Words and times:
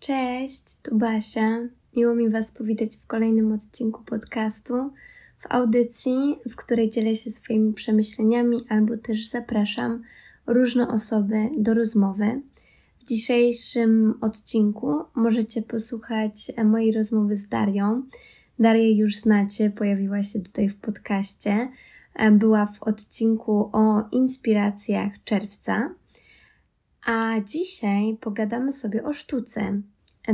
Cześć, 0.00 0.76
tu 0.82 0.98
Basia. 0.98 1.58
Miło 1.96 2.14
mi 2.14 2.30
Was 2.30 2.52
powitać 2.52 2.96
w 2.96 3.06
kolejnym 3.06 3.52
odcinku 3.52 4.04
podcastu, 4.04 4.74
w 5.38 5.46
audycji, 5.48 6.38
w 6.50 6.56
której 6.56 6.90
dzielę 6.90 7.16
się 7.16 7.30
swoimi 7.30 7.72
przemyśleniami 7.74 8.64
albo 8.68 8.96
też 8.96 9.28
zapraszam 9.28 10.02
różne 10.46 10.88
osoby 10.88 11.48
do 11.58 11.74
rozmowy. 11.74 12.42
W 12.98 13.04
dzisiejszym 13.04 14.14
odcinku 14.20 14.94
możecie 15.14 15.62
posłuchać 15.62 16.52
mojej 16.64 16.92
rozmowy 16.92 17.36
z 17.36 17.48
Darią. 17.48 18.02
Darię 18.58 18.96
już 18.96 19.16
znacie, 19.16 19.70
pojawiła 19.70 20.22
się 20.22 20.40
tutaj 20.40 20.68
w 20.68 20.76
podcaście. 20.76 21.68
Była 22.32 22.66
w 22.66 22.82
odcinku 22.82 23.70
o 23.72 24.08
inspiracjach 24.12 25.24
czerwca. 25.24 25.94
A 27.10 27.40
dzisiaj 27.40 28.16
pogadamy 28.20 28.72
sobie 28.72 29.04
o 29.04 29.12
sztuce. 29.12 29.80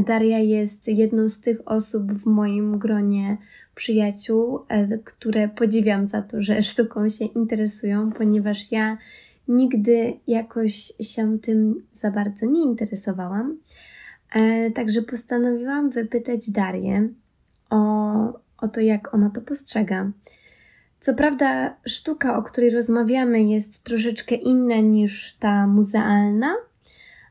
Daria 0.06 0.38
jest 0.38 0.88
jedną 0.88 1.28
z 1.28 1.40
tych 1.40 1.68
osób 1.68 2.12
w 2.12 2.26
moim 2.26 2.78
gronie 2.78 3.36
przyjaciół, 3.74 4.64
e, 4.68 4.98
które 4.98 5.48
podziwiam 5.48 6.08
za 6.08 6.22
to, 6.22 6.42
że 6.42 6.62
sztuką 6.62 7.08
się 7.08 7.24
interesują, 7.24 8.12
ponieważ 8.12 8.72
ja 8.72 8.98
nigdy 9.48 10.12
jakoś 10.26 10.92
się 11.00 11.38
tym 11.38 11.82
za 11.92 12.10
bardzo 12.10 12.46
nie 12.46 12.62
interesowałam. 12.62 13.58
E, 14.34 14.70
także 14.70 15.02
postanowiłam 15.02 15.90
wypytać 15.90 16.50
Darię 16.50 17.08
o, 17.70 17.78
o 18.58 18.68
to, 18.68 18.80
jak 18.80 19.14
ona 19.14 19.30
to 19.30 19.40
postrzega. 19.40 20.10
Co 21.00 21.14
prawda, 21.14 21.76
sztuka, 21.86 22.38
o 22.38 22.42
której 22.42 22.70
rozmawiamy, 22.70 23.42
jest 23.42 23.84
troszeczkę 23.84 24.34
inna 24.34 24.80
niż 24.80 25.36
ta 25.38 25.66
muzealna, 25.66 26.54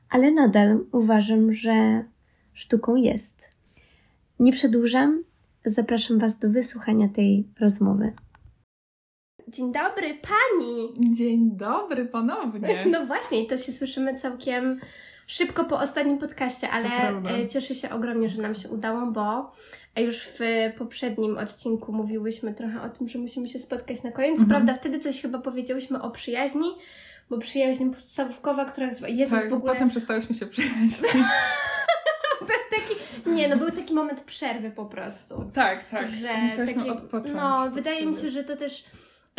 ale 0.09 0.32
nadal 0.32 0.86
uważam, 0.91 1.54
że 1.54 2.04
sztuką 2.54 2.96
jest. 2.96 3.50
Nie 4.40 4.52
przedłużam, 4.52 5.23
zapraszam 5.66 6.20
Was 6.20 6.40
do 6.40 6.49
wysłuchania 6.49 7.10
tej 7.10 7.48
rozmowy. 7.60 8.13
Dzień 9.48 9.71
dobry, 9.71 10.18
pani! 10.21 10.94
Dzień 11.16 11.52
dobry 11.52 12.05
ponownie. 12.05 12.85
No 12.91 13.05
właśnie, 13.05 13.46
to 13.46 13.57
się 13.57 13.71
słyszymy 13.71 14.20
całkiem 14.20 14.79
szybko 15.27 15.66
po 15.66 15.79
ostatnim 15.79 16.18
podcaście, 16.18 16.70
ale 16.70 16.88
e, 17.32 17.48
cieszę 17.48 17.76
się 17.76 17.90
ogromnie, 17.90 18.29
że 18.29 18.41
nam 18.41 18.55
się 18.55 18.70
udało, 18.70 19.12
bo 19.12 19.51
już 19.98 20.22
w 20.22 20.40
poprzednim 20.77 21.38
odcinku 21.38 21.94
mówiłyśmy 21.94 22.54
trochę 22.54 22.82
o 22.82 22.90
tym, 22.90 23.07
że 23.07 23.20
musimy 23.20 23.48
się 23.48 23.60
spotkać 23.60 24.04
na 24.04 24.12
koniec. 24.12 24.32
Mhm. 24.32 24.49
Prawda, 24.49 24.74
wtedy 24.74 24.99
coś 24.99 25.22
chyba 25.22 25.40
powiedziałyśmy 25.40 26.01
o 26.01 26.12
przyjaźni, 26.12 26.68
bo 27.29 27.37
przyjaźń 27.37 27.90
podstawówkowa, 27.90 28.65
która 28.65 28.90
jest 29.07 29.31
tak, 29.31 29.49
w 29.49 29.54
ogóle... 29.54 29.73
potem 29.73 29.90
przestałyśmy 29.90 30.35
się 30.35 30.45
przyjaźnić. 30.45 30.93
taki, 32.70 33.29
nie, 33.29 33.48
no 33.48 33.57
był 33.57 33.71
taki 33.71 33.93
moment 33.93 34.21
przerwy 34.21 34.71
po 34.71 34.85
prostu. 34.85 35.51
Tak, 35.54 35.90
tak. 35.90 36.09
Że 36.09 36.27
takie, 36.65 36.91
odpocząć. 36.91 37.35
No, 37.35 37.71
wydaje 37.71 38.05
mi 38.05 38.15
się, 38.15 38.29
że 38.29 38.43
to 38.43 38.55
też 38.55 38.84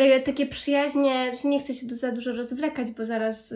y, 0.01 0.23
takie 0.23 0.47
przyjaźnie, 0.47 1.37
że 1.43 1.49
nie 1.49 1.61
chcę 1.61 1.75
się 1.75 1.87
tu 1.87 1.95
za 1.95 2.13
dużo 2.13 2.33
rozwlekać, 2.33 2.91
bo 2.91 3.05
zaraz 3.05 3.55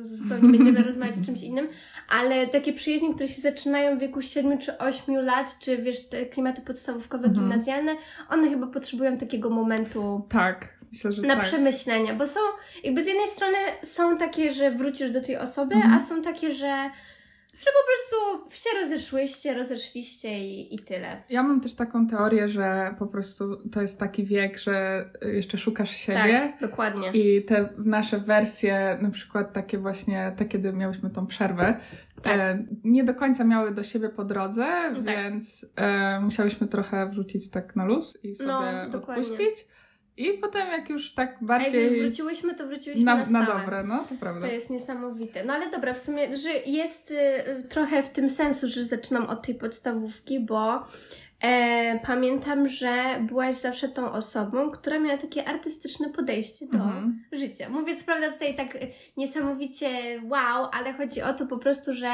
zupełnie 0.00 0.58
będziemy 0.58 0.82
rozmawiać 0.88 1.18
o 1.18 1.24
czymś 1.24 1.42
innym, 1.42 1.68
ale 2.08 2.46
takie 2.46 2.72
przyjaźnie, 2.72 3.14
które 3.14 3.28
się 3.28 3.40
zaczynają 3.40 3.96
w 3.96 4.00
wieku 4.00 4.22
7 4.22 4.58
czy 4.58 4.78
8 4.78 5.14
lat, 5.16 5.58
czy 5.58 5.78
wiesz, 5.78 6.08
te 6.08 6.26
klimaty 6.26 6.62
podstawówkowe, 6.62 7.24
mhm. 7.26 7.34
gimnazjalne, 7.34 7.96
one 8.28 8.50
chyba 8.50 8.66
potrzebują 8.66 9.18
takiego 9.18 9.50
momentu. 9.50 10.26
Tak. 10.28 10.68
Myślę, 10.92 11.12
że 11.12 11.22
na 11.22 11.36
tak. 11.36 11.44
przemyślenia, 11.44 12.14
bo 12.14 12.26
są, 12.26 12.40
jakby 12.84 13.04
z 13.04 13.06
jednej 13.06 13.28
strony 13.28 13.58
są 13.82 14.16
takie, 14.16 14.52
że 14.52 14.70
wrócisz 14.70 15.10
do 15.10 15.20
tej 15.20 15.36
osoby, 15.36 15.74
mhm. 15.74 15.94
a 15.94 16.00
są 16.00 16.22
takie, 16.22 16.52
że 16.52 16.90
że 17.62 17.70
po 17.70 17.84
prostu 17.86 18.50
się 18.50 18.70
rozeszłyście, 18.80 19.54
rozeszliście 19.54 20.38
i, 20.38 20.74
i 20.74 20.78
tyle. 20.78 21.22
Ja 21.30 21.42
mam 21.42 21.60
też 21.60 21.74
taką 21.74 22.06
teorię, 22.06 22.48
że 22.48 22.94
po 22.98 23.06
prostu 23.06 23.56
to 23.70 23.82
jest 23.82 23.98
taki 23.98 24.24
wiek, 24.24 24.58
że 24.58 25.04
jeszcze 25.22 25.58
szukasz 25.58 25.90
siebie. 25.90 26.52
Tak, 26.60 26.70
dokładnie. 26.70 27.10
I 27.12 27.44
te 27.44 27.68
nasze 27.78 28.18
wersje, 28.18 28.98
na 29.02 29.10
przykład 29.10 29.52
takie 29.52 29.78
właśnie, 29.78 30.32
te 30.36 30.44
kiedy 30.44 30.72
miałyśmy 30.72 31.10
tą 31.10 31.26
przerwę, 31.26 31.80
tak. 32.22 32.38
e, 32.38 32.64
nie 32.84 33.04
do 33.04 33.14
końca 33.14 33.44
miały 33.44 33.74
do 33.74 33.82
siebie 33.82 34.08
po 34.08 34.24
drodze, 34.24 34.64
tak. 34.64 35.04
więc 35.04 35.66
e, 35.76 36.20
musiałyśmy 36.20 36.66
trochę 36.66 37.08
wrzucić 37.08 37.50
tak 37.50 37.76
na 37.76 37.84
luz 37.84 38.18
i 38.24 38.34
sobie 38.34 38.88
no, 38.92 38.98
odpuścić. 38.98 39.66
I 40.16 40.32
potem 40.32 40.68
jak 40.68 40.88
już 40.90 41.14
tak 41.14 41.38
bardziej... 41.40 41.80
A 41.80 41.82
jak 41.82 41.92
już 41.92 42.00
wróciłyśmy, 42.00 42.54
to 42.54 42.66
wróciłyśmy 42.66 43.04
na, 43.04 43.16
na 43.16 43.24
stałe. 43.26 43.46
Na 43.46 43.58
dobre, 43.58 43.84
no 43.84 44.04
to 44.08 44.14
prawda. 44.20 44.46
To 44.46 44.52
jest 44.52 44.70
niesamowite. 44.70 45.44
No 45.44 45.52
ale 45.52 45.70
dobra, 45.70 45.94
w 45.94 45.98
sumie, 45.98 46.36
że 46.36 46.50
jest 46.50 47.10
y, 47.10 47.62
trochę 47.68 48.02
w 48.02 48.08
tym 48.08 48.30
sensu, 48.30 48.68
że 48.68 48.84
zaczynam 48.84 49.26
od 49.26 49.46
tej 49.46 49.54
podstawówki, 49.54 50.40
bo 50.40 50.86
E, 51.42 52.00
pamiętam, 52.06 52.68
że 52.68 53.20
byłaś 53.20 53.54
zawsze 53.54 53.88
tą 53.88 54.12
osobą, 54.12 54.70
która 54.70 54.98
miała 54.98 55.18
takie 55.18 55.44
artystyczne 55.44 56.10
podejście 56.10 56.66
do 56.66 56.78
mhm. 56.78 57.24
życia. 57.32 57.68
Mówię, 57.68 57.96
co 57.96 58.04
prawda 58.04 58.32
tutaj 58.32 58.56
tak 58.56 58.78
niesamowicie 59.16 59.88
wow, 60.24 60.68
ale 60.72 60.92
chodzi 60.92 61.22
o 61.22 61.32
to 61.32 61.46
po 61.46 61.58
prostu, 61.58 61.92
że 61.92 62.10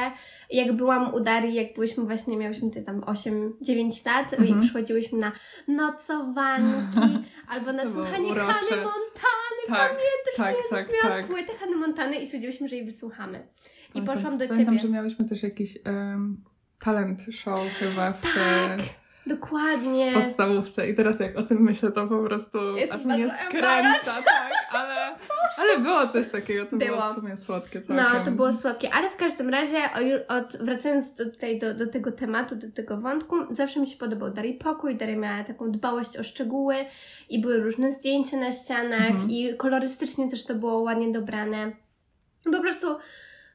jak 0.51 0.73
byłam 0.73 1.15
u 1.15 1.21
Darii, 1.21 1.55
jak 1.55 1.75
byłyśmy 1.75 2.05
właśnie, 2.05 2.37
miałyśmy 2.37 2.69
tutaj 2.69 2.85
tam 2.85 3.01
8-9 3.01 4.07
lat 4.07 4.33
mhm. 4.33 4.49
i 4.59 4.63
przychodziłyśmy 4.63 5.19
na 5.19 5.33
nocowanki 5.69 7.25
albo 7.53 7.73
na 7.73 7.93
słuchanie 7.93 8.35
Hany 8.35 8.77
Montany, 8.77 9.63
tak, 9.69 9.79
pamiętasz? 9.79 10.37
Tak, 10.37 10.55
Jezus, 10.57 10.71
tak, 10.71 10.89
miałam 11.05 11.19
tak. 11.19 11.27
płytę 11.27 11.53
Hany 11.61 11.77
Montany 11.77 12.17
i 12.17 12.27
stwierdziłyśmy, 12.27 12.69
że 12.69 12.77
jej 12.77 12.85
wysłuchamy. 12.85 13.47
I 13.95 14.03
poszłam 14.03 14.23
do 14.23 14.23
Pamiętam, 14.23 14.49
Ciebie. 14.49 14.65
Pamiętam, 14.65 14.79
że 14.79 14.89
miałyśmy 14.89 15.25
też 15.25 15.43
jakiś 15.43 15.79
um, 15.87 16.45
talent 16.81 17.21
show 17.31 17.69
chyba 17.79 18.13
w 18.13 18.23
tak. 18.23 18.81
Dokładnie. 19.29 20.13
podstawówce. 20.15 20.91
I 20.91 20.95
teraz 20.95 21.21
jak 21.21 21.37
o 21.37 21.43
tym 21.43 21.63
myślę, 21.63 21.93
to 21.93 22.07
po 22.07 22.25
prostu 22.25 22.77
Jest 22.77 22.93
aż 22.93 23.05
mnie 23.05 23.29
skręca, 23.29 24.23
tak, 24.23 24.53
ale, 24.73 25.17
ale 25.59 25.79
było 25.79 26.09
coś 26.09 26.29
takiego, 26.29 26.67
to 26.67 26.77
było, 26.77 26.91
było 26.91 27.13
w 27.13 27.15
sumie 27.15 27.37
słodkie 27.37 27.81
całkiem. 27.81 27.97
No, 27.97 28.25
to 28.25 28.31
było 28.31 28.53
słodkie, 28.53 28.91
ale 28.91 29.11
w 29.11 29.17
każdym 29.17 29.49
razie, 29.49 29.79
od, 30.29 30.57
wracając 30.57 31.17
tutaj 31.17 31.59
do, 31.59 31.75
do 31.75 31.87
tego 31.87 32.13
tematu, 32.13 32.57
do 32.57 32.73
tego 32.73 32.97
wątku, 32.97 33.37
zawsze 33.51 33.81
mi 33.81 33.87
się 33.87 33.97
podobał 33.97 34.31
Darii 34.31 34.55
pokój, 34.55 34.97
Daria 34.97 35.17
miała 35.17 35.45
taką 35.45 35.71
dbałość 35.71 36.17
o 36.17 36.23
szczegóły 36.23 36.75
i 37.29 37.41
były 37.41 37.61
różne 37.61 37.93
zdjęcia 37.93 38.37
na 38.37 38.53
ścianach 38.53 39.11
mhm. 39.11 39.31
i 39.31 39.57
kolorystycznie 39.57 40.31
też 40.31 40.45
to 40.45 40.55
było 40.55 40.79
ładnie 40.79 41.13
dobrane. 41.13 41.73
Po 42.45 42.61
prostu 42.61 42.87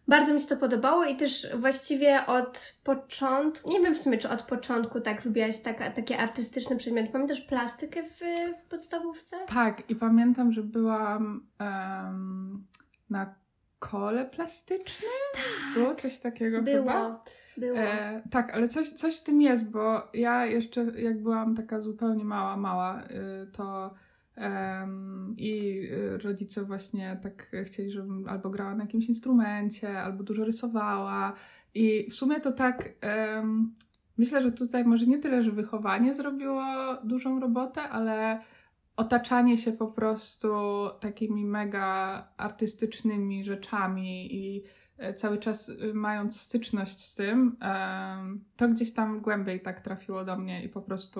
bardzo 0.08 0.34
mi 0.34 0.40
się 0.40 0.47
to 0.47 0.58
podobało 0.58 1.06
i 1.06 1.16
też 1.16 1.47
właściwie 1.56 2.25
od 2.25 2.80
początku, 2.84 3.72
nie 3.72 3.81
wiem 3.81 3.96
w 3.96 4.00
sumie 4.00 4.18
czy 4.18 4.30
od 4.30 4.41
początku 4.41 5.02
tak 5.02 5.25
lubiłaś 5.25 5.59
taka, 5.59 5.91
takie 5.91 6.18
artystyczne 6.18 6.75
przedmioty. 6.75 7.09
Pamiętasz 7.12 7.41
plastykę 7.41 8.03
w, 8.03 8.19
w 8.66 8.69
podstawówce? 8.69 9.36
Tak 9.47 9.90
i 9.90 9.96
pamiętam, 9.96 10.52
że 10.52 10.64
byłam 10.64 11.47
um, 11.59 12.66
na 13.09 13.36
kole 13.80 14.25
plastycznym. 14.25 15.12
Tak. 15.34 15.74
Było 15.74 15.96
coś 15.96 16.20
takiego 16.20 16.62
Było. 16.62 16.78
chyba? 16.78 17.24
Było. 17.58 17.78
E, 17.78 18.22
tak, 18.31 18.53
ale 18.53 18.68
coś, 18.68 18.90
coś 18.90 19.18
w 19.18 19.24
tym 19.24 19.41
jest, 19.41 19.66
bo 19.66 20.08
ja 20.14 20.46
jeszcze 20.46 20.84
jak 20.84 21.22
byłam 21.22 21.56
taka 21.56 21.80
zupełnie 21.80 22.24
mała, 22.24 22.58
mała, 22.58 23.02
y, 23.03 23.52
to 23.52 23.94
Um, 24.38 25.35
I 25.38 25.81
y, 25.91 26.17
rodzice 26.17 26.63
właśnie 26.63 27.19
tak 27.23 27.51
chcieli, 27.66 27.91
żebym 27.91 28.27
albo 28.27 28.49
grała 28.49 28.75
na 28.75 28.83
jakimś 28.83 29.05
instrumencie, 29.05 29.99
albo 29.99 30.23
dużo 30.23 30.45
rysowała. 30.45 31.33
I 31.73 32.07
w 32.09 32.16
sumie 32.16 32.39
to 32.39 32.51
tak. 32.51 32.89
Um, 33.35 33.75
myślę, 34.17 34.43
że 34.43 34.51
tutaj 34.51 34.85
może 34.85 35.05
nie 35.05 35.19
tyle, 35.19 35.43
że 35.43 35.51
wychowanie 35.51 36.13
zrobiło 36.13 36.63
dużą 37.03 37.39
robotę, 37.39 37.81
ale 37.81 38.39
otaczanie 38.95 39.57
się 39.57 39.72
po 39.72 39.88
prostu 39.88 40.49
takimi 40.99 41.45
mega 41.45 42.27
artystycznymi 42.38 43.45
rzeczami 43.45 44.35
i 44.35 44.63
e, 44.97 45.13
cały 45.13 45.38
czas 45.38 45.69
y, 45.69 45.93
mając 45.93 46.41
styczność 46.41 47.05
z 47.05 47.16
tym, 47.16 47.57
to 48.55 48.69
gdzieś 48.69 48.93
tam 48.93 49.22
głębiej 49.22 49.61
tak 49.61 49.81
trafiło 49.81 50.25
do 50.25 50.37
mnie 50.37 50.63
i 50.63 50.69
po 50.69 50.81
prostu 50.81 51.19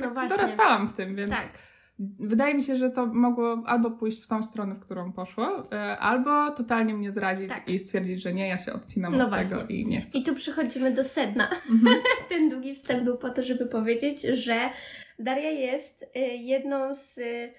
no 0.00 0.14
tak 0.14 0.28
dorastałam 0.28 0.88
w 0.88 0.92
tym, 0.92 1.16
więc. 1.16 1.30
Tak 1.30 1.69
Wydaje 2.18 2.54
mi 2.54 2.62
się, 2.62 2.76
że 2.76 2.90
to 2.90 3.06
mogło 3.06 3.62
albo 3.66 3.90
pójść 3.90 4.22
w 4.22 4.26
tą 4.26 4.42
stronę, 4.42 4.74
w 4.74 4.80
którą 4.80 5.12
poszło, 5.12 5.72
e, 5.72 5.98
albo 5.98 6.50
totalnie 6.50 6.94
mnie 6.94 7.12
zrazić 7.12 7.48
tak. 7.48 7.68
i 7.68 7.78
stwierdzić, 7.78 8.22
że 8.22 8.32
nie, 8.32 8.48
ja 8.48 8.58
się 8.58 8.72
odcinam 8.72 9.16
no 9.16 9.24
od 9.24 9.30
właśnie. 9.30 9.56
tego 9.56 9.68
i 9.68 9.86
nie 9.86 10.00
chcę. 10.00 10.18
I 10.18 10.22
tu 10.22 10.34
przychodzimy 10.34 10.90
do 10.92 11.04
sedna. 11.04 11.48
Mhm. 11.70 11.96
Ten 12.28 12.50
długi 12.50 12.74
wstęp 12.74 13.04
był 13.04 13.18
po 13.18 13.30
to, 13.30 13.42
żeby 13.42 13.66
powiedzieć, 13.66 14.22
że 14.22 14.70
Daria 15.18 15.50
jest 15.50 16.02
y, 16.02 16.20
jedną 16.36 16.94
z 16.94 17.18
y, 17.18 17.52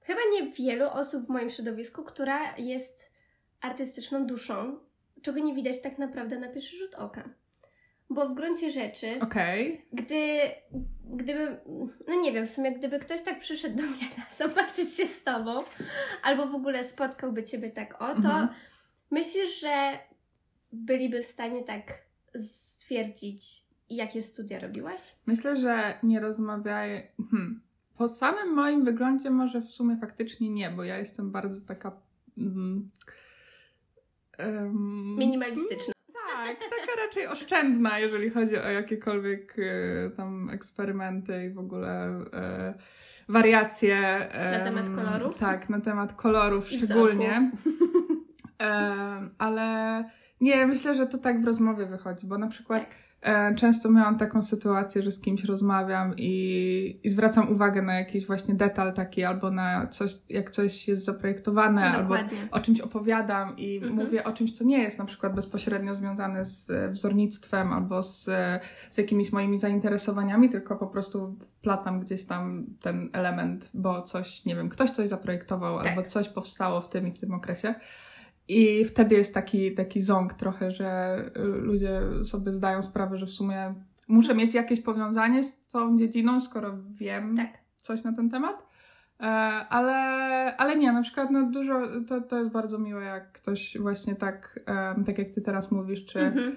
chyba 0.00 0.20
niewielu 0.32 0.86
osób 0.86 1.26
w 1.26 1.28
moim 1.28 1.50
środowisku, 1.50 2.04
która 2.04 2.56
jest 2.58 3.12
artystyczną 3.60 4.26
duszą, 4.26 4.78
czego 5.22 5.38
nie 5.38 5.54
widać 5.54 5.80
tak 5.80 5.98
naprawdę 5.98 6.38
na 6.38 6.48
pierwszy 6.48 6.76
rzut 6.76 6.94
oka. 6.94 7.28
Bo 8.10 8.28
w 8.28 8.34
gruncie 8.34 8.70
rzeczy, 8.70 9.20
okay. 9.20 9.82
gdy, 9.92 10.38
gdyby, 11.04 11.60
no 12.08 12.20
nie 12.20 12.32
wiem, 12.32 12.46
w 12.46 12.50
sumie 12.50 12.72
gdyby 12.72 12.98
ktoś 12.98 13.22
tak 13.22 13.38
przyszedł 13.38 13.76
do 13.76 13.82
mnie 13.82 14.08
zobaczyć 14.38 14.94
się 14.94 15.06
z 15.06 15.22
Tobą, 15.22 15.64
albo 16.22 16.46
w 16.46 16.54
ogóle 16.54 16.84
spotkałby 16.84 17.44
Ciebie 17.44 17.70
tak 17.70 18.02
o, 18.02 18.06
to 18.06 18.14
mhm. 18.14 18.48
myślisz, 19.10 19.60
że 19.60 19.98
byliby 20.72 21.22
w 21.22 21.26
stanie 21.26 21.64
tak 21.64 22.04
stwierdzić, 22.36 23.64
jakie 23.90 24.22
studia 24.22 24.60
robiłaś? 24.60 25.00
Myślę, 25.26 25.56
że 25.56 25.98
nie 26.02 26.20
rozmawiaj. 26.20 27.10
Hmm. 27.30 27.60
Po 27.96 28.08
samym 28.08 28.54
moim 28.54 28.84
wyglądzie 28.84 29.30
może 29.30 29.60
w 29.60 29.70
sumie 29.70 29.96
faktycznie 29.96 30.50
nie, 30.50 30.70
bo 30.70 30.84
ja 30.84 30.98
jestem 30.98 31.30
bardzo 31.30 31.60
taka. 31.66 31.92
Mm, 32.38 32.90
um, 34.38 35.16
Minimalistyczna. 35.18 35.93
Tak, 36.46 36.56
taka 36.56 37.06
raczej 37.06 37.26
oszczędna, 37.26 37.98
jeżeli 37.98 38.30
chodzi 38.30 38.58
o 38.58 38.70
jakiekolwiek 38.70 39.58
y, 39.58 40.10
tam 40.16 40.50
eksperymenty 40.50 41.44
i 41.44 41.50
w 41.50 41.58
ogóle 41.58 42.20
y, 42.20 43.32
wariacje. 43.32 44.28
Na 44.52 44.64
temat 44.64 44.90
kolorów? 44.90 45.38
Tak, 45.38 45.68
na 45.68 45.80
temat 45.80 46.12
kolorów 46.12 46.72
I 46.72 46.78
szczególnie. 46.78 47.50
ale 49.38 50.04
nie, 50.40 50.66
myślę, 50.66 50.94
że 50.94 51.06
to 51.06 51.18
tak 51.18 51.42
w 51.42 51.44
rozmowie 51.44 51.86
wychodzi, 51.86 52.26
bo 52.26 52.38
na 52.38 52.48
przykład. 52.48 52.80
Tak 52.80 53.04
E, 53.13 53.13
często 53.56 53.90
miałam 53.90 54.18
taką 54.18 54.42
sytuację, 54.42 55.02
że 55.02 55.10
z 55.10 55.20
kimś 55.20 55.44
rozmawiam 55.44 56.14
i, 56.16 57.00
i 57.02 57.10
zwracam 57.10 57.52
uwagę 57.52 57.82
na 57.82 57.94
jakiś 57.94 58.26
właśnie 58.26 58.54
detal 58.54 58.92
taki, 58.92 59.24
albo 59.24 59.50
na 59.50 59.86
coś, 59.86 60.18
jak 60.28 60.50
coś 60.50 60.88
jest 60.88 61.04
zaprojektowane, 61.04 61.90
albo 61.90 62.14
o 62.50 62.60
czymś 62.60 62.80
opowiadam 62.80 63.56
i 63.56 63.76
mhm. 63.76 63.94
mówię 63.94 64.24
o 64.24 64.32
czymś, 64.32 64.52
co 64.52 64.64
nie 64.64 64.82
jest 64.82 64.98
na 64.98 65.04
przykład 65.04 65.34
bezpośrednio 65.34 65.94
związane 65.94 66.44
z 66.44 66.92
wzornictwem 66.92 67.72
albo 67.72 68.02
z, 68.02 68.24
z 68.90 68.98
jakimiś 68.98 69.32
moimi 69.32 69.58
zainteresowaniami, 69.58 70.48
tylko 70.48 70.76
po 70.76 70.86
prostu 70.86 71.36
wplatam 71.58 72.00
gdzieś 72.00 72.24
tam 72.24 72.66
ten 72.82 73.10
element, 73.12 73.70
bo 73.74 74.02
coś, 74.02 74.44
nie 74.44 74.56
wiem, 74.56 74.68
ktoś 74.68 74.90
coś 74.90 75.08
zaprojektował 75.08 75.78
tak. 75.78 75.86
albo 75.86 76.02
coś 76.02 76.28
powstało 76.28 76.80
w 76.80 76.88
tym 76.88 77.08
i 77.08 77.12
w 77.12 77.18
tym 77.18 77.34
okresie. 77.34 77.74
I 78.48 78.84
wtedy 78.84 79.14
jest 79.14 79.34
taki, 79.34 79.74
taki 79.74 80.00
ząg 80.00 80.34
trochę, 80.34 80.70
że 80.70 81.18
y, 81.36 81.40
ludzie 81.40 82.00
sobie 82.24 82.52
zdają 82.52 82.82
sprawę, 82.82 83.18
że 83.18 83.26
w 83.26 83.30
sumie 83.30 83.74
muszę 84.08 84.34
mieć 84.34 84.54
jakieś 84.54 84.80
powiązanie 84.80 85.42
z 85.42 85.66
tą 85.68 85.98
dziedziną, 85.98 86.40
skoro 86.40 86.78
wiem 86.90 87.36
tak. 87.36 87.58
coś 87.76 88.04
na 88.04 88.12
ten 88.12 88.30
temat. 88.30 88.66
E, 89.20 89.24
ale, 89.68 89.94
ale 90.56 90.76
nie, 90.76 90.92
na 90.92 91.02
przykład 91.02 91.30
no 91.30 91.50
dużo, 91.50 91.80
to, 92.08 92.20
to 92.20 92.38
jest 92.38 92.50
bardzo 92.50 92.78
miłe, 92.78 93.04
jak 93.04 93.32
ktoś 93.32 93.78
właśnie 93.78 94.16
tak, 94.16 94.60
tak 95.06 95.18
jak 95.18 95.30
ty 95.30 95.42
teraz 95.42 95.70
mówisz, 95.70 96.06
czy, 96.06 96.20
mhm. 96.20 96.56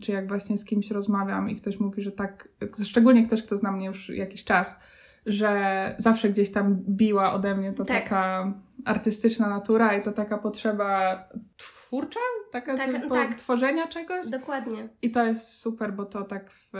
czy 0.00 0.12
jak 0.12 0.28
właśnie 0.28 0.58
z 0.58 0.64
kimś 0.64 0.90
rozmawiam 0.90 1.50
i 1.50 1.56
ktoś 1.56 1.80
mówi, 1.80 2.02
że 2.02 2.12
tak, 2.12 2.48
szczególnie 2.84 3.26
ktoś, 3.26 3.42
kto 3.42 3.56
zna 3.56 3.72
mnie 3.72 3.86
już 3.86 4.08
jakiś 4.08 4.44
czas, 4.44 4.80
że 5.26 5.94
zawsze 5.98 6.28
gdzieś 6.28 6.52
tam 6.52 6.76
biła 6.88 7.32
ode 7.32 7.54
mnie 7.54 7.72
to 7.72 7.84
tak. 7.84 8.02
taka 8.02 8.52
artystyczna 8.84 9.48
natura 9.48 9.96
i 9.96 10.02
to 10.02 10.12
taka 10.12 10.38
potrzeba 10.38 11.24
twórcza, 11.56 12.20
taka 12.52 12.76
tak, 12.76 12.92
typu 12.92 13.14
tak. 13.14 13.34
tworzenia 13.34 13.88
czegoś. 13.88 14.30
Dokładnie. 14.30 14.88
I 15.02 15.10
to 15.10 15.24
jest 15.24 15.52
super, 15.52 15.92
bo 15.92 16.04
to 16.04 16.22
tak 16.22 16.50
w, 16.50 16.72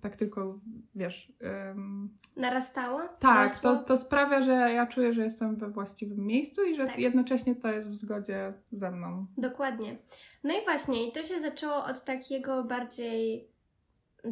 tak 0.00 0.16
tylko, 0.16 0.58
wiesz... 0.94 1.32
Um, 1.68 2.10
Narastało? 2.36 3.00
Tak, 3.18 3.58
to, 3.58 3.78
to 3.78 3.96
sprawia, 3.96 4.42
że 4.42 4.52
ja 4.52 4.86
czuję, 4.86 5.12
że 5.12 5.24
jestem 5.24 5.56
we 5.56 5.68
właściwym 5.68 6.26
miejscu 6.26 6.64
i 6.64 6.76
że 6.76 6.86
tak. 6.86 6.98
jednocześnie 6.98 7.54
to 7.54 7.72
jest 7.72 7.90
w 7.90 7.94
zgodzie 7.94 8.52
ze 8.72 8.90
mną. 8.90 9.26
Dokładnie. 9.38 9.96
No 10.44 10.54
i 10.54 10.64
właśnie, 10.64 11.08
i 11.08 11.12
to 11.12 11.22
się 11.22 11.40
zaczęło 11.40 11.84
od 11.84 12.04
takiego 12.04 12.64
bardziej 12.64 13.48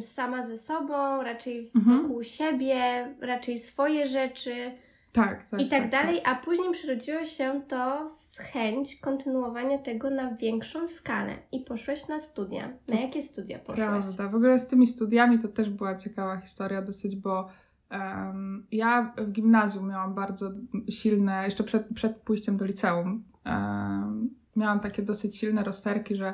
sama 0.01 0.43
ze 0.43 0.57
sobą, 0.57 1.23
raczej 1.23 1.71
mhm. 1.75 2.01
wokół 2.01 2.23
siebie, 2.23 3.07
raczej 3.21 3.59
swoje 3.59 4.07
rzeczy. 4.07 4.71
Tak, 5.11 5.43
tak. 5.43 5.61
I 5.61 5.69
tak, 5.69 5.81
tak 5.81 5.91
dalej, 5.91 6.21
tak. 6.21 6.37
a 6.37 6.45
później 6.45 6.71
przerodziło 6.71 7.25
się 7.25 7.61
to 7.67 8.11
w 8.31 8.37
chęć 8.37 8.95
kontynuowania 8.95 9.77
tego 9.77 10.09
na 10.09 10.35
większą 10.35 10.87
skalę 10.87 11.37
i 11.51 11.59
poszłeś 11.59 12.07
na 12.07 12.19
studia. 12.19 12.73
Na 12.87 12.99
jakie 12.99 13.21
studia 13.21 13.59
poszłaś? 13.59 13.77
Prawda. 13.77 14.27
W 14.27 14.35
ogóle 14.35 14.59
z 14.59 14.67
tymi 14.67 14.87
studiami 14.87 15.39
to 15.39 15.47
też 15.47 15.69
była 15.69 15.95
ciekawa 15.95 16.37
historia 16.37 16.81
dosyć, 16.81 17.15
bo 17.15 17.49
um, 17.91 18.67
ja 18.71 19.13
w 19.17 19.31
gimnazjum 19.31 19.89
miałam 19.89 20.13
bardzo 20.13 20.51
silne, 20.89 21.45
jeszcze 21.45 21.63
przed, 21.63 21.87
przed 21.95 22.15
pójściem 22.17 22.57
do 22.57 22.65
liceum, 22.65 23.23
um, 23.45 24.29
miałam 24.55 24.79
takie 24.79 25.01
dosyć 25.01 25.37
silne 25.37 25.63
rozterki, 25.63 26.15
że 26.15 26.33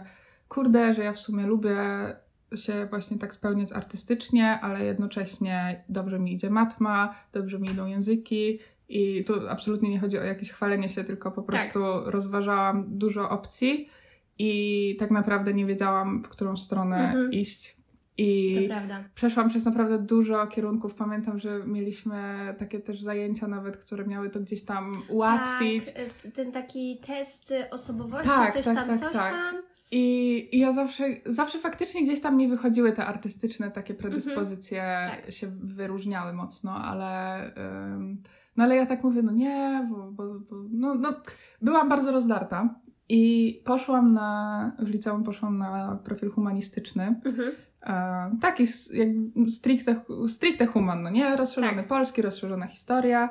kurde, 0.50 0.94
że 0.94 1.04
ja 1.04 1.14
w 1.14 1.20
sumie 1.20 1.48
lubię 1.48 1.78
się 2.56 2.88
właśnie 2.90 3.18
tak 3.18 3.34
spełniać 3.34 3.72
artystycznie, 3.72 4.60
ale 4.62 4.86
jednocześnie 4.86 5.84
dobrze 5.90 6.20
mi 6.20 6.34
idzie 6.34 6.50
matma, 6.50 7.16
dobrze 7.34 7.60
mi 7.60 7.70
idą 7.70 7.86
języki 7.86 8.60
i 8.90 9.24
tu 9.24 9.50
absolutnie 9.50 9.90
nie 9.90 10.00
chodzi 10.00 10.18
o 10.18 10.24
jakieś 10.24 10.52
chwalenie 10.52 10.90
się, 10.90 11.04
tylko 11.04 11.32
po 11.32 11.42
tak. 11.42 11.46
prostu 11.46 11.80
tak. 11.80 12.14
rozważałam 12.14 12.98
dużo 12.98 13.30
opcji 13.30 13.90
i 14.40 14.96
tak 15.00 15.12
naprawdę 15.12 15.54
nie 15.54 15.66
wiedziałam, 15.66 16.24
w 16.24 16.30
którą 16.30 16.58
stronę 16.58 16.98
mhm. 16.98 17.32
iść. 17.32 17.78
I 18.20 18.70
przeszłam 19.16 19.50
przez 19.50 19.66
naprawdę 19.66 20.00
dużo 20.00 20.48
kierunków. 20.48 20.96
Pamiętam, 20.96 21.40
że 21.40 21.60
mieliśmy 21.66 22.56
takie 22.60 22.80
też 22.80 23.02
zajęcia 23.02 23.48
nawet, 23.48 23.78
które 23.78 24.06
miały 24.06 24.30
to 24.30 24.40
gdzieś 24.40 24.66
tam 24.66 24.92
ułatwić. 25.10 25.86
Tak, 25.86 26.32
ten 26.34 26.52
taki 26.52 26.98
test 27.08 27.54
osobowości, 27.72 28.30
tak, 28.30 28.54
coś 28.54 28.66
tak, 28.66 28.76
tam, 28.76 28.88
tak, 28.88 29.00
coś 29.00 29.14
tak. 29.14 29.34
tam. 29.34 29.62
I, 29.92 30.50
I, 30.52 30.60
ja 30.60 30.72
zawsze, 30.72 31.04
zawsze 31.26 31.60
faktycznie 31.60 32.04
gdzieś 32.04 32.22
tam 32.22 32.38
mi 32.38 32.48
wychodziły 32.48 32.92
te 32.92 33.06
artystyczne 33.06 33.72
takie 33.72 33.94
predyspozycje, 33.94 34.82
mm-hmm, 34.82 35.26
tak. 35.26 35.32
się 35.32 35.48
wyróżniały 35.48 36.34
mocno, 36.34 36.76
ale, 36.76 37.42
no 38.58 38.64
ale 38.64 38.76
ja 38.76 38.86
tak 38.86 39.04
mówię, 39.04 39.22
no 39.22 39.32
nie, 39.32 39.88
bo, 39.92 40.12
bo, 40.12 40.40
bo 40.40 40.56
no, 40.72 40.96
no, 40.96 41.14
byłam 41.62 41.90
bardzo 41.90 42.12
rozdarta 42.12 42.76
i 43.10 43.62
poszłam 43.66 44.14
na, 44.14 44.72
w 44.80 44.90
liceum 44.90 45.24
poszłam 45.24 45.58
na 45.58 46.00
profil 46.04 46.32
humanistyczny. 46.32 47.16
Mm-hmm. 47.24 47.52
E, 47.84 48.38
taki 48.42 48.64
jak 48.92 49.10
stricte, 49.50 50.02
stricte 50.28 50.66
human, 50.66 51.04
no 51.04 51.10
nie? 51.10 51.36
Rozszerzony 51.36 51.78
tak. 51.78 51.88
polski, 51.88 52.22
rozszerzona 52.22 52.68
historia. 52.68 53.30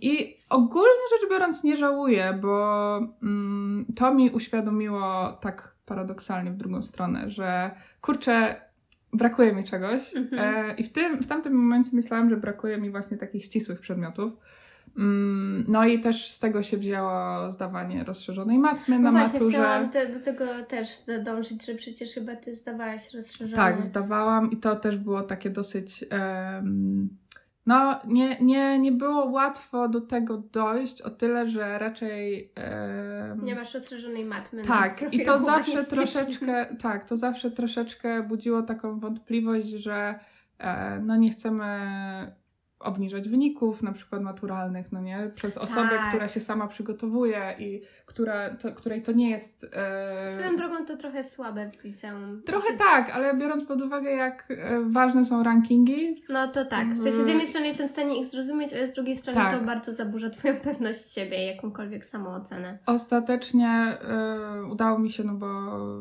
I 0.00 0.36
ogólnie 0.48 1.02
rzecz 1.10 1.30
biorąc 1.30 1.64
nie 1.64 1.76
żałuję, 1.76 2.38
bo 2.42 2.96
mm, 3.22 3.86
to 3.96 4.14
mi 4.14 4.30
uświadomiło 4.30 5.32
tak 5.40 5.74
paradoksalnie 5.86 6.50
w 6.50 6.56
drugą 6.56 6.82
stronę, 6.82 7.30
że 7.30 7.70
kurczę, 8.00 8.60
brakuje 9.12 9.52
mi 9.52 9.64
czegoś. 9.64 10.16
Mhm. 10.16 10.54
E, 10.70 10.74
I 10.74 10.84
w, 10.84 10.92
tym, 10.92 11.22
w 11.22 11.26
tamtym 11.26 11.52
momencie 11.52 11.90
myślałam, 11.92 12.30
że 12.30 12.36
brakuje 12.36 12.78
mi 12.78 12.90
właśnie 12.90 13.16
takich 13.16 13.44
ścisłych 13.44 13.80
przedmiotów. 13.80 14.32
Mm, 14.98 15.64
no 15.68 15.86
i 15.86 16.00
też 16.00 16.28
z 16.30 16.38
tego 16.38 16.62
się 16.62 16.76
wzięło 16.76 17.50
zdawanie 17.50 18.04
rozszerzonej 18.04 18.58
matmy 18.58 18.98
na 18.98 19.12
no 19.12 19.18
właśnie, 19.18 19.38
maturze. 19.38 19.58
chciałam 19.58 19.90
te, 19.90 20.06
do 20.12 20.20
tego 20.20 20.44
też 20.68 20.88
dążyć, 21.24 21.66
że 21.66 21.74
przecież 21.74 22.14
chyba 22.14 22.36
ty 22.36 22.54
zdawałaś 22.54 23.14
rozszerzoną. 23.14 23.56
Tak, 23.56 23.82
zdawałam 23.82 24.50
i 24.50 24.56
to 24.56 24.76
też 24.76 24.98
było 24.98 25.22
takie 25.22 25.50
dosyć... 25.50 26.04
Um, 26.12 27.08
no, 27.66 28.00
nie, 28.06 28.36
nie, 28.40 28.78
nie 28.78 28.92
było 28.92 29.24
łatwo 29.24 29.88
do 29.88 30.00
tego 30.00 30.38
dojść, 30.38 31.02
o 31.02 31.10
tyle, 31.10 31.48
że 31.48 31.78
raczej. 31.78 32.52
nie 33.42 33.54
masz 33.54 33.74
rozszerzonej 33.74 34.24
matmy. 34.24 34.62
Tak, 34.62 35.14
i 35.14 35.24
to 35.24 35.38
zawsze 35.38 35.84
troszeczkę, 35.84 36.76
tak, 36.82 37.08
to 37.08 37.16
zawsze 37.16 37.50
troszeczkę 37.50 38.22
budziło 38.22 38.62
taką 38.62 39.00
wątpliwość, 39.00 39.66
że 39.66 40.18
e, 40.58 41.00
no 41.00 41.16
nie 41.16 41.30
chcemy 41.30 41.66
obniżać 42.80 43.28
wyników, 43.28 43.82
na 43.82 43.92
przykład 43.92 44.22
maturalnych, 44.22 44.92
no 44.92 45.00
nie? 45.00 45.30
Przez 45.34 45.58
osobę, 45.58 45.88
tak. 45.88 46.08
która 46.08 46.28
się 46.28 46.40
sama 46.40 46.66
przygotowuje 46.66 47.54
i 47.58 47.82
która, 48.06 48.50
to, 48.50 48.72
której 48.72 49.02
to 49.02 49.12
nie 49.12 49.30
jest... 49.30 49.66
E... 49.72 50.30
Swoją 50.30 50.56
drogą 50.56 50.84
to 50.84 50.96
trochę 50.96 51.24
słabe 51.24 51.70
w 51.70 51.84
liceum. 51.84 52.42
Trochę 52.46 52.76
znaczy... 52.76 52.78
tak, 52.78 53.10
ale 53.10 53.36
biorąc 53.36 53.64
pod 53.64 53.82
uwagę, 53.82 54.10
jak 54.10 54.48
e, 54.50 54.80
ważne 54.90 55.24
są 55.24 55.42
rankingi... 55.42 56.22
No 56.28 56.48
to 56.48 56.64
tak. 56.64 56.88
W 56.88 57.02
sensie 57.02 57.24
z 57.24 57.28
jednej 57.28 57.46
strony 57.46 57.66
jestem 57.66 57.88
w 57.88 57.90
stanie 57.90 58.20
ich 58.20 58.26
zrozumieć, 58.26 58.74
ale 58.74 58.86
z 58.86 58.94
drugiej 58.94 59.16
strony 59.16 59.40
tak. 59.40 59.52
to 59.58 59.64
bardzo 59.64 59.92
zaburza 59.92 60.30
Twoją 60.30 60.56
pewność 60.64 61.12
siebie 61.12 61.44
i 61.44 61.46
jakąkolwiek 61.46 62.06
samoocenę. 62.06 62.78
Ostatecznie 62.86 63.68
e, 63.68 64.64
udało 64.72 64.98
mi 64.98 65.12
się, 65.12 65.24
no 65.24 65.34
bo, 65.34 65.48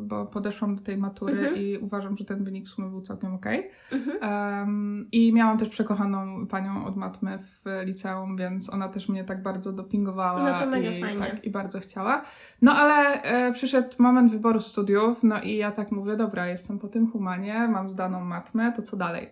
bo 0.01 0.25
podeszłam 0.25 0.75
do 0.75 0.81
tej 0.81 0.97
matury 0.97 1.39
mhm. 1.39 1.55
i 1.55 1.77
uważam, 1.77 2.17
że 2.17 2.25
ten 2.25 2.43
wynik 2.43 2.65
w 2.65 2.69
sumie 2.69 2.89
był 2.89 3.01
całkiem 3.01 3.33
okej. 3.33 3.59
Okay. 3.59 3.99
Mhm. 3.99 4.59
Um, 4.59 5.07
I 5.11 5.33
miałam 5.33 5.57
też 5.57 5.69
przekochaną 5.69 6.47
panią 6.47 6.64
od 6.85 6.95
matmy 6.95 7.39
w 7.39 7.85
liceum, 7.85 8.37
więc 8.37 8.69
ona 8.69 8.89
też 8.89 9.09
mnie 9.09 9.23
tak 9.23 9.43
bardzo 9.43 9.71
dopingowała 9.71 10.51
no 10.51 10.59
to 10.59 10.65
mega 10.65 10.91
i, 10.91 11.01
fajnie. 11.01 11.19
Tak, 11.19 11.43
i 11.43 11.49
bardzo 11.49 11.79
chciała. 11.79 12.21
No 12.61 12.71
ale 12.71 13.21
e, 13.21 13.51
przyszedł 13.51 13.95
moment 13.99 14.31
wyboru 14.31 14.59
studiów, 14.59 15.23
no 15.23 15.41
i 15.41 15.55
ja 15.55 15.71
tak 15.71 15.91
mówię, 15.91 16.15
dobra, 16.15 16.47
jestem 16.47 16.79
po 16.79 16.87
tym 16.87 17.11
humanie, 17.11 17.67
mam 17.67 17.89
zdaną 17.89 18.25
matmę, 18.25 18.71
to 18.71 18.81
co 18.81 18.97
dalej? 18.97 19.29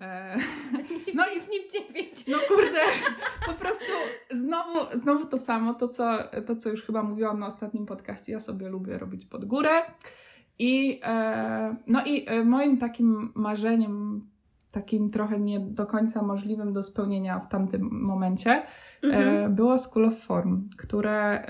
E, 0.00 0.36
no 1.16 1.24
i 1.26 1.34
nim 1.34 1.62
dziewięć. 1.72 2.26
No 2.26 2.38
kurde, 2.48 2.80
po 3.46 3.52
prostu 3.52 3.92
znowu, 4.30 4.98
znowu 4.98 5.26
to 5.26 5.38
samo, 5.38 5.74
to 5.74 5.88
co, 5.88 6.18
to 6.46 6.56
co 6.56 6.70
już 6.70 6.82
chyba 6.82 7.02
mówiłam 7.02 7.38
na 7.38 7.46
ostatnim 7.46 7.86
podcaście, 7.86 8.32
ja 8.32 8.40
sobie 8.40 8.68
lubię 8.68 8.98
robić 8.98 9.26
pod 9.26 9.44
górę. 9.44 9.70
I, 10.58 11.00
e, 11.02 11.76
no 11.86 12.04
i 12.04 12.24
e, 12.28 12.44
moim 12.44 12.78
takim 12.78 13.32
marzeniem 13.34 14.26
takim 14.72 15.10
trochę 15.10 15.40
nie 15.40 15.60
do 15.60 15.86
końca 15.86 16.22
możliwym 16.22 16.72
do 16.72 16.82
spełnienia 16.82 17.38
w 17.40 17.48
tamtym 17.48 17.88
momencie, 18.02 18.62
Mhm. 19.04 19.44
e, 19.44 19.48
było 19.48 19.78
School 19.78 20.04
of 20.04 20.18
Form, 20.18 20.68
które... 20.76 21.44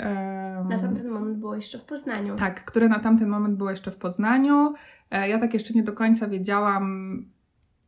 Na 0.68 0.78
tamten 0.78 1.08
moment 1.08 1.38
było 1.38 1.54
jeszcze 1.54 1.78
w 1.78 1.84
Poznaniu. 1.84 2.36
tak, 2.36 2.64
które 2.64 2.88
na 2.88 2.98
tamten 2.98 3.28
moment 3.28 3.56
było 3.56 3.70
jeszcze 3.70 3.90
w 3.90 3.96
Poznaniu. 3.96 4.74
E, 5.10 5.28
Ja 5.28 5.38
tak 5.38 5.54
jeszcze 5.54 5.74
nie 5.74 5.82
do 5.82 5.92
końca 5.92 6.28
wiedziałam, 6.28 6.84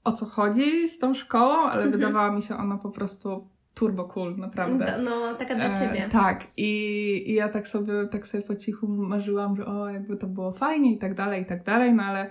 o 0.04 0.12
co 0.12 0.26
chodzi 0.26 0.88
z 0.88 0.98
tą 0.98 1.14
szkołą, 1.14 1.54
ale 1.58 1.82
Mhm. 1.82 1.90
wydawała 1.92 2.32
mi 2.32 2.42
się 2.42 2.56
ona 2.56 2.76
po 2.78 2.90
prostu 2.90 3.48
turbo 3.74 4.04
cool, 4.04 4.36
naprawdę. 4.36 4.98
No, 5.04 5.34
taka 5.34 5.54
dla 5.54 5.64
E, 5.64 5.72
ciebie. 5.80 6.08
tak, 6.12 6.46
i, 6.56 6.68
i 7.30 7.34
ja 7.34 7.48
tak 7.48 7.68
sobie, 7.68 7.92
tak 8.10 8.26
sobie 8.26 8.42
po 8.44 8.54
cichu 8.56 8.88
marzyłam, 8.88 9.56
że 9.56 9.66
o, 9.66 9.88
jakby 9.90 10.16
to 10.16 10.26
było 10.26 10.52
fajnie 10.52 10.92
i 10.94 10.98
tak 10.98 11.14
dalej, 11.14 11.42
i 11.42 11.46
tak 11.46 11.64
dalej, 11.64 11.92
no 11.94 12.02
ale 12.02 12.20
e, 12.20 12.30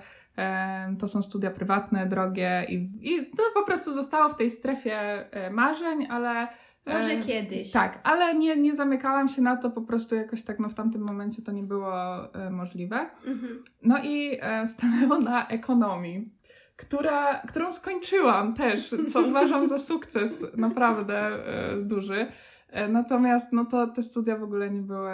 to 1.00 1.08
są 1.08 1.22
studia 1.22 1.52
prywatne, 1.52 2.06
drogie 2.06 2.66
i, 2.70 2.76
i 3.02 3.26
to 3.26 3.44
po 3.54 3.64
prostu 3.64 3.92
zostało 3.92 4.30
w 4.30 4.36
tej 4.36 4.50
strefie 4.50 4.98
e, 5.32 5.50
marzeń, 5.50 6.08
ale... 6.10 6.48
e, 6.86 6.94
Może 6.94 7.18
kiedyś. 7.18 7.72
Tak, 7.72 8.00
ale 8.04 8.36
nie, 8.36 8.58
nie 8.58 8.76
zamykałam 8.76 9.28
się 9.28 9.42
na 9.42 9.58
to, 9.58 9.70
po 9.70 9.82
prostu 9.82 10.16
jakoś 10.16 10.44
tak 10.44 10.60
no, 10.60 10.70
w 10.70 10.74
tamtym 10.74 11.02
momencie 11.02 11.42
to 11.42 11.52
nie 11.52 11.64
było 11.64 11.94
e, 12.34 12.50
możliwe. 12.50 13.10
Mhm. 13.28 13.64
No 13.84 13.98
i 14.04 14.38
e, 14.42 14.68
stanęło 14.68 15.20
na 15.20 15.48
ekonomii, 15.48 16.30
która, 16.78 17.42
którą 17.48 17.72
skończyłam 17.72 18.54
też, 18.54 18.96
co 19.14 19.22
uważam 19.30 19.68
za 19.68 19.80
sukces 19.80 20.44
naprawdę 20.58 21.18
e, 21.18 21.78
duży. 21.78 22.28
E, 22.70 22.88
natomiast 22.88 23.54
no 23.54 23.66
to 23.66 23.88
te 23.88 24.04
studia 24.04 24.38
w 24.38 24.44
ogóle 24.44 24.70
nie 24.70 24.82
były, 24.82 25.14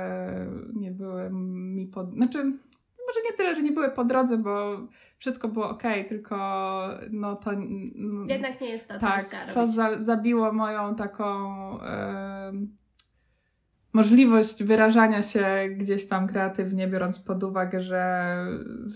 nie 0.74 0.92
były 0.92 1.30
mi 1.32 1.88
po... 1.88 2.06
Znaczy, 2.06 2.38
może 3.08 3.20
nie 3.26 3.38
tyle, 3.38 3.56
że 3.56 3.62
nie 3.62 3.72
były 3.72 3.90
po 3.90 4.06
drodze, 4.06 4.38
bo 4.38 4.78
wszystko 5.18 5.48
było 5.48 5.70
ok, 5.70 5.84
tylko 6.10 6.38
no 7.12 7.36
to... 7.36 7.52
Jednak 8.28 8.62
nie 8.62 8.70
jest 8.70 8.88
to, 8.88 8.94
co 8.94 9.00
tak, 9.00 9.24
co 9.24 9.60
robić. 9.60 9.76
za, 9.76 10.00
zabiło 10.00 10.54
moją 10.54 10.96
taką 10.96 11.48
możliwość 13.94 14.64
wyrażania 14.64 15.22
się 15.22 15.46
gdzieś 15.78 16.08
tam 16.08 16.28
kreatywnie, 16.28 16.88
biorąc 16.88 17.20
pod 17.20 17.44
uwagę, 17.44 17.82
że 17.82 18.36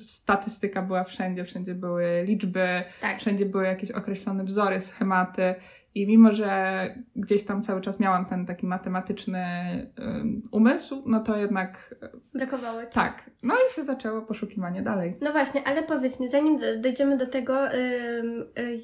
statystyka 0.01 0.81
była 0.81 1.03
wszędzie, 1.03 1.45
wszędzie 1.45 1.75
były 1.75 2.23
liczby, 2.25 2.83
Tak. 3.01 3.19
wszędzie 3.19 3.45
były 3.45 3.65
jakieś 3.65 3.91
określone 3.91 4.43
wzory, 4.43 4.79
schematy. 4.79 5.55
I 5.95 6.07
mimo, 6.07 6.31
że 6.33 6.81
gdzieś 7.15 7.43
tam 7.45 7.63
cały 7.63 7.81
czas 7.81 8.00
miałam 8.00 8.25
ten 8.25 8.45
taki 8.45 8.65
matematyczny 8.65 9.39
em, 9.98 10.41
umysł, 10.51 11.03
no 11.05 11.19
to 11.19 11.38
jednak 11.38 11.95
e, 12.01 12.10
Brakowało 12.33 12.81
ci. 12.81 12.91
tak. 12.93 13.29
No 13.43 13.53
i 13.55 13.74
się 13.74 13.83
zaczęło 13.83 14.21
poszukiwanie 14.21 14.81
dalej. 14.81 15.15
No 15.21 15.31
właśnie, 15.31 15.63
ale 15.67 15.83
powiedz 15.83 16.19
mi, 16.19 16.29
zanim 16.29 16.57
do- 16.57 16.79
dojdziemy 16.79 17.17
do 17.17 17.27
tego, 17.27 17.74
ym, 17.74 18.41
y, 18.60 18.83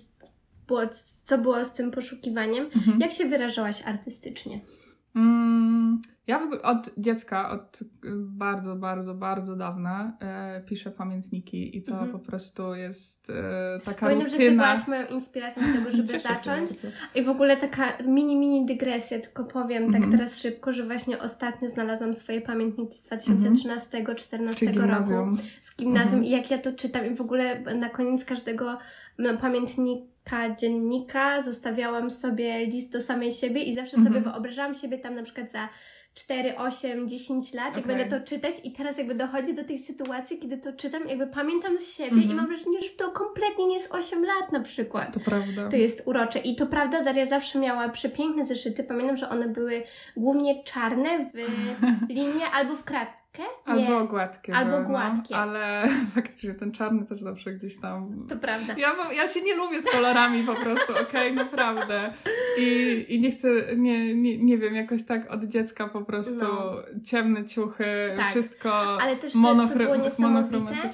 było, 0.68 0.82
co 1.24 1.38
było 1.38 1.66
z 1.66 1.74
tym 1.74 1.92
poszukiwaniem, 1.92 2.66
Mhm. 2.76 3.00
jak 3.00 3.12
się 3.12 3.26
wyrażałaś 3.26 3.82
artystycznie? 3.86 4.60
Mm, 5.16 6.02
ja 6.28 6.40
w 6.40 6.44
ogóle 6.44 6.62
od 6.62 6.90
dziecka, 6.98 7.50
od 7.50 7.82
y, 7.82 7.86
bardzo, 8.16 8.76
bardzo, 8.76 9.14
bardzo 9.14 9.56
dawna 9.56 10.18
e, 10.22 10.62
piszę 10.66 10.92
pamiętniki 10.92 11.78
i 11.78 11.84
to 11.84 11.92
Mhm. 11.92 12.12
po 12.12 12.20
prostu 12.20 12.76
jest 12.76 13.30
e, 13.30 13.80
taka 13.86 14.00
Pamiętam, 14.06 14.30
że 14.30 14.38
ty 14.38 14.44
rutyna. 14.44 14.64
byłaś 14.64 14.88
moją 14.88 15.08
inspiracją 15.08 15.64
do 15.68 15.74
tego, 15.80 15.92
żeby 15.98 16.20
zacząć. 16.30 16.70
I 17.16 17.24
w 17.24 17.30
ogóle 17.30 17.58
taka 17.58 17.84
mini, 18.08 18.36
mini 18.36 18.66
dygresja, 18.66 19.20
tylko 19.20 19.44
powiem 19.44 19.84
Mhm. 19.84 20.04
tak 20.04 20.12
teraz 20.12 20.40
szybko, 20.42 20.74
że 20.74 20.84
właśnie 20.86 21.20
ostatnio 21.22 21.70
znalazłam 21.70 22.14
swoje 22.14 22.42
pamiętniki 22.42 22.98
z 22.98 23.10
2013-2014 23.10 24.56
Czyli 24.56 24.80
roku 24.80 25.38
z 25.62 25.76
gimnazjum 25.78 26.14
Mhm. 26.20 26.24
i 26.24 26.30
jak 26.30 26.52
ja 26.52 26.58
to 26.58 26.74
czytam 26.74 27.06
i 27.06 27.16
w 27.16 27.22
ogóle 27.22 27.60
na 27.76 27.90
koniec 27.90 28.26
każdego 28.26 28.78
no, 29.18 29.38
pamiętnika, 29.38 30.06
dziennika 30.60 31.42
zostawiałam 31.42 32.10
sobie 32.10 32.66
list 32.66 32.92
do 32.92 33.02
samej 33.02 33.32
siebie 33.32 33.64
i 33.64 33.74
zawsze 33.76 33.98
Mhm. 33.98 34.16
sobie 34.16 34.32
wyobrażałam 34.32 34.74
siebie 34.74 34.98
tam 34.98 35.16
na 35.16 35.24
przykład 35.24 35.52
za 35.52 35.70
4, 36.14 36.58
8, 36.58 37.08
10 37.10 37.54
lat, 37.54 37.76
jak 37.76 37.86
Okej. 37.86 37.98
będę 37.98 38.20
to 38.20 38.26
czytać 38.26 38.54
i 38.64 38.72
teraz 38.72 38.98
jakby 38.98 39.16
dochodzi 39.16 39.54
do 39.54 39.64
tej 39.64 39.78
sytuacji, 39.78 40.38
kiedy 40.40 40.58
to 40.58 40.74
czytam, 40.74 41.08
jakby 41.10 41.28
pamiętam 41.28 41.78
z 41.80 41.94
siebie 41.96 42.10
Mhm. 42.12 42.32
i 42.32 42.36
mam 42.36 42.48
wrażenie, 42.48 42.82
że 42.82 42.90
to 42.90 43.12
kompletnie 43.12 43.68
nie 43.68 43.74
jest 43.74 43.92
8 43.96 44.26
lat 44.26 44.52
na 44.52 44.60
przykład. 44.60 45.14
To 45.14 45.20
prawda. 45.20 45.70
To 45.70 45.76
jest 45.76 46.08
urocze. 46.08 46.40
I 46.40 46.56
to 46.56 46.66
prawda, 46.68 47.04
Daria 47.04 47.26
zawsze 47.26 47.60
miała 47.60 47.90
przepiękne 47.90 48.46
zeszyty. 48.46 48.84
Pamiętam, 48.84 49.18
że 49.18 49.30
one 49.30 49.48
były 49.50 49.84
głównie 50.18 50.64
czarne 50.64 51.30
w 51.34 52.10
linie 52.14 52.46
albo 52.54 52.76
w 52.76 52.84
kratkę. 52.84 53.17
Nie, 53.40 53.46
Albo 53.88 54.08
gładkie. 54.08 54.56
Albo 54.56 54.72
były, 54.72 54.84
no, 54.84 54.90
gładkie. 54.90 55.36
ale 55.36 55.84
faktycznie 56.16 56.54
ten 56.54 56.72
czarny 56.72 57.06
też 57.06 57.22
zawsze 57.22 57.52
gdzieś 57.54 57.78
tam. 57.80 58.26
to 58.30 58.36
prawda. 58.38 58.74
Ja, 58.78 58.96
ja 59.16 59.28
się 59.28 59.42
nie 59.42 59.56
lubię 59.56 59.82
z 59.82 59.86
kolorami 59.92 60.44
po 60.44 60.54
prostu, 60.56 60.94
okej, 61.10 61.34
naprawdę. 61.34 62.14
I, 62.60 63.06
I 63.10 63.22
nie 63.22 63.32
chcę, 63.32 63.48
nie, 63.76 64.16
nie, 64.16 64.38
nie 64.38 64.58
wiem, 64.58 64.76
jakoś 64.76 65.04
tak 65.06 65.32
od 65.32 65.44
dziecka 65.44 65.88
po 65.88 66.02
prostu 66.02 66.36
No. 66.42 66.76
ciemne 67.06 67.46
ciuchy, 67.46 68.14
Tak. 68.18 68.30
wszystko 68.30 69.02
Ale 69.02 69.16
też 69.16 69.34
to, 69.34 69.68
co 69.68 69.76
było 69.78 69.96
niesamowite. 69.96 70.94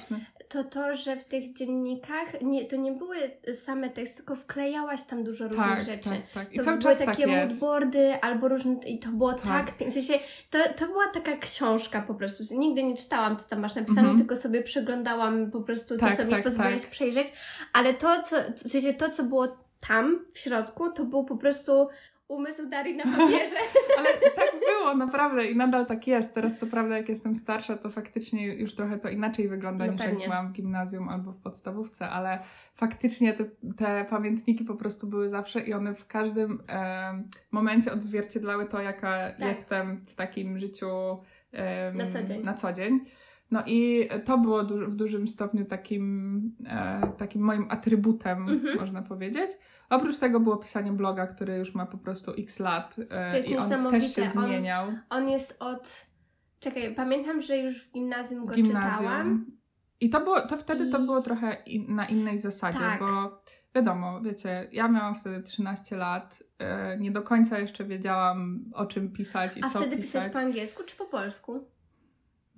To 0.54 0.64
to, 0.64 0.94
że 0.94 1.16
w 1.16 1.24
tych 1.24 1.52
dziennikach 1.52 2.42
nie, 2.42 2.64
to 2.64 2.76
nie 2.76 2.92
były 2.92 3.16
same 3.52 3.90
teksty, 3.90 4.16
tylko 4.16 4.36
wklejałaś 4.36 5.02
tam 5.02 5.24
dużo 5.24 5.48
różnych 5.48 5.66
Tak, 5.66 5.82
rzeczy. 5.84 6.08
tak, 6.08 6.30
tak. 6.34 6.52
I 6.52 6.56
To 6.58 6.64
cały 6.64 6.76
były 6.78 6.90
czas 6.96 7.06
takie 7.06 7.26
tak 7.26 7.30
moodboardy 7.48 8.14
albo 8.22 8.48
różne. 8.48 8.74
I 8.86 8.98
to 8.98 9.08
było 9.08 9.32
Tak. 9.32 9.42
tak. 9.78 9.88
W 9.88 9.92
sensie, 9.92 10.14
to, 10.50 10.58
to 10.76 10.86
była 10.86 11.08
taka 11.08 11.36
książka 11.36 12.02
po 12.02 12.14
prostu. 12.14 12.58
Nigdy 12.58 12.82
nie 12.82 12.96
czytałam, 12.96 13.36
co 13.36 13.48
tam 13.48 13.60
masz 13.60 13.74
napisane, 13.74 14.00
Mhm. 14.00 14.18
tylko 14.18 14.36
sobie 14.36 14.62
przeglądałam 14.62 15.50
po 15.50 15.60
prostu 15.60 15.94
to, 15.94 16.00
Tak, 16.00 16.16
co 16.16 16.24
mi 16.24 16.30
tak, 16.30 16.44
pozwoliłeś 16.44 16.82
tak. 16.82 16.90
przejrzeć. 16.90 17.28
Ale 17.72 17.94
to, 17.94 18.22
co, 18.22 18.36
w 18.64 18.68
sensie 18.70 18.94
to, 18.94 19.10
co 19.10 19.22
było 19.22 19.56
tam 19.88 20.24
w 20.32 20.38
środku, 20.38 20.90
to 20.92 21.04
był 21.04 21.24
po 21.24 21.36
prostu 21.36 21.88
umysł 22.28 22.68
Darii 22.68 22.96
na 22.96 23.04
papierze. 23.04 23.56
Ale 23.98 24.08
tak 24.36 24.52
było, 24.68 24.94
naprawdę 24.94 25.46
i 25.46 25.56
nadal 25.56 25.86
tak 25.86 26.06
jest. 26.06 26.34
Teraz 26.34 26.58
co 26.58 26.66
prawda 26.66 26.96
jak 26.96 27.08
jestem 27.08 27.36
starsza, 27.36 27.76
to 27.76 27.90
faktycznie 27.90 28.54
już 28.54 28.74
trochę 28.74 28.98
to 28.98 29.08
inaczej 29.08 29.48
wygląda 29.48 29.86
No 29.86 29.92
niż 29.92 30.02
pewnie. 30.02 30.20
jak 30.20 30.28
byłam 30.30 30.48
w 30.48 30.52
gimnazjum 30.52 31.08
albo 31.08 31.32
w 31.32 31.40
podstawówce, 31.40 32.08
ale 32.08 32.38
faktycznie 32.74 33.32
te, 33.32 33.44
te 33.76 34.06
pamiętniki 34.10 34.64
po 34.64 34.74
prostu 34.74 35.06
były 35.06 35.28
zawsze 35.28 35.60
i 35.60 35.72
one 35.74 35.94
w 35.94 36.06
każdym 36.06 36.62
em, 36.66 37.28
momencie 37.52 37.92
odzwierciedlały 37.92 38.66
to, 38.66 38.80
jaka 38.80 39.32
jestem 39.38 40.04
w 40.06 40.14
takim 40.14 40.58
życiu 40.58 40.86
Tak. 41.52 41.94
Na 41.94 42.10
co 42.10 42.22
dzień. 42.22 42.42
na 42.44 42.54
co 42.54 42.72
dzień. 42.72 43.00
No 43.54 43.62
i 43.66 44.08
to 44.24 44.38
było 44.38 44.62
du- 44.64 44.90
w 44.90 44.94
dużym 44.96 45.28
stopniu 45.28 45.64
takim, 45.64 46.56
e, 46.66 47.00
takim 47.18 47.42
moim 47.42 47.66
atrybutem, 47.70 48.48
Mhm. 48.48 48.78
można 48.80 49.02
powiedzieć. 49.02 49.50
Oprócz 49.90 50.18
tego 50.18 50.40
było 50.40 50.56
pisanie 50.56 50.92
bloga, 50.92 51.26
który 51.26 51.56
już 51.58 51.74
ma 51.74 51.86
po 51.86 51.98
prostu 51.98 52.32
x 52.38 52.58
lat 52.60 52.96
e, 53.10 53.30
To 53.30 53.36
jest 53.36 53.48
i 53.48 53.56
on 53.56 53.90
też 53.90 54.14
się 54.14 54.22
On- 54.22 54.30
zmieniał 54.30 54.86
On 55.10 55.28
jest 55.30 55.56
od. 55.62 56.06
Czekaj, 56.60 56.94
pamiętam, 56.94 57.40
że 57.40 57.56
już 57.58 57.84
w 57.84 57.92
gimnazjum 57.92 58.46
go 58.46 58.54
gimnazjum. 58.54 58.98
czytałam. 58.98 59.46
I 60.00 60.10
to 60.10 60.20
było, 60.20 60.40
to 60.46 60.56
wtedy 60.56 60.90
to 60.90 60.98
I- 60.98 61.04
było 61.06 61.20
trochę 61.22 61.56
in, 61.66 61.94
na 61.94 62.06
innej 62.08 62.38
zasadzie, 62.38 62.78
Tak. 62.78 63.00
bo 63.00 63.42
wiadomo, 63.74 64.20
wiecie, 64.20 64.68
ja 64.72 64.88
miałam 64.88 65.14
wtedy 65.14 65.42
13 65.42 65.96
lat, 65.96 66.42
e, 66.58 66.98
nie 66.98 67.10
do 67.10 67.22
końca 67.22 67.58
jeszcze 67.58 67.84
wiedziałam 67.84 68.64
o 68.74 68.86
czym 68.86 69.12
pisać 69.12 69.56
i 69.56 69.64
A 69.64 69.68
co 69.68 69.78
wtedy 69.80 69.96
pisać. 69.96 70.22
pisać 70.22 70.32
po 70.32 70.38
angielsku 70.38 70.82
czy 70.86 70.96
po 70.96 71.04
polsku? 71.06 71.64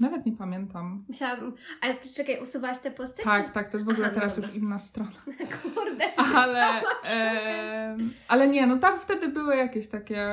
Nawet 0.01 0.27
nie 0.27 0.33
pamiętam. 0.33 1.05
Musiałam. 1.09 1.53
Ale 1.81 1.95
ty 1.95 2.09
czekaj, 2.13 2.39
usuwałaś 2.43 2.79
te 2.79 2.91
posty? 2.91 3.23
Tak, 3.23 3.51
tak, 3.51 3.71
to 3.71 3.77
jest 3.77 3.85
w 3.87 3.89
ogóle 3.89 4.07
Aha, 4.07 4.15
no 4.15 4.21
teraz 4.21 4.37
dobra. 4.37 4.51
już 4.51 4.59
inna 4.63 4.79
strona. 4.79 5.11
Kurde. 5.75 6.05
Ale, 6.37 6.67
e, 7.11 7.97
ale 8.29 8.49
nie, 8.49 8.67
no 8.67 8.77
tam 8.79 9.01
wtedy 9.01 9.29
były 9.29 9.57
jakieś 9.57 9.89
takie 9.89 10.29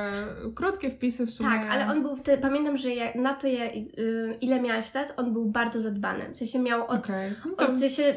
krótkie 0.55 0.89
wpisy 0.89 1.25
w 1.25 1.31
sumie. 1.31 1.49
Tak, 1.49 1.67
ale 1.71 1.87
on 1.91 2.01
był 2.01 2.15
wtedy, 2.15 2.41
pamiętam, 2.41 2.77
że 2.77 2.89
ja, 2.89 3.05
na 3.15 3.33
to, 3.33 3.47
ja, 3.47 3.65
y, 3.65 4.37
ile 4.41 4.61
miałaś 4.61 4.93
lat, 4.93 5.13
on 5.17 5.33
był 5.33 5.45
bardzo 5.45 5.81
zadbany. 5.81 6.31
W 6.33 6.37
sensie 6.37 6.59
miał 6.59 6.87
od, 6.87 6.99
Okej. 6.99 7.31
No 7.45 7.51
to- 7.51 7.65
od 7.65 7.71
w 7.71 7.77
sensie 7.79 8.13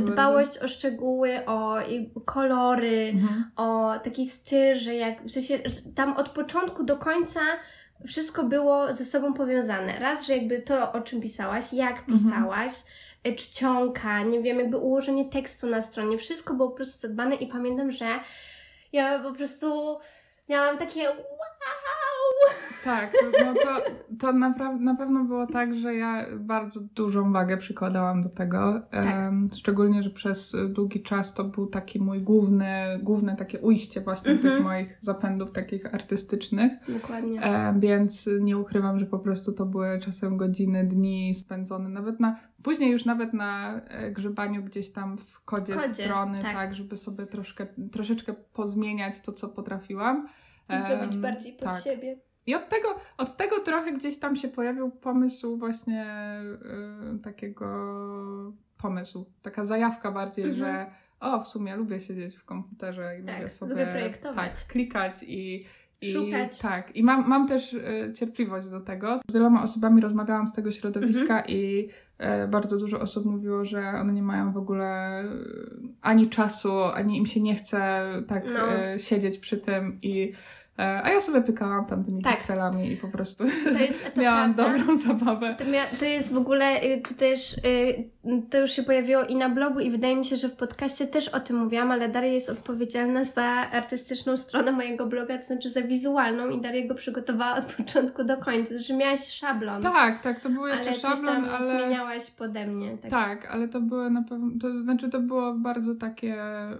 dbałość 0.00 0.58
o 0.58 0.68
szczegóły, 0.68 1.46
o 1.46 1.76
kolory, 2.24 3.12
Mhm. 3.14 3.44
o 3.56 3.98
taki 4.04 4.26
styl, 4.26 4.74
że 4.74 4.94
jak, 4.94 5.22
w 5.24 5.30
sensie 5.30 5.58
tam 5.94 6.16
od 6.16 6.28
początku 6.28 6.84
do 6.84 6.96
końca 6.96 7.40
wszystko 8.06 8.44
było 8.44 8.94
ze 8.94 9.04
sobą 9.04 9.34
powiązane. 9.34 9.98
Raz, 9.98 10.26
że 10.26 10.36
jakby 10.36 10.62
to, 10.62 10.92
o 10.92 11.00
czym 11.00 11.20
pisałaś, 11.20 11.72
jak 11.72 11.98
Mhm. 11.98 12.18
pisałaś, 12.18 12.72
y, 13.28 13.34
czcionka, 13.36 14.22
nie 14.22 14.42
wiem, 14.42 14.58
jakby 14.58 14.76
ułożenie 14.76 15.24
tekstu 15.30 15.66
na 15.66 15.80
stronie, 15.80 16.18
wszystko 16.18 16.54
było 16.54 16.68
po 16.70 16.76
prostu 16.76 17.00
zadbane 17.00 17.34
i 17.34 17.46
pamiętam, 17.46 17.90
że 17.90 18.06
ja 18.92 19.18
po 19.18 19.32
prostu 19.32 19.98
miałam 20.48 20.78
takie 20.78 21.08
wow! 21.08 21.16
Tak, 22.84 23.12
no 23.44 23.54
to, 23.54 23.82
to 24.20 24.32
na 24.80 24.94
pewno 24.94 25.24
było 25.24 25.46
tak, 25.46 25.74
że 25.74 25.94
ja 25.94 26.26
bardzo 26.36 26.80
dużą 26.80 27.32
wagę 27.32 27.56
przykładałam 27.56 28.22
do 28.22 28.28
tego. 28.28 28.80
Tak. 28.90 29.06
Um, 29.24 29.48
szczególnie, 29.56 30.02
że 30.02 30.10
przez 30.10 30.56
długi 30.68 31.02
czas 31.02 31.34
to 31.34 31.44
był 31.44 31.66
taki 31.66 32.00
mój 32.00 32.22
główny, 32.22 32.98
główne 33.02 33.36
takie 33.36 33.60
ujście 33.60 34.00
właśnie 34.00 34.32
Mhm. 34.32 34.54
tych 34.54 34.64
moich 34.64 34.96
zapędów 35.00 35.52
takich 35.52 35.94
artystycznych. 35.94 36.72
Dokładnie. 36.88 37.40
Więc 37.78 38.30
nie 38.40 38.58
ukrywam, 38.58 38.98
że 38.98 39.06
po 39.06 39.18
prostu 39.18 39.52
to 39.52 39.66
były 39.66 40.00
czasem 40.00 40.36
godziny, 40.36 40.84
dni 40.84 41.34
spędzone 41.34 41.88
nawet 41.88 42.20
na, 42.20 42.36
później 42.62 42.90
już 42.90 43.04
nawet 43.04 43.32
na 43.34 43.80
e, 43.88 44.10
grzebaniu 44.10 44.62
gdzieś 44.62 44.92
tam 44.92 45.16
w 45.16 45.44
kodzie, 45.44 45.74
Kodzie, 45.74 46.04
strony, 46.04 46.42
tak. 46.42 46.52
tak. 46.54 46.74
żeby 46.74 46.96
sobie 46.96 47.26
troszkę, 47.26 47.66
troszeczkę 47.92 48.34
pozmieniać 48.52 49.20
to, 49.20 49.32
co 49.32 49.48
potrafiłam. 49.48 50.28
Zrobić 50.86 51.14
Em, 51.14 51.22
bardziej 51.22 51.52
pod 51.52 51.68
tak. 51.70 51.82
siebie. 51.82 52.16
I 52.46 52.54
od 52.54 52.68
tego, 52.68 52.88
od 53.18 53.36
tego 53.36 53.60
trochę 53.60 53.92
gdzieś 53.92 54.18
tam 54.18 54.36
się 54.36 54.48
pojawił 54.48 54.90
pomysł 54.90 55.56
właśnie 55.56 56.06
y, 57.16 57.18
takiego 57.18 57.66
pomysł, 58.78 59.24
taka 59.42 59.64
zajawka 59.64 60.12
bardziej, 60.12 60.44
Mhm. 60.44 60.58
że 60.58 60.86
o, 61.20 61.40
w 61.40 61.48
sumie 61.48 61.76
lubię 61.76 62.00
siedzieć 62.00 62.36
w 62.36 62.44
komputerze 62.44 63.18
i 63.22 63.24
Tak, 63.24 63.36
lubię 63.36 63.50
sobie 63.50 63.72
lubię 63.72 63.86
projektować. 63.86 64.52
tak, 64.58 64.66
klikać 64.66 65.22
i, 65.22 65.64
i 66.00 66.12
Szukać. 66.12 66.58
Tak, 66.58 66.96
i 66.96 67.02
mam, 67.02 67.28
mam 67.28 67.48
też 67.48 67.72
y, 67.72 68.12
cierpliwość 68.14 68.68
do 68.68 68.80
tego. 68.80 69.20
Z 69.28 69.32
wieloma 69.32 69.62
osobami 69.62 70.00
rozmawiałam 70.00 70.46
z 70.48 70.52
tego 70.52 70.70
środowiska 70.72 71.22
Mhm. 71.38 71.44
i 71.48 71.88
e, 72.18 72.48
bardzo 72.48 72.76
dużo 72.76 73.00
osób 73.00 73.24
mówiło, 73.24 73.64
że 73.64 73.80
one 74.00 74.12
nie 74.12 74.22
mają 74.22 74.52
w 74.52 74.56
ogóle 74.56 75.20
e, 75.20 75.24
ani 76.02 76.28
czasu, 76.28 76.82
ani 76.82 77.18
im 77.18 77.26
się 77.26 77.40
nie 77.40 77.54
chce 77.54 78.02
tak 78.28 78.44
No. 78.54 78.72
e, 78.72 78.98
siedzieć 78.98 79.38
przy 79.38 79.56
tym 79.56 79.98
i 80.02 80.32
a 80.76 81.10
ja 81.10 81.20
sobie 81.20 81.40
pykałam 81.42 81.84
tam 81.86 82.04
tymi 82.04 82.22
Tak. 82.22 82.32
pikselami 82.34 82.92
i 82.92 82.96
po 82.96 83.08
prostu 83.08 83.44
To 83.64 83.78
jest 83.78 84.14
to 84.14 84.20
miałam 84.22 84.54
prawda. 84.54 84.78
dobrą 84.78 84.96
zabawę. 84.96 85.54
To, 85.58 85.64
mia- 85.64 85.98
to 85.98 86.04
jest 86.04 86.32
w 86.32 86.36
ogóle, 86.36 86.82
y, 86.84 87.00
to 87.08 87.14
też, 87.14 87.52
y, 87.58 87.60
to 88.50 88.60
już 88.60 88.70
się 88.70 88.82
pojawiło 88.82 89.22
i 89.22 89.36
na 89.36 89.48
blogu 89.48 89.80
i 89.80 89.90
wydaje 89.90 90.16
mi 90.16 90.24
się, 90.24 90.36
że 90.36 90.48
w 90.48 90.56
podcaście 90.56 91.06
też 91.06 91.28
o 91.28 91.40
tym 91.40 91.56
mówiłam, 91.56 91.90
ale 91.90 92.08
Daria 92.08 92.32
jest 92.32 92.50
odpowiedzialna 92.50 93.24
za 93.24 93.42
artystyczną 93.72 94.36
stronę 94.36 94.72
mojego 94.72 95.06
bloga, 95.06 95.38
to 95.38 95.44
znaczy 95.44 95.70
za 95.70 95.82
wizualną 95.82 96.48
i 96.50 96.60
Daria 96.60 96.88
go 96.88 96.94
przygotowała 96.94 97.54
od 97.58 97.64
początku 97.64 98.24
do 98.24 98.36
końca, 98.36 98.74
że 98.78 98.94
miałaś 98.96 99.26
szablon, 99.28 99.82
Tak, 99.82 100.22
tak, 100.22 100.40
to 100.40 100.50
był 100.50 100.64
ale 100.64 100.76
jeszcze 100.76 100.92
szablon, 100.94 101.44
tam 101.44 101.48
ale... 101.54 101.68
zmieniałaś 101.68 102.30
pode 102.30 102.66
mnie. 102.66 102.98
Tak. 103.02 103.10
Tak, 103.10 103.46
ale 103.50 103.68
to 103.68 103.80
były 103.80 104.10
na 104.10 104.22
pewno, 104.22 104.50
to 104.60 104.82
znaczy 104.82 105.08
to 105.10 105.20
było 105.20 105.54
bardzo 105.54 105.94
takie, 105.94 106.34
e, 106.42 106.78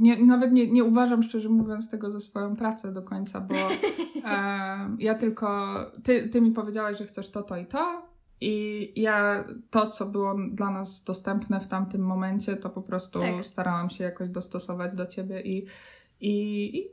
nie, 0.00 0.24
nawet 0.26 0.52
nie, 0.52 0.70
nie 0.72 0.84
uważam 0.84 1.22
szczerze 1.22 1.48
mówiąc 1.48 1.90
tego 1.90 2.10
za 2.10 2.20
swoją 2.20 2.56
pracę 2.56 2.92
do 2.92 3.02
końca, 3.02 3.40
bo 3.40 3.54
e, 4.30 4.96
ja 4.98 5.14
tylko, 5.14 5.76
ty, 6.04 6.28
ty 6.28 6.40
mi 6.40 6.50
powiedziałaś, 6.52 6.98
że 6.98 7.06
chcesz 7.06 7.30
to, 7.30 7.42
to 7.42 7.56
i 7.56 7.66
to 7.66 8.10
i 8.42 8.92
ja 9.02 9.44
to, 9.70 9.90
co 9.90 10.06
było 10.06 10.36
dla 10.52 10.70
nas 10.70 11.04
dostępne 11.04 11.60
w 11.60 11.66
tamtym 11.66 12.00
momencie, 12.02 12.56
to 12.56 12.70
po 12.70 12.82
prostu 12.82 13.20
Tak. 13.20 13.46
starałam 13.46 13.90
się 13.90 14.04
jakoś 14.04 14.28
dostosować 14.28 14.94
do 14.94 15.06
ciebie 15.06 15.40
i, 15.40 15.66
i, 16.20 16.78
i 16.78 16.88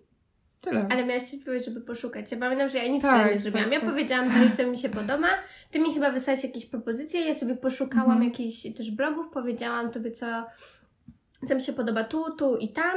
tyle. 0.62 0.88
Ale 0.92 1.06
miałaś 1.06 1.24
cierpliwość, 1.32 1.66
żeby 1.66 1.82
poszukać. 1.82 2.32
Ja 2.32 2.38
pamiętam, 2.38 2.70
że 2.70 2.78
ja 2.78 2.88
nic 2.92 3.02
Tak, 3.04 3.36
nie 3.36 3.42
zrobiłam. 3.42 3.64
tak, 3.66 3.74
ja 3.74 3.80
tak. 3.82 3.90
powiedziałam 3.90 4.30
Darii, 4.30 4.52
co 4.52 4.68
mi 4.68 4.78
się 4.78 4.90
podoba. 4.90 5.28
Ty 5.72 5.80
mi 5.80 5.94
chyba 5.94 6.12
wysłałeś 6.12 6.44
jakieś 6.44 6.66
propozycje, 6.66 7.22
ja 7.22 7.34
sobie 7.34 7.56
poszukałam 7.56 8.12
Mhm. 8.12 8.24
jakichś 8.32 8.74
też 8.78 8.92
blogów, 8.92 9.30
powiedziałam 9.34 9.92
tobie, 9.92 10.12
co, 10.12 10.26
co 11.48 11.56
mi 11.56 11.62
się 11.62 11.74
podoba 11.74 12.04
tu, 12.04 12.36
tu 12.36 12.58
i 12.58 12.70
tam. 12.70 12.96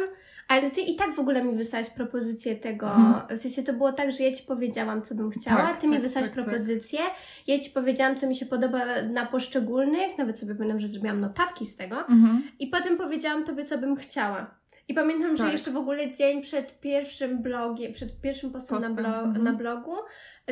Ale 0.48 0.70
ty 0.70 0.80
i 0.80 0.96
tak 0.96 1.14
w 1.14 1.18
ogóle 1.18 1.44
mi 1.44 1.56
wysłałaś 1.56 1.90
propozycję 1.90 2.56
tego. 2.56 2.86
Mhm. 2.86 3.38
W 3.38 3.40
sensie 3.40 3.62
to 3.62 3.72
było 3.72 3.92
tak, 3.92 4.12
że 4.12 4.24
ja 4.24 4.32
ci 4.32 4.42
powiedziałam, 4.42 5.02
co 5.02 5.14
bym 5.14 5.30
chciała. 5.30 5.66
Tak, 5.66 5.80
ty 5.80 5.86
mi 5.86 5.92
tak, 5.92 6.02
wysłałaś 6.02 6.30
tak, 6.30 6.36
tak. 6.36 6.44
propozycję. 6.44 7.00
Ja 7.46 7.58
ci 7.58 7.70
powiedziałam, 7.70 8.16
co 8.16 8.26
mi 8.26 8.36
się 8.36 8.46
podoba 8.46 9.02
na 9.02 9.26
poszczególnych. 9.26 10.18
Nawet 10.18 10.38
sobie 10.38 10.54
pamiętam, 10.54 10.80
że 10.80 10.88
zrobiłam 10.88 11.20
notatki 11.20 11.66
z 11.66 11.76
tego. 11.76 11.96
Mhm. 11.96 12.42
I 12.58 12.66
potem 12.66 12.96
powiedziałam 12.96 13.44
tobie, 13.44 13.64
co 13.64 13.78
bym 13.78 13.96
chciała. 13.96 14.59
I 14.90 14.94
pamiętam, 14.94 15.36
że 15.36 15.42
Tak. 15.44 15.52
jeszcze 15.52 15.70
w 15.70 15.76
ogóle 15.76 16.12
dzień 16.12 16.42
przed 16.42 16.80
pierwszym 16.80 17.42
blogiem, 17.42 17.92
przed 17.92 18.20
pierwszym 18.20 18.50
postem, 18.52 18.76
Postem, 18.76 18.94
na, 18.94 19.22
mhm. 19.22 19.44
na 19.44 19.52
blogu, 19.52 19.94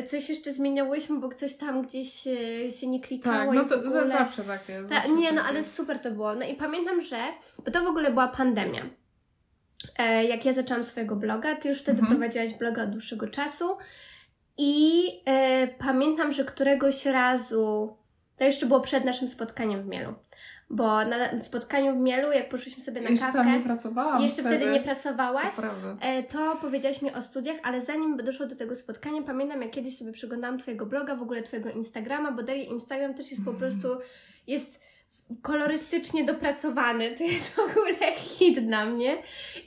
coś 0.05 0.29
jeszcze 0.29 0.53
zmieniałyśmy, 0.53 1.19
bo 1.19 1.29
coś 1.29 1.55
tam 1.55 1.81
gdzieś 1.81 2.27
e, 2.27 2.71
się 2.71 2.87
nie 2.87 2.99
klikało 2.99 3.53
Tak, 3.53 3.55
no 3.55 3.63
to 3.65 3.75
ogóle... 3.75 3.91
za, 3.91 4.07
zawsze 4.07 4.43
takie. 4.43 4.73
Ta, 4.89 4.95
zawsze 4.95 5.09
nie, 5.09 5.31
no 5.31 5.37
takie. 5.37 5.49
ale 5.49 5.63
super 5.63 5.99
to 5.99 6.11
było. 6.11 6.35
No 6.35 6.45
i 6.45 6.55
pamiętam, 6.55 7.01
że, 7.01 7.17
bo 7.65 7.71
to 7.71 7.83
w 7.83 7.87
ogóle 7.87 8.11
była 8.11 8.27
pandemia. 8.27 8.85
E, 9.97 10.25
jak 10.25 10.45
ja 10.45 10.53
zaczęłam 10.53 10.83
swojego 10.83 11.15
bloga, 11.15 11.55
ty 11.55 11.69
już 11.69 11.79
wtedy 11.79 11.99
Mhm. 11.99 12.17
prowadziłaś 12.17 12.53
bloga 12.53 12.83
od 12.83 12.89
dłuższego 12.89 13.27
czasu 13.27 13.77
i 14.57 15.03
e, 15.25 15.67
pamiętam, 15.67 16.31
że 16.31 16.45
któregoś 16.45 17.05
razu, 17.05 17.97
to 18.37 18.43
jeszcze 18.43 18.65
było 18.65 18.79
przed 18.81 19.05
naszym 19.05 19.27
spotkaniem 19.27 19.83
w 19.83 19.87
Mielu, 19.87 20.13
bo 20.69 21.05
na 21.05 21.41
spotkaniu 21.41 21.93
w 21.93 21.97
Mielu, 21.97 22.31
jak 22.31 22.49
poszliśmy 22.49 22.83
sobie 22.83 23.01
na 23.01 23.09
Jeszcze 23.09 23.25
kawkę, 23.25 23.39
tam 23.39 23.53
nie 23.53 23.59
pracowałam 23.59 24.21
jeszcze 24.21 24.41
wtedy 24.41 24.71
nie 24.71 24.79
pracowałaś, 24.79 25.55
To 25.55 25.63
e, 26.01 26.23
to 26.23 26.55
powiedziałaś 26.61 27.01
mi 27.01 27.13
o 27.13 27.21
studiach, 27.21 27.57
ale 27.63 27.81
zanim 27.81 28.17
doszło 28.17 28.45
do 28.45 28.55
tego 28.55 28.75
spotkania, 28.75 29.21
pamiętam 29.21 29.61
jak 29.61 29.71
kiedyś 29.71 29.97
sobie 29.97 30.11
przeglądałam 30.11 30.57
Twojego 30.59 30.85
bloga, 30.85 31.15
w 31.15 31.21
ogóle 31.21 31.43
Twojego 31.43 31.69
Instagrama, 31.69 32.31
bo 32.31 32.43
Daria 32.43 32.63
Instagram 32.63 33.13
też 33.13 33.31
jest 33.31 33.45
po 33.45 33.51
Mhm. 33.51 33.59
prostu, 33.71 33.87
jest 34.47 34.79
kolorystycznie 35.41 36.23
dopracowany, 36.23 37.11
to 37.17 37.23
jest 37.23 37.55
w 37.55 37.59
ogóle 37.59 38.11
hit 38.17 38.59
dla 38.59 38.85
mnie. 38.85 39.17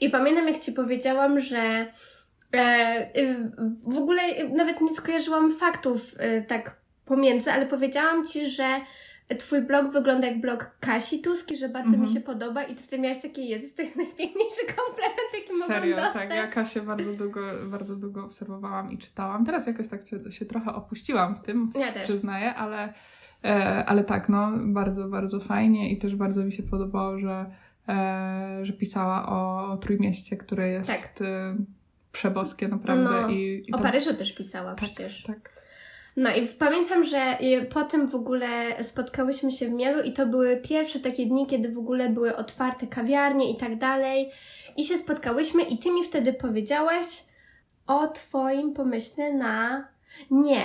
I 0.01 0.09
pamiętam 0.09 0.47
jak 0.47 0.59
Ci 0.59 0.71
powiedziałam, 0.71 1.39
że 1.39 1.85
e, 2.53 3.09
y, 3.17 3.51
w 3.83 3.97
ogóle 3.97 4.21
nawet 4.55 4.81
nie 4.81 4.95
skojarzyłam 4.95 5.51
faktów 5.51 6.15
e, 6.17 6.41
tak 6.41 6.75
pomiędzy, 7.05 7.51
ale 7.51 7.65
powiedziałam 7.65 8.27
Ci, 8.27 8.49
że 8.49 8.65
Twój 9.39 9.61
blog 9.61 9.91
wygląda 9.93 10.27
jak 10.27 10.41
blog 10.41 10.71
Kasi 10.79 11.21
Tuski, 11.21 11.57
że 11.57 11.69
bardzo 11.69 11.89
mi 11.91 11.95
Mhm. 11.97 12.13
się 12.13 12.21
podoba 12.21 12.63
i 12.63 12.75
Ty 12.75 12.83
wtedy 12.83 13.01
miałaś 13.01 13.21
takie, 13.21 13.41
Jezus, 13.41 13.75
to 13.75 13.81
jest 13.81 13.95
najpiękniejszy 13.95 14.61
komplement, 14.75 15.17
jaki 15.33 15.51
mogłam 15.59 15.67
Serio, 15.79 15.95
dostać. 15.95 16.13
tak. 16.13 16.29
Ja 16.29 16.47
Kasię 16.47 16.81
bardzo 16.81 17.13
długo, 17.13 17.41
bardzo 17.65 17.95
długo 17.95 18.25
obserwowałam 18.25 18.91
i 18.91 18.97
czytałam. 18.97 19.45
Teraz 19.45 19.67
jakoś 19.67 19.87
tak 19.87 20.07
się, 20.07 20.31
się 20.31 20.45
trochę 20.45 20.73
opuściłam 20.73 21.35
w 21.35 21.39
tym, 21.41 21.71
Ja 21.75 22.03
przyznaję, 22.03 22.53
ale, 22.55 22.93
e, 23.45 23.85
ale 23.85 24.03
tak, 24.03 24.29
no, 24.29 24.51
bardzo, 24.57 25.07
bardzo 25.07 25.39
fajnie 25.39 25.91
i 25.91 25.97
też 25.97 26.15
bardzo 26.15 26.43
mi 26.45 26.53
się 26.53 26.63
podobało, 26.63 27.19
że, 27.19 27.45
e, 27.89 28.59
że 28.65 28.73
pisała 28.73 29.29
o, 29.29 29.71
o 29.71 29.77
Trójmieście, 29.77 30.37
które 30.37 30.69
jest 30.69 30.87
Tak. 30.89 31.21
e, 31.21 31.55
przeboskie 32.11 32.67
naprawdę. 32.67 33.03
No, 33.21 33.29
i, 33.29 33.63
i 33.67 33.71
O 33.73 33.77
to- 33.77 33.83
Paryżu 33.83 34.13
też 34.13 34.35
pisała 34.35 34.75
tak, 34.75 34.89
przecież. 34.89 35.23
Tak. 35.23 35.53
No 36.15 36.35
i 36.35 36.47
pamiętam, 36.47 37.03
że 37.03 37.37
y, 37.41 37.65
potem 37.65 38.07
w 38.07 38.15
ogóle 38.15 38.83
spotkałyśmy 38.83 39.51
się 39.51 39.67
w 39.67 39.71
Mielu 39.71 40.01
i 40.03 40.13
to 40.13 40.25
były 40.27 40.57
pierwsze 40.57 40.99
takie 40.99 41.25
dni, 41.25 41.45
kiedy 41.45 41.69
w 41.71 41.77
ogóle 41.77 42.09
były 42.09 42.35
otwarte 42.35 42.87
kawiarnie 42.87 43.51
i 43.51 43.57
tak 43.57 43.77
dalej. 43.77 44.31
I 44.77 44.83
się 44.83 44.97
spotkałyśmy 44.97 45.63
i 45.63 45.77
ty 45.77 45.91
mi 45.91 46.03
wtedy 46.03 46.33
powiedziałaś 46.33 47.23
o 47.87 48.07
twoim 48.07 48.73
pomyśle 48.73 49.33
na 49.33 49.87
nie. 50.31 50.61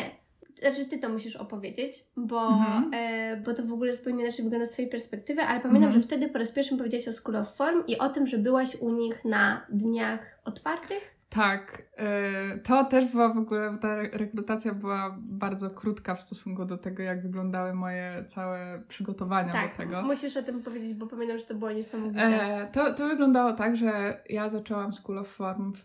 Znaczy 0.62 0.84
ty 0.84 0.98
to 0.98 1.08
musisz 1.08 1.36
opowiedzieć, 1.36 2.04
bo, 2.16 2.46
Mhm. 2.48 2.90
e, 2.94 3.36
bo 3.36 3.54
to 3.54 3.62
w 3.62 3.72
ogóle 3.72 3.94
zupełnie 3.94 4.22
inaczej 4.22 4.42
wygląda 4.44 4.66
z 4.66 4.70
twojej 4.70 4.90
perspektywy, 4.90 5.42
ale 5.42 5.60
pamiętam, 5.60 5.84
Mhm. 5.84 6.00
że 6.00 6.06
wtedy 6.06 6.28
po 6.28 6.38
raz 6.38 6.52
pierwszy 6.52 6.76
powiedziałaś 6.76 7.08
o 7.08 7.12
School 7.12 7.36
of 7.36 7.54
Form 7.56 7.82
i 7.86 7.98
o 7.98 8.08
tym, 8.08 8.26
że 8.26 8.38
byłaś 8.38 8.76
u 8.76 8.90
nich 8.92 9.24
na 9.24 9.66
dniach 9.68 10.38
otwartych. 10.44 11.17
Tak, 11.30 11.82
e, 11.96 12.58
to 12.58 12.84
też 12.84 13.06
była 13.12 13.28
w 13.34 13.38
ogóle, 13.38 13.78
ta 13.80 13.88
re- 13.88 14.10
rekrutacja 14.12 14.74
była 14.74 15.16
bardzo 15.20 15.70
krótka 15.70 16.14
w 16.14 16.20
stosunku 16.20 16.64
do 16.64 16.76
tego, 16.78 17.02
jak 17.02 17.22
wyglądały 17.22 17.74
moje 17.74 18.24
całe 18.28 18.82
przygotowania 18.88 19.52
tak, 19.52 19.70
do 19.70 19.76
tego. 19.76 20.02
musisz 20.02 20.36
o 20.36 20.42
tym 20.42 20.62
powiedzieć, 20.62 20.94
bo 20.94 21.06
pamiętam, 21.06 21.38
że 21.38 21.44
to 21.44 21.54
było 21.54 21.72
niesamowite. 21.72 22.22
E, 22.22 22.66
to, 22.72 22.94
to 22.94 23.08
wyglądało 23.08 23.52
tak, 23.52 23.76
że 23.76 24.20
ja 24.28 24.48
zaczęłam 24.48 24.92
School 24.92 25.18
of 25.18 25.28
Form 25.28 25.72
w... 25.76 25.84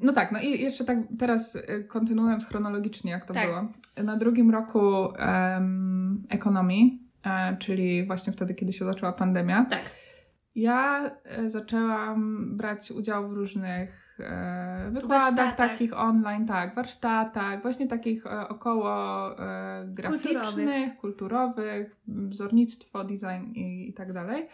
No 0.00 0.12
tak, 0.12 0.32
no 0.32 0.40
i 0.40 0.60
jeszcze 0.60 0.84
tak 0.84 0.98
teraz 1.18 1.56
e, 1.56 1.80
kontynuując 1.84 2.46
chronologicznie, 2.46 3.10
jak 3.10 3.26
to 3.26 3.34
Tak. 3.34 3.46
było. 3.46 3.68
Na 4.04 4.16
drugim 4.16 4.50
roku 4.50 5.12
em, 5.16 6.22
ekonomii, 6.28 7.02
e, 7.24 7.56
czyli 7.56 8.06
właśnie 8.06 8.32
wtedy, 8.32 8.54
kiedy 8.54 8.72
się 8.72 8.84
zaczęła 8.84 9.12
pandemia, 9.12 9.66
Tak. 9.70 9.80
ja 10.54 11.10
e, 11.24 11.50
zaczęłam 11.50 12.46
brać 12.56 12.90
udział 12.90 13.28
w 13.28 13.32
różnych 13.32 14.01
e, 14.20 14.90
wykładach 14.90 15.34
Warsztatach. 15.34 15.70
takich 15.70 15.98
online, 15.98 16.46
tak, 16.46 16.74
warsztatach, 16.74 17.62
właśnie 17.62 17.88
takich 17.88 18.26
e, 18.26 18.48
około 18.48 18.90
e, 19.38 19.84
graficznych, 19.86 20.96
kulturowych, 20.96 21.96
wzornictwo, 22.06 23.04
design 23.04 23.52
i, 23.54 23.88
i 23.88 23.92
tak 23.92 24.12
dalej. 24.12 24.48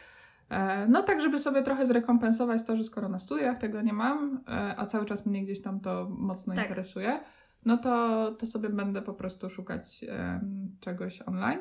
E, 0.51 0.87
No 0.89 1.03
tak, 1.03 1.21
żeby 1.21 1.39
sobie 1.39 1.63
trochę 1.63 1.87
zrekompensować 1.87 2.63
to, 2.67 2.77
że 2.77 2.85
skoro 2.85 3.09
na 3.09 3.19
studiach 3.19 3.59
tego 3.59 3.83
nie 3.83 3.93
mam, 3.93 4.41
e, 4.49 4.75
a 4.79 4.87
cały 4.87 5.05
czas 5.07 5.27
mnie 5.27 5.43
gdzieś 5.45 5.63
tam 5.63 5.81
to 5.81 6.09
mocno 6.11 6.55
Tak. 6.55 6.65
interesuje, 6.65 7.21
no 7.65 7.77
to, 7.79 8.33
to 8.33 8.47
sobie 8.47 8.69
będę 8.69 9.03
po 9.03 9.15
prostu 9.15 9.51
szukać 9.51 10.05
czegoś 10.81 11.23
online. 11.23 11.59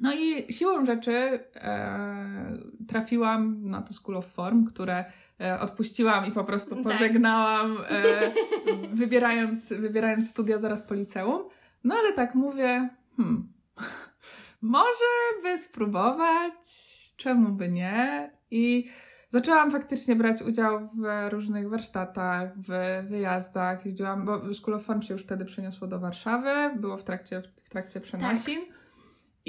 No 0.00 0.14
i 0.14 0.52
siłą 0.52 0.84
rzeczy 0.84 1.40
e, 1.54 2.58
trafiłam 2.88 3.70
na 3.70 3.82
to 3.82 3.92
School 3.92 4.16
of 4.16 4.26
Form, 4.26 4.64
które 4.64 5.04
e, 5.40 5.60
odpuściłam 5.60 6.26
i 6.26 6.32
po 6.32 6.44
prostu 6.44 6.74
Tak. 6.74 6.84
pożegnałam, 6.84 7.78
e, 7.88 8.30
wybierając, 8.92 9.72
wybierając 9.72 10.30
studia 10.30 10.58
zaraz 10.58 10.82
po 10.82 10.94
liceum. 10.94 11.42
No 11.84 11.94
ale 11.94 12.12
tak 12.12 12.34
mówię, 12.34 12.88
hmm, 13.16 13.52
może 14.62 15.10
by 15.42 15.58
spróbować, 15.58 16.54
czemu 17.16 17.48
by 17.48 17.68
nie? 17.68 18.30
I 18.50 18.88
zaczęłam 19.32 19.70
faktycznie 19.70 20.16
brać 20.16 20.42
udział 20.42 20.88
w 20.94 21.32
różnych 21.32 21.68
warsztatach, 21.68 22.50
w 22.56 22.68
wyjazdach. 23.08 23.86
Jeździłam, 23.86 24.24
bo 24.24 24.54
School 24.54 24.76
of 24.76 24.82
Form 24.82 25.02
się 25.02 25.14
już 25.14 25.22
wtedy 25.22 25.44
przeniosło 25.44 25.88
do 25.88 25.98
Warszawy, 25.98 26.50
było 26.76 26.96
w 26.96 27.04
trakcie, 27.04 27.42
w 27.64 27.70
trakcie 27.70 28.00
przenosin. 28.00 28.60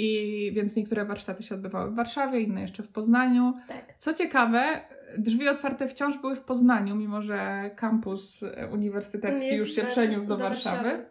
I 0.02 0.52
więc 0.54 0.76
niektóre 0.76 1.06
warsztaty 1.06 1.44
się 1.44 1.56
odbywały 1.56 1.92
w 1.92 1.96
Warszawie, 1.96 2.42
inne 2.42 2.62
jeszcze 2.62 2.84
w 2.84 2.88
Poznaniu. 2.90 3.54
Tak. 3.68 3.94
Co 4.00 4.14
ciekawe, 4.14 4.82
drzwi 5.18 5.48
otwarte 5.50 5.88
wciąż 5.88 6.18
były 6.18 6.36
w 6.36 6.42
Poznaniu, 6.42 6.96
mimo 6.96 7.22
że 7.22 7.70
kampus 7.76 8.42
uniwersytecki 8.74 9.48
Jest 9.48 9.60
już 9.60 9.76
się 9.76 9.84
w- 9.84 9.88
przeniósł 9.88 10.28
do, 10.28 10.38
do 10.38 10.44
Warszawy. 10.44 10.84
Warszawy. 10.84 11.06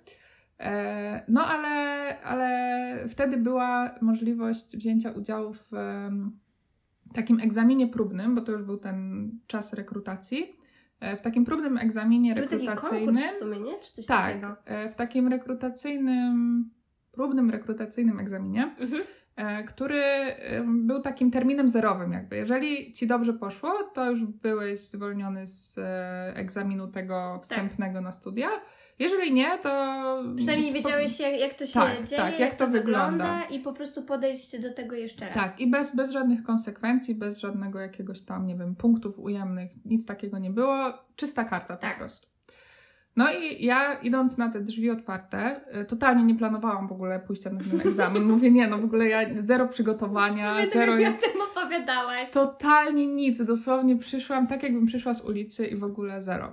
E, 0.61 1.25
No 1.29 1.47
ale, 1.47 1.69
ale 2.23 2.49
wtedy 3.09 3.37
była 3.37 3.95
możliwość 4.01 4.77
wzięcia 4.77 5.11
udziału 5.11 5.53
w 5.55 5.75
em, 5.75 6.39
takim 7.15 7.41
egzaminie 7.41 7.89
próbnym, 7.89 8.35
bo 8.35 8.41
to 8.41 8.53
już 8.53 8.63
był 8.63 8.77
ten 8.79 9.31
czas 9.47 9.73
rekrutacji. 9.73 10.57
E, 11.01 11.17
W 11.17 11.21
takim 11.23 11.45
próbnym 11.45 11.79
egzaminie 11.79 12.35
Był 12.35 12.47
taki 12.47 12.67
rekrutacyjnym. 12.67 13.15
konkurs 13.15 13.35
w 13.37 13.39
sumie, 13.39 13.61
nie? 13.61 13.79
Czy 13.81 13.93
coś 13.93 14.07
tak, 14.07 14.27
takiego? 14.27 14.57
e, 14.65 14.91
w 14.91 14.95
takim 14.95 15.29
rekrutacyjnym, 15.29 16.65
próbnym 17.13 17.51
rekrutacyjnym 17.51 18.21
egzaminie 18.21 18.75
Mhm. 18.81 19.03
e, 19.37 19.65
który 19.65 20.03
był 20.67 21.01
takim 21.01 21.31
terminem 21.31 21.69
zerowym 21.69 22.13
jakby. 22.13 22.37
Jeżeli 22.37 22.93
ci 22.93 23.07
dobrze 23.07 23.33
poszło, 23.33 23.73
to 23.95 24.11
już 24.11 24.25
byłeś 24.25 24.81
zwolniony 24.81 25.47
z 25.47 25.79
e, 25.79 26.33
egzaminu 26.37 26.89
tego 26.89 27.41
wstępnego 27.43 28.01
na 28.01 28.13
studia. 28.13 28.49
Jeżeli 28.99 29.33
nie, 29.33 29.59
to... 29.59 29.69
Przynajmniej 30.37 30.71
spo- 30.71 30.75
wiedziałeś, 30.75 31.21
jak, 31.21 31.41
jak 31.41 31.55
to 31.55 31.67
się 31.67 31.73
Tak, 31.73 32.05
dzieje, 32.05 32.23
tak, 32.23 32.31
jak, 32.33 32.41
jak 32.41 32.55
to 32.55 32.65
to 32.67 32.71
wygląda. 32.73 33.11
wygląda. 33.11 33.45
i 33.45 33.59
po 33.61 33.73
prostu 33.73 34.03
podejść 34.03 34.61
do 34.61 34.73
tego 34.75 34.97
jeszcze 34.97 35.25
raz. 35.27 35.35
Tak, 35.35 35.61
i 35.61 35.71
bez, 35.71 35.97
bez 35.97 36.11
żadnych 36.11 36.43
konsekwencji, 36.43 37.15
bez 37.15 37.39
żadnego 37.39 37.81
jakiegoś 37.81 38.23
tam, 38.23 38.47
nie 38.47 38.57
wiem, 38.57 38.77
punktów 38.77 39.19
ujemnych, 39.19 39.71
nic 39.85 40.07
takiego 40.07 40.39
nie 40.39 40.51
było. 40.51 40.93
Czysta 41.17 41.45
karta 41.45 41.77
po 41.77 41.83
Tak. 41.83 41.99
prostu. 41.99 42.29
No 43.19 43.33
i 43.33 43.65
ja 43.65 43.95
idąc 43.95 44.39
na 44.39 44.49
te 44.49 44.61
drzwi 44.61 44.91
otwarte, 44.91 45.61
y, 45.81 45.85
totalnie 45.85 46.25
nie 46.25 46.35
planowałam 46.35 46.89
w 46.89 46.93
ogóle 46.93 47.21
pójścia 47.21 47.51
na 47.51 47.61
ten 47.61 47.81
egzamin. 47.81 48.25
Mówię, 48.33 48.51
nie, 48.51 48.67
no 48.67 48.79
w 48.79 48.85
ogóle 48.85 49.09
ja 49.09 49.21
zero 49.41 49.69
przygotowania, 49.69 50.53
Pamiętam, 50.53 50.81
zero... 50.81 50.99
jak 50.99 51.13
mi 51.13 51.19
o 51.19 51.33
tym 51.33 51.41
opowiadałaś. 51.43 52.31
Totalnie 52.31 53.07
nic, 53.07 53.43
dosłownie 53.45 53.97
przyszłam 53.97 54.47
tak, 54.47 54.63
jakbym 54.63 54.87
przyszła 54.87 55.15
z 55.15 55.25
ulicy 55.25 55.67
i 55.67 55.77
w 55.77 55.85
ogóle 55.85 56.23
zero. 56.23 56.53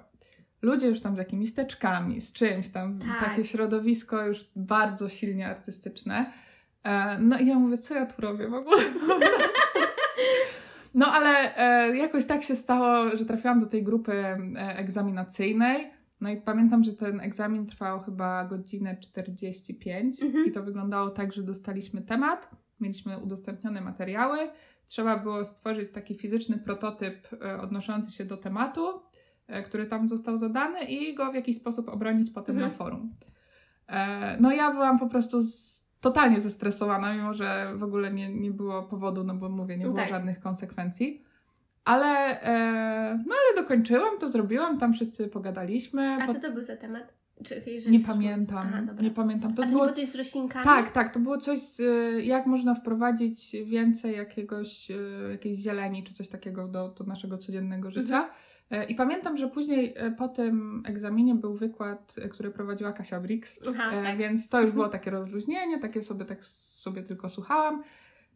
Ludzie 0.61 0.87
już 0.87 1.01
tam 1.01 1.15
z 1.15 1.19
jakimiś 1.19 1.53
teczkami, 1.53 2.21
z 2.21 2.33
czymś 2.33 2.69
tam, 2.69 2.99
Tak. 2.99 3.29
takie 3.29 3.43
środowisko 3.43 4.25
już 4.25 4.45
bardzo 4.55 5.09
silnie 5.09 5.47
artystyczne. 5.47 6.31
E, 6.83 7.19
No 7.19 7.37
i 7.39 7.47
ja 7.47 7.59
mówię, 7.59 7.77
co 7.77 7.93
ja 7.93 8.05
tu 8.05 8.21
robię 8.21 8.47
w 8.47 8.53
ogóle? 8.53 8.77
No 10.93 11.05
ale 11.13 11.57
e, 11.57 11.97
jakoś 11.97 12.25
tak 12.25 12.43
się 12.43 12.55
stało, 12.55 13.17
że 13.17 13.25
trafiłam 13.25 13.59
do 13.59 13.65
tej 13.65 13.83
grupy 13.83 14.13
e, 14.13 14.37
egzaminacyjnej. 14.77 15.94
No 16.21 16.29
i 16.29 16.37
pamiętam, 16.41 16.83
że 16.83 16.93
ten 16.93 17.19
egzamin 17.21 17.65
trwał 17.65 17.99
chyba 17.99 18.45
godzinę 18.45 18.97
45 18.97 20.23
Mhm. 20.23 20.45
i 20.45 20.51
to 20.51 20.63
wyglądało 20.63 21.09
tak, 21.09 21.33
że 21.33 21.43
dostaliśmy 21.43 22.01
temat, 22.01 22.49
mieliśmy 22.79 23.19
udostępnione 23.19 23.81
materiały, 23.81 24.37
trzeba 24.87 25.17
było 25.19 25.45
stworzyć 25.45 25.91
taki 25.91 26.15
fizyczny 26.15 26.57
prototyp 26.57 27.27
e, 27.45 27.61
odnoszący 27.61 28.11
się 28.11 28.25
do 28.25 28.37
tematu, 28.37 29.01
e, 29.47 29.63
który 29.63 29.85
tam 29.85 30.07
został 30.07 30.37
zadany 30.37 30.83
i 30.83 31.15
go 31.15 31.31
w 31.31 31.35
jakiś 31.35 31.57
sposób 31.57 31.89
obronić 31.89 32.31
potem 32.31 32.55
Mhm. 32.55 32.71
na 32.71 32.77
forum. 32.77 33.15
E, 33.87 34.37
No 34.41 34.51
ja 34.51 34.71
byłam 34.71 34.99
po 34.99 35.07
prostu 35.07 35.41
z, 35.41 35.85
totalnie 36.01 36.41
zestresowana, 36.41 37.13
mimo 37.15 37.33
że 37.33 37.73
w 37.75 37.83
ogóle 37.83 38.13
nie, 38.13 38.29
nie 38.33 38.51
było 38.51 38.83
powodu, 38.83 39.23
no 39.23 39.35
bo 39.35 39.49
mówię, 39.49 39.77
nie 39.77 39.83
było 39.85 39.95
Tak. 39.97 40.09
żadnych 40.09 40.39
konsekwencji. 40.39 41.23
Ale, 41.85 42.41
e, 42.41 43.23
no 43.27 43.35
ale 43.35 43.63
dokończyłam, 43.63 44.19
to 44.19 44.29
zrobiłam, 44.29 44.77
tam 44.77 44.93
wszyscy 44.93 45.27
pogadaliśmy. 45.27 46.17
A 46.21 46.33
co 46.33 46.39
to 46.39 46.51
był 46.51 46.63
za 46.63 46.77
temat? 46.77 47.13
Czy, 47.43 47.61
nie 47.89 47.99
pamiętam? 47.99 48.67
Aha, 48.67 48.81
nie 49.01 49.11
pamiętam. 49.11 49.53
To 49.53 49.61
to 49.61 49.67
było 49.67 49.81
było 49.81 49.95
coś 49.95 50.05
z 50.05 50.15
roślinkami? 50.15 50.65
tak, 50.65 50.91
tak, 50.91 51.13
to 51.13 51.19
było 51.19 51.37
coś, 51.37 51.59
z, 51.59 51.79
y, 51.79 52.23
jak 52.23 52.45
można 52.45 52.75
wprowadzić 52.75 53.55
więcej 53.65 54.15
jakiegoś, 54.15 54.91
y, 54.91 55.29
jakiejś 55.31 55.59
zieleni 55.59 56.03
czy 56.03 56.13
coś 56.13 56.29
takiego 56.29 56.67
do, 56.67 56.89
do 56.89 57.03
naszego 57.03 57.37
codziennego 57.37 57.91
życia. 57.91 58.29
E, 58.71 58.83
I 58.83 58.95
pamiętam, 58.95 59.37
że 59.37 59.47
później 59.47 59.93
e, 59.95 60.11
po 60.11 60.27
tym 60.27 60.83
egzaminie 60.85 61.35
był 61.35 61.53
wykład, 61.53 62.15
e, 62.21 62.29
który 62.29 62.51
prowadziła 62.51 62.93
Kasia 62.93 63.19
Brix, 63.19 63.59
Aha, 63.69 63.91
e, 63.91 64.03
tak. 64.03 64.17
więc 64.17 64.49
to 64.49 64.61
już 64.61 64.71
było 64.71 64.89
takie 64.97 65.11
rozluźnienie, 65.11 65.79
takie 65.79 66.03
sobie 66.03 66.25
tak 66.25 66.45
sobie 66.45 67.03
tylko 67.03 67.29
słuchałam. 67.29 67.83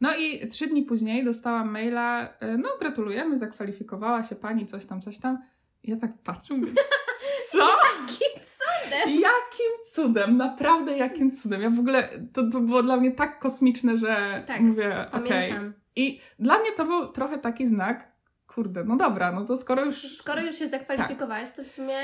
No 0.02 0.16
i 0.16 0.48
trzy 0.48 0.68
dni 0.68 0.84
później 0.84 1.26
dostałam 1.26 1.72
maila, 1.72 2.30
e, 2.40 2.58
no 2.58 2.70
gratulujemy, 2.80 3.38
zakwalifikowała 3.38 4.24
się 4.24 4.36
pani, 4.36 4.66
coś 4.66 4.86
tam, 4.86 5.02
coś 5.02 5.18
tam. 5.18 5.38
I 5.84 5.92
ja 5.92 5.98
tak 5.98 6.12
patrzę, 6.24 6.54
mówię, 6.54 6.72
co? 7.52 7.58
Jakim 7.68 8.42
cudem? 8.42 9.10
Jakim 9.10 9.72
cudem, 9.94 10.38
naprawdę 10.38 10.98
jakim 10.98 11.32
cudem. 11.32 11.62
Ja 11.62 11.70
w 11.70 11.80
ogóle, 11.80 12.10
to, 12.34 12.50
to 12.52 12.60
było 12.60 12.84
dla 12.84 12.98
mnie 12.98 13.12
tak 13.12 13.40
kosmiczne, 13.40 13.98
że 13.98 14.44
Tak, 14.48 14.62
mówię, 14.62 15.06
okej. 15.12 15.50
Pamiętam. 15.50 15.74
I 15.96 16.22
dla 16.40 16.60
mnie 16.60 16.72
to 16.72 16.86
był 16.86 17.08
trochę 17.08 17.38
taki 17.38 17.68
znak, 17.68 18.12
kurde, 18.48 18.84
no 18.84 18.96
dobra, 18.96 19.32
no 19.32 19.46
to 19.46 19.58
skoro 19.58 19.86
już... 19.86 20.18
Skoro 20.18 20.42
już 20.42 20.56
się 20.56 20.68
zakwalifikowałeś, 20.68 21.52
to 21.52 21.64
w 21.64 21.68
sumie 21.68 21.98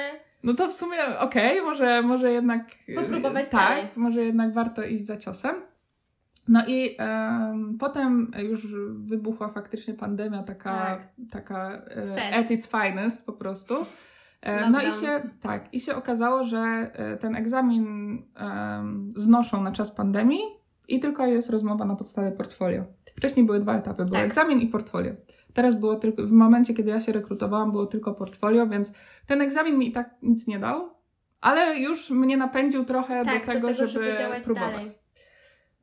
No 0.44 0.54
to 0.54 0.68
w 0.68 0.74
sumie 0.74 1.20
okej, 1.20 1.62
może, 1.62 2.02
może 2.02 2.32
jednak... 2.32 2.62
Popróbować 2.96 3.50
Tak, 3.50 3.70
dalej. 3.70 3.88
może 3.96 4.24
jednak 4.24 4.54
warto 4.54 4.84
iść 4.84 5.06
za 5.06 5.18
ciosem. 5.18 5.56
No 6.48 6.66
i 6.68 6.96
em, 7.00 7.78
potem 7.80 8.32
już 8.44 8.68
wybuchła 8.96 9.50
faktycznie 9.50 9.94
pandemia, 9.94 10.44
taka, 10.44 10.72
Tak. 10.72 11.08
taka 11.32 11.72
e, 11.72 12.36
at 12.36 12.52
its 12.52 12.68
finest 12.68 13.26
po 13.26 13.34
prostu. 13.34 13.76
E, 14.42 14.70
no 14.70 14.82
i 14.82 14.92
się, 14.92 15.30
tak, 15.42 15.74
i 15.74 15.80
się 15.80 15.96
okazało, 15.96 16.44
że 16.44 16.58
e, 16.94 17.18
ten 17.18 17.36
egzamin 17.36 17.86
em, 18.36 19.14
znoszą 19.18 19.64
na 19.64 19.72
czas 19.72 19.92
pandemii 19.92 20.42
i 20.88 21.00
tylko 21.00 21.26
jest 21.26 21.50
rozmowa 21.50 21.86
na 21.86 21.96
podstawie 21.96 22.32
portfolio. 22.32 22.84
Wcześniej 23.18 23.46
były 23.46 23.60
dwa 23.60 23.78
etapy, 23.78 24.04
był 24.04 24.14
Tak. 24.14 24.26
egzamin 24.26 24.60
i 24.60 24.68
portfolio. 24.68 25.14
Teraz 25.54 25.76
było 25.76 25.96
tylko, 25.96 26.24
w 26.24 26.32
momencie, 26.32 26.74
kiedy 26.74 26.90
ja 26.90 27.02
się 27.02 27.12
rekrutowałam, 27.12 27.72
było 27.72 27.86
tylko 27.86 28.14
portfolio, 28.14 28.68
więc 28.68 28.92
ten 29.28 29.42
egzamin 29.42 29.78
mi 29.78 29.88
i 29.88 29.92
tak 29.92 30.16
nic 30.22 30.48
nie 30.48 30.60
dał, 30.60 30.90
ale 31.42 31.80
już 31.80 32.10
mnie 32.10 32.38
napędził 32.38 32.86
trochę 32.86 33.26
tak, 33.26 33.46
do 33.46 33.54
tego, 33.54 33.74
żeby, 33.74 33.88
żeby 33.88 34.16
działać 34.18 34.44
próbować. 34.44 34.72
dalej. 34.72 35.05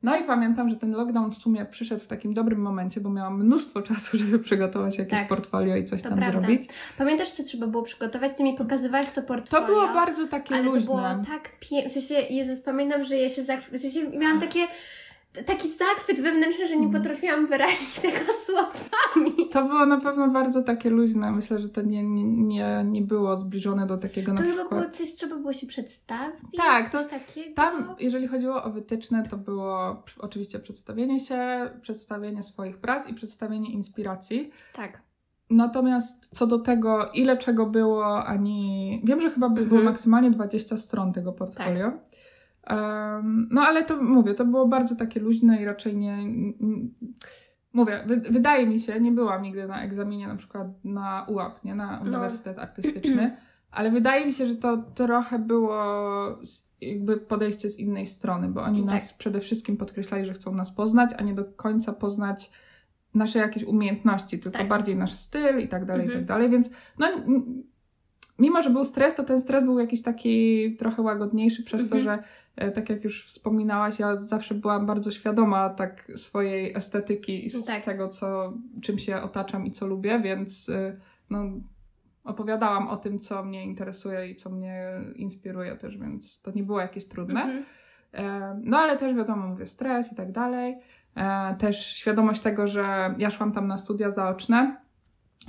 No 0.03 0.15
i 0.17 0.23
pamiętam, 0.23 0.69
że 0.69 0.75
ten 0.75 0.91
lockdown 0.91 1.31
w 1.31 1.35
sumie 1.37 1.65
przyszedł 1.65 2.03
w 2.03 2.07
takim 2.07 2.33
dobrym 2.33 2.59
momencie, 2.61 3.01
bo 3.01 3.09
miałam 3.09 3.43
mnóstwo 3.43 3.81
czasu, 3.81 4.17
żeby 4.17 4.39
przygotować 4.39 4.97
jakieś 4.97 5.19
Tak. 5.19 5.27
portfolio 5.27 5.75
i 5.75 5.85
coś 5.85 6.01
To 6.01 6.09
tam 6.09 6.17
prawda. 6.17 6.39
zrobić. 6.39 6.69
Pamiętasz, 6.97 7.31
co 7.31 7.43
trzeba 7.43 7.67
było 7.67 7.83
przygotować? 7.83 8.31
Ty 8.37 8.43
mi 8.43 8.53
pokazywałaś 8.53 9.09
to 9.09 9.21
To 9.21 9.27
portfolio. 9.27 9.65
było 9.67 9.87
bardzo 9.87 10.27
takie 10.27 10.55
ale 10.55 10.63
luźne. 10.63 10.81
to 10.81 10.85
było 10.87 11.01
tak 11.01 11.49
piękne. 11.59 11.89
W 11.89 11.91
sensie, 11.91 12.13
Jezus, 12.33 12.61
pamiętam, 12.61 13.03
że 13.03 13.17
ja 13.17 13.29
się 13.29 13.43
zachw... 13.43 13.71
w 13.71 13.77
sensie 13.77 14.09
miałam 14.09 14.39
takie 14.39 14.59
taki 15.45 15.67
zachwyt 15.69 16.21
wewnętrzny, 16.21 16.67
że 16.67 16.75
nie 16.77 16.85
Mhm. 16.85 17.03
potrafiłam 17.03 17.47
wyrazić 17.47 17.99
tego 17.99 18.17
słowami. 18.45 19.49
To 19.49 19.65
było 19.65 19.85
na 19.85 20.01
pewno 20.01 20.27
bardzo 20.27 20.63
takie 20.63 20.89
luźne. 20.89 21.31
Myślę, 21.31 21.59
że 21.59 21.69
to 21.69 21.81
nie, 21.81 22.03
nie, 22.03 22.83
nie, 22.85 23.01
było 23.01 23.35
zbliżone 23.35 23.87
do 23.87 23.97
takiego 23.97 24.27
To 24.27 24.33
na 24.33 24.41
chyba 24.41 24.53
przykład. 24.61 24.79
było 24.81 24.91
coś, 24.93 25.13
trzeba 25.13 25.35
było 25.35 25.53
się 25.53 25.67
przedstawić. 25.67 26.57
Tak, 26.57 26.89
coś 26.89 27.03
to- 27.03 27.09
takiego. 27.09 27.55
Tam, 27.55 27.95
jeżeli 27.99 28.27
chodziło 28.27 28.63
o 28.63 28.69
wytyczne, 28.71 29.27
to 29.29 29.37
było 29.37 30.03
oczywiście 30.19 30.59
przedstawienie 30.59 31.19
się, 31.19 31.69
przedstawienie 31.81 32.43
swoich 32.43 32.77
prac 32.77 33.07
i 33.09 33.13
przedstawienie 33.13 33.71
inspiracji. 33.73 34.51
Tak. 34.75 35.01
Natomiast 35.49 36.29
co 36.37 36.47
do 36.47 36.59
tego, 36.59 37.09
ile 37.13 37.37
czego 37.37 37.65
było, 37.65 38.25
ani. 38.25 39.01
Wiem, 39.03 39.21
że 39.21 39.29
chyba 39.29 39.49
by 39.49 39.55
było 39.55 39.79
Mhm. 39.79 39.85
maksymalnie 39.85 40.31
20 40.31 40.77
stron 40.77 41.13
tego 41.13 41.33
portfolio. 41.33 41.91
Em, 42.67 43.47
no 43.51 43.61
ale 43.61 43.83
to 43.83 44.01
mówię, 44.01 44.33
to 44.33 44.45
było 44.45 44.67
bardzo 44.67 44.95
takie 44.95 45.19
luźne 45.19 45.61
i 45.61 45.65
raczej 45.65 45.97
nie. 45.97 46.17
Mówię, 47.73 48.03
wy, 48.07 48.17
wydaje 48.17 48.67
mi 48.67 48.79
się, 48.79 48.99
nie 48.99 49.11
byłam 49.11 49.41
nigdy 49.41 49.67
na 49.67 49.83
egzaminie 49.83 50.27
na 50.27 50.35
przykład 50.35 50.67
na 50.83 51.25
UAP, 51.29 51.63
nie 51.63 51.75
na 51.75 51.99
Uniwersytet 52.01 52.59
Artystyczny, 52.59 53.37
ale 53.71 53.91
wydaje 53.91 54.25
mi 54.25 54.33
się, 54.33 54.47
że 54.47 54.55
to 54.55 54.77
trochę 54.77 55.39
było 55.39 55.75
jakby 56.81 57.17
podejście 57.17 57.69
z 57.69 57.79
innej 57.79 58.05
strony, 58.05 58.47
bo 58.47 58.61
oni 58.61 58.81
Tak. 58.83 58.91
nas 58.91 59.13
przede 59.13 59.39
wszystkim 59.39 59.77
podkreślali, 59.77 60.25
że 60.25 60.33
chcą 60.33 60.55
nas 60.55 60.71
poznać, 60.71 61.09
a 61.17 61.23
nie 61.23 61.33
do 61.33 61.45
końca 61.45 61.93
poznać 61.93 62.51
nasze 63.13 63.39
jakieś 63.39 63.63
umiejętności, 63.63 64.39
tylko 64.39 64.57
Tak. 64.57 64.67
bardziej 64.67 64.95
nasz 64.95 65.13
styl 65.13 65.59
i 65.59 65.67
tak 65.67 65.85
dalej, 65.85 66.01
i 66.01 66.05
Mhm. 66.05 66.19
tak 66.19 66.27
dalej, 66.27 66.49
więc 66.49 66.69
no 66.99 67.07
mimo, 68.39 68.61
że 68.61 68.69
był 68.69 68.83
stres, 68.83 69.15
to 69.15 69.23
ten 69.23 69.41
stres 69.41 69.63
był 69.63 69.79
jakiś 69.79 70.01
taki 70.01 70.75
trochę 70.79 71.01
łagodniejszy 71.01 71.63
przez 71.63 71.89
to, 71.89 71.95
Mhm. 71.97 72.03
że 72.17 72.23
tak 72.55 72.89
jak 72.89 73.03
już 73.03 73.25
wspominałaś, 73.25 73.99
ja 73.99 74.15
zawsze 74.21 74.55
byłam 74.55 74.85
bardzo 74.85 75.11
świadoma 75.11 75.69
tak 75.69 76.11
swojej 76.15 76.73
estetyki 76.77 77.47
i 77.47 77.49
Tak. 77.67 77.83
tego, 77.85 78.09
co, 78.09 78.53
czym 78.81 78.97
się 78.99 79.21
otaczam 79.21 79.65
i 79.65 79.71
co 79.71 79.87
lubię, 79.87 80.19
więc 80.19 80.69
e, 80.69 80.97
no, 81.29 81.43
opowiadałam 82.23 82.87
o 82.87 82.97
tym, 82.97 83.19
co 83.19 83.43
mnie 83.43 83.63
interesuje 83.65 84.29
i 84.29 84.35
co 84.35 84.49
mnie 84.49 84.87
inspiruje 85.15 85.75
też, 85.75 85.97
więc 85.97 86.41
to 86.41 86.51
nie 86.51 86.63
było 86.63 86.79
jakieś 86.81 87.05
trudne. 87.07 87.41
Mhm. 87.41 87.63
E, 88.13 88.59
No 88.63 88.77
ale 88.77 88.97
też 88.97 89.13
wiadomo, 89.15 89.47
mówię, 89.47 89.67
stres 89.67 90.11
i 90.11 90.15
tak 90.15 90.31
dalej. 90.31 90.75
E, 91.15 91.55
Też 91.59 91.85
świadomość 91.85 92.41
tego, 92.41 92.67
że 92.67 93.15
ja 93.17 93.29
szłam 93.29 93.51
tam 93.51 93.67
na 93.67 93.77
studia 93.77 94.11
zaoczne. 94.11 94.77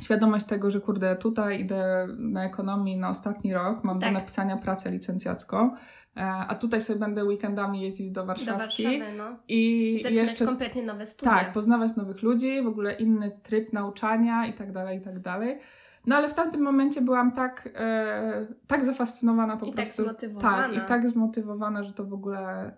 Świadomość 0.01 0.47
tego, 0.47 0.71
że 0.71 0.81
kurde, 0.81 1.17
tutaj 1.17 1.61
idę 1.61 2.07
na 2.19 2.45
ekonomii 2.45 2.97
na 2.97 3.11
ostatni 3.11 3.55
rok, 3.55 3.85
mam 3.85 4.01
Tak. 4.01 4.09
do 4.13 4.19
napisania 4.19 4.57
pracę 4.57 4.91
licencjacką, 4.91 5.71
e, 6.17 6.21
a 6.25 6.55
tutaj 6.55 6.81
sobie 6.81 6.99
będę 6.99 7.25
weekendami 7.25 7.81
jeździć 7.83 8.11
do 8.11 8.21
Do 8.21 8.27
Warszawki. 8.27 8.83
Warszawy, 8.99 9.19
no. 9.19 9.25
I 9.49 10.01
Zaczynać 10.03 10.29
jeszcze 10.29 10.45
kompletnie 10.47 10.83
nowe 10.83 11.07
studia. 11.07 11.33
tak, 11.33 11.53
poznawać 11.53 11.97
nowych 11.97 12.23
ludzi, 12.23 12.63
w 12.63 12.67
ogóle 12.67 12.93
inny 12.93 13.31
tryb 13.43 13.73
nauczania 13.73 14.47
i 14.47 14.53
tak 14.53 14.73
dalej, 14.73 14.99
i 14.99 15.01
tak 15.01 15.21
dalej. 15.21 15.59
No 16.07 16.17
ale 16.17 16.29
w 16.29 16.35
tamtym 16.35 16.61
momencie 16.63 17.01
byłam 17.01 17.33
tak, 17.33 17.69
e, 17.75 18.47
tak 18.67 18.85
zafascynowana 18.85 19.57
po 19.57 19.67
I 19.67 19.73
tak 19.73 19.85
prostu. 19.85 20.03
zmotywowana. 20.03 20.69
Tak, 20.69 20.77
i 20.77 20.81
tak 20.89 21.09
zmotywowana, 21.09 21.83
że 21.85 21.93
to 21.93 22.05
w 22.05 22.13
ogóle 22.13 22.73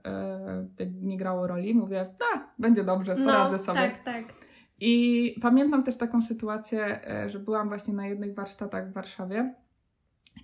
e, 0.81 0.87
nie 1.02 1.16
grało 1.16 1.46
roli. 1.46 1.74
Mówię, 1.74 2.07
a, 2.35 2.38
będzie 2.59 2.85
dobrze, 2.85 3.14
poradzę 3.16 3.57
no, 3.57 3.62
sobie. 3.62 3.81
Tak, 3.81 4.05
tak. 4.05 4.24
I 4.80 5.34
pamiętam 5.42 5.82
też 5.82 5.96
taką 5.96 6.22
sytuację, 6.22 7.08
e, 7.10 7.30
że 7.30 7.38
byłam 7.38 7.68
właśnie 7.68 7.94
na 7.94 8.06
jednych 8.06 8.34
warsztatach 8.34 8.90
w 8.90 8.92
Warszawie 8.92 9.54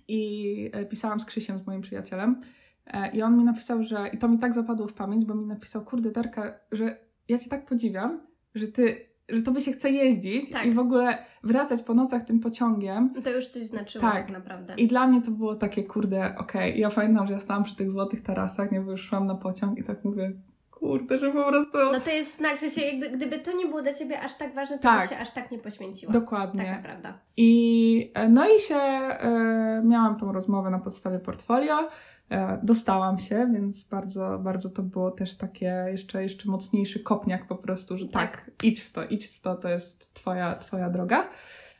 i 0.07 0.69
e, 0.73 0.85
pisałam 0.85 1.19
z 1.19 1.25
Krzysiem, 1.25 1.59
z 1.59 1.67
moim 1.67 1.81
przyjacielem. 1.81 2.41
E, 2.87 3.11
I 3.11 3.21
on 3.21 3.37
mi 3.37 3.43
napisał, 3.43 3.83
że. 3.83 4.07
I 4.07 4.17
to 4.17 4.27
mi 4.27 4.39
tak 4.39 4.53
zapadło 4.53 4.87
w 4.87 4.93
pamięć, 4.93 5.25
bo 5.25 5.35
mi 5.35 5.45
napisał, 5.45 5.85
kurde, 5.85 6.11
Darka, 6.11 6.59
że 6.71 6.97
ja 7.29 7.37
cię 7.37 7.49
tak 7.49 7.65
podziwiam, 7.65 8.21
że 8.55 8.67
ty. 8.67 9.13
Że 9.29 9.41
tobie 9.41 9.61
się 9.61 9.71
chce 9.71 9.89
jeździć 9.89 10.49
Tak. 10.49 10.65
i 10.65 10.71
w 10.71 10.79
ogóle 10.79 11.17
wracać 11.43 11.83
po 11.83 11.93
nocach 11.93 12.25
tym 12.25 12.39
pociągiem. 12.39 13.13
To 13.23 13.35
już 13.35 13.47
coś 13.47 13.63
znaczyło 13.63 14.01
Tak. 14.01 14.13
tak, 14.13 14.29
naprawdę. 14.29 14.75
I 14.77 14.87
dla 14.87 15.07
mnie 15.07 15.21
to 15.21 15.31
było 15.31 15.55
takie, 15.55 15.83
kurde, 15.83 16.35
okej. 16.37 16.79
Ja 16.79 16.89
pamiętam, 16.89 17.27
że 17.27 17.33
ja 17.33 17.39
stałam 17.39 17.63
przy 17.63 17.75
tych 17.75 17.91
złotych 17.91 18.23
tarasach, 18.23 18.71
nie, 18.71 18.81
bo 18.81 18.91
już 18.91 19.01
szłam 19.01 19.27
na 19.27 19.35
pociąg 19.35 19.79
i 19.79 19.83
tak 19.83 20.03
mówię, 20.03 20.33
kurde, 20.79 21.19
że 21.19 21.31
po 21.31 21.43
prostu... 21.43 21.77
No 21.77 21.99
to 21.99 22.11
jest 22.11 22.37
znak, 22.37 22.59
że 22.59 22.69
się 22.69 22.81
jakby, 22.81 23.09
gdyby 23.09 23.39
to 23.39 23.57
nie 23.57 23.65
było 23.65 23.81
dla 23.81 23.93
Ciebie 23.93 24.21
aż 24.21 24.33
tak 24.37 24.55
ważne, 24.55 24.77
to 24.77 24.83
Tak. 24.83 25.01
byś 25.01 25.09
się 25.09 25.17
aż 25.17 25.31
tak 25.31 25.51
nie 25.51 25.59
poświęciła. 25.59 26.13
Dokładnie. 26.13 26.65
Taka 26.65 26.83
prawda. 26.83 27.19
I 27.37 28.11
e, 28.13 28.29
no 28.29 28.55
i 28.55 28.59
się 28.59 28.75
e, 28.75 29.81
miałam 29.85 30.19
tą 30.19 30.31
rozmowę 30.31 30.69
na 30.69 30.79
podstawie 30.79 31.19
portfolio. 31.19 31.89
E, 32.31 32.59
dostałam 32.63 33.19
się, 33.19 33.49
więc 33.53 33.83
bardzo, 33.83 34.39
bardzo 34.39 34.69
to 34.69 34.83
było 34.83 35.11
też 35.11 35.37
takie 35.37 35.85
jeszcze, 35.91 36.23
jeszcze 36.23 36.49
mocniejszy 36.49 36.99
kopniak 36.99 37.47
po 37.47 37.55
prostu, 37.55 37.97
że 37.97 38.07
tak. 38.07 38.31
Tak. 38.31 38.51
idź 38.63 38.81
w 38.81 38.91
to, 38.91 39.05
idź 39.05 39.25
w 39.25 39.41
to, 39.41 39.55
to 39.55 39.69
jest 39.69 40.13
twoja, 40.13 40.55
twoja 40.55 40.89
droga. 40.89 41.29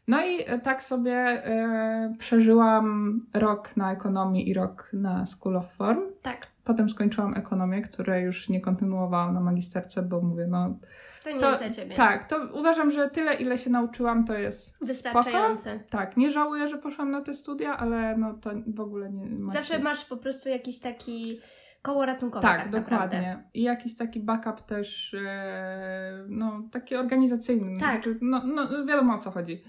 No 0.07 0.25
i 0.25 0.41
e, 0.45 0.59
tak 0.59 0.83
sobie 0.83 1.13
e, 1.13 2.15
przeżyłam 2.19 3.19
rok 3.33 3.77
na 3.77 3.91
ekonomii 3.91 4.49
i 4.49 4.53
rok 4.53 4.89
na 4.93 5.25
School 5.25 5.57
of 5.57 5.73
Form. 5.77 6.01
Tak. 6.21 6.52
Potem 6.63 6.89
skończyłam 6.89 7.37
ekonomię, 7.37 7.81
której 7.81 8.23
już 8.23 8.49
nie 8.49 8.61
kontynuowałam 8.61 9.33
na 9.33 9.39
magisterce, 9.39 10.01
bo 10.01 10.21
mówię, 10.21 10.47
no 10.49 10.77
To 11.23 11.31
nie 11.31 11.39
To- 11.39 11.49
jest 11.49 11.59
dla 11.61 11.69
Ciebie. 11.69 11.95
tak, 11.95 12.27
to 12.29 12.37
uważam, 12.53 12.91
że 12.91 13.09
tyle, 13.09 13.33
ile 13.33 13.57
się 13.57 13.69
nauczyłam, 13.69 14.25
to 14.25 14.33
jest 14.33 14.67
spoko. 14.67 14.85
Wystarczające. 14.85 15.79
Tak, 15.89 16.17
nie 16.17 16.31
żałuję, 16.31 16.67
że 16.67 16.77
poszłam 16.77 17.11
na 17.11 17.21
te 17.21 17.33
studia, 17.33 17.77
ale 17.77 18.17
no 18.17 18.33
to 18.33 18.51
w 18.67 18.79
ogóle 18.79 19.11
nie 19.11 19.25
ma 19.29 19.51
Zawsze 19.53 19.73
się... 19.77 19.83
masz 19.83 20.05
po 20.05 20.17
prostu 20.17 20.49
jakiś 20.49 20.79
taki 20.79 21.39
koło 21.81 22.05
ratunkowe 22.05 22.41
Tak, 22.41 22.57
tak, 22.61 22.69
dokładnie. 22.71 23.19
naprawdę. 23.21 23.43
I 23.53 23.63
jakiś 23.63 23.95
taki 23.95 24.19
backup 24.19 24.61
też, 24.61 25.13
e, 25.27 26.25
no 26.27 26.61
taki 26.71 26.95
organizacyjny. 26.95 27.79
Tak. 27.79 27.91
Znaczy, 27.91 28.17
no, 28.21 28.41
no 28.45 28.85
wiadomo 28.85 29.13
o 29.15 29.17
co 29.17 29.31
chodzi. 29.31 29.63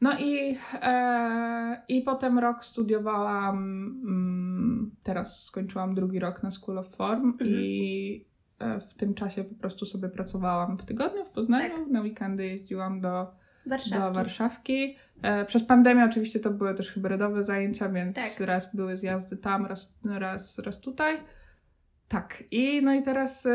No 0.00 0.18
i, 0.18 0.58
e, 0.82 1.82
i 1.88 2.02
potem 2.02 2.38
rok 2.38 2.64
studiowałam, 2.64 3.56
mm, 4.04 4.90
teraz 5.02 5.44
skończyłam 5.44 5.94
drugi 5.94 6.18
rok 6.18 6.42
na 6.42 6.50
School 6.50 6.78
of 6.78 6.88
Form 6.88 7.26
Mhm. 7.28 7.50
i 7.50 8.24
e, 8.58 8.80
w 8.80 8.94
tym 8.94 9.14
czasie 9.14 9.44
po 9.44 9.54
prostu 9.54 9.86
sobie 9.86 10.08
pracowałam 10.08 10.76
w 10.78 10.84
tygodniu 10.84 11.24
w 11.24 11.30
Poznaniu, 11.30 11.74
Tak. 11.78 11.86
na 11.86 12.00
weekendy 12.00 12.46
jeździłam 12.46 13.00
do 13.00 13.30
Warszawki. 13.66 14.00
do 14.00 14.12
Warszawki. 14.12 14.96
E, 15.22 15.44
przez 15.44 15.64
pandemię 15.64 16.04
oczywiście 16.04 16.40
to 16.40 16.50
były 16.50 16.74
też 16.74 16.90
hybrydowe 16.90 17.42
zajęcia, 17.42 17.88
więc 17.88 18.16
Tak. 18.16 18.46
raz 18.46 18.76
były 18.76 18.96
zjazdy 18.96 19.36
tam, 19.36 19.66
raz, 19.66 19.94
raz, 20.04 20.58
raz 20.58 20.80
tutaj. 20.80 21.16
Tak. 22.08 22.44
I 22.50 22.80
no 22.82 22.94
i 22.94 23.02
teraz 23.02 23.46
e, 23.46 23.50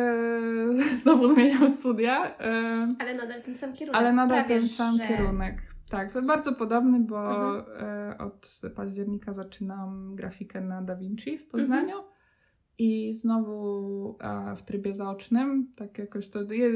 znowu 1.03 1.27
zmieniam 1.27 1.73
studia, 1.73 2.37
e, 2.39 2.95
Ale 2.99 3.13
nadal 3.15 3.41
ten 3.43 3.57
sam 3.57 3.73
kierunek. 3.73 4.01
ale 4.01 4.13
nadal 4.13 4.37
Prawie, 4.45 4.59
ten 4.59 4.69
sam 4.69 4.97
że... 4.97 5.07
kierunek. 5.07 5.74
Tak, 5.89 6.25
bardzo 6.25 6.53
podobny, 6.53 6.99
bo 6.99 7.49
Mhm. 7.55 7.63
e, 8.11 8.17
od 8.17 8.61
października 8.75 9.33
zaczynam 9.33 10.15
grafikę 10.15 10.61
na 10.61 10.81
Da 10.81 10.95
Vinci 10.95 11.37
w 11.37 11.41
Mhm. 11.43 11.51
Poznaniu. 11.51 12.03
I 12.77 13.13
znowu 13.13 14.17
e, 14.21 14.55
w 14.55 14.61
trybie 14.61 14.93
zaocznym, 14.93 15.73
tak 15.75 15.97
jakoś 15.97 16.29
to. 16.29 16.41
Je, 16.41 16.69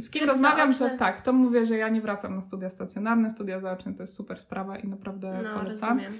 z 0.00 0.10
kim 0.10 0.20
Tryb 0.20 0.30
rozmawiam, 0.32 0.72
zaoczny. 0.72 0.90
to 0.90 1.04
tak, 1.04 1.20
to 1.20 1.32
mówię, 1.32 1.66
że 1.66 1.76
ja 1.76 1.88
nie 1.88 2.00
wracam 2.00 2.34
na 2.34 2.42
studia 2.42 2.70
stacjonarne. 2.70 3.30
Studia 3.30 3.60
zaoczne 3.60 3.94
to 3.94 4.02
jest 4.02 4.14
super 4.14 4.40
sprawa 4.40 4.78
i 4.78 4.88
naprawdę 4.88 5.40
No, 5.44 5.60
polecam. 5.60 5.88
rozumiem. 5.98 6.12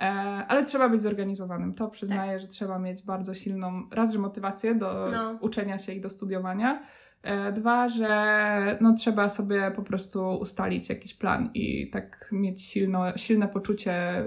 E, 0.00 0.04
ale 0.48 0.64
trzeba 0.64 0.88
być 0.88 1.02
zorganizowanym. 1.02 1.74
To 1.74 1.88
przyznaję, 1.88 2.32
Tak. 2.32 2.40
że 2.40 2.48
trzeba 2.48 2.78
mieć 2.78 3.02
bardzo 3.02 3.34
silną, 3.34 3.82
raz, 3.92 4.12
że 4.12 4.18
motywację 4.18 4.74
do 4.74 5.08
No. 5.12 5.38
uczenia 5.40 5.78
się 5.78 5.92
i 5.92 6.00
do 6.00 6.10
studiowania. 6.10 6.82
E, 7.22 7.52
dwa, 7.52 7.88
że 7.88 8.78
no, 8.80 8.94
trzeba 8.94 9.28
sobie 9.28 9.70
po 9.76 9.82
prostu 9.82 10.28
ustalić 10.28 10.88
jakiś 10.88 11.14
plan 11.14 11.50
i 11.54 11.90
tak 11.90 12.28
mieć 12.32 12.62
silno, 12.62 13.16
silne 13.16 13.48
poczucie 13.48 14.24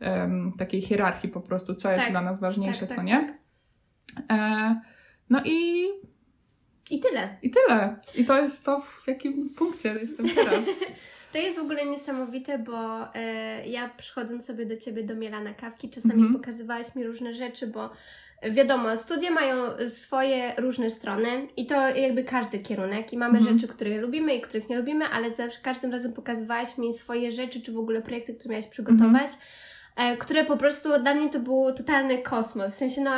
em, 0.00 0.52
takiej 0.58 0.80
hierarchii 0.82 1.28
po 1.30 1.40
prostu, 1.40 1.74
co 1.74 1.90
jest 1.90 2.02
Tak. 2.02 2.10
dla 2.10 2.20
nas 2.22 2.40
ważniejsze, 2.40 2.80
Tak, 2.80 2.88
tak, 2.88 2.96
co 2.96 3.02
nie. 3.02 3.38
E, 4.30 4.80
no 5.30 5.40
i, 5.44 5.88
I 6.90 7.00
tyle. 7.00 7.36
i 7.42 7.50
tyle. 7.50 7.96
I 8.14 8.24
to 8.24 8.42
jest 8.42 8.64
to, 8.64 8.80
w 9.04 9.08
jakim 9.08 9.50
punkcie 9.50 9.94
jestem 10.00 10.28
teraz. 10.28 10.64
To 11.32 11.38
jest 11.38 11.58
w 11.58 11.62
ogóle 11.62 11.86
niesamowite, 11.86 12.58
bo 12.58 13.08
e, 13.14 13.68
ja 13.68 13.90
przychodząc 13.96 14.46
sobie 14.46 14.66
do 14.66 14.76
Ciebie 14.76 15.04
do 15.04 15.14
Mielana 15.14 15.54
Kawki, 15.54 15.90
czasami 15.90 16.14
Mhm. 16.22 16.32
pokazywałaś 16.40 16.94
mi 16.94 17.04
różne 17.04 17.34
rzeczy, 17.34 17.66
bo 17.66 17.90
e, 18.40 18.50
wiadomo, 18.50 18.96
studia 18.96 19.30
mają 19.30 19.56
swoje 19.88 20.52
różne 20.58 20.90
strony 20.90 21.48
i 21.56 21.66
to 21.66 21.88
jakby 21.88 22.24
każdy 22.24 22.58
kierunek 22.58 23.12
i 23.12 23.16
mamy 23.18 23.38
Mhm. 23.38 23.58
rzeczy, 23.58 23.72
które 23.72 23.98
lubimy 23.98 24.34
i 24.34 24.40
których 24.40 24.68
nie 24.68 24.78
lubimy, 24.78 25.04
ale 25.04 25.34
zawsze 25.34 25.58
każdym 25.62 25.92
razem 25.92 26.12
pokazywałaś 26.12 26.78
mi 26.78 26.94
swoje 26.94 27.30
rzeczy, 27.30 27.60
czy 27.62 27.72
w 27.72 27.78
ogóle 27.78 28.02
projekty, 28.02 28.34
które 28.34 28.50
miałaś 28.50 28.66
przygotować. 28.68 29.30
e, 29.96 30.16
Które 30.16 30.44
po 30.44 30.56
prostu 30.56 30.88
dla 31.02 31.14
mnie 31.14 31.28
to 31.28 31.40
był 31.40 31.74
totalny 31.74 32.18
kosmos. 32.18 32.74
W 32.74 32.78
sensie, 32.78 33.00
no, 33.00 33.10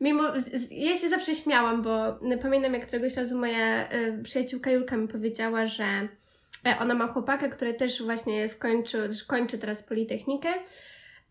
mimo. 0.00 0.22
Ja 0.70 0.96
się 0.96 1.08
zawsze 1.08 1.34
śmiałam, 1.34 1.82
bo 1.82 2.18
pamiętam, 2.42 2.74
jak 2.74 2.86
któregoś 2.86 3.16
razu 3.16 3.38
moja 3.38 3.88
e, 3.88 4.22
przyjaciółka 4.22 4.70
Julka 4.70 4.96
mi 4.96 5.08
powiedziała, 5.08 5.66
że 5.66 5.84
E, 5.84 6.08
Ona 6.80 6.94
ma 6.94 7.06
chłopaka, 7.06 7.48
który 7.48 7.74
też 7.74 8.02
właśnie 8.02 8.48
skończył, 8.48 9.00
kończy 9.26 9.58
teraz 9.58 9.82
Politechnikę, 9.82 10.48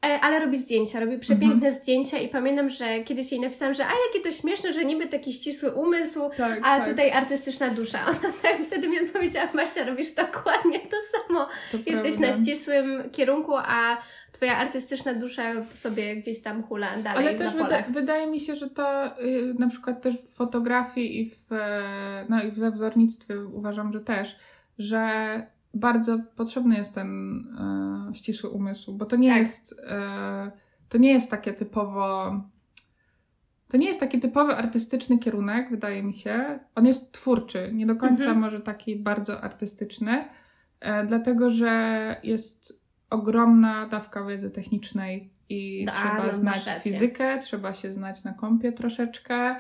e, 0.05 0.19
ale 0.21 0.39
robi 0.39 0.57
zdjęcia, 0.57 0.99
robi 0.99 1.17
przepiękne 1.17 1.71
zdjęcia 1.73 2.17
i 2.17 2.27
pamiętam, 2.29 2.69
że 2.69 3.03
kiedyś 3.03 3.31
jej 3.31 3.41
napisałam, 3.41 3.73
że 3.73 3.85
a 3.85 3.91
jakie 4.07 4.29
to 4.29 4.31
śmieszne, 4.31 4.73
że 4.73 4.85
niby 4.85 5.07
taki 5.07 5.33
ścisły 5.33 5.71
umysł, 5.71 6.29
tak, 6.37 6.59
a 6.63 6.77
tak, 6.77 6.89
tutaj 6.89 7.11
artystyczna 7.11 7.69
dusza. 7.69 7.99
Ona 8.07 8.33
tak 8.43 8.57
wtedy 8.67 8.87
mi 8.87 8.99
odpowiedziała, 8.99 9.47
Marcia, 9.53 9.83
robisz 9.85 10.11
dokładnie 10.11 10.79
to 10.79 10.97
samo. 11.27 11.47
to 11.71 11.77
Jesteś 11.77 12.15
prawda. 12.17 12.37
na 12.37 12.45
ścisłym 12.45 13.09
kierunku, 13.11 13.53
a 13.55 13.97
twoja 14.31 14.57
artystyczna 14.57 15.13
dusza 15.13 15.43
sobie 15.73 16.15
gdzieś 16.15 16.41
tam 16.41 16.63
hula 16.63 16.97
dalej 16.97 17.27
Ale 17.27 17.37
też 17.37 17.53
wyda- 17.53 17.83
wydaje 17.91 18.27
mi 18.27 18.39
się, 18.39 18.55
że 18.55 18.69
to 18.69 19.05
y, 19.21 19.55
na 19.59 19.69
przykład 19.69 20.01
też 20.01 20.15
w 20.15 20.35
fotografii 20.35 21.21
i 21.21 21.29
w, 21.29 21.53
e, 21.53 22.25
no, 22.29 22.43
i 22.43 22.51
we 22.51 22.71
wzornictwie 22.71 23.39
uważam, 23.39 23.93
że 23.93 23.99
też, 23.99 24.35
że 24.77 25.41
bardzo 25.73 26.19
potrzebny 26.35 26.77
jest 26.77 26.95
ten 26.95 27.39
e, 28.09 28.15
ścisły 28.15 28.49
umysł, 28.49 28.93
bo 28.97 29.05
to 29.05 29.15
nie 29.15 29.29
Tak. 29.29 29.37
jest 29.39 29.75
e, 29.87 30.51
to 30.89 30.97
nie 30.97 31.13
jest 31.13 31.31
takie 31.31 31.53
typowo 31.53 32.31
to 33.67 33.77
nie 33.77 33.87
jest 33.87 33.99
taki 33.99 34.19
typowy 34.19 34.55
artystyczny 34.55 35.19
kierunek, 35.19 35.69
wydaje 35.69 36.03
mi 36.03 36.13
się. 36.13 36.59
On 36.75 36.85
jest 36.85 37.11
twórczy, 37.11 37.69
nie 37.73 37.85
do 37.85 37.95
końca 37.95 38.23
Mhm. 38.23 38.39
może 38.39 38.59
taki 38.59 38.95
bardzo 38.95 39.41
artystyczny, 39.41 40.25
e, 40.79 41.05
dlatego 41.05 41.49
że 41.49 42.15
jest 42.23 42.79
ogromna 43.09 43.87
dawka 43.87 44.25
wiedzy 44.25 44.51
technicznej 44.51 45.31
i 45.49 45.85
Da, 45.85 45.91
trzeba 45.91 46.17
no, 46.17 46.23
masz 46.23 46.35
znać 46.35 46.83
fizykę, 46.83 47.37
trzeba 47.39 47.73
się 47.73 47.91
znać 47.91 48.23
na 48.23 48.33
kompie 48.33 48.71
troszeczkę, 48.71 49.55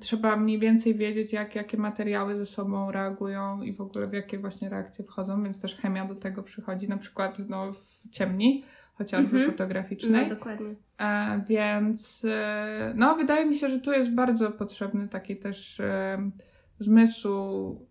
trzeba 0.00 0.36
mniej 0.36 0.58
więcej 0.58 0.94
wiedzieć, 0.94 1.32
jak, 1.32 1.54
jakie 1.54 1.76
materiały 1.76 2.36
ze 2.36 2.46
sobą 2.46 2.90
reagują 2.92 3.62
i 3.62 3.72
w 3.72 3.80
ogóle 3.80 4.06
w 4.06 4.12
jakie 4.12 4.38
właśnie 4.38 4.68
reakcje 4.68 5.04
wchodzą, 5.04 5.42
więc 5.42 5.60
też 5.60 5.76
chemia 5.76 6.04
do 6.04 6.14
tego 6.14 6.42
przychodzi, 6.42 6.88
na 6.88 6.96
przykład 6.96 7.38
no, 7.48 7.72
w 7.72 8.10
ciemni 8.10 8.64
chociażby 8.94 9.36
Mhm. 9.36 9.50
fotograficznej. 9.52 10.22
No, 10.28 10.34
dokładnie. 10.34 10.74
E, 11.00 11.42
więc 11.48 12.24
e, 12.28 12.92
no, 12.96 13.16
wydaje 13.16 13.46
mi 13.46 13.54
się, 13.54 13.68
że 13.68 13.80
tu 13.80 13.92
jest 13.92 14.10
bardzo 14.14 14.50
potrzebny 14.50 15.08
taki 15.08 15.36
też 15.36 15.80
e, 15.80 16.30
zmysł 16.78 17.28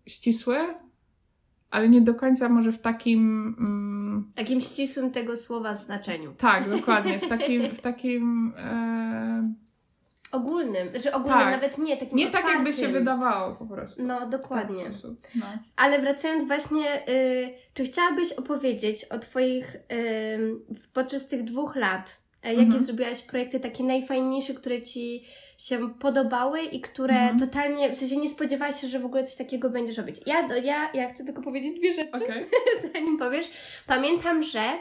ścisły, 0.06 0.56
ale 1.70 1.88
nie 1.88 2.00
do 2.00 2.14
końca 2.14 2.48
może 2.48 2.72
w 2.72 2.78
takim. 2.78 3.20
Mm, 3.58 4.32
Takim 4.34 4.60
ścisłym 4.60 5.10
tego 5.10 5.36
słowa 5.36 5.74
znaczeniu. 5.74 6.32
tak, 6.38 6.70
dokładnie, 6.70 7.18
w 7.18 7.28
takim. 7.28 7.62
W 7.74 7.80
takim 7.80 8.52
e, 8.56 9.52
Ogólnym, 10.32 10.88
że 11.02 11.12
ogólnym 11.12 11.38
Tak. 11.38 11.50
nawet 11.52 11.78
nie 11.78 11.96
takim 11.96 12.18
nie 12.18 12.30
tak, 12.30 12.44
jakby 12.46 12.72
się 12.72 12.78
otwartym. 12.78 12.98
wydawało 12.98 13.54
po 13.56 13.66
prostu. 13.66 14.02
No, 14.02 14.26
dokładnie. 14.26 14.84
No. 15.34 15.46
Ale 15.76 15.98
wracając 15.98 16.44
właśnie, 16.44 17.08
y, 17.08 17.48
czy 17.74 17.84
chciałabyś 17.84 18.32
opowiedzieć 18.32 19.04
o 19.04 19.18
Twoich, 19.18 19.74
y, 19.74 19.80
podczas 20.92 21.28
tych 21.28 21.44
dwóch 21.44 21.76
lat, 21.76 22.16
y, 22.46 22.48
jakie 22.48 22.60
Mhm. 22.62 22.86
zrobiłaś 22.86 23.22
projekty 23.22 23.60
takie 23.60 23.84
najfajniejsze, 23.84 24.54
które 24.54 24.82
Ci 24.82 25.24
się 25.58 25.90
podobały 25.94 26.60
i 26.62 26.80
które 26.80 27.14
Mhm. 27.14 27.38
totalnie, 27.38 27.90
w 27.90 27.96
sensie 27.96 28.16
nie 28.16 28.28
spodziewałaś 28.28 28.80
się, 28.80 28.86
że 28.86 28.98
w 29.00 29.04
ogóle 29.06 29.24
coś 29.24 29.34
takiego 29.36 29.70
będziesz 29.70 29.96
robić. 29.98 30.16
Ja, 30.26 30.54
ja, 30.56 30.90
ja 30.94 31.08
chcę 31.12 31.24
tylko 31.24 31.42
powiedzieć 31.42 31.78
dwie 31.78 31.92
rzeczy, 31.94 32.10
Okej. 32.24 32.46
zanim 32.94 33.18
powiesz. 33.18 33.46
Pamiętam, 33.86 34.42
że, 34.42 34.72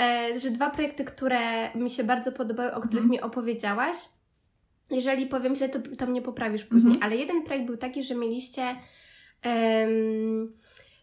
e, 0.00 0.40
że 0.40 0.50
dwa 0.50 0.70
projekty, 0.70 1.04
które 1.04 1.40
mi 1.74 1.90
się 1.90 2.04
bardzo 2.04 2.32
podobały, 2.32 2.74
o 2.74 2.80
których 2.80 3.04
Mhm. 3.04 3.10
mi 3.10 3.20
opowiedziałaś, 3.20 3.96
jeżeli 4.90 5.26
powiem 5.26 5.54
źle, 5.54 5.68
to, 5.68 5.78
to 5.98 6.06
mnie 6.06 6.22
poprawisz 6.22 6.64
później, 6.64 6.94
Mhm. 6.94 7.02
ale 7.12 7.20
jeden 7.20 7.42
projekt 7.42 7.66
był 7.66 7.76
taki, 7.76 8.02
że 8.02 8.14
mieliście 8.14 8.76
em, 9.42 10.52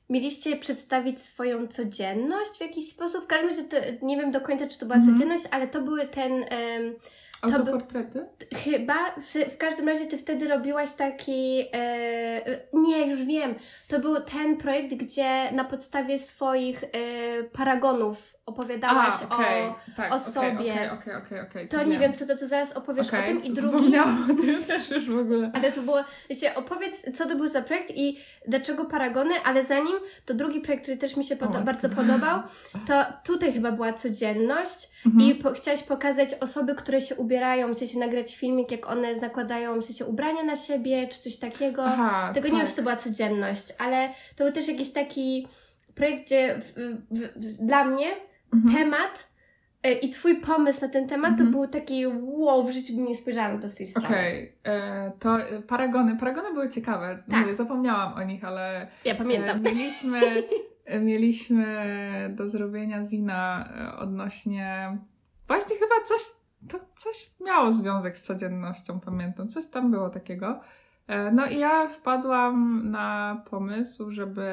mieliście 0.10 0.56
przedstawić 0.56 1.21
swoją 1.21 1.67
codzienność 1.67 2.52
w 2.58 2.62
jakiś 2.62 2.89
sposób. 2.89 3.24
W 3.24 3.28
każdym 3.28 3.50
razie 3.50 3.63
to, 3.63 4.06
nie 4.06 4.17
wiem 4.17 4.32
do 4.32 4.41
końca, 4.41 4.67
czy 4.67 4.80
to 4.80 4.86
była 4.86 4.95
Mhm. 4.98 5.13
codzienność, 5.15 5.43
ale 5.52 5.67
to 5.67 5.82
były 5.82 6.08
ten 6.08 6.32
em, 6.50 6.95
To 7.41 7.48
Autoportrety? 7.48 8.26
Chyba, 8.56 9.12
w, 9.21 9.54
w 9.54 9.58
każdym 9.58 9.88
razie 9.88 10.06
ty 10.06 10.17
wtedy 10.17 10.48
robiłaś 10.48 10.93
taki. 10.93 11.63
E, 11.74 12.60
nie, 12.74 13.08
już 13.08 13.26
wiem. 13.26 13.56
To 13.88 14.00
był 14.00 14.15
ten 14.21 14.58
projekt, 14.58 14.93
gdzie 14.93 15.52
na 15.52 15.63
podstawie 15.65 16.17
swoich 16.17 16.84
e, 16.84 16.88
paragonów 17.43 18.36
opowiadałaś 18.46 19.14
okej, 19.30 19.64
o. 19.64 19.76
tak, 19.98 20.14
o 20.14 20.20
sobie. 20.20 20.50
Okej, 20.74 20.90
okej, 20.90 21.16
okej, 21.16 21.42
okej. 21.42 21.68
To 21.68 21.84
nie 21.84 22.00
wiem, 22.00 22.14
co 22.14 22.26
to, 22.26 22.38
to 22.38 22.48
zaraz 22.48 22.74
opowiesz 22.74 23.14
o 23.14 23.22
tym. 23.26 23.44
I 23.44 23.54
drugi. 23.54 24.00
O 24.00 24.04
tym 24.28 24.64
też 24.68 24.90
już 24.90 25.10
w 25.10 25.18
ogóle. 25.18 25.52
Ale 25.54 25.72
to 25.72 25.82
było. 25.82 25.98
Wiecie, 26.30 26.56
opowiedz, 26.56 27.06
co 27.14 27.28
to 27.28 27.36
był 27.36 27.48
za 27.48 27.62
projekt 27.62 27.92
i 27.96 28.20
dlaczego 28.48 28.86
paragony, 28.86 29.34
ale 29.44 29.66
zanim 29.66 29.98
to 30.26 30.34
drugi 30.34 30.60
projekt, 30.62 30.84
który 30.84 30.98
też 30.98 31.18
mi 31.18 31.24
się 31.24 31.36
podo- 31.36 31.64
bardzo 31.64 31.90
podobał, 31.90 32.42
to 32.88 33.06
tutaj 33.24 33.54
chyba 33.54 33.72
była 33.72 33.94
codzienność. 33.94 34.90
Mhm. 35.06 35.30
I 35.30 35.36
po, 35.36 35.52
chciałaś 35.52 35.84
pokazać 35.84 36.34
osoby, 36.34 36.76
które 36.76 37.02
się 37.02 37.16
ubierają, 37.16 37.74
w 37.74 37.78
sensie 37.78 38.00
nagrać 38.00 38.36
filmik, 38.36 38.72
jak 38.72 38.88
one 38.90 39.16
nakładają 39.16 39.80
w 39.80 39.86
sensie 39.86 40.06
ubrania 40.06 40.44
na 40.44 40.56
siebie, 40.56 41.08
czy 41.08 41.20
coś 41.20 41.38
takiego. 41.38 41.84
Aha, 41.86 42.32
Tego 42.34 42.46
tak. 42.48 42.54
nie 42.54 42.58
wiem, 42.60 42.68
czy 42.68 42.76
to 42.76 42.82
była 42.82 42.96
codzienność, 42.96 43.74
ale 43.78 44.10
to 44.36 44.44
był 44.44 44.54
też 44.54 44.68
jakiś 44.68 44.92
taki 44.92 45.48
projekt, 45.96 46.26
gdzie 46.26 46.60
w, 46.60 46.74
w, 46.74 46.98
w, 47.12 47.66
dla 47.66 47.84
mnie 47.86 48.08
Mhm. 48.56 48.76
temat 48.76 49.32
y, 49.88 49.91
i 49.91 50.10
twój 50.10 50.41
pomysł 50.41 50.82
na 50.82 50.88
ten 50.89 51.08
temat 51.08 51.32
Mhm. 51.32 51.48
to 51.48 51.58
był 51.58 51.68
taki 51.68 52.08
wow, 52.22 52.63
w 52.68 52.72
życiu 52.72 52.96
bym 52.96 53.06
nie 53.06 53.15
spojrzałam 53.15 53.62
z 53.68 53.76
tej 53.76 53.88
strony. 53.88 54.08
Okej, 54.08 54.56
e, 54.63 55.12
to 55.20 55.39
e, 55.39 55.62
paragony. 55.62 56.18
Paragony 56.18 56.54
były 56.54 56.70
ciekawe. 56.70 57.20
Tak. 57.32 57.39
Mówię, 57.41 57.56
zapomniałam 57.56 58.13
o 58.13 58.24
nich, 58.24 58.44
ale 58.44 58.88
Ja 59.06 59.15
pamiętam. 59.15 59.58
e, 59.58 59.60
mieliśmy, 59.74 60.44
e, 60.86 61.00
mieliśmy 61.00 61.65
do 62.36 62.50
zrobienia 62.50 63.06
zina 63.06 63.70
e, 63.94 63.98
odnośnie. 63.98 64.98
Właśnie 65.48 65.76
chyba 65.76 65.96
coś, 66.06 66.22
to 66.70 66.80
coś 66.96 67.30
miało 67.46 67.74
związek 67.74 68.18
z 68.18 68.24
codziennością, 68.24 69.00
pamiętam. 69.00 69.48
Coś 69.48 69.68
tam 69.68 69.91
było 69.91 70.10
takiego. 70.10 70.60
E, 71.08 71.32
No 71.32 71.46
i 71.48 71.60
ja 71.60 71.88
wpadłam 71.88 72.82
na 72.91 73.41
pomysł, 73.50 74.12
żeby 74.12 74.48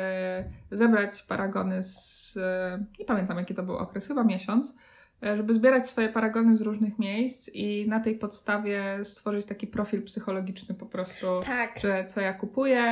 zebrać 0.71 1.23
paragony 1.23 1.83
z. 1.83 2.37
e, 2.37 2.85
Nie 2.99 3.05
pamiętam 3.05 3.38
jaki 3.38 3.55
to 3.55 3.62
był 3.62 3.77
okres, 3.77 4.09
chyba 4.09 4.25
miesiąc. 4.25 4.75
e, 5.23 5.37
Żeby 5.37 5.55
zbierać 5.55 5.88
swoje 5.88 6.09
paragony 6.09 6.57
z 6.57 6.61
różnych 6.61 6.99
miejsc 6.99 7.51
i 7.55 7.88
na 7.88 8.01
tej 8.01 8.15
podstawie 8.19 8.99
stworzyć 9.05 9.47
taki 9.47 9.67
profil 9.67 10.03
psychologiczny 10.03 10.75
po 10.75 10.87
prostu, 10.87 11.27
tak. 11.47 11.79
że 11.81 12.05
co 12.07 12.21
ja 12.21 12.33
kupuję, 12.33 12.83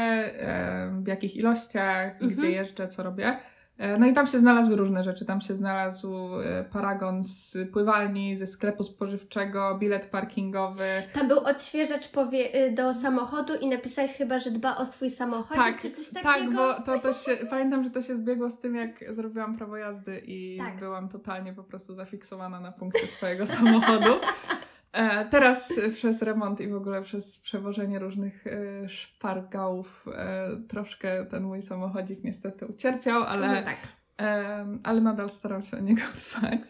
w 1.03 1.07
jakich 1.07 1.37
ilościach, 1.37 2.13
Mhm. 2.13 2.31
gdzie 2.31 2.51
jeżdżę, 2.51 2.89
co 2.89 3.03
robię. 3.03 3.37
E, 3.81 3.99
No 3.99 4.07
i 4.07 4.13
tam 4.13 4.27
się 4.27 4.39
znalazły 4.39 4.77
różne 4.77 5.05
rzeczy. 5.05 5.25
Tam 5.25 5.41
się 5.41 5.55
znalazł 5.55 6.15
e, 6.41 6.65
paragon 6.73 7.25
z 7.25 7.57
pływalni, 7.73 8.37
ze 8.39 8.47
sklepu 8.47 8.85
spożywczego, 8.85 9.75
bilet 9.79 10.07
parkingowy. 10.07 10.89
Tam 11.15 11.29
był 11.29 11.39
odświeżacz 11.39 12.09
powie- 12.09 12.55
y, 12.67 12.73
do 12.73 12.95
samochodu 12.95 13.55
i 13.55 13.69
napisałeś 13.69 14.11
chyba, 14.13 14.39
że 14.39 14.51
dba 14.51 14.77
o 14.77 14.85
swój 14.87 15.11
samochód, 15.11 15.57
Tak, 15.57 15.79
czy 15.83 15.91
coś 15.91 16.09
takiego. 16.09 16.25
Tak, 16.75 16.85
bo 16.87 16.93
to 16.93 16.99
też 16.99 17.25
się, 17.25 17.37
pamiętam, 17.51 17.85
że 17.85 17.91
to 17.91 18.03
się 18.03 18.17
zbiegło 18.17 18.51
z 18.51 18.59
tym, 18.59 18.77
jak 18.77 19.15
zrobiłam 19.15 19.57
prawo 19.57 19.77
jazdy 19.77 20.23
i 20.27 20.59
Tak. 20.59 20.77
byłam 20.81 21.09
totalnie 21.09 21.53
po 21.53 21.65
prostu 21.65 21.95
zafiksowana 21.95 22.61
na 22.61 22.73
punkcie 22.73 23.07
swojego 23.07 23.47
samochodu. 23.57 24.11
E, 24.93 25.25
teraz 25.25 25.73
przez 25.95 26.23
remont 26.23 26.61
i 26.61 26.69
w 26.69 26.75
ogóle 26.75 27.03
przez 27.03 27.39
przewożenie 27.39 27.99
różnych 27.99 28.47
e, 28.47 28.89
szpargałów 28.89 30.05
e, 30.15 30.49
troszkę 30.69 31.27
ten 31.27 31.43
mój 31.43 31.63
samochodzik 31.63 32.25
niestety 32.25 32.67
ucierpiał, 32.67 33.23
ale, 33.23 33.49
No 33.49 33.63
tak. 33.63 33.77
ale 34.83 35.01
nadal 35.01 35.31
staram 35.31 35.63
się 35.63 35.77
o 35.77 35.81
niego 35.81 36.03
dbać. 36.39 36.61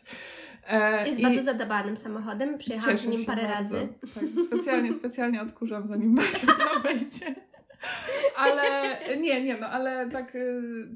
Jest 1.06 1.18
i- 1.18 1.22
bardzo 1.22 1.42
zadbanym 1.42 1.96
samochodem, 1.96 2.58
przyjechałam 2.58 2.96
nim 3.10 3.24
parę 3.24 3.42
bardzo. 3.42 3.76
razy. 3.76 3.88
Tak, 4.14 4.24
specjalnie, 4.46 4.92
specjalnie 4.92 5.42
odkurzam, 5.42 5.88
zanim 5.88 6.14
Basia 6.16 6.46
tam 6.46 6.82
wejdzie. 6.82 7.34
Ale 8.36 8.62
nie, 9.20 9.44
nie, 9.44 9.56
no 9.56 9.66
ale 9.66 10.08
tak, 10.10 10.36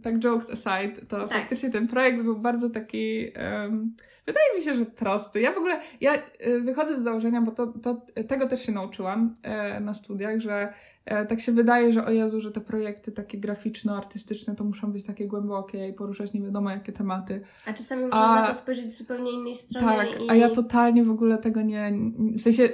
tak 0.02 0.24
jokes 0.24 0.50
aside, 0.50 1.06
to 1.08 1.28
Tak. 1.28 1.38
faktycznie 1.38 1.70
ten 1.70 1.88
projekt 1.88 2.22
był 2.22 2.38
bardzo 2.38 2.70
taki, 2.70 3.30
em, 3.34 3.96
wydaje 4.26 4.54
mi 4.56 4.62
się, 4.62 4.74
że 4.74 4.87
prosty. 4.87 5.40
Ja 5.40 5.52
w 5.52 5.58
ogóle, 5.58 5.80
ja 6.00 6.14
y, 6.46 6.60
wychodzę 6.60 7.00
z 7.00 7.02
założenia, 7.02 7.40
bo 7.40 7.52
to, 7.52 7.66
to, 7.66 8.06
tego 8.28 8.48
też 8.48 8.66
się 8.66 8.72
nauczyłam 8.72 9.37
e, 9.42 9.80
na 9.80 9.94
studiach, 9.94 10.40
że 10.40 10.74
tak 11.04 11.40
się 11.40 11.52
wydaje, 11.52 11.92
że 11.92 12.04
o 12.06 12.10
Jezu, 12.10 12.40
że 12.40 12.52
te 12.52 12.60
projekty 12.60 13.12
takie 13.12 13.38
graficzno-artystyczne 13.38 14.54
to 14.54 14.64
muszą 14.64 14.92
być 14.92 15.04
takie 15.04 15.26
głębokie 15.28 15.88
i 15.88 15.92
poruszać 15.92 16.32
nie 16.32 16.40
wiadomo 16.42 16.70
jakie 16.70 16.92
tematy. 16.92 17.40
A 17.66 17.72
czasami 17.72 18.02
można 18.02 18.18
A- 18.18 18.40
na 18.40 18.46
to 18.46 18.54
spojrzeć 18.54 18.92
z 18.92 18.98
zupełnie 18.98 19.32
innej 19.32 19.54
strony. 19.54 19.86
Tak, 19.86 20.22
i... 20.22 20.30
a 20.30 20.34
ja 20.34 20.50
totalnie 20.50 21.04
w 21.04 21.10
ogóle 21.10 21.38
tego 21.38 21.62
nie. 21.62 21.92
W 22.18 22.40
sensie, 22.40 22.68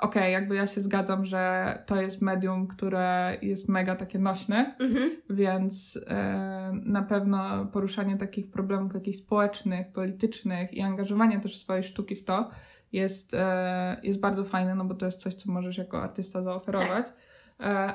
okej, 0.00 0.32
jakby 0.32 0.54
ja 0.54 0.66
się 0.66 0.80
zgadzam, 0.80 1.26
że 1.26 1.82
to 1.86 2.00
jest 2.02 2.22
medium, 2.22 2.66
które 2.66 3.36
jest 3.42 3.68
mega 3.68 3.96
takie 3.96 4.18
nośne, 4.18 4.76
Mhm. 4.78 5.10
więc 5.30 5.98
e, 6.06 6.72
na 6.84 7.02
pewno 7.02 7.66
poruszanie 7.66 8.16
takich 8.16 8.50
problemów 8.50 8.94
jakichś 8.94 9.18
społecznych, 9.18 9.92
politycznych 9.92 10.74
i 10.74 10.80
angażowanie 10.80 11.40
też 11.40 11.58
swojej 11.58 11.82
sztuki 11.82 12.16
w 12.16 12.24
to 12.24 12.50
jest, 12.92 13.34
e, 13.34 13.96
jest 14.02 14.20
bardzo 14.20 14.44
fajne, 14.44 14.74
no 14.74 14.84
bo 14.84 14.94
to 14.94 15.06
jest 15.06 15.20
coś, 15.20 15.34
co 15.34 15.52
możesz 15.52 15.78
jako 15.78 16.02
artysta 16.02 16.42
zaoferować. 16.42 17.06
E, 17.08 17.12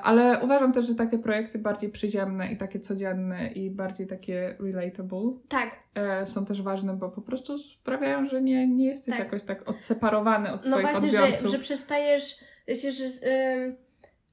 Ale 0.03 0.39
uważam 0.43 0.71
też, 0.73 0.87
że 0.87 0.95
takie 0.95 1.17
projekty 1.19 1.59
bardziej 1.59 1.89
przyziemne 1.89 2.51
i 2.51 2.57
takie 2.57 2.79
codzienne 2.79 3.47
i 3.47 3.71
bardziej 3.71 4.07
takie 4.07 4.55
relatable 4.59 5.33
Tak, 5.49 5.75
e, 5.95 6.27
są 6.27 6.45
też 6.45 6.61
ważne, 6.61 6.93
bo 6.93 7.09
po 7.09 7.21
prostu 7.21 7.57
sprawiają, 7.57 8.27
że 8.27 8.41
nie, 8.41 8.67
nie 8.67 8.85
jesteś 8.85 9.15
Tak. 9.15 9.25
jakoś 9.25 9.43
tak 9.43 9.69
odseparowany 9.69 10.53
od 10.53 10.65
no 10.65 10.71
swoich 10.71 10.91
właśnie, 10.91 11.11
że, 11.11 11.23
odbiorców. 11.23 11.51
że 11.51 11.59
przestajesz, 11.59 12.35
że, 12.67 12.91
że, 12.91 13.07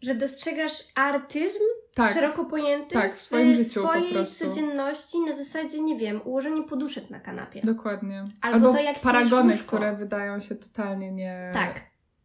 że 0.02 0.14
dostrzegasz 0.14 0.84
artyzm 0.94 1.62
tak, 1.94 2.14
szeroko 2.14 2.44
pojęty 2.44 2.94
tak, 2.94 3.14
w 3.14 3.20
swoim 3.20 3.52
życiu 3.54 3.82
po 3.82 3.88
swojej 3.88 4.12
prostu. 4.12 4.44
codzienności 4.44 5.20
na 5.20 5.32
zasadzie, 5.32 5.80
nie 5.80 5.96
wiem, 5.98 6.20
ułożenie 6.24 6.62
poduszek 6.62 7.10
na 7.10 7.20
kanapie. 7.20 7.60
dokładnie. 7.64 8.24
Albo 8.42 8.72
to, 8.72 8.80
jak 8.80 9.00
paragony, 9.00 9.58
które 9.58 9.96
wydają 9.96 10.40
się 10.40 10.54
totalnie 10.54 11.12
nie, 11.12 11.50
Tak, 11.54 11.80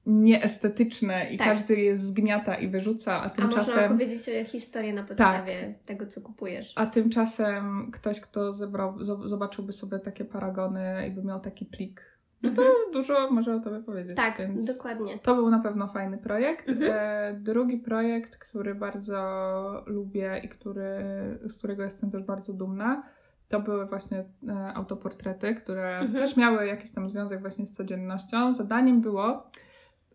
nieestetyczne 0.05 1.33
i 1.33 1.37
Tak. 1.37 1.47
każdy 1.47 1.75
je 1.75 1.95
zgniata 1.95 2.55
i 2.55 2.67
wyrzuca, 2.67 3.13
a 3.13 3.17
a 3.17 3.21
można 3.27 3.37
tymczasem... 3.41 3.85
opowiedzieć 3.91 4.29
o 4.29 4.45
historię 4.51 4.93
na 4.93 5.03
podstawie 5.03 5.73
tego, 5.85 6.05
co 6.07 6.21
kupujesz. 6.21 6.73
A 6.75 6.85
tymczasem 6.85 7.91
ktoś, 7.91 8.21
kto 8.21 8.53
zebrał, 8.53 8.93
zo- 8.97 9.27
zobaczyłby 9.27 9.71
sobie 9.71 9.99
takie 9.99 10.25
paragony 10.25 11.07
i 11.07 11.11
by 11.11 11.23
miał 11.23 11.39
taki 11.39 11.65
plik, 11.65 12.01
no 12.43 12.49
to 12.49 12.61
Mhm. 12.61 12.91
dużo 12.93 13.31
może 13.31 13.55
o 13.55 13.59
tobie 13.59 13.79
powiedzieć. 13.79 14.17
Tak, 14.17 14.37
więc... 14.37 14.65
dokładnie. 14.65 15.19
To 15.19 15.35
był 15.35 15.49
na 15.49 15.59
pewno 15.59 15.87
fajny 15.87 16.17
projekt. 16.17 16.69
Mhm. 16.69 16.91
E, 16.95 17.33
drugi 17.39 17.77
projekt, 17.77 18.37
który 18.37 18.75
bardzo 18.75 19.83
lubię 19.85 20.41
i 20.43 20.49
który, 20.49 20.99
z 21.43 21.57
którego 21.57 21.83
jestem 21.83 22.11
też 22.11 22.23
bardzo 22.23 22.53
dumna, 22.53 23.03
to 23.49 23.59
były 23.59 23.85
właśnie 23.85 24.23
e, 24.47 24.73
autoportrety, 24.73 25.55
które 25.55 25.97
Mhm. 25.99 26.13
też 26.13 26.37
miały 26.37 26.67
jakiś 26.67 26.91
tam 26.91 27.09
związek 27.09 27.41
właśnie 27.41 27.65
z 27.65 27.71
codziennością. 27.71 28.53
Zadaniem 28.53 29.01
było 29.01 29.43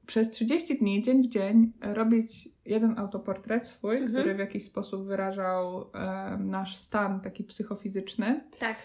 przez 0.06 0.30
30 0.30 0.78
dni, 0.78 1.02
dzień 1.02 1.22
w 1.22 1.26
dzień, 1.28 1.72
robić 1.80 2.48
jeden 2.64 2.98
autoportret 2.98 3.66
swój, 3.66 3.96
Mhm. 3.96 4.12
który 4.12 4.34
w 4.34 4.38
jakiś 4.38 4.64
sposób 4.64 5.06
wyrażał 5.06 5.90
e, 5.94 6.36
nasz 6.40 6.76
stan 6.76 7.20
taki 7.20 7.44
psychofizyczny. 7.44 8.40
Tak. 8.58 8.76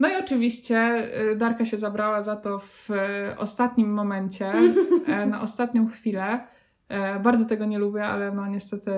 No 0.00 0.08
i 0.08 0.16
oczywiście 0.16 1.08
y, 1.32 1.36
Darka 1.36 1.64
się 1.64 1.76
zabrała 1.76 2.22
za 2.22 2.36
to 2.36 2.58
w 2.58 2.90
e, 2.90 3.34
ostatnim 3.38 3.92
momencie, 3.92 4.52
e, 5.06 5.26
na 5.26 5.40
ostatnią 5.40 5.86
chwilę. 5.88 6.40
E, 6.88 7.20
bardzo 7.20 7.44
tego 7.44 7.64
nie 7.64 7.78
lubię, 7.78 8.04
ale 8.04 8.32
no 8.32 8.46
niestety 8.46 8.92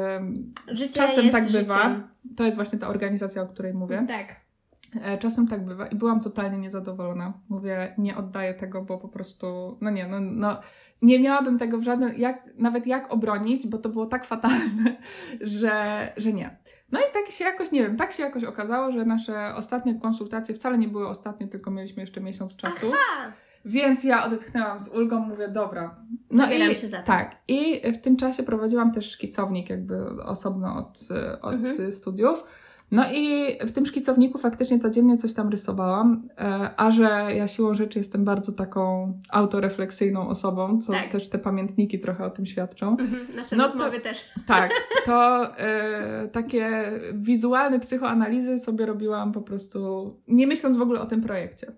Życie 0.69 0.95
czasem 0.95 1.31
tak 1.31 1.45
życiem. 1.45 1.63
bywa. 1.63 2.01
To 2.37 2.45
jest 2.45 2.57
właśnie 2.57 2.79
ta 2.79 2.89
organizacja, 2.89 3.43
o 3.43 3.47
której 3.47 3.75
mówię. 3.75 4.05
Tak. 4.09 4.37
E, 5.03 5.19
Czasem 5.19 5.49
tak 5.49 5.65
bywa 5.65 5.87
i 5.87 5.97
byłam 5.97 6.21
totalnie 6.21 6.59
niezadowolona. 6.59 7.33
Mówię, 7.49 7.95
nie 7.99 8.17
oddaję 8.17 8.55
tego, 8.55 8.83
bo 8.83 8.99
po 8.99 9.09
prostu, 9.09 9.79
no 9.81 9.91
nie, 9.91 10.07
no, 10.09 10.21
no 10.21 10.61
nie 11.03 11.21
miałabym 11.21 11.59
tego 11.59 11.79
w 11.79 11.83
żaden, 11.83 12.15
jak, 12.17 12.49
nawet 12.59 12.87
jak 12.87 13.13
obronić, 13.13 13.67
bo 13.67 13.79
to 13.79 13.89
było 13.89 14.07
tak 14.07 14.25
fatalne, 14.25 14.97
że, 15.41 15.73
że 16.17 16.33
nie. 16.33 16.57
No 16.93 17.01
i 17.01 17.03
tak 17.13 17.31
się 17.31 17.45
jakoś, 17.45 17.71
nie 17.73 17.83
wiem, 17.83 17.97
tak 17.97 18.13
się 18.13 18.23
jakoś 18.23 18.45
okazało, 18.45 18.93
że 18.93 19.05
nasze 19.05 19.55
ostatnie 19.55 20.01
konsultacje 20.01 20.55
wcale 20.55 20.79
nie 20.79 20.89
były 20.89 21.09
ostatnie, 21.09 21.49
tylko 21.49 21.71
mieliśmy 21.71 22.03
jeszcze 22.03 22.21
miesiąc 22.21 22.57
czasu. 22.57 22.93
A, 22.93 23.33
Więc 23.65 24.05
ja 24.05 24.25
odetchnęłam 24.25 24.81
z 24.81 24.89
ulgą, 24.89 25.19
mówię, 25.19 25.49
dobra. 25.49 25.97
No 26.31 26.45
Zabieram 26.45 26.73
i, 26.73 26.77
się 26.77 26.89
za 26.89 26.99
to. 26.99 27.07
Tak. 27.07 27.37
I 27.49 27.93
w 27.93 28.01
tym 28.01 28.17
czasie 28.17 28.43
prowadziłam 28.43 28.93
też 28.93 29.11
szkicownik 29.11 29.71
jakby 29.71 30.23
osobno 30.25 30.77
od, 30.77 30.99
od 31.43 31.55
Mhm. 31.55 31.93
studiów. 31.93 32.45
No 32.93 33.05
i 33.13 33.57
w 33.67 33.73
tym 33.73 33.87
szkicowniku 33.87 34.39
faktycznie 34.39 34.79
codziennie 34.79 35.17
coś 35.17 35.35
tam 35.35 35.49
rysowałam, 35.49 36.29
e, 36.39 36.71
a 36.77 36.91
że 36.91 37.27
ja 37.35 37.49
siłą 37.49 37.75
rzeczy 37.75 37.99
jestem 37.99 38.25
bardzo 38.25 38.53
taką 38.53 39.13
autorefleksyjną 39.29 40.29
osobą, 40.29 40.81
co 40.83 40.93
Tak. 40.93 41.09
też 41.09 41.29
te 41.29 41.39
pamiętniki 41.39 41.99
trochę 41.99 42.25
o 42.25 42.31
tym 42.31 42.47
świadczą. 42.47 42.91
mhm, 42.91 43.27
nasze 43.37 43.57
No 43.57 43.65
to- 43.65 43.73
rozmowy 43.73 44.01
też. 44.01 44.25
Tak, 44.47 44.71
to 45.07 45.47
e, 45.59 46.29
takie 46.29 46.93
wizualne 47.15 47.81
psychoanalizy 47.81 48.59
sobie 48.59 48.87
robiłam 48.87 49.33
po 49.33 49.43
prostu, 49.43 50.11
nie 50.29 50.47
myśląc 50.47 50.77
w 50.77 50.83
ogóle 50.83 51.01
o 51.01 51.07
tym 51.07 51.21
projekcie. 51.21 51.73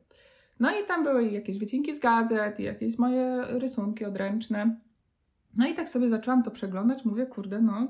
No 0.61 0.71
i 0.71 0.87
tam 0.87 1.05
były 1.05 1.25
jakieś 1.29 1.59
wycinki 1.59 1.95
z 1.95 1.99
gazet 1.99 2.61
i 2.61 2.63
jakieś 2.63 2.99
moje 2.99 3.45
rysunki 3.49 4.05
odręczne. 4.05 4.77
No 5.57 5.67
i 5.69 5.75
tak 5.75 5.89
sobie 5.89 6.09
zaczęłam 6.09 6.43
to 6.43 6.51
przeglądać, 6.51 7.05
mówię, 7.05 7.27
kurde, 7.27 7.61
no 7.61 7.89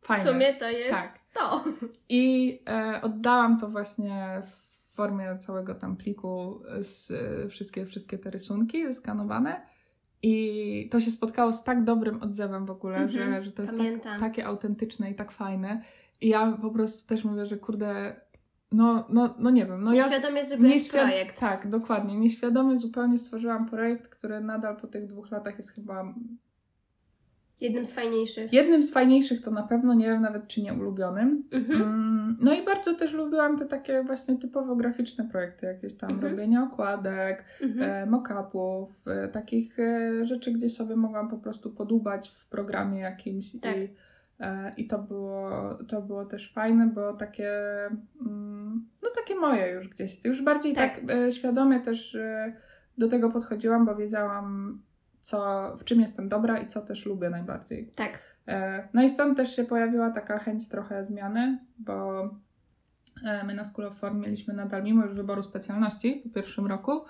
W 0.00 0.06
fajne. 0.06 0.24
sumie 0.24 0.54
to 0.54 0.70
jest 0.70 0.90
Tak. 0.90 1.17
To. 1.34 1.64
I 2.08 2.58
e, 2.68 3.00
oddałam 3.02 3.60
to 3.60 3.68
właśnie 3.68 4.42
w 4.46 4.68
formie 4.94 5.38
całego 5.38 5.74
tam 5.74 5.96
pliku 5.96 6.60
z 6.82 7.10
e, 7.10 7.48
wszystkie, 7.48 7.86
wszystkie 7.86 8.18
te 8.18 8.30
rysunki 8.30 8.86
zeskanowane. 8.86 9.60
I 10.22 10.88
to 10.90 11.00
się 11.00 11.10
spotkało 11.10 11.52
z 11.52 11.64
tak 11.64 11.84
dobrym 11.84 12.22
odzewem 12.22 12.66
w 12.66 12.70
ogóle, 12.70 12.96
Mhm, 12.96 13.32
że, 13.34 13.42
że 13.42 13.52
to 13.52 13.62
jest 13.62 13.74
tak, 14.02 14.20
takie 14.20 14.46
autentyczne 14.46 15.10
i 15.10 15.14
tak 15.14 15.32
fajne. 15.32 15.82
I 16.20 16.28
ja 16.28 16.58
po 16.62 16.70
prostu 16.70 17.08
też 17.08 17.24
mówię, 17.24 17.46
że 17.46 17.56
kurde, 17.56 18.20
no, 18.72 19.06
no, 19.08 19.34
no 19.38 19.50
nie 19.50 19.66
wiem. 19.66 19.82
No 19.84 19.94
ja 19.94 20.02
Nieświadomie 20.06 20.44
zrobiłeś 20.44 20.74
nieświad- 20.74 20.90
projekt. 21.02 21.40
Tak, 21.40 21.68
dokładnie. 21.68 22.16
Nieświadomie 22.18 22.78
zupełnie 22.78 23.18
stworzyłam 23.18 23.66
projekt, 23.68 24.08
który 24.08 24.40
nadal 24.40 24.76
po 24.76 24.86
tych 24.86 25.06
dwóch 25.06 25.30
latach 25.30 25.58
jest 25.58 25.70
chyba 25.70 26.14
Jednym 27.60 27.84
z 27.84 27.92
fajniejszych. 27.94 28.52
jednym 28.52 28.82
z 28.82 28.92
fajniejszych, 28.92 29.40
to 29.42 29.50
na 29.50 29.62
pewno 29.62 29.94
nie 29.94 30.06
wiem 30.06 30.22
nawet 30.22 30.48
czy 30.48 30.62
nie 30.62 30.74
ulubionym. 30.74 31.42
Mhm. 31.52 31.82
Mm, 31.82 32.18
No 32.40 32.54
i 32.54 32.64
bardzo 32.64 32.94
też 32.94 33.12
lubiłam 33.12 33.58
te 33.58 33.64
takie 33.66 34.02
właśnie 34.02 34.36
typowo 34.38 34.76
graficzne 34.76 35.24
projekty, 35.24 35.66
jakieś 35.66 35.94
tam 35.96 36.10
Mhm. 36.10 36.32
robienie 36.32 36.62
okładek, 36.62 37.44
Mhm. 37.62 37.90
e, 37.90 38.06
mock-upów, 38.06 38.88
e, 39.06 39.28
takich 39.28 39.78
e, 39.78 40.26
rzeczy, 40.26 40.52
gdzie 40.52 40.68
sobie 40.70 40.96
mogłam 40.96 41.28
po 41.28 41.38
prostu 41.38 41.70
podubać 41.70 42.28
w 42.28 42.48
programie 42.48 42.98
jakimś 43.00 43.52
Tak. 43.60 43.76
i, 43.76 43.88
e, 44.40 44.72
i 44.76 44.86
to 44.86 44.98
było, 44.98 45.50
to 45.88 46.02
było 46.02 46.24
też 46.24 46.52
fajne, 46.52 46.86
bo 46.86 47.12
takie 47.12 47.50
mm, 48.20 48.86
no 49.02 49.08
takie 49.16 49.34
moje 49.34 49.70
już 49.72 49.88
gdzieś, 49.88 50.24
już 50.24 50.42
bardziej 50.42 50.74
tak, 50.74 50.94
Tak. 51.00 51.10
e, 51.10 51.32
świadomie 51.32 51.80
też 51.80 52.14
e, 52.14 52.52
do 52.98 53.08
tego 53.08 53.30
podchodziłam, 53.30 53.86
bo 53.86 53.94
wiedziałam 53.96 54.78
co, 55.28 55.72
w 55.76 55.84
czym 55.84 56.00
jestem 56.00 56.28
dobra 56.28 56.58
i 56.58 56.66
co 56.66 56.80
też 56.80 57.06
lubię 57.06 57.30
najbardziej. 57.30 57.92
Tak. 57.94 58.18
E, 58.46 58.88
No 58.92 59.02
i 59.02 59.10
stąd 59.10 59.36
też 59.36 59.56
się 59.56 59.64
pojawiła 59.64 60.10
taka 60.10 60.38
chęć 60.38 60.68
trochę 60.68 61.04
zmiany, 61.04 61.58
bo 61.78 62.22
e, 63.24 63.44
my 63.44 63.54
na 63.54 63.64
School 63.64 63.88
of 63.88 63.98
Form 63.98 64.20
mieliśmy 64.20 64.54
nadal, 64.54 64.82
mimo 64.82 65.04
już 65.04 65.14
wyboru 65.14 65.42
specjalności 65.42 66.22
po 66.24 66.34
pierwszym 66.34 66.66
roku, 66.66 67.04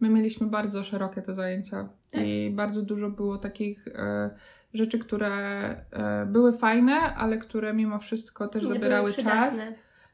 my 0.00 0.08
mieliśmy 0.08 0.46
bardzo 0.46 0.84
szerokie 0.84 1.22
te 1.22 1.34
zajęcia 1.34 1.88
Tak. 2.10 2.22
i 2.22 2.50
bardzo 2.54 2.82
dużo 2.82 3.10
było 3.10 3.38
takich 3.38 3.88
e, 3.88 4.30
rzeczy, 4.74 4.98
które 4.98 5.30
e, 5.90 6.26
były 6.26 6.52
fajne, 6.52 6.94
ale 6.94 7.38
które 7.38 7.74
mimo 7.74 7.98
wszystko 7.98 8.48
też 8.48 8.62
Nie 8.62 8.68
zabierały 8.68 9.12
czas. 9.12 9.62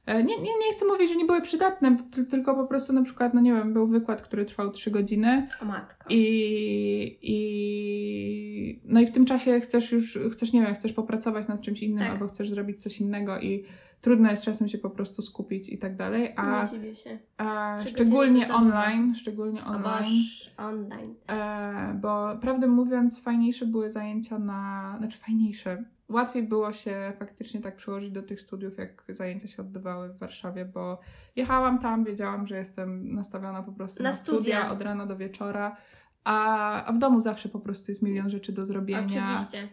E, 0.09 0.25
Nie, 0.25 0.37
nie, 0.37 0.43
nie 0.43 0.73
chcę 0.77 0.87
mówić, 0.87 1.09
że 1.11 1.17
nie 1.17 1.25
były 1.25 1.41
przydatne, 1.43 1.97
ty- 2.11 2.25
tylko 2.25 2.55
po 2.55 2.67
prostu 2.67 2.93
na 2.93 3.03
przykład, 3.03 3.35
no 3.35 3.41
nie 3.41 3.53
wiem, 3.53 3.73
był 3.73 3.87
wykład, 3.87 4.23
który 4.23 4.45
trwał 4.45 4.71
3 4.71 4.91
godziny 4.91 5.47
O 5.63 5.65
matko. 5.65 6.05
i, 6.09 7.19
i 7.23 8.81
no 8.85 9.01
i 9.01 9.07
w 9.07 9.11
tym 9.13 9.25
czasie 9.25 9.61
chcesz 9.61 9.93
już, 9.93 10.19
chcesz, 10.33 10.53
nie 10.53 10.63
wiem, 10.63 10.75
chcesz 10.75 10.93
popracować 10.93 11.49
nad 11.49 11.61
czymś 11.61 11.83
innym 11.83 11.99
Tak. 11.99 12.11
albo 12.11 12.29
chcesz 12.29 12.51
zrobić 12.51 12.83
coś 12.83 13.01
innego 13.01 13.41
i 13.41 13.65
trudno 14.01 14.31
jest 14.31 14.45
czasem 14.45 14.69
się 14.69 14.79
po 14.79 14.91
prostu 14.91 15.23
skupić 15.23 15.69
i 15.69 15.79
tak 15.79 15.97
dalej, 15.97 16.35
a, 16.37 16.63
Nie 16.63 16.69
dziwię 16.71 16.95
się. 16.95 17.19
a 17.37 17.77
szczególnie 17.87 18.55
online, 18.55 19.15
szczególnie 19.15 19.65
online, 19.65 20.13
online. 20.57 21.15
e, 21.29 21.99
bo 22.01 22.37
prawdę 22.41 22.67
mówiąc 22.67 23.21
fajniejsze 23.23 23.67
były 23.67 23.91
zajęcia 23.91 24.39
na, 24.39 24.95
znaczy 24.99 25.19
fajniejsze, 25.19 25.85
łatwiej 26.09 26.43
było 26.43 26.73
się 26.73 27.13
faktycznie 27.19 27.61
tak 27.61 27.77
przyłożyć 27.77 28.11
do 28.11 28.23
tych 28.23 28.41
studiów, 28.41 28.79
jak 28.79 29.05
zajęcia 29.09 29.49
się 29.49 29.63
odbywały 29.63 30.09
w 30.09 30.19
Warszawie, 30.19 30.65
bo 30.65 31.01
jechałam 31.37 31.79
tam, 31.79 32.05
wiedziałam, 32.05 32.47
że 32.47 32.57
jestem 32.57 33.15
nastawiona 33.15 33.63
po 33.63 33.73
prostu 33.73 34.03
Na 34.03 34.09
na, 34.09 34.17
studia. 34.17 34.41
studia. 34.41 34.73
od 34.73 34.83
rana 34.83 35.07
do 35.07 35.17
wieczora, 35.17 35.77
a, 36.25 36.85
a 36.85 36.93
w 36.93 36.99
domu 36.99 37.21
zawsze 37.21 37.49
po 37.49 37.61
prostu 37.61 37.91
jest 37.91 38.03
milion 38.03 38.31
rzeczy 38.31 38.53
do 38.53 38.67
zrobienia. 38.67 39.03
Oczywiście. 39.35 39.69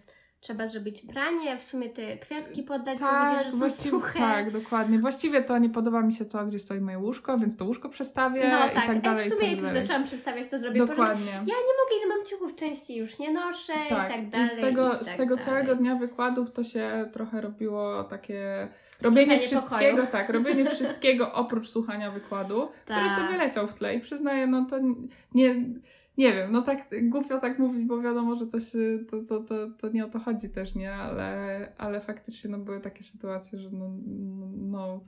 Trzeba 0.45 0.67
zrobić 0.67 1.01
pranie, 1.01 1.57
w 1.57 1.63
sumie 1.63 1.89
te 1.89 2.17
kwiatki 2.17 2.63
poddać, 2.63 2.99
Tak, 2.99 3.29
powiedzieć, 3.31 3.53
że 3.61 3.69
są 3.69 3.83
suche. 3.89 4.19
tak, 4.19 4.51
dokładnie. 4.51 4.99
Właściwie 4.99 5.41
to 5.43 5.57
nie 5.57 5.69
podoba 5.69 6.01
mi 6.01 6.13
się 6.13 6.25
to, 6.25 6.45
gdzie 6.45 6.59
stoi 6.59 6.79
moje 6.81 6.99
łóżko, 6.99 7.37
więc 7.37 7.57
to 7.57 7.65
łóżko 7.65 7.89
przestawię 7.89 8.49
No 8.49 8.57
i 8.57 8.61
tak, 8.61 8.73
tak 8.75 8.89
Ej, 8.89 9.01
dalej. 9.01 9.29
w 9.29 9.33
sumie 9.33 9.47
i 9.47 9.49
jak 9.51 9.55
tak 9.55 9.63
już 9.63 9.67
dalej. 9.73 9.81
zaczęłam 9.87 10.03
przedstawiać, 10.03 10.47
to 10.49 10.59
zrobię. 10.59 10.85
Dokładnie. 10.85 11.31
Ja 11.31 11.41
nie 11.41 11.51
mogę, 11.51 12.05
ile 12.05 12.15
mam 12.17 12.25
ciuchów, 12.25 12.55
części 12.55 12.95
już 12.95 13.19
nie 13.19 13.31
noszę 13.31 13.73
i 13.85 13.89
tak 13.89 14.29
dalej. 14.29 14.47
I 14.47 14.49
z 14.49 14.55
tego, 14.55 14.99
i 14.99 15.03
z 15.03 15.07
tak 15.07 15.17
tego 15.17 15.35
dalej. 15.35 15.51
całego 15.51 15.75
dnia 15.75 15.95
wykładów 15.95 16.51
to 16.51 16.63
się 16.63 17.09
trochę 17.13 17.41
robiło 17.41 18.03
takie 18.03 18.67
robienie 19.01 19.39
wszystkiego, 19.39 19.91
pokoju. 19.97 20.07
tak, 20.11 20.29
robienie 20.29 20.65
wszystkiego 20.65 21.33
oprócz 21.33 21.69
słuchania 21.69 22.11
wykładu, 22.11 22.67
który 22.85 22.99
Tak. 22.99 23.11
sobie 23.11 23.37
leciał 23.37 23.67
w 23.67 23.73
tle 23.73 23.95
i 23.95 23.99
przyznaję, 23.99 24.47
no 24.47 24.65
to 24.69 24.75
nie, 25.33 25.55
nie 26.17 26.33
wiem, 26.33 26.51
no 26.51 26.61
tak 26.61 26.89
głupio 27.09 27.39
tak 27.39 27.59
mówić, 27.59 27.85
bo 27.85 28.01
wiadomo, 28.01 28.35
że 28.35 28.47
to, 28.47 28.59
się, 28.59 28.77
to, 29.11 29.23
to, 29.23 29.39
to, 29.39 29.55
to 29.81 29.89
nie 29.89 30.05
o 30.05 30.09
to 30.09 30.19
chodzi 30.19 30.49
też, 30.49 30.75
nie, 30.75 30.93
ale, 30.93 31.71
ale 31.77 32.01
faktycznie 32.01 32.49
no 32.49 32.57
były 32.57 32.81
takie 32.81 33.03
sytuacje, 33.03 33.59
że 33.59 33.69
no, 33.71 33.89
no, 34.07 34.47
no 34.55 35.03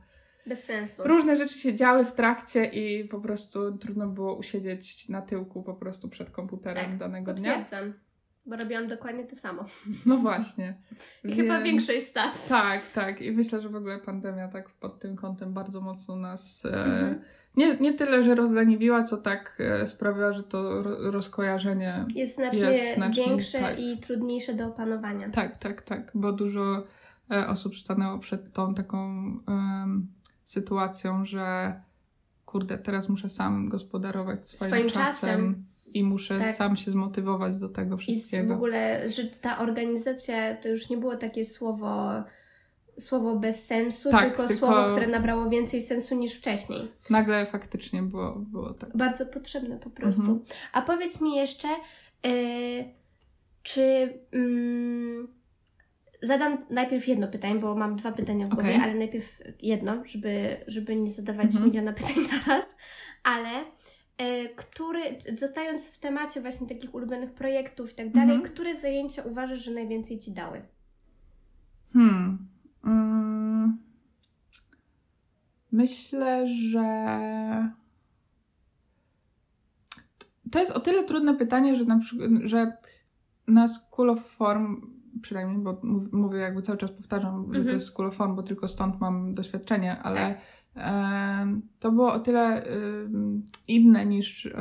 Bez 0.47 0.63
sensu. 0.63 1.03
różne 1.05 1.35
rzeczy 1.35 1.59
się 1.59 1.75
działy 1.75 2.05
w 2.05 2.11
trakcie 2.11 2.65
i 2.65 3.07
po 3.07 3.19
prostu 3.19 3.77
trudno 3.77 4.07
było 4.07 4.35
usiedzieć 4.35 5.09
na 5.09 5.21
tyłku 5.21 5.63
po 5.63 5.73
prostu 5.73 6.09
przed 6.09 6.29
komputerem 6.29 6.85
Tak, 6.85 6.97
danego 6.97 7.33
dnia. 7.33 7.57
Potwierdzam, 7.59 7.93
bo 8.47 8.55
robiłam 8.55 8.87
dokładnie 8.87 9.23
to 9.25 9.35
samo. 9.35 9.65
No 10.05 10.17
właśnie. 10.17 10.77
I 11.23 11.31
chyba 11.35 11.53
Więc- 11.53 11.65
większość 11.65 12.11
z 12.11 12.15
nas. 12.15 12.47
Tak, 12.47 12.81
tak. 12.93 13.21
I 13.21 13.31
myślę, 13.31 13.61
że 13.61 13.69
w 13.69 13.75
ogóle 13.75 13.99
pandemia 13.99 14.47
tak 14.47 14.69
pod 14.69 14.99
tym 14.99 15.15
kątem 15.15 15.53
bardzo 15.53 15.81
mocno 15.81 16.15
nas 16.15 16.65
e, 16.65 16.69
Mhm. 16.85 17.21
nie, 17.55 17.77
nie 17.77 17.93
tyle, 17.93 18.23
że 18.23 18.35
rozleniwiła, 18.35 19.03
co 19.03 19.17
tak 19.17 19.57
e, 19.59 19.87
sprawiła, 19.87 20.33
że 20.33 20.43
to 20.43 20.83
ro, 20.83 21.11
rozkojarzenie. 21.11 22.05
Jest 22.15 22.35
znacznie, 22.35 22.59
Jest 22.61 22.95
znacznie, 22.95 23.25
większe 23.25 23.59
tak. 23.59 23.79
i 23.79 23.97
trudniejsze 23.97 24.53
do 24.53 24.67
opanowania. 24.67 25.29
Tak, 25.29 25.57
tak, 25.57 25.81
tak. 25.81 26.11
Bo 26.15 26.31
dużo 26.33 26.83
e, 27.31 27.47
osób 27.47 27.75
stanęło 27.77 28.19
przed 28.19 28.53
tą 28.53 28.73
taką 28.73 29.13
sytuacją, 30.43 31.25
że 31.25 31.73
kurde, 32.45 32.77
teraz 32.77 33.09
muszę 33.09 33.29
sam 33.29 33.69
gospodarować 33.69 34.49
swoim, 34.49 34.69
Swoim 34.71 34.89
czasem. 34.89 35.03
czasem. 35.03 35.65
I 35.97 36.03
muszę 36.03 36.39
Tak. 36.39 36.55
sam 36.55 36.77
się 36.77 36.91
zmotywować 36.91 37.57
do 37.57 37.69
tego 37.69 37.95
I 37.95 37.99
wszystkiego. 37.99 38.53
w 38.53 38.57
ogóle, 38.57 39.09
że 39.09 39.23
ta 39.23 39.59
organizacja 39.59 40.55
to 40.55 40.69
już 40.69 40.89
nie 40.89 40.97
było 40.97 41.15
takie 41.15 41.45
słowo, 41.45 42.11
słowo 42.99 43.35
bez 43.35 43.65
sensu, 43.65 44.11
Tak, 44.11 44.27
tylko, 44.29 44.47
tylko- 44.47 44.67
słowo, 44.67 44.91
które 44.91 45.07
nabrało 45.07 45.49
więcej 45.49 45.81
sensu 45.81 46.15
niż 46.15 46.33
wcześniej. 46.33 46.87
Nagle 47.09 47.45
faktycznie 47.45 48.03
było, 48.03 48.35
było 48.35 48.73
tak. 48.73 48.97
Bardzo 48.97 49.25
potrzebne 49.25 49.77
po 49.79 49.89
prostu. 49.89 50.21
Mhm. 50.21 50.39
A 50.73 50.81
powiedz 50.81 51.21
mi 51.21 51.35
jeszcze, 51.35 51.67
y, 52.25 52.85
czy. 53.63 54.13
Mm, 54.31 55.27
zadam 56.21 56.65
najpierw 56.69 57.07
jedno 57.07 57.27
pytanie, 57.27 57.55
bo 57.59 57.75
mam 57.75 57.95
dwa 57.95 58.11
pytania 58.11 58.45
w 58.45 58.49
głowie, 58.49 58.69
Okej. 58.69 58.81
ale 58.83 58.95
najpierw 58.95 59.41
jedno, 59.61 60.03
żeby, 60.05 60.57
żeby 60.67 60.95
nie 60.95 61.09
zadawać 61.11 61.45
Mhm. 61.45 61.65
miliona 61.65 61.93
pytań 61.93 62.13
naraz. 62.47 62.65
Ale 63.23 63.49
e, 63.49 63.63
który, 64.55 64.99
zostając 65.37 65.87
w 65.89 65.97
temacie 65.99 66.41
właśnie 66.41 66.67
takich 66.67 66.95
ulubionych 66.95 67.31
projektów 67.33 67.91
i 67.91 67.95
tak 67.95 68.11
dalej, 68.11 68.35
Mhm. 68.35 68.53
które 68.53 68.75
zajęcia 68.75 69.23
uważasz, 69.23 69.59
że 69.59 69.71
najwięcej 69.71 70.19
Ci 70.19 70.31
dały? 70.31 70.61
Hmm. 71.93 72.47
Mm. 72.85 73.77
Myślę, 75.71 76.47
że. 76.47 76.87
To 80.51 80.59
jest 80.59 80.71
o 80.71 80.79
tyle 80.79 81.03
trudne 81.03 81.33
pytanie, 81.37 81.75
że 81.75 81.85
na 81.85 81.99
przykład, 81.99 82.29
że 82.43 82.77
na 83.47 83.67
School 83.67 84.09
of 84.09 84.25
Form, 84.25 84.81
przynajmniej, 85.21 85.57
bo 85.63 85.79
mów- 85.83 86.13
mówię 86.13 86.39
jakby 86.39 86.61
cały 86.61 86.77
czas 86.77 86.91
powtarzam, 86.91 87.45
że 87.47 87.51
to 87.53 87.57
Mhm. 87.59 87.75
jest 87.75 87.87
School 87.87 88.07
of 88.07 88.15
Form, 88.15 88.35
bo 88.35 88.43
tylko 88.43 88.67
stąd 88.67 88.99
mam 89.01 89.35
doświadczenie, 89.35 89.99
ale 89.99 90.19
Tak. 90.19 90.37
To 91.79 91.91
było 91.91 92.13
o 92.13 92.19
tyle 92.19 92.63
inne 93.67 94.05
niż 94.05 94.45
y, 94.45 94.53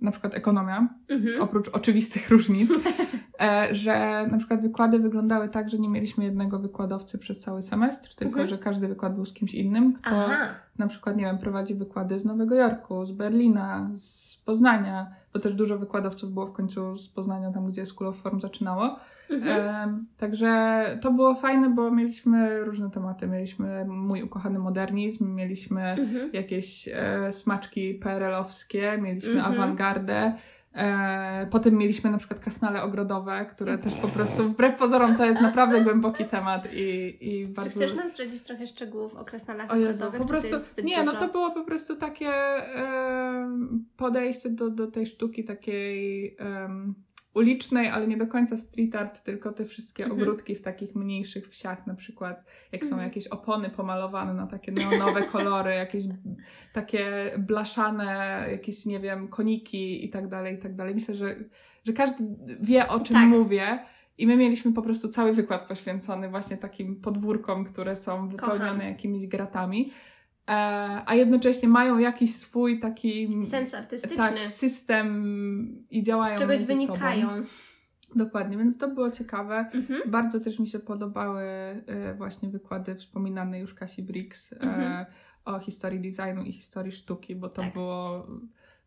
na 0.00 0.10
przykład 0.10 0.34
ekonomia, 0.34 0.88
Mhm. 1.08 1.42
oprócz 1.42 1.68
oczywistych 1.68 2.30
różnic, 2.30 2.70
e, 3.40 3.68
że 3.74 4.26
na 4.30 4.38
przykład 4.38 4.62
wykłady 4.62 4.98
wyglądały 4.98 5.48
tak, 5.48 5.70
że 5.70 5.78
nie 5.78 5.88
mieliśmy 5.88 6.24
jednego 6.24 6.58
wykładowcy 6.58 7.18
przez 7.18 7.40
cały 7.40 7.62
semestr, 7.62 8.14
tylko 8.14 8.32
Mhm. 8.40 8.48
że 8.48 8.58
każdy 8.58 8.88
wykład 8.88 9.14
był 9.14 9.26
z 9.26 9.32
kimś 9.32 9.54
innym, 9.54 9.92
kto 9.92 10.10
Aha, 10.10 10.54
na 10.78 10.86
przykład, 10.86 11.16
nie 11.16 11.24
wiem, 11.24 11.38
prowadzi 11.38 11.74
wykłady 11.74 12.18
z 12.18 12.24
Nowego 12.24 12.54
Jorku, 12.54 13.06
z 13.06 13.12
Berlina, 13.12 13.90
z 13.94 14.36
Poznania, 14.44 15.06
bo 15.34 15.40
też 15.40 15.54
dużo 15.54 15.78
wykładowców 15.78 16.32
było 16.32 16.46
w 16.46 16.52
końcu 16.52 16.96
z 16.96 17.08
Poznania, 17.08 17.52
tam 17.52 17.66
gdzie 17.70 17.86
School 17.86 18.08
of 18.08 18.16
Form 18.16 18.40
zaczynało. 18.40 18.96
mhm. 19.30 20.06
Także 20.18 20.84
to 21.02 21.12
było 21.12 21.34
fajne, 21.34 21.70
bo 21.70 21.90
mieliśmy 21.90 22.64
różne 22.64 22.90
tematy. 22.90 23.26
Mieliśmy 23.26 23.84
mój 23.84 24.22
ukochany 24.22 24.58
modernizm, 24.58 25.34
mieliśmy 25.34 25.82
Mhm. 25.82 26.30
jakieś 26.32 26.88
e, 26.88 27.32
smaczki 27.32 27.94
PRL-owskie, 27.94 28.98
mieliśmy 29.02 29.30
Mhm. 29.32 29.54
awangardę. 29.54 30.32
E, 30.74 31.46
potem 31.50 31.74
mieliśmy 31.74 32.10
na 32.10 32.18
przykład 32.18 32.40
krasnale 32.40 32.82
ogrodowe, 32.82 33.46
które 33.50 33.78
też 33.78 33.94
po 33.94 34.08
prostu, 34.08 34.42
wbrew 34.48 34.76
pozorom, 34.76 35.16
to 35.16 35.24
jest 35.24 35.40
naprawdę 35.40 35.80
głęboki 35.80 36.24
temat 36.24 36.68
i, 36.72 37.16
i 37.20 37.46
Czy 37.46 37.52
bardzo... 37.52 37.70
chcesz 37.70 37.94
nam 37.94 38.08
zdradzić 38.08 38.42
trochę 38.42 38.66
szczegółów 38.66 39.14
o 39.16 39.24
krasnalach 39.24 39.70
O 39.72 39.76
Jezu, 39.76 40.04
ogrodowych? 40.06 40.20
po 40.20 40.40
czy 40.40 40.48
prostu, 40.48 40.82
nie, 40.82 41.02
no 41.04 41.12
dużo? 41.12 41.26
to 41.26 41.32
było 41.32 41.50
po 41.50 41.64
prostu 41.64 41.96
takie 41.96 42.30
em, 42.74 43.84
podejście 43.96 44.50
do, 44.50 44.70
do 44.70 44.86
tej 44.90 45.06
sztuki 45.06 45.44
takiej 45.44 46.36
em, 46.38 46.94
ulicznej, 47.34 47.88
ale 47.88 48.06
nie 48.08 48.16
do 48.16 48.26
końca 48.26 48.56
street 48.56 48.94
art, 48.96 49.22
tylko 49.24 49.52
te 49.52 49.64
wszystkie 49.64 50.04
Mhm. 50.04 50.20
ogródki 50.22 50.54
w 50.54 50.62
takich 50.62 50.94
mniejszych 50.94 51.48
wsiach, 51.48 51.86
na 51.86 51.94
przykład 51.94 52.44
jak 52.72 52.84
są 52.84 52.90
Mhm. 52.94 53.08
jakieś 53.08 53.26
opony 53.26 53.70
pomalowane 53.70 54.34
na 54.34 54.46
takie 54.46 54.72
neonowe 54.72 55.22
kolory, 55.32 55.74
jakieś 55.74 56.04
takie 56.72 57.30
blaszane, 57.38 58.46
jakieś, 58.50 58.86
nie 58.86 59.00
wiem, 59.00 59.28
koniki 59.28 60.04
i 60.04 60.10
tak 60.10 60.28
dalej, 60.28 60.54
i 60.54 60.58
tak 60.58 60.74
dalej. 60.74 60.94
Myślę, 60.94 61.14
że, 61.14 61.36
że 61.84 61.92
każdy 61.92 62.24
wie, 62.60 62.88
o 62.88 63.00
czym 63.00 63.16
Tak. 63.16 63.28
mówię. 63.28 63.78
I 64.18 64.26
my 64.26 64.36
mieliśmy 64.36 64.72
po 64.72 64.82
prostu 64.82 65.08
cały 65.08 65.32
wykład 65.32 65.68
poświęcony 65.68 66.28
właśnie 66.28 66.56
takim 66.56 67.00
podwórkom, 67.00 67.64
które 67.64 67.96
są 67.96 68.28
wypełnione 68.28 68.88
jakimiś 68.90 69.26
gratami, 69.26 69.90
a 71.06 71.14
jednocześnie 71.14 71.68
mają 71.68 71.98
jakiś 71.98 72.34
swój 72.36 72.80
taki 72.80 73.42
Sens 73.50 73.74
artystyczny. 73.74 74.16
tak, 74.16 74.38
system 74.38 75.84
i 75.90 76.02
działają 76.02 76.36
z 76.36 76.40
czegoś 76.40 76.64
wynikają. 76.64 77.28
Sobą. 77.28 77.42
Dokładnie, 78.16 78.56
więc 78.58 78.78
to 78.78 78.88
było 78.88 79.10
ciekawe. 79.10 79.70
Mhm. 79.74 80.10
Bardzo 80.10 80.40
też 80.40 80.58
mi 80.58 80.66
się 80.68 80.78
podobały 80.78 81.42
e, 81.42 82.14
właśnie 82.16 82.48
wykłady 82.48 82.94
wspominanej 82.94 83.60
już 83.60 83.74
Kasi 83.74 84.02
Briggs 84.02 84.52
e, 84.52 84.56
Mhm. 84.60 85.06
o 85.44 85.58
historii 85.58 86.00
designu 86.12 86.42
i 86.42 86.52
historii 86.52 86.92
sztuki, 86.92 87.36
bo 87.36 87.48
to 87.48 87.62
Tak. 87.62 87.72
było. 87.72 88.26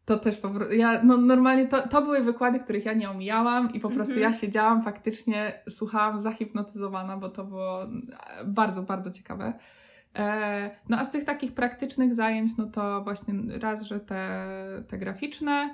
To 0.05 0.19
też 0.19 0.37
po 0.37 0.49
prostu. 0.49 0.73
Ja, 0.73 1.03
no 1.03 1.17
normalnie 1.17 1.67
to, 1.67 1.87
to 1.87 2.01
były 2.01 2.21
wykłady, 2.23 2.59
których 2.59 2.85
ja 2.85 2.93
nie 2.93 3.09
omijałam 3.09 3.73
i 3.73 3.79
po 3.79 3.89
prostu 3.89 4.13
Mhm. 4.13 4.31
ja 4.33 4.37
siedziałam 4.39 4.83
faktycznie, 4.83 5.61
słuchałam 5.69 6.19
zahipnotyzowana, 6.19 7.17
bo 7.17 7.29
to 7.29 7.43
było 7.43 7.83
e, 7.83 7.87
bardzo, 8.45 8.83
bardzo 8.83 9.11
ciekawe. 9.11 9.53
E, 10.17 10.69
No 10.89 10.97
a 10.99 11.05
z 11.05 11.11
tych 11.11 11.23
takich 11.23 11.53
praktycznych 11.53 12.15
zajęć, 12.15 12.57
no 12.57 12.65
to 12.65 13.01
właśnie 13.03 13.33
raz, 13.59 13.81
że 13.83 13.99
te, 13.99 14.47
te 14.87 14.97
graficzne, 14.97 15.69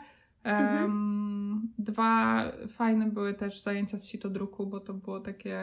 Mhm. 0.46 0.84
Em, 0.86 1.44
Dwa 1.78 2.44
fajne 2.68 3.06
były 3.12 3.34
też 3.34 3.62
zajęcia 3.62 4.00
z 4.00 4.06
sitodruku, 4.06 4.68
bo 4.68 4.80
to 4.80 4.94
było 4.94 5.20
takie, 5.20 5.60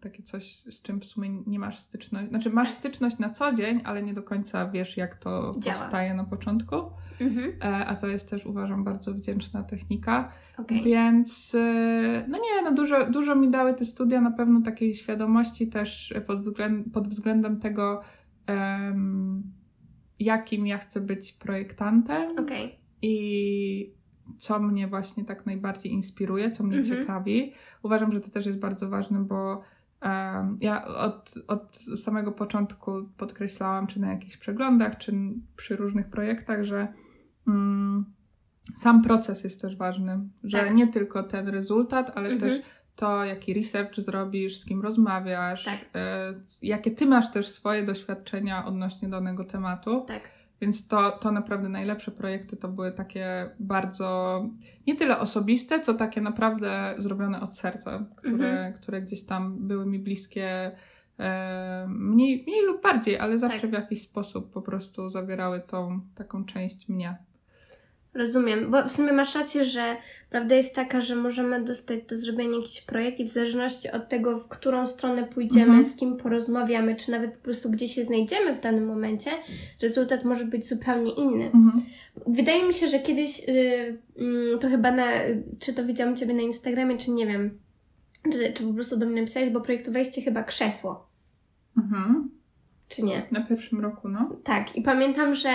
takie 0.00 0.22
coś, 0.22 0.56
z 0.56 0.82
czym 0.82 1.00
w 1.00 1.04
sumie 1.04 1.30
nie 1.46 1.58
masz 1.58 1.78
styczność. 1.78 2.28
Znaczy 2.28 2.50
masz 2.50 2.68
Tak. 2.68 2.76
styczność 2.76 3.18
na 3.18 3.30
co 3.30 3.52
dzień, 3.52 3.80
ale 3.84 4.02
nie 4.02 4.14
do 4.14 4.22
końca 4.22 4.68
wiesz, 4.68 4.96
jak 4.96 5.16
to 5.16 5.52
Działa. 5.58 5.78
powstaje 5.78 6.14
na 6.14 6.24
początku. 6.24 6.76
Mhm. 7.20 7.52
E, 7.62 7.86
A 7.86 7.94
to 7.96 8.06
jest 8.06 8.30
też 8.30 8.46
uważam 8.46 8.84
bardzo 8.84 9.14
wdzięczna 9.14 9.62
technika. 9.62 10.28
Okej. 10.58 10.82
Więc 10.82 11.54
e, 11.54 12.24
no 12.28 12.38
nie, 12.38 12.62
no 12.64 12.72
dużo, 12.72 13.10
dużo 13.10 13.36
mi 13.36 13.50
dały 13.50 13.74
te 13.74 13.84
studia 13.84 14.20
na 14.20 14.30
pewno 14.30 14.60
takiej 14.62 14.94
świadomości 14.94 15.66
też 15.68 16.14
pod, 16.26 16.42
względ, 16.44 16.92
pod 16.92 17.08
względem 17.08 17.60
tego, 17.60 18.00
em, 18.46 19.42
jakim 20.20 20.66
ja 20.66 20.78
chcę 20.78 21.00
być 21.00 21.32
projektantem 21.32 22.38
Okej. 22.38 22.78
i 23.02 23.94
co 24.38 24.58
mnie 24.58 24.88
właśnie 24.88 25.24
tak 25.24 25.46
najbardziej 25.46 25.92
inspiruje, 25.92 26.50
co 26.50 26.64
mnie 26.64 26.78
Mhm. 26.78 26.98
ciekawi. 27.00 27.52
Uważam, 27.82 28.12
że 28.12 28.20
to 28.20 28.30
też 28.30 28.46
jest 28.46 28.58
bardzo 28.58 28.88
ważne, 28.88 29.24
bo 29.24 29.62
em, 30.00 30.58
ja 30.60 30.84
od, 30.86 31.34
od 31.46 31.76
samego 31.76 32.32
początku 32.32 32.90
podkreślałam, 33.16 33.86
czy 33.86 34.00
na 34.00 34.12
jakichś 34.12 34.36
przeglądach, 34.36 34.98
czy 34.98 35.12
przy 35.56 35.76
różnych 35.76 36.08
projektach, 36.10 36.64
że 36.64 36.88
mm, 37.48 38.04
sam 38.76 39.02
proces 39.02 39.44
jest 39.44 39.60
też 39.60 39.76
ważny, 39.76 40.18
że 40.44 40.58
Tak. 40.58 40.74
nie 40.74 40.88
tylko 40.88 41.22
ten 41.22 41.48
rezultat, 41.48 42.12
ale 42.14 42.30
Mhm. 42.30 42.50
też 42.50 42.62
to, 42.96 43.24
jaki 43.24 43.54
research 43.54 43.94
zrobisz, 44.00 44.56
z 44.58 44.64
kim 44.64 44.82
rozmawiasz, 44.82 45.64
Tak. 45.64 45.78
e, 45.94 46.34
jakie 46.62 46.90
ty 46.90 47.06
masz 47.06 47.32
też 47.32 47.48
swoje 47.48 47.82
doświadczenia 47.82 48.66
odnośnie 48.66 49.08
danego 49.08 49.44
tematu. 49.44 50.04
Tak. 50.08 50.22
Więc 50.60 50.88
to, 50.88 51.10
to 51.10 51.30
naprawdę 51.32 51.68
najlepsze 51.68 52.10
projekty 52.10 52.56
to 52.56 52.68
były 52.68 52.92
takie 52.92 53.50
bardzo 53.60 54.42
nie 54.86 54.96
tyle 54.96 55.18
osobiste, 55.18 55.80
co 55.80 55.94
takie 55.94 56.20
naprawdę 56.20 56.94
zrobione 56.98 57.40
od 57.40 57.56
serca, 57.56 58.04
które, 58.16 58.32
Mhm. 58.50 58.72
które 58.72 59.02
gdzieś 59.02 59.24
tam 59.24 59.56
były 59.68 59.86
mi 59.86 59.98
bliskie 59.98 60.76
e, 61.18 61.86
mniej, 61.88 62.42
mniej 62.46 62.66
lub 62.66 62.82
bardziej, 62.82 63.18
ale 63.18 63.38
zawsze 63.38 63.60
Tak. 63.60 63.70
w 63.70 63.72
jakiś 63.72 64.02
sposób 64.02 64.52
po 64.52 64.62
prostu 64.62 65.10
zawierały 65.10 65.60
tą 65.60 66.00
taką 66.14 66.44
część 66.44 66.88
mnie. 66.88 67.16
Rozumiem, 68.14 68.70
bo 68.70 68.82
w 68.82 68.92
sumie 68.92 69.12
masz 69.12 69.34
rację, 69.34 69.64
że 69.64 69.96
prawda 70.34 70.54
jest 70.54 70.74
taka, 70.74 71.00
że 71.00 71.16
możemy 71.16 71.64
dostać 71.64 72.02
do 72.02 72.16
zrobienia 72.16 72.56
jakiś 72.56 72.80
projekt 72.80 73.20
i 73.20 73.24
w 73.24 73.28
zależności 73.28 73.90
od 73.90 74.08
tego, 74.08 74.38
w 74.38 74.48
którą 74.48 74.86
stronę 74.86 75.24
pójdziemy, 75.24 75.64
Mhm. 75.66 75.84
z 75.84 75.96
kim 75.96 76.16
porozmawiamy, 76.16 76.96
czy 76.96 77.10
nawet 77.10 77.32
po 77.36 77.44
prostu 77.44 77.70
gdzie 77.70 77.88
się 77.88 78.04
znajdziemy 78.04 78.54
w 78.54 78.60
danym 78.60 78.86
momencie, 78.86 79.30
rezultat 79.82 80.24
może 80.24 80.44
być 80.44 80.68
zupełnie 80.68 81.12
inny. 81.12 81.44
Mhm. 81.44 81.82
Wydaje 82.26 82.66
mi 82.66 82.74
się, 82.74 82.88
że 82.88 82.98
kiedyś 82.98 83.48
y, 83.48 83.98
mm, 84.18 84.58
to 84.58 84.68
chyba 84.68 84.90
na, 84.90 85.06
czy 85.58 85.72
to 85.74 85.84
widziałam 85.84 86.16
Ciebie 86.16 86.34
na 86.34 86.42
Instagramie, 86.42 86.98
czy 86.98 87.10
nie 87.10 87.26
wiem, 87.26 87.58
czy, 88.32 88.52
czy 88.52 88.62
po 88.66 88.72
prostu 88.74 88.96
do 88.98 89.06
mnie 89.06 89.20
napisałeś, 89.20 89.50
bo 89.50 89.60
projektowaliście 89.60 90.22
chyba 90.22 90.42
krzesło, 90.42 91.06
Mhm. 91.76 92.30
czy 92.88 93.02
nie? 93.02 93.22
Na 93.30 93.40
pierwszym 93.46 93.80
roku, 93.80 94.08
no. 94.08 94.36
Tak, 94.44 94.76
i 94.76 94.82
pamiętam, 94.82 95.34
że, 95.34 95.52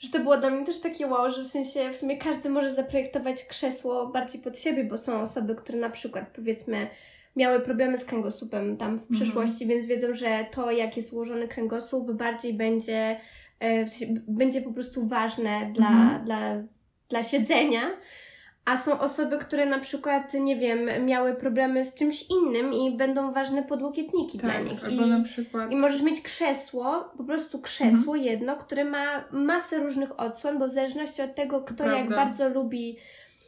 że 0.00 0.08
to 0.10 0.18
było 0.18 0.36
dla 0.38 0.50
mnie 0.50 0.66
też 0.66 0.80
takie 0.80 1.06
wow, 1.06 1.30
że 1.30 1.42
w 1.42 1.46
sensie 1.46 1.90
w 1.92 1.96
sumie 1.96 2.16
każdy 2.16 2.50
może 2.50 2.70
zaprojektować 2.70 3.44
krzesło 3.44 4.06
bardziej 4.06 4.42
pod 4.42 4.58
siebie, 4.58 4.84
bo 4.84 4.96
są 4.96 5.20
osoby, 5.20 5.54
które 5.54 5.78
na 5.78 5.90
przykład 5.90 6.24
powiedzmy 6.36 6.86
miały 7.36 7.60
problemy 7.60 7.98
z 7.98 8.04
kręgosłupem 8.04 8.76
tam 8.76 8.98
w 8.98 9.02
Mhm. 9.02 9.20
przyszłości, 9.20 9.66
więc 9.66 9.86
wiedzą, 9.86 10.14
że 10.14 10.46
to 10.50 10.70
jak 10.70 10.96
jest 10.96 11.12
ułożony 11.12 11.48
kręgosłup 11.48 12.12
bardziej 12.12 12.54
będzie, 12.54 13.20
e, 13.60 13.86
w 13.86 13.90
sensie 13.90 14.14
będzie 14.28 14.62
po 14.62 14.72
prostu 14.72 15.06
ważne 15.06 15.70
dla, 15.74 15.88
Mhm. 15.88 16.24
dla, 16.24 16.54
dla 17.08 17.22
siedzenia. 17.22 17.80
A 18.64 18.76
są 18.76 19.00
osoby, 19.00 19.38
które 19.38 19.66
na 19.66 19.78
przykład, 19.78 20.34
nie 20.34 20.56
wiem, 20.56 21.06
miały 21.06 21.34
problemy 21.34 21.84
z 21.84 21.94
czymś 21.94 22.24
innym 22.30 22.72
i 22.72 22.96
będą 22.96 23.32
ważne 23.32 23.62
podłokietniki 23.62 24.38
dla 24.38 24.52
Tak, 24.54 24.64
nich. 24.64 24.84
albo 24.84 25.02
I... 25.02 25.08
na 25.10 25.24
przykład... 25.24 25.72
I 25.72 25.76
możesz 25.76 26.02
mieć 26.02 26.20
krzesło, 26.22 27.10
po 27.16 27.24
prostu 27.24 27.58
krzesło 27.58 28.16
jedno, 28.16 28.56
które 28.56 28.84
ma 28.84 29.24
masę 29.32 29.78
różnych 29.78 30.20
odsłon, 30.20 30.58
bo 30.58 30.66
w 30.68 30.70
zależności 30.70 31.22
od 31.22 31.34
tego, 31.34 31.60
kto 31.60 31.84
jak 31.84 31.92
prawda. 32.06 32.16
bardzo 32.16 32.48
lubi, 32.48 32.96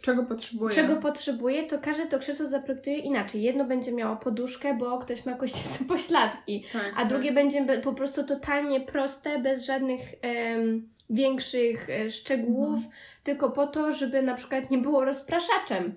Czego 0.03 0.23
potrzebuję? 0.25 0.75
czego 0.75 0.97
potrzebuje, 0.97 1.63
to 1.63 1.79
każde 1.79 2.07
to 2.07 2.19
krzesło 2.19 2.47
zaprojektuje 2.47 2.99
inaczej. 2.99 3.43
Jedno 3.43 3.65
będzie 3.65 3.93
miało 3.93 4.17
poduszkę, 4.17 4.75
bo 4.75 4.99
ktoś 4.99 5.27
ma 5.27 5.33
kości 5.35 5.59
pośladki, 5.89 6.65
tak, 6.73 6.93
a 6.97 7.05
drugie 7.05 7.33
będzie 7.33 7.65
be- 7.65 7.79
po 7.79 7.93
prostu 7.93 8.25
totalnie 8.25 8.81
proste, 8.81 9.39
bez 9.39 9.65
żadnych 9.67 10.01
em, 10.23 10.89
większych 11.13 11.91
e, 11.91 12.11
szczegółów, 12.11 12.75
Mhm. 12.75 12.93
tylko 13.25 13.51
po 13.51 13.67
to, 13.67 13.93
żeby 13.93 14.23
na 14.23 14.35
przykład 14.35 14.71
nie 14.71 14.79
było 14.79 15.05
rozpraszaczem. 15.05 15.93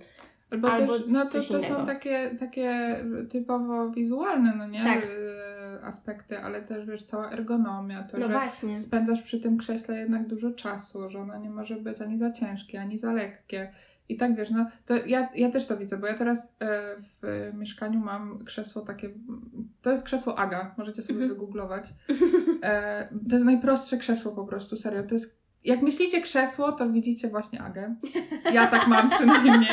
Albo, 0.52 0.72
Albo 0.72 0.98
też, 1.00 1.08
no 1.08 1.26
to, 1.26 1.44
to 1.44 1.64
są 1.64 1.86
takie, 1.86 2.36
takie 2.40 2.96
typowo 3.30 3.90
wizualne, 3.90 4.54
no 4.58 4.68
nie? 4.68 4.84
Tak. 4.84 5.04
E, 5.04 5.86
aspekty, 5.86 6.40
ale 6.40 6.62
też 6.62 6.86
wiesz, 6.86 7.04
cała 7.04 7.32
ergonomia, 7.32 8.04
to, 8.04 8.18
No 8.18 8.28
że 8.28 8.34
właśnie. 8.34 8.80
spędzasz 8.80 9.22
przy 9.22 9.40
tym 9.40 9.58
krześle 9.58 9.98
jednak 9.98 10.28
dużo 10.28 10.52
czasu, 10.52 11.10
że 11.10 11.20
ono 11.20 11.38
nie 11.38 11.50
może 11.50 11.76
być 11.76 12.02
ani 12.02 12.18
za 12.18 12.32
ciężkie, 12.32 12.82
ani 12.82 12.98
za 12.98 13.14
lekkie. 13.14 13.72
I 14.10 14.18
tak 14.18 14.36
wiesz, 14.36 14.50
no 14.50 14.66
to 14.86 14.96
ja, 14.96 15.30
ja 15.36 15.52
też 15.52 15.66
to 15.66 15.78
widzę, 15.78 15.98
bo 15.98 16.08
ja 16.08 16.18
teraz 16.18 16.40
e, 16.40 16.44
w 17.22 17.52
mieszkaniu 17.54 18.00
mam 18.00 18.46
krzesło 18.46 18.82
takie, 18.82 19.10
to 19.82 19.92
jest 19.92 20.06
krzesło 20.06 20.40
Aga, 20.40 20.76
możecie 20.78 21.02
sobie 21.02 21.20
Mhm. 21.22 21.30
wygooglować. 21.34 21.86
E, 22.64 23.08
to 23.30 23.36
jest 23.36 23.46
najprostsze 23.46 23.98
krzesło 23.98 24.32
po 24.32 24.46
prostu, 24.46 24.78
serio. 24.78 25.04
To 25.04 25.14
jest, 25.16 25.40
jak 25.64 25.82
myślicie 25.82 26.22
krzesło, 26.22 26.72
to 26.72 26.90
widzicie 26.90 27.28
właśnie 27.30 27.62
Agę. 27.62 27.96
Ja 28.54 28.68
tak 28.68 28.88
mam 28.88 29.10
przynajmniej. 29.16 29.70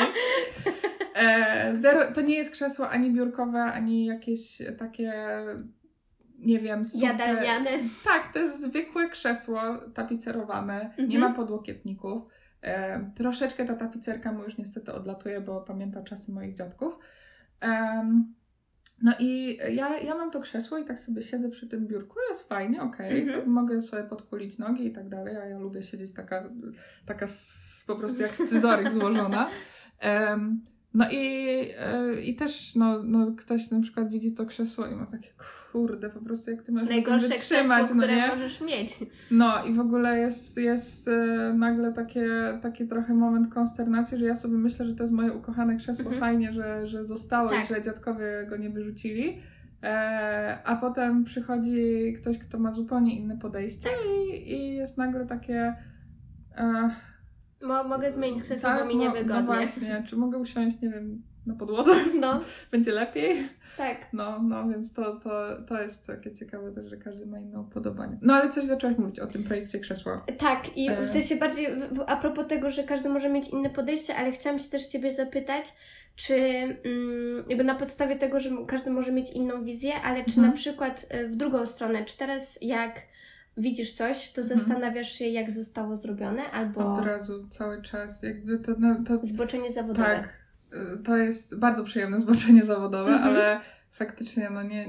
E, 1.15 1.75
zero, 1.79 2.11
to 2.13 2.21
nie 2.21 2.35
jest 2.35 2.51
krzesło 2.51 2.89
ani 2.89 3.11
biurkowe, 3.11 3.63
ani 3.63 4.05
jakieś 4.05 4.61
takie, 4.77 5.13
nie 6.39 6.59
wiem, 6.59 6.85
super... 6.85 7.09
Jadalniane. 7.09 7.69
Tak, 8.03 8.33
to 8.33 8.39
jest 8.39 8.61
zwykłe 8.61 9.09
krzesło 9.09 9.61
tapicerowane, 9.93 10.93
nie 10.97 11.03
Mhm. 11.03 11.21
ma 11.21 11.33
podłokietników. 11.33 12.23
E, 12.63 13.11
troszeczkę 13.15 13.65
ta 13.65 13.75
tapicerka 13.75 14.31
mu 14.31 14.43
już 14.43 14.57
niestety 14.57 14.93
odlatuje, 14.93 15.41
bo 15.41 15.61
pamięta 15.61 16.03
czasy 16.03 16.31
moich 16.31 16.55
dziadków. 16.55 16.99
Em, 17.61 18.33
no 19.01 19.13
i 19.19 19.57
ja, 19.75 19.97
ja 19.97 20.15
mam 20.15 20.31
to 20.31 20.39
krzesło 20.39 20.77
i 20.77 20.85
tak 20.85 20.99
sobie 20.99 21.21
siedzę 21.21 21.49
przy 21.49 21.67
tym 21.67 21.87
biurku, 21.87 22.15
jest 22.29 22.47
fajnie, 22.47 22.81
okej, 22.81 23.21
Mhm. 23.21 23.41
to 23.41 23.49
mogę 23.49 23.81
sobie 23.81 24.03
podkulić 24.03 24.57
nogi 24.57 24.85
i 24.87 24.91
tak 24.93 25.09
dalej, 25.09 25.37
a 25.37 25.45
ja 25.45 25.59
lubię 25.59 25.83
siedzieć 25.83 26.13
taka, 26.13 26.49
taka 27.05 27.25
s- 27.25 27.83
po 27.87 27.95
prostu 27.95 28.21
jak 28.21 28.31
scyzoryk 28.31 28.91
złożona. 28.91 29.49
Em, 29.99 30.61
no 30.93 31.05
i, 31.11 31.47
e, 31.79 32.21
i 32.21 32.35
też 32.35 32.75
no, 32.75 33.03
no, 33.03 33.31
ktoś 33.37 33.71
na 33.71 33.81
przykład 33.81 34.09
widzi 34.09 34.33
to 34.33 34.45
krzesło 34.45 34.87
i 34.87 34.95
ma 34.95 35.05
takie 35.05 35.29
kurde, 35.71 36.09
po 36.09 36.19
prostu 36.21 36.51
jak 36.51 36.59
ty 36.59 36.65
tym 36.65 36.75
Najgorsze 36.75 37.27
wytrzymać, 37.27 37.79
krzesło, 37.81 37.95
no 37.95 38.01
które 38.01 38.15
nie? 38.15 38.27
możesz 38.27 38.61
mieć. 38.61 38.99
No 39.31 39.65
i 39.65 39.73
w 39.73 39.79
ogóle 39.79 40.19
jest, 40.19 40.57
jest 40.57 41.07
e, 41.07 41.53
nagle 41.57 41.93
takie, 41.93 42.27
taki 42.61 42.87
trochę 42.87 43.13
moment 43.13 43.53
konsternacji, 43.53 44.17
że 44.17 44.25
ja 44.25 44.35
sobie 44.35 44.57
myślę, 44.57 44.85
że 44.85 44.95
to 44.95 45.03
jest 45.03 45.13
moje 45.15 45.33
ukochane 45.33 45.77
krzesło, 45.77 46.05
Mhm. 46.05 46.19
fajnie, 46.19 46.53
że, 46.53 46.87
że 46.87 47.05
zostało 47.05 47.49
Tak. 47.49 47.65
i 47.65 47.67
że 47.73 47.81
dziadkowie 47.81 48.45
go 48.49 48.57
nie 48.57 48.69
wyrzucili. 48.69 49.37
E, 49.83 50.57
a 50.63 50.75
potem 50.75 51.23
przychodzi 51.23 52.13
ktoś, 52.21 52.37
kto 52.37 52.59
ma 52.59 52.71
zupełnie 52.73 53.15
inne 53.15 53.37
podejście 53.37 53.89
Tak. 53.89 53.99
i, 54.33 54.51
i 54.53 54.75
jest 54.75 54.97
nagle 54.97 55.25
takie... 55.25 55.75
E, 56.57 56.89
Mo, 57.63 57.83
mogę 57.83 58.11
zmienić 58.11 58.43
krzesło, 58.43 58.69
tak, 58.69 58.79
bo 58.79 58.85
mi 58.85 58.95
no- 58.95 59.01
niewygodnie. 59.01 59.43
No 59.43 59.53
właśnie, 59.53 60.03
czy 60.09 60.15
mogę 60.15 60.37
usiąść, 60.37 60.81
nie 60.81 60.89
wiem, 60.89 61.21
na 61.45 61.55
podłodze? 61.55 61.91
No, 62.19 62.39
Będzie 62.71 62.91
lepiej? 62.91 63.49
tak. 63.77 63.97
No, 64.13 64.39
no, 64.41 64.67
więc 64.69 64.93
to, 64.93 65.15
to, 65.19 65.31
to 65.67 65.81
jest 65.81 66.07
takie 66.07 66.35
ciekawe 66.35 66.71
też, 66.71 66.89
że 66.89 66.97
każdy 66.97 67.25
ma 67.25 67.39
inne 67.39 67.59
upodobanie. 67.59 68.17
No 68.21 68.33
ale 68.33 68.49
coś 68.49 68.63
zaczęłaś 68.65 68.97
mówić 68.97 69.19
o 69.19 69.27
tym 69.27 69.43
projekcie 69.43 69.79
krzesła. 69.79 70.25
Tak, 70.37 70.77
i 70.77 70.89
E. 70.89 71.01
w 71.01 71.07
sensie 71.09 71.35
bardziej 71.35 71.67
a 72.07 72.15
propos 72.17 72.47
tego, 72.47 72.69
że 72.69 72.83
każdy 72.83 73.09
może 73.09 73.29
mieć 73.29 73.49
inne 73.49 73.69
podejście, 73.69 74.15
ale 74.15 74.31
chciałam 74.31 74.59
się 74.59 74.69
też 74.69 74.85
Ciebie 74.87 75.11
zapytać, 75.11 75.73
czy 76.15 76.35
mm, 76.35 77.43
jakby 77.49 77.63
na 77.63 77.75
podstawie 77.75 78.15
tego, 78.15 78.39
że 78.39 78.49
każdy 78.67 78.91
może 78.91 79.11
mieć 79.11 79.31
inną 79.31 79.63
wizję, 79.63 79.93
ale 80.03 80.23
czy 80.25 80.31
Mhm. 80.31 80.47
na 80.47 80.53
przykład 80.53 81.05
e, 81.09 81.27
w 81.27 81.35
drugą 81.35 81.65
stronę, 81.65 82.05
czy 82.05 82.17
teraz 82.17 82.59
jak 82.61 83.01
widzisz 83.57 83.91
coś, 83.91 84.31
to 84.31 84.41
Mhm. 84.41 84.59
zastanawiasz 84.59 85.11
się, 85.11 85.25
jak 85.27 85.51
zostało 85.51 85.95
zrobione, 85.95 86.51
albo 86.51 86.93
Od 86.93 87.05
razu, 87.05 87.47
cały 87.49 87.81
czas. 87.81 88.23
Jakby 88.23 88.59
to, 88.59 88.73
to 89.07 89.19
zboczenie 89.25 89.71
zawodowe. 89.71 90.03
tak, 90.05 90.29
y, 90.99 91.03
to 91.03 91.17
jest 91.17 91.59
bardzo 91.59 91.83
przyjemne 91.83 92.19
zboczenie 92.19 92.65
zawodowe, 92.65 93.11
Mhm. 93.11 93.29
ale 93.29 93.59
faktycznie 93.91 94.49
no 94.49 94.63
nie, 94.63 94.87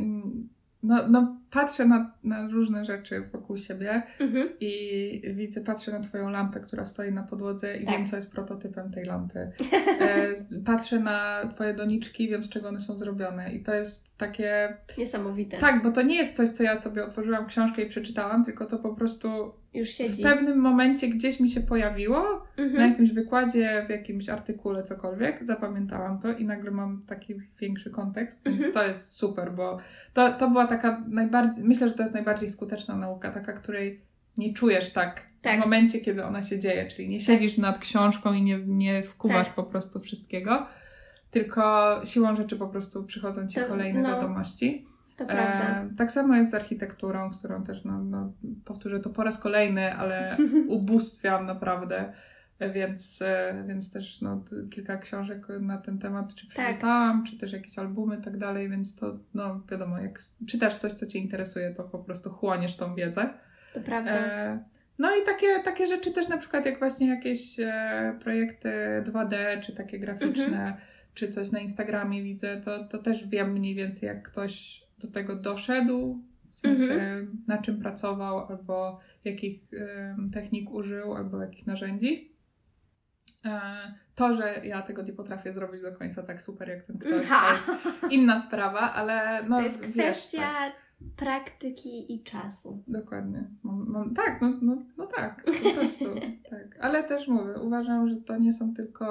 no, 0.83 1.09
no 1.09 1.37
patrzę 1.51 1.85
na, 1.87 2.13
na 2.25 2.49
różne 2.49 2.85
rzeczy 2.85 3.21
wokół 3.33 3.57
siebie 3.57 4.03
Mhm. 4.21 4.49
i 4.61 5.23
widzę, 5.35 5.61
patrzę 5.61 5.93
na 5.93 6.01
twoją 6.01 6.31
lampę, 6.31 6.61
która 6.61 6.85
stoi 6.85 7.13
na 7.13 7.23
podłodze 7.23 7.77
i 7.77 7.85
Tak. 7.87 7.95
wiem, 7.95 8.07
co 8.07 8.17
jest 8.17 8.31
prototypem 8.31 8.93
tej 8.93 9.05
lampy. 9.05 9.51
E, 10.01 10.35
patrzę 10.67 11.01
na 11.01 11.49
twoje 11.55 11.75
doniczki, 11.75 12.29
wiem, 12.29 12.45
z 12.45 12.49
czego 12.49 12.69
one 12.69 12.81
są 12.81 12.99
zrobione 12.99 13.53
i 13.55 13.63
to 13.63 13.75
jest 13.75 14.14
takie... 14.19 14.77
Niesamowite. 14.99 15.57
Tak, 15.59 15.83
bo 15.83 15.91
to 15.93 16.03
nie 16.03 16.17
jest 16.17 16.33
coś, 16.33 16.51
co 16.51 16.63
ja 16.63 16.77
sobie 16.77 17.05
otworzyłam 17.05 17.47
książkę 17.47 17.83
i 17.83 17.89
przeczytałam, 17.89 18.45
tylko 18.45 18.67
to 18.67 18.79
po 18.79 18.95
prostu 18.95 19.53
Już 19.75 19.89
w 19.89 19.93
siedzi. 19.93 20.23
pewnym 20.23 20.59
momencie 20.59 21.09
gdzieś 21.09 21.41
mi 21.41 21.51
się 21.51 21.61
pojawiło, 21.61 22.45
na 22.59 22.65
Mhm. 22.65 22.91
jakimś 22.91 23.13
wykładzie, 23.13 23.85
w 23.87 23.91
jakimś 23.91 24.29
artykule, 24.29 24.83
cokolwiek, 24.83 25.47
zapamiętałam 25.47 26.19
to 26.19 26.33
i 26.33 26.45
nagle 26.45 26.71
mam 26.71 27.03
taki 27.07 27.35
większy 27.61 27.91
kontekst, 27.91 28.41
więc 28.47 28.57
Mhm. 28.65 28.73
to 28.75 28.89
jest 28.89 29.11
super, 29.13 29.53
bo 29.53 29.79
to, 30.13 30.33
to 30.33 30.51
była 30.51 30.67
taka 30.67 31.03
najbardziej, 31.09 31.65
myślę, 31.65 31.89
że 31.89 31.95
to 31.95 32.03
jest 32.03 32.15
najbardziej 32.15 32.49
skuteczna 32.49 32.97
nauka, 32.97 33.31
taka, 33.31 33.53
której 33.53 34.01
nie 34.39 34.53
czujesz 34.55 34.91
tak, 34.93 35.23
Tak. 35.43 35.57
w 35.57 35.61
momencie, 35.61 36.01
kiedy 36.01 36.25
ona 36.25 36.43
się 36.43 36.59
dzieje, 36.59 36.87
czyli 36.91 37.09
nie 37.09 37.21
siedzisz 37.21 37.59
nad 37.59 37.79
książką 37.79 38.33
i 38.33 38.43
nie, 38.43 38.59
nie 38.67 39.03
wkuwasz 39.03 39.47
Tak. 39.47 39.55
po 39.57 39.63
prostu 39.63 40.01
wszystkiego, 40.01 40.67
tylko 41.35 42.01
siłą 42.05 42.37
rzeczy 42.37 42.57
po 42.57 42.69
prostu 42.69 43.05
przychodzą 43.05 43.49
ci 43.49 43.61
To- 43.61 43.67
kolejne 43.67 44.01
no, 44.03 44.09
wiadomości. 44.09 44.87
To 45.17 45.27
prawda. 45.27 45.81
E, 45.83 45.89
tak 45.99 46.13
samo 46.13 46.37
jest 46.37 46.51
z 46.51 46.55
architekturą, 46.55 47.31
którą 47.31 47.65
też, 47.65 47.85
no, 47.85 48.05
no, 48.05 48.33
powtórzę 48.65 49.01
to 49.01 49.11
po 49.11 49.25
raz 49.25 49.39
kolejny, 49.39 49.95
ale 49.95 50.37
ubóstwiam 50.69 51.47
naprawdę, 51.47 52.13
więc, 52.75 53.23
e, 53.23 53.65
więc 53.69 53.93
też 53.93 54.21
no, 54.21 54.45
kilka 54.71 54.97
książek 54.99 55.47
na 55.61 55.79
ten 55.79 55.99
temat 55.99 56.35
czy 56.35 56.47
Tak. 56.49 56.55
przeczytałam, 56.67 57.25
czy 57.25 57.39
też 57.39 57.53
jakieś 57.53 57.79
albumy 57.79 58.17
i 58.17 58.23
tak 58.23 58.39
dalej, 58.39 58.69
więc 58.69 58.97
to 58.97 59.17
no 59.35 59.61
wiadomo, 59.71 59.99
jak 59.99 60.19
czytasz 60.47 60.77
coś, 60.77 60.93
co 60.93 61.07
Cię 61.07 61.19
interesuje, 61.19 61.75
to 61.75 61.85
po 61.85 61.99
prostu 61.99 62.31
chłoniesz 62.31 62.77
tą 62.77 62.95
wiedzę. 62.95 63.29
To 63.75 63.81
prawda. 63.81 64.11
E, 64.13 64.59
no 64.99 65.09
i 65.17 65.25
takie, 65.27 65.47
takie 65.65 65.87
rzeczy 65.87 66.13
też 66.13 66.29
na 66.29 66.39
przykład 66.39 66.67
jak 66.67 66.79
właśnie 66.79 67.09
jakieś 67.09 67.61
e, 67.61 68.19
projekty 68.23 68.73
2D, 69.07 69.61
czy 69.61 69.75
takie 69.75 69.99
graficzne, 69.99 70.45
Mhm. 70.45 70.75
Czy 71.15 71.29
coś 71.29 71.53
na 71.53 71.61
Instagramie 71.61 72.23
widzę, 72.23 72.61
to, 72.61 72.85
to 72.85 72.99
też 72.99 73.27
wiem 73.27 73.53
mniej 73.53 73.75
więcej 73.75 74.07
jak 74.07 74.23
ktoś 74.23 74.83
do 74.99 75.09
tego 75.11 75.37
doszedł, 75.37 76.25
w 76.53 76.59
sensie 76.59 76.83
Mhm. 76.93 77.43
na 77.47 77.59
czym 77.59 77.81
pracował, 77.81 78.47
albo 78.53 79.01
jakich 79.25 79.61
em, 79.73 80.31
technik 80.31 80.71
użył, 80.71 81.15
albo 81.15 81.41
jakich 81.43 81.67
narzędzi. 81.67 82.35
E, 83.45 83.95
To, 84.15 84.35
że 84.35 84.61
ja 84.65 84.83
tego 84.83 85.03
nie 85.03 85.13
potrafię 85.13 85.53
zrobić 85.53 85.83
do 85.83 85.93
końca 85.93 86.23
tak 86.23 86.43
super 86.43 86.69
jak 86.69 86.83
ten 86.85 86.99
ktoś, 86.99 87.11
to 87.29 87.53
jest 87.53 87.67
inna 88.11 88.39
sprawa, 88.43 88.81
ale 88.93 89.43
no 89.49 89.57
to 89.57 89.63
jest 89.63 89.87
wiesz, 89.87 89.93
kwestia 89.93 90.39
tak. 90.41 90.73
Praktyki 91.17 92.15
i 92.15 92.23
czasu. 92.23 92.83
Dokładnie. 92.89 93.45
Mam, 93.63 93.85
mam, 93.89 94.15
tak, 94.15 94.41
no, 94.43 94.53
no, 94.63 94.83
no 94.99 95.07
tak, 95.07 95.45
po 95.45 95.71
prostu. 95.75 96.05
tak. 96.51 96.79
Ale 96.81 97.05
też 97.05 97.29
mówię, 97.29 97.55
uważam, 97.61 98.09
że 98.09 98.17
to 98.17 98.37
nie 98.39 98.53
są 98.53 98.75
tylko 98.75 99.07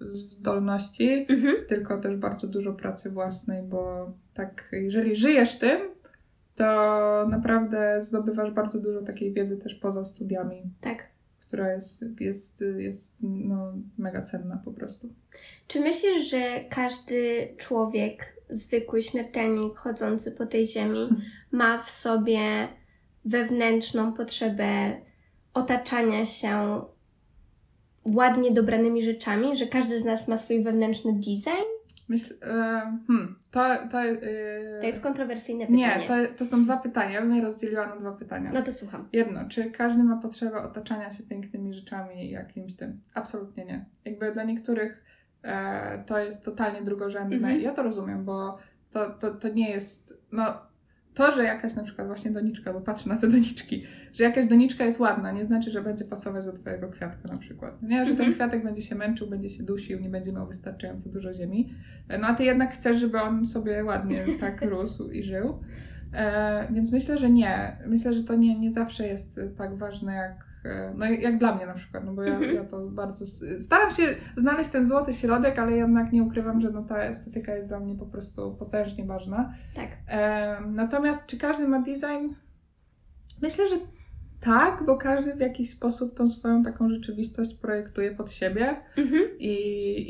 zdolności, 0.00 1.26
Mhm. 1.28 1.56
tylko 1.68 2.00
też 2.00 2.16
bardzo 2.16 2.46
dużo 2.46 2.72
pracy 2.72 3.10
własnej, 3.10 3.62
bo 3.62 4.12
tak, 4.34 4.68
jeżeli 4.72 5.16
żyjesz 5.16 5.58
tym, 5.58 5.80
to 6.56 6.64
naprawdę 7.28 7.98
zdobywasz 8.02 8.50
bardzo 8.50 8.80
dużo 8.80 9.02
takiej 9.02 9.32
wiedzy 9.32 9.56
też 9.56 9.74
poza 9.74 10.04
studiami, 10.04 10.62
Tak. 10.80 11.08
która 11.40 11.72
jest, 11.72 12.04
jest, 12.20 12.64
jest 12.76 13.16
no, 13.22 13.72
mega 13.98 14.22
cenna 14.22 14.62
po 14.64 14.72
prostu. 14.72 15.08
Czy 15.68 15.80
myślisz, 15.80 16.30
że 16.30 16.64
każdy 16.70 17.48
człowiek, 17.56 18.33
zwykły 18.50 19.02
śmiertelnik 19.02 19.76
chodzący 19.76 20.32
po 20.32 20.46
tej 20.46 20.68
ziemi, 20.68 21.02
Mhm. 21.02 21.22
ma 21.52 21.82
w 21.82 21.90
sobie 21.90 22.68
wewnętrzną 23.24 24.12
potrzebę 24.12 25.00
otaczania 25.54 26.26
się 26.26 26.82
ładnie 28.04 28.50
dobranymi 28.50 29.02
rzeczami, 29.02 29.56
że 29.56 29.66
każdy 29.66 30.00
z 30.00 30.04
nas 30.04 30.28
ma 30.28 30.36
swój 30.36 30.62
wewnętrzny 30.62 31.12
design? 31.12 31.64
Myśl, 32.08 32.34
e, 32.42 32.48
hmm, 33.06 33.36
to, 33.50 33.60
to, 33.90 34.02
e, 34.02 34.80
To 34.80 34.86
jest 34.86 35.02
kontrowersyjne 35.02 35.66
pytanie. 35.66 35.86
Nie, 35.86 36.08
to, 36.08 36.34
to 36.38 36.46
są 36.46 36.64
dwa 36.64 36.76
pytania. 36.76 37.10
Ja 37.10 37.20
bym 37.20 37.34
je 37.34 37.42
rozdzieliła 37.42 37.86
na 37.86 37.96
dwa 37.96 38.12
pytania. 38.12 38.50
No 38.54 38.62
to 38.62 38.72
słucham. 38.72 39.08
Jedno, 39.12 39.48
czy 39.48 39.70
każdy 39.70 40.02
ma 40.02 40.16
potrzebę 40.16 40.56
otaczania 40.62 41.10
się 41.12 41.22
pięknymi 41.22 41.74
rzeczami 41.74 42.26
i 42.26 42.30
jakimś 42.30 42.76
tym? 42.76 43.00
Absolutnie 43.14 43.64
nie. 43.64 43.84
Jakby 44.04 44.32
dla 44.32 44.44
niektórych 44.44 45.04
to 46.06 46.18
jest 46.18 46.44
totalnie 46.44 46.82
drugorzędne 46.82 47.36
Mhm. 47.36 47.60
i 47.60 47.62
ja 47.62 47.72
to 47.72 47.82
rozumiem, 47.82 48.24
bo 48.24 48.58
to, 48.90 49.10
to, 49.10 49.30
to 49.34 49.48
nie 49.48 49.70
jest, 49.70 50.22
no 50.32 50.54
to, 51.14 51.32
że 51.32 51.44
jakaś 51.44 51.74
na 51.74 51.82
przykład 51.84 52.06
właśnie 52.06 52.30
doniczka, 52.30 52.72
bo 52.72 52.80
patrzę 52.80 53.08
na 53.08 53.16
te 53.16 53.28
doniczki, 53.28 53.84
że 54.12 54.24
jakaś 54.24 54.46
doniczka 54.46 54.84
jest 54.84 55.00
ładna, 55.00 55.32
nie 55.32 55.44
znaczy, 55.44 55.70
że 55.70 55.82
będzie 55.82 56.04
pasować 56.04 56.44
do 56.46 56.52
twojego 56.52 56.88
kwiatka 56.88 57.28
na 57.28 57.38
przykład. 57.38 57.82
Nie, 57.82 57.98
że 58.06 58.10
ten 58.10 58.20
Mhm. 58.26 58.34
kwiatek 58.34 58.64
będzie 58.64 58.82
się 58.82 58.94
męczył, 58.94 59.26
będzie 59.30 59.50
się 59.50 59.62
dusił, 59.62 60.00
nie 60.00 60.08
będzie 60.08 60.32
miał 60.32 60.46
wystarczająco 60.46 61.08
dużo 61.08 61.34
ziemi. 61.34 61.74
E, 62.08 62.18
No 62.18 62.26
a 62.26 62.34
ty 62.34 62.44
jednak 62.44 62.72
chcesz, 62.74 62.98
żeby 62.98 63.20
on 63.20 63.46
sobie 63.46 63.84
ładnie 63.84 64.24
tak 64.40 64.62
rósł 64.62 65.10
i 65.10 65.22
żył. 65.22 65.60
E, 66.14 66.66
więc 66.72 66.92
myślę, 66.92 67.18
że 67.18 67.30
nie. 67.30 67.76
Myślę, 67.86 68.14
że 68.14 68.24
to 68.24 68.34
nie, 68.34 68.58
nie 68.58 68.72
zawsze 68.72 69.06
jest 69.06 69.40
tak 69.58 69.76
ważne 69.78 70.14
jak, 70.14 70.32
e, 70.32 70.44
no 70.96 71.06
jak 71.06 71.38
dla 71.38 71.54
mnie 71.54 71.66
na 71.66 71.74
przykład, 71.74 72.04
no 72.04 72.12
bo 72.12 72.22
ja, 72.22 72.34
Mhm. 72.34 72.54
ja 72.54 72.64
to 72.64 72.80
bardzo 72.88 73.26
staram 73.60 73.90
się 73.90 74.02
znaleźć 74.36 74.70
ten 74.70 74.86
złoty 74.86 75.12
środek, 75.12 75.58
ale 75.58 75.72
jednak 75.72 76.12
nie 76.12 76.22
ukrywam, 76.22 76.60
że 76.60 76.70
no 76.70 76.82
ta 76.82 77.02
estetyka 77.02 77.54
jest 77.54 77.68
dla 77.68 77.80
mnie 77.80 77.94
po 77.94 78.06
prostu 78.06 78.56
potężnie 78.58 79.04
ważna. 79.04 79.54
Tak. 79.74 79.88
E, 80.08 80.60
natomiast 80.66 81.26
czy 81.26 81.38
każdy 81.38 81.68
ma 81.68 81.82
design? 81.82 82.34
Myślę, 83.42 83.68
że 83.68 83.76
tak, 84.40 84.82
bo 84.86 84.96
każdy 84.96 85.34
w 85.34 85.40
jakiś 85.40 85.70
sposób 85.70 86.16
tą 86.16 86.30
swoją 86.30 86.62
taką 86.62 86.88
rzeczywistość 86.88 87.54
projektuje 87.54 88.10
pod 88.14 88.30
siebie 88.32 88.76
Mhm. 88.98 89.22
i, 89.38 89.56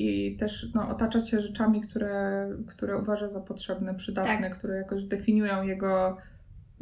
i 0.06 0.36
też 0.36 0.66
no, 0.74 0.88
otacza 0.88 1.20
się 1.20 1.40
rzeczami, 1.40 1.80
które, 1.80 2.48
które 2.68 2.98
uważa 2.98 3.28
za 3.28 3.40
potrzebne, 3.40 3.94
przydatne, 3.94 4.50
które 4.50 4.76
jakoś 4.76 5.04
definiują 5.04 5.62
jego 5.62 6.16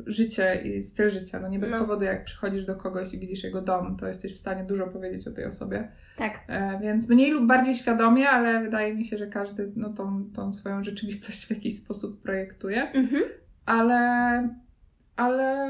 życie 0.07 0.62
i 0.64 0.82
styl 0.82 1.11
życia. 1.11 1.40
No 1.40 1.49
nie 1.49 1.59
bez 1.59 1.70
No. 1.70 1.78
powodu, 1.78 2.05
jak 2.05 2.24
przychodzisz 2.24 2.64
do 2.66 2.76
kogoś 2.76 3.14
i 3.14 3.18
widzisz 3.18 3.45
jego 3.45 3.62
dom, 3.62 3.97
to 3.97 4.07
jesteś 4.07 4.34
w 4.34 4.38
stanie 4.38 4.64
dużo 4.64 4.86
powiedzieć 4.86 5.28
o 5.28 5.32
tej 5.32 5.45
osobie. 5.47 5.88
Tak. 6.16 6.40
E, 6.49 6.78
więc 6.82 7.09
mniej 7.09 7.30
lub 7.30 7.47
bardziej 7.47 7.74
świadomie, 7.74 8.28
ale 8.30 8.62
wydaje 8.62 8.95
mi 8.95 9.05
się, 9.05 9.18
że 9.18 9.26
każdy 9.26 9.72
no, 9.76 9.88
tą, 9.90 10.24
tą 10.34 10.53
swoją 10.53 10.84
rzeczywistość 10.84 11.47
w 11.47 11.51
jakiś 11.51 11.76
sposób 11.76 12.22
projektuje 12.22 12.90
Mhm. 12.93 13.22
ale, 13.66 14.49
ale 15.16 15.68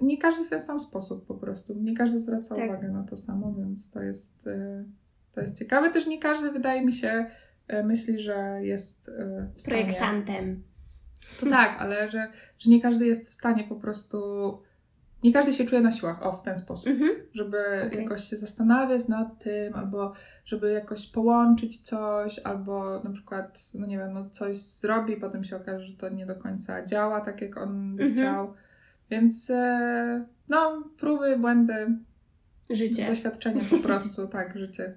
nie 0.00 0.18
każdy 0.18 0.44
w 0.46 0.50
ten 0.50 0.60
sam 0.60 0.80
sposób 0.80 1.26
po 1.26 1.34
prostu. 1.34 1.74
Nie 1.74 1.94
każdy 1.96 2.20
zwraca 2.20 2.54
Tak. 2.54 2.64
uwagę 2.64 2.88
na 2.88 3.02
to 3.02 3.16
samo, 3.16 3.54
więc 3.58 3.90
to 3.90 4.02
jest, 4.02 4.46
e, 4.46 4.84
to 5.34 5.40
jest 5.40 5.58
ciekawe. 5.58 5.90
Też 5.92 6.06
nie 6.06 6.18
każdy, 6.20 6.50
wydaje 6.52 6.84
mi 6.86 6.92
się, 6.92 7.26
e, 7.68 7.82
myśli, 7.82 8.20
że 8.20 8.58
jest 8.62 9.08
e, 9.08 9.46
w 9.54 9.60
stanie... 9.62 9.76
Projektantem. 9.84 10.62
To 11.40 11.46
tak, 11.50 11.76
ale 11.80 12.10
że, 12.10 12.28
że 12.58 12.70
nie 12.70 12.80
każdy 12.82 13.06
jest 13.06 13.28
w 13.30 13.32
stanie 13.32 13.64
po 13.64 13.76
prostu... 13.76 14.18
Nie 15.24 15.32
każdy 15.32 15.52
się 15.52 15.64
czuje 15.64 15.80
na 15.80 15.92
siłach, 15.92 16.22
o, 16.26 16.32
w 16.32 16.42
ten 16.42 16.58
sposób 16.58 16.88
Mhm. 16.88 17.10
żeby 17.34 17.58
Okej. 17.86 18.02
jakoś 18.02 18.24
się 18.24 18.36
zastanawiać 18.36 19.08
nad 19.08 19.38
tym, 19.38 19.74
albo 19.74 20.12
żeby 20.44 20.72
jakoś 20.72 21.06
połączyć 21.06 21.82
coś, 21.82 22.38
albo 22.38 23.00
na 23.04 23.10
przykład, 23.10 23.60
no 23.74 23.86
nie 23.86 23.98
wiem, 23.98 24.12
no 24.12 24.30
coś 24.30 24.56
zrobi, 24.56 25.16
potem 25.16 25.44
się 25.44 25.56
okaże, 25.56 25.86
że 25.86 25.96
to 25.96 26.08
nie 26.08 26.26
do 26.26 26.34
końca 26.34 26.84
działa 26.86 27.20
tak, 27.20 27.40
jak 27.40 27.56
on 27.56 27.96
by 27.96 28.02
Mhm. 28.02 28.12
chciał. 28.26 28.54
Więc 29.10 29.50
e, 29.50 30.24
no, 30.48 30.82
próby, 30.98 31.36
błędy, 31.36 31.86
Życie. 32.70 33.06
doświadczenie 33.06 33.60
po 33.70 33.76
prostu, 33.78 34.26
tak, 34.28 34.58
życie. 34.58 34.94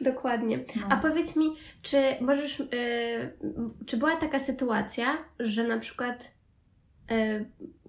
Dokładnie. 0.00 0.58
No. 0.76 0.86
A 0.90 0.96
powiedz 0.96 1.36
mi, 1.36 1.46
czy 1.82 1.96
możesz, 2.20 2.60
y, 2.60 2.66
czy 3.86 3.96
była 3.96 4.16
taka 4.16 4.38
sytuacja, 4.38 5.18
że 5.38 5.68
na 5.68 5.78
przykład, 5.78 6.34
y, 7.10 7.44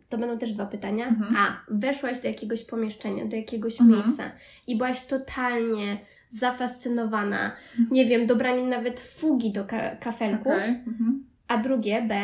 to 0.09 0.17
będą 0.17 0.37
też 0.37 0.53
dwa 0.53 0.65
pytania. 0.65 1.07
Mhm. 1.07 1.35
A, 1.37 1.61
weszłaś 1.67 2.19
do 2.21 2.27
jakiegoś 2.27 2.63
pomieszczenia, 2.63 3.25
do 3.25 3.35
jakiegoś 3.35 3.81
Mhm. 3.81 3.99
miejsca 3.99 4.31
i 4.67 4.77
byłaś 4.77 5.05
totalnie 5.05 5.97
zafascynowana, 6.29 7.51
Mhm. 7.71 7.87
nie 7.91 8.05
wiem, 8.05 8.27
dobraniem 8.27 8.69
nawet 8.69 8.99
fugi 8.99 9.51
do 9.51 9.65
ka- 9.65 9.95
kafelków. 9.95 10.53
Okej, 10.53 10.69
mhm. 10.69 11.23
A 11.47 11.57
drugie, 11.57 12.01
B, 12.01 12.21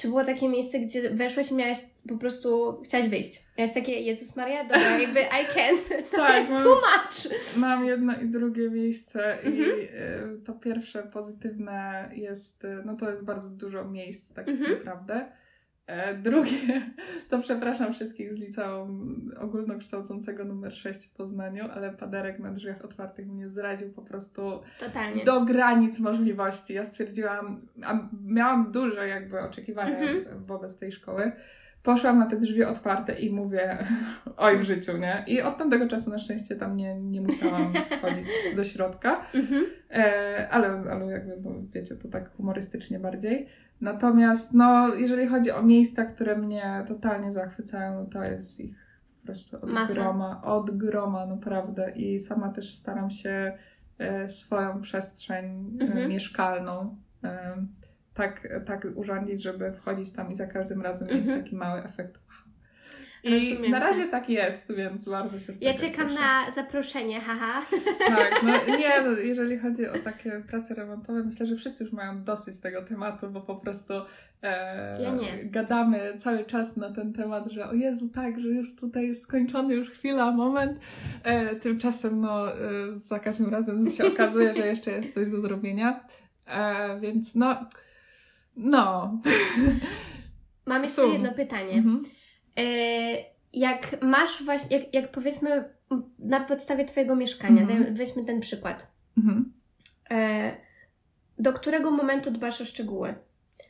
czy 0.00 0.08
było 0.08 0.24
takie 0.24 0.48
miejsce, 0.48 0.78
gdzie 0.80 1.10
weszłaś 1.10 1.50
i 1.50 1.54
miałaś 1.54 1.78
po 2.08 2.16
prostu, 2.16 2.80
chciałaś 2.84 3.08
wyjść? 3.08 3.42
Miałaś 3.58 3.74
takie, 3.74 3.92
Jezus 4.00 4.36
Maria, 4.36 4.62
dobra, 4.64 4.98
jakby 5.02 5.20
I 5.20 5.46
can't, 5.54 5.88
to 6.10 6.16
Tak, 6.16 6.50
mam- 6.50 6.62
tłumacz. 6.62 7.28
Mam 7.56 7.84
jedno 7.84 8.20
i 8.20 8.26
drugie 8.26 8.70
miejsce 8.70 9.38
i 9.44 9.46
Mhm. 9.46 9.70
y, 10.40 10.44
to 10.46 10.52
pierwsze 10.52 11.02
pozytywne 11.02 12.10
jest, 12.14 12.64
y, 12.64 12.82
no 12.84 12.96
to 12.96 13.10
jest 13.10 13.24
bardzo 13.24 13.50
dużo 13.50 13.84
miejsc 13.84 14.32
tak 14.34 14.48
Mhm. 14.48 14.72
naprawdę. 14.78 15.32
E, 15.90 16.14
drugie, 16.14 16.90
to 17.30 17.38
przepraszam 17.42 17.92
wszystkich 17.92 18.32
z 18.34 18.36
liceum 18.36 19.16
ogólnokształcącego 19.40 20.44
numer 20.44 20.74
6 20.74 21.06
w 21.06 21.14
Poznaniu, 21.14 21.64
ale 21.74 21.90
paderek 21.90 22.38
na 22.38 22.50
drzwiach 22.50 22.84
otwartych 22.84 23.26
mnie 23.28 23.48
zraził 23.48 23.92
po 23.92 24.02
prostu 24.02 24.60
Totalnie. 24.80 25.24
do 25.24 25.40
granic 25.40 25.98
możliwości. 25.98 26.74
Ja 26.74 26.84
stwierdziłam, 26.84 27.60
a 27.84 27.98
miałam 28.26 28.72
duże 28.72 29.08
jakby 29.08 29.40
oczekiwania 29.40 29.98
Mhm. 29.98 30.44
wobec 30.46 30.78
tej 30.78 30.92
szkoły. 30.92 31.32
Poszłam 31.82 32.18
na 32.18 32.26
te 32.26 32.36
drzwi 32.36 32.64
otwarte 32.64 33.12
i 33.12 33.32
mówię, 33.32 33.78
oj 34.36 34.58
w 34.58 34.62
życiu, 34.62 34.96
nie? 34.98 35.24
I 35.26 35.42
od 35.42 35.58
tamtego 35.58 35.88
czasu 35.88 36.10
na 36.10 36.18
szczęście 36.18 36.56
tam 36.56 36.76
nie, 36.76 36.94
nie 37.00 37.20
musiałam 37.20 37.72
wchodzić 37.98 38.26
do 38.56 38.64
środka, 38.64 39.20
Mhm. 39.34 39.64
e, 39.90 40.48
ale, 40.50 40.68
ale 40.90 41.06
jakby, 41.06 41.36
no, 41.44 41.50
wiecie, 41.72 41.96
to 41.96 42.08
tak 42.08 42.36
humorystycznie 42.36 42.98
bardziej. 42.98 43.46
Natomiast, 43.80 44.54
no, 44.54 44.94
jeżeli 44.94 45.26
chodzi 45.26 45.50
o 45.50 45.62
miejsca, 45.62 46.04
które 46.04 46.36
mnie 46.36 46.84
totalnie 46.88 47.32
zachwycają, 47.32 47.94
no 48.00 48.06
to 48.06 48.22
jest 48.24 48.60
ich 48.60 49.00
po 49.20 49.26
prostu 49.26 49.56
od 49.56 49.70
Masa. 49.72 49.94
groma, 49.94 50.42
od 50.44 50.76
groma, 50.76 51.26
naprawdę. 51.26 51.90
I 51.90 52.18
sama 52.18 52.48
też 52.48 52.74
staram 52.74 53.10
się 53.10 53.52
e, 53.98 54.28
swoją 54.28 54.80
przestrzeń 54.80 55.78
e, 55.80 55.84
Mhm. 55.84 56.08
mieszkalną 56.08 56.96
e, 57.24 57.56
tak, 58.14 58.48
tak 58.66 58.86
urządzić, 58.94 59.42
żeby 59.42 59.72
wchodzić 59.72 60.12
tam 60.12 60.32
i 60.32 60.36
za 60.36 60.46
każdym 60.46 60.82
razem 60.82 61.08
mieć 61.08 61.16
Mhm. 61.16 61.42
taki 61.42 61.56
mały 61.56 61.84
efekt. 61.84 62.18
I 63.24 63.30
Rozumiem 63.34 63.70
na 63.70 63.78
razie 63.78 64.04
tak 64.04 64.28
jest, 64.30 64.72
więc 64.76 65.08
bardzo 65.08 65.38
się 65.40 65.52
z 65.52 65.60
Ja 65.62 65.74
czekam 65.74 66.08
cieszę. 66.08 66.20
na 66.20 66.52
zaproszenie, 66.54 67.20
haha. 67.20 67.62
Tak, 68.08 68.40
no 68.42 68.52
nie, 68.78 69.02
no, 69.02 69.10
jeżeli 69.12 69.58
chodzi 69.58 69.88
o 69.88 69.98
takie 69.98 70.42
prace 70.48 70.74
remontowe, 70.74 71.22
myślę, 71.24 71.46
że 71.46 71.56
wszyscy 71.56 71.84
już 71.84 71.92
mają 71.92 72.24
dosyć 72.24 72.60
tego 72.60 72.82
tematu, 72.82 73.30
bo 73.30 73.40
po 73.40 73.56
prostu 73.56 73.94
e, 74.42 75.02
Ja 75.02 75.12
gadamy 75.44 76.00
cały 76.18 76.44
czas 76.44 76.76
na 76.76 76.92
ten 76.92 77.12
temat, 77.12 77.50
że 77.50 77.68
o 77.68 77.74
Jezu, 77.74 78.08
tak, 78.08 78.40
że 78.40 78.48
już 78.48 78.74
tutaj 78.76 79.08
jest 79.08 79.22
skończony, 79.22 79.74
już 79.74 79.90
chwila, 79.90 80.30
moment. 80.30 80.78
E, 81.24 81.56
tymczasem, 81.56 82.20
no, 82.20 82.52
e, 82.52 82.58
za 83.04 83.18
każdym 83.18 83.50
razem 83.50 83.90
się 83.90 84.04
okazuje, 84.04 84.54
że 84.54 84.66
jeszcze 84.66 84.90
jest 84.90 85.14
coś 85.14 85.30
do 85.30 85.40
zrobienia. 85.40 86.04
E, 86.46 87.00
więc 87.00 87.34
no, 87.34 87.56
no. 88.56 89.12
Mam 90.66 90.82
jeszcze 90.82 91.02
Sum. 91.02 91.12
jedno 91.12 91.32
pytanie. 91.32 91.72
Mhm. 91.72 92.04
E, 92.58 92.62
jak 93.52 94.02
masz 94.02 94.44
właśnie, 94.44 94.78
jak, 94.78 94.94
jak 94.94 95.10
powiedzmy 95.12 95.64
na 96.18 96.40
podstawie 96.40 96.84
Twojego 96.84 97.16
mieszkania, 97.16 97.62
Mhm. 97.62 97.94
weźmy 97.94 98.24
ten 98.24 98.40
przykład, 98.40 98.86
Mhm. 99.18 99.52
e, 100.10 100.56
do 101.38 101.52
którego 101.52 101.90
momentu 101.90 102.30
dbasz 102.30 102.60
o 102.60 102.64
szczegóły? 102.64 103.14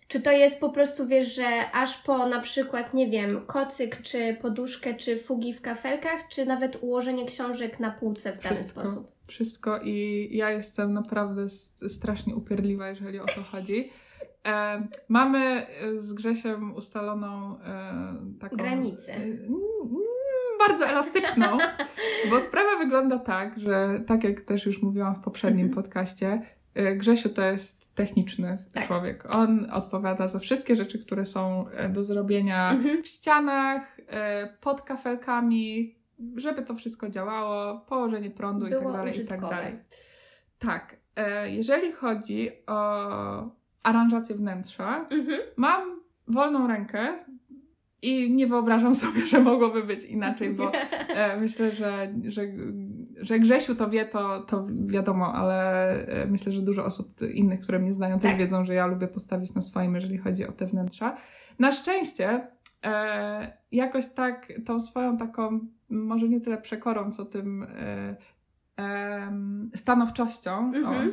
Czy 0.09 0.21
to 0.21 0.33
jest 0.33 0.61
po 0.61 0.71
prostu, 0.71 1.07
wiesz, 1.07 1.35
że 1.35 1.71
aż 1.73 1.99
po 1.99 2.27
na 2.27 2.41
przykład, 2.41 2.95
nie 2.95 3.09
wiem, 3.11 3.47
kocyk, 3.47 4.03
czy 4.03 4.37
poduszkę, 4.43 4.95
czy 4.95 5.17
fugi 5.17 5.53
w 5.53 5.61
kafelkach, 5.61 6.29
czy 6.29 6.47
nawet 6.47 6.79
ułożenie 6.83 7.27
książek 7.27 7.81
na 7.81 7.91
półce 7.91 8.33
w 8.33 8.43
dany 8.43 8.57
Wszystko. 8.57 8.81
sposób? 8.81 9.13
Wszystko 9.27 9.81
i 9.83 10.29
ja 10.33 10.51
jestem 10.51 10.93
naprawdę 10.93 11.49
strasznie 11.89 12.35
upierdliwa, 12.37 12.89
jeżeli 12.89 13.21
o 13.21 13.27
to 13.27 13.43
chodzi. 13.43 13.91
E, 14.47 14.87
mamy 15.09 15.67
e, 15.67 16.01
z 16.01 16.13
Grzesiem 16.13 16.75
ustaloną 16.75 17.59
e, 17.61 18.39
taką... 18.41 18.57
Granicę. 18.57 19.13
e, 19.15 19.21
bardzo 20.59 20.87
elastyczną, 20.87 21.47
bo 22.31 22.41
sprawa 22.41 22.77
wygląda 22.79 23.19
tak, 23.19 23.59
że 23.59 24.01
tak 24.07 24.25
jak 24.25 24.41
też 24.41 24.67
już 24.67 24.83
mówiłam 24.83 25.15
w 25.15 25.21
poprzednim 25.21 25.67
Mhm. 25.67 25.85
podcaście, 25.85 26.43
e, 26.75 26.97
Grzesiu 26.97 27.29
to 27.29 27.43
jest 27.43 27.95
techniczny 27.95 28.59
Tak. 28.73 28.87
człowiek. 28.87 29.35
On 29.35 29.71
odpowiada 29.73 30.29
za 30.29 30.39
wszystkie 30.39 30.77
rzeczy, 30.77 30.99
które 30.99 31.25
są 31.25 31.65
do 31.91 32.05
zrobienia 32.05 32.71
Mhm. 32.71 33.03
w 33.03 33.07
ścianach, 33.07 33.97
pod 34.61 34.83
kafelkami, 34.83 35.95
żeby 36.37 36.63
to 36.63 36.75
wszystko 36.75 37.09
działało, 37.09 37.79
położenie 37.79 38.31
prądu 38.31 38.67
i 38.67 38.71
Było 38.71 38.83
tak 38.83 38.93
dalej, 38.93 39.13
i 39.21 39.27
tak 39.27 39.39
użytkowe. 39.39 39.57
dalej. 39.57 39.79
Tak, 40.59 40.97
jeżeli 41.47 41.93
chodzi 41.93 42.51
o 42.67 43.60
aranżację 43.83 44.35
wnętrza, 44.37 45.07
Mhm. 45.11 45.41
mam 45.57 46.01
wolną 46.29 46.67
rękę 46.67 47.09
i 48.03 48.31
nie 48.33 48.47
wyobrażam 48.47 48.95
sobie, 49.05 49.27
że 49.27 49.41
mogłoby 49.41 49.83
być 49.83 50.05
inaczej, 50.05 50.51
bo 50.55 50.73
e, 51.09 51.37
myślę, 51.41 51.71
że, 51.71 52.13
że, 52.29 52.43
że 53.21 53.39
Grzesiu 53.39 53.75
to 53.75 53.91
wie, 53.91 54.05
to, 54.05 54.41
to 54.41 54.67
wiadomo, 54.87 55.35
ale 55.35 55.91
e, 56.07 56.27
myślę, 56.27 56.53
że 56.53 56.63
dużo 56.63 56.85
osób 56.85 57.23
innych, 57.23 57.61
które 57.61 57.79
mnie 57.79 57.93
znają, 57.93 58.19
też 58.19 58.31
Tak. 58.31 58.39
wiedzą, 58.41 58.65
że 58.65 58.75
ja 58.75 58.87
lubię 58.87 59.09
postawić 59.09 59.55
na 59.55 59.63
swoim, 59.63 59.95
jeżeli 59.95 60.19
chodzi 60.19 60.47
o 60.47 60.53
te 60.53 60.67
wnętrza. 60.67 61.17
Na 61.59 61.73
szczęście 61.73 62.47
e, 62.85 63.53
jakoś 63.73 64.07
tak 64.07 64.53
tą 64.67 64.81
swoją 64.81 65.17
taką, 65.17 65.61
może 65.91 66.29
nie 66.29 66.41
tyle 66.41 66.59
przekorą, 66.59 67.13
co 67.13 67.25
tym 67.25 67.63
e, 67.63 68.17
em, 68.77 69.71
stanowczością, 69.75 70.73
Mhm. 70.75 70.87
o, 70.87 70.95
E, 70.95 71.09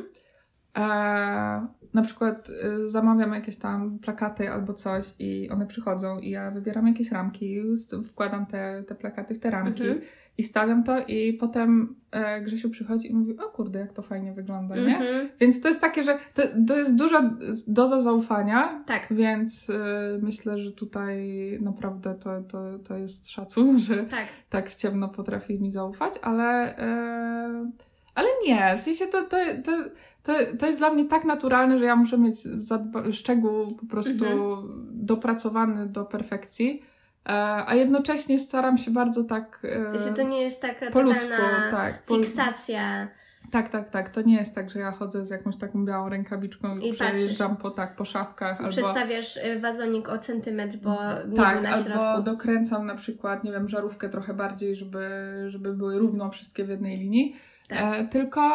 na 1.94 2.02
przykład 2.02 2.50
y, 2.50 2.88
zamawiam 2.88 3.32
jakieś 3.34 3.56
tam 3.56 3.98
plakaty 3.98 4.50
albo 4.50 4.74
coś 4.74 5.14
i 5.18 5.50
one 5.50 5.66
przychodzą 5.66 6.18
i 6.18 6.30
ja 6.30 6.50
wybieram 6.50 6.86
jakieś 6.86 7.10
ramki, 7.12 7.60
wkładam 8.06 8.46
te, 8.46 8.82
te 8.88 8.94
plakaty 8.94 9.34
w 9.34 9.38
te 9.40 9.50
ramki 9.50 9.82
Mhm. 9.82 10.00
i 10.38 10.42
stawiam 10.42 10.84
to 10.84 10.98
i 11.00 11.32
potem 11.32 11.96
e, 12.10 12.40
Grzesiu 12.40 12.70
przychodzi 12.70 13.10
i 13.10 13.14
mówi, 13.14 13.38
o 13.38 13.42
kurde, 13.48 13.78
jak 13.78 13.92
to 13.92 14.02
fajnie 14.02 14.32
wygląda, 14.32 14.76
nie? 14.76 14.98
Mhm. 14.98 15.28
Więc 15.40 15.60
to 15.60 15.68
jest 15.68 15.80
takie, 15.80 16.02
że 16.02 16.18
to, 16.34 16.42
to 16.68 16.76
jest 16.76 16.94
duża 16.94 17.30
doza 17.66 18.00
zaufania, 18.00 18.84
Tak. 18.86 19.06
więc 19.10 19.70
e, 19.70 19.74
myślę, 20.22 20.58
że 20.58 20.72
tutaj 20.72 21.18
naprawdę 21.60 22.14
to, 22.14 22.42
to, 22.42 22.78
to 22.78 22.96
jest 22.96 23.30
szacun, 23.30 23.78
że 23.78 23.96
Tak. 23.96 24.26
tak 24.50 24.70
w 24.70 24.74
ciemno 24.74 25.08
potrafi 25.08 25.60
mi 25.60 25.72
zaufać, 25.72 26.14
ale, 26.22 26.78
e, 26.78 27.70
ale 28.18 28.28
nie, 28.46 28.76
w 28.78 28.80
sensie 28.82 29.06
to, 29.06 29.22
to, 29.22 29.36
to, 29.64 29.72
to, 30.22 30.32
to 30.58 30.66
jest 30.66 30.78
dla 30.78 30.90
mnie 30.90 31.04
tak 31.04 31.24
naturalne, 31.24 31.78
że 31.78 31.84
ja 31.84 31.96
muszę 31.96 32.18
mieć 32.18 32.36
szczegół 33.12 33.74
po 33.76 33.86
prostu 33.86 34.24
Mhm. 34.24 34.62
dopracowany 34.92 35.86
do 35.86 36.04
perfekcji, 36.04 36.82
e, 37.28 37.32
a 37.66 37.74
jednocześnie 37.74 38.38
staram 38.38 38.78
się 38.78 38.90
bardzo 38.90 39.24
tak 39.24 39.60
e, 40.04 40.12
To, 40.16 40.22
nie 40.22 40.40
jest 40.42 40.62
taka 40.62 40.90
po 40.90 41.00
ludzku, 41.02 41.42
tak, 41.70 42.02
po, 42.02 42.14
fiksacja. 42.14 43.08
tak, 43.52 43.68
tak, 43.68 43.90
tak, 43.90 44.10
to 44.10 44.22
nie 44.22 44.36
jest 44.36 44.54
tak, 44.54 44.70
że 44.70 44.78
ja 44.78 44.92
chodzę 44.92 45.24
z 45.24 45.30
jakąś 45.30 45.56
taką 45.56 45.84
białą 45.84 46.08
rękawiczką 46.08 46.78
i, 46.78 46.88
I 46.88 46.92
przejeżdżam 46.92 47.56
po, 47.56 47.70
tak, 47.70 47.96
po 47.96 48.04
szafkach, 48.04 48.58
albo 48.58 48.70
Przestawiasz 48.70 49.36
y, 49.36 49.60
wazonik 49.60 50.08
o 50.08 50.18
centymetr, 50.18 50.76
bo 50.76 50.94
nie 51.28 51.36
tak, 51.36 51.54
był 51.54 51.62
na 51.62 51.70
albo 51.70 51.88
środku. 51.90 52.22
dokręcam 52.22 52.86
na 52.86 52.94
przykład, 52.94 53.44
nie 53.44 53.52
wiem, 53.52 53.68
żarówkę 53.68 54.08
trochę 54.08 54.34
bardziej, 54.34 54.76
żeby, 54.76 55.08
żeby 55.48 55.72
były 55.72 55.98
równo 55.98 56.30
wszystkie 56.30 56.64
w 56.64 56.68
jednej 56.68 56.98
linii. 56.98 57.36
Tak. 57.68 57.78
E, 58.00 58.08
tylko, 58.08 58.50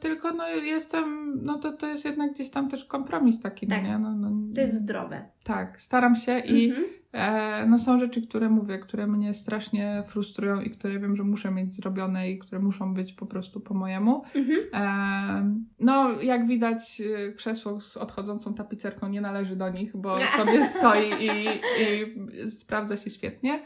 tylko 0.00 0.32
no 0.32 0.48
jestem, 0.48 1.38
no 1.44 1.58
to, 1.58 1.72
to 1.72 1.86
jest 1.86 2.04
jednak 2.04 2.32
gdzieś 2.32 2.50
tam 2.50 2.68
też 2.68 2.84
kompromis 2.84 3.40
taki, 3.40 3.66
Tak. 3.66 3.82
no 3.82 3.88
nie? 3.88 3.98
No, 3.98 4.14
no, 4.16 4.54
To 4.54 4.60
jest 4.60 4.74
zdrowe. 4.74 5.24
Tak, 5.44 5.82
staram 5.82 6.16
się 6.16 6.38
i 6.38 6.68
Mhm. 6.70 6.86
e, 7.12 7.66
no 7.66 7.78
są 7.78 7.98
rzeczy, 7.98 8.22
które 8.26 8.48
mówię, 8.48 8.78
które 8.78 9.06
mnie 9.06 9.34
strasznie 9.34 10.02
frustrują 10.06 10.60
i 10.60 10.70
które 10.70 10.98
wiem, 10.98 11.16
że 11.16 11.22
muszę 11.22 11.50
mieć 11.50 11.74
zrobione 11.74 12.30
i 12.30 12.38
które 12.38 12.60
muszą 12.60 12.94
być 12.94 13.12
po 13.12 13.26
prostu 13.26 13.60
po 13.60 13.74
mojemu. 13.74 14.22
Mhm. 14.34 14.58
E, 14.74 15.54
no, 15.80 16.20
jak 16.20 16.46
widać, 16.46 17.00
e, 17.28 17.32
krzesło 17.32 17.80
z 17.80 17.96
odchodzącą 17.96 18.54
tapicerką 18.54 19.08
nie 19.08 19.20
należy 19.20 19.56
do 19.56 19.70
nich, 19.70 19.96
bo 19.96 20.16
sobie 20.38 20.66
stoi 20.66 21.10
i, 21.20 21.46
i 21.82 22.50
sprawdza 22.50 22.96
się 22.96 23.10
świetnie. 23.10 23.62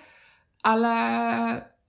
Ale, 0.63 0.91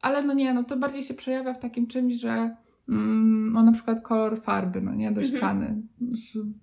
ale 0.01 0.23
no 0.23 0.33
nie, 0.33 0.53
no 0.53 0.63
to 0.63 0.77
bardziej 0.77 1.01
się 1.03 1.13
przejawia 1.13 1.53
w 1.53 1.59
takim 1.59 1.87
czymś, 1.87 2.13
że 2.13 2.55
mm, 2.89 3.53
no 3.53 3.63
na 3.63 3.71
przykład 3.71 4.01
kolor 4.01 4.41
farby, 4.41 4.81
no 4.81 4.95
nie, 4.95 5.11
do 5.11 5.21
Mhm. 5.21 5.37
ściany. 5.37 5.81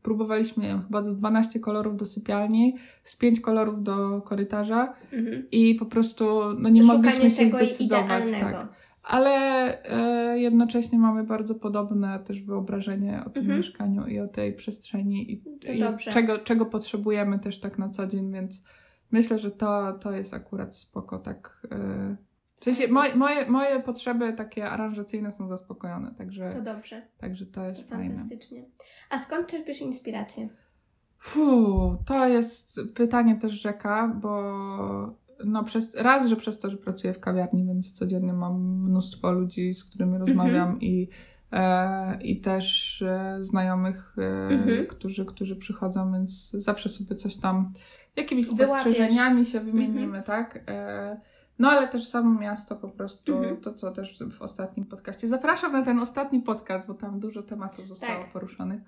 Próbowaliśmy 0.02 0.62
nie 0.62 0.68
wiem, 0.68 0.82
chyba 0.82 1.02
z 1.02 1.16
12 1.16 1.60
kolorów 1.60 1.96
do 1.96 2.06
sypialni, 2.06 2.76
z 3.02 3.16
5 3.16 3.40
kolorów 3.40 3.82
do 3.82 4.20
korytarza 4.20 4.94
Mhm. 5.12 5.42
i 5.50 5.74
po 5.74 5.86
prostu 5.86 6.24
no 6.58 6.68
nie 6.68 6.82
Szukanie 6.82 7.02
mogliśmy 7.02 7.30
się 7.30 7.48
zdecydować. 7.48 8.30
Tak 8.30 8.68
ale 9.06 9.30
e, 9.84 10.38
jednocześnie 10.38 10.98
mamy 10.98 11.24
bardzo 11.24 11.54
podobne 11.54 12.18
też 12.18 12.42
wyobrażenie 12.42 13.22
o 13.26 13.30
tym 13.30 13.42
Mhm. 13.42 13.58
mieszkaniu 13.58 14.06
i 14.06 14.18
o 14.18 14.28
tej 14.28 14.52
przestrzeni 14.52 15.32
i, 15.32 15.34
i 15.76 15.82
czego, 16.10 16.38
czego 16.38 16.66
potrzebujemy 16.66 17.38
też 17.38 17.60
tak 17.60 17.78
na 17.78 17.88
co 17.88 18.06
dzień, 18.06 18.32
więc 18.32 18.62
myślę, 19.10 19.38
że 19.38 19.50
to, 19.50 19.92
to 19.92 20.12
jest 20.12 20.34
akurat 20.34 20.76
spoko, 20.76 21.18
tak. 21.18 21.66
E, 21.72 22.16
w 22.60 22.64
sensie 22.64 22.88
moje, 22.88 23.14
moje, 23.16 23.50
moje 23.50 23.80
potrzeby 23.80 24.32
takie 24.32 24.70
aranżacyjne 24.70 25.32
są 25.32 25.48
zaspokojone, 25.48 26.14
także 26.14 26.50
To 26.50 26.60
dobrze. 26.62 27.02
także 27.18 27.46
to 27.46 27.64
jest 27.64 27.88
fajne. 27.88 28.14
Fantastycznie. 28.14 28.64
A 29.10 29.18
skąd 29.18 29.46
czerpiesz 29.46 29.80
inspirację? 29.80 30.48
Fu, 31.18 31.96
to 32.06 32.26
jest 32.28 32.80
pytanie 32.94 33.36
też 33.36 33.52
rzeka, 33.52 34.08
bo 34.22 34.52
no 35.44 35.64
przez, 35.64 35.94
raz, 35.94 36.26
że 36.26 36.36
przez 36.36 36.58
to, 36.58 36.70
że 36.70 36.76
pracuję 36.76 37.12
w 37.14 37.20
kawiarni, 37.20 37.64
więc 37.66 37.92
codziennie 37.92 38.32
mam 38.32 38.60
mnóstwo 38.88 39.32
ludzi, 39.32 39.74
z 39.74 39.84
którymi 39.84 40.18
rozmawiam 40.18 40.80
i, 40.80 41.08
e, 41.52 42.18
i 42.22 42.40
też 42.40 43.02
e, 43.02 43.36
znajomych, 43.40 44.16
e, 44.18 44.48
Mhm. 44.54 44.86
którzy, 44.86 45.24
którzy 45.24 45.56
przychodzą, 45.56 46.12
więc 46.12 46.50
zawsze 46.50 46.88
sobie 46.88 47.16
coś 47.16 47.36
tam, 47.36 47.72
jakimiś 48.16 48.46
Wyłapiesz. 48.46 48.68
spostrzeżeniami 48.68 49.44
się 49.44 49.60
wymienimy, 49.60 50.22
tak? 50.22 50.64
E, 50.68 51.20
no 51.58 51.68
ale 51.70 51.88
też 51.88 52.08
samo 52.08 52.40
miasto 52.40 52.76
po 52.76 52.88
prostu, 52.88 53.36
Mhm. 53.36 53.56
to 53.56 53.74
co 53.74 53.90
też 53.90 54.18
w 54.38 54.42
ostatnim 54.42 54.86
podcaście. 54.86 55.28
Zapraszam 55.28 55.72
na 55.72 55.82
ten 55.84 55.98
ostatni 55.98 56.40
podcast, 56.42 56.86
bo 56.86 56.94
tam 56.94 57.20
dużo 57.20 57.42
tematów 57.42 57.88
zostało 57.88 58.22
Tak. 58.22 58.32
poruszonych. 58.32 58.80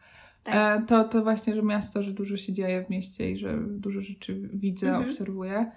Tak. 0.44 0.54
E, 0.82 0.86
to, 0.86 1.04
to 1.04 1.22
właśnie, 1.22 1.54
że 1.54 1.62
miasto, 1.62 2.02
że 2.02 2.12
dużo 2.12 2.36
się 2.36 2.52
dzieje 2.52 2.84
w 2.84 2.90
mieście 2.90 3.30
i 3.30 3.36
że 3.38 3.58
dużo 3.66 4.00
rzeczy 4.00 4.48
widzę, 4.52 4.88
Mhm. 4.88 5.10
obserwuję. 5.10 5.70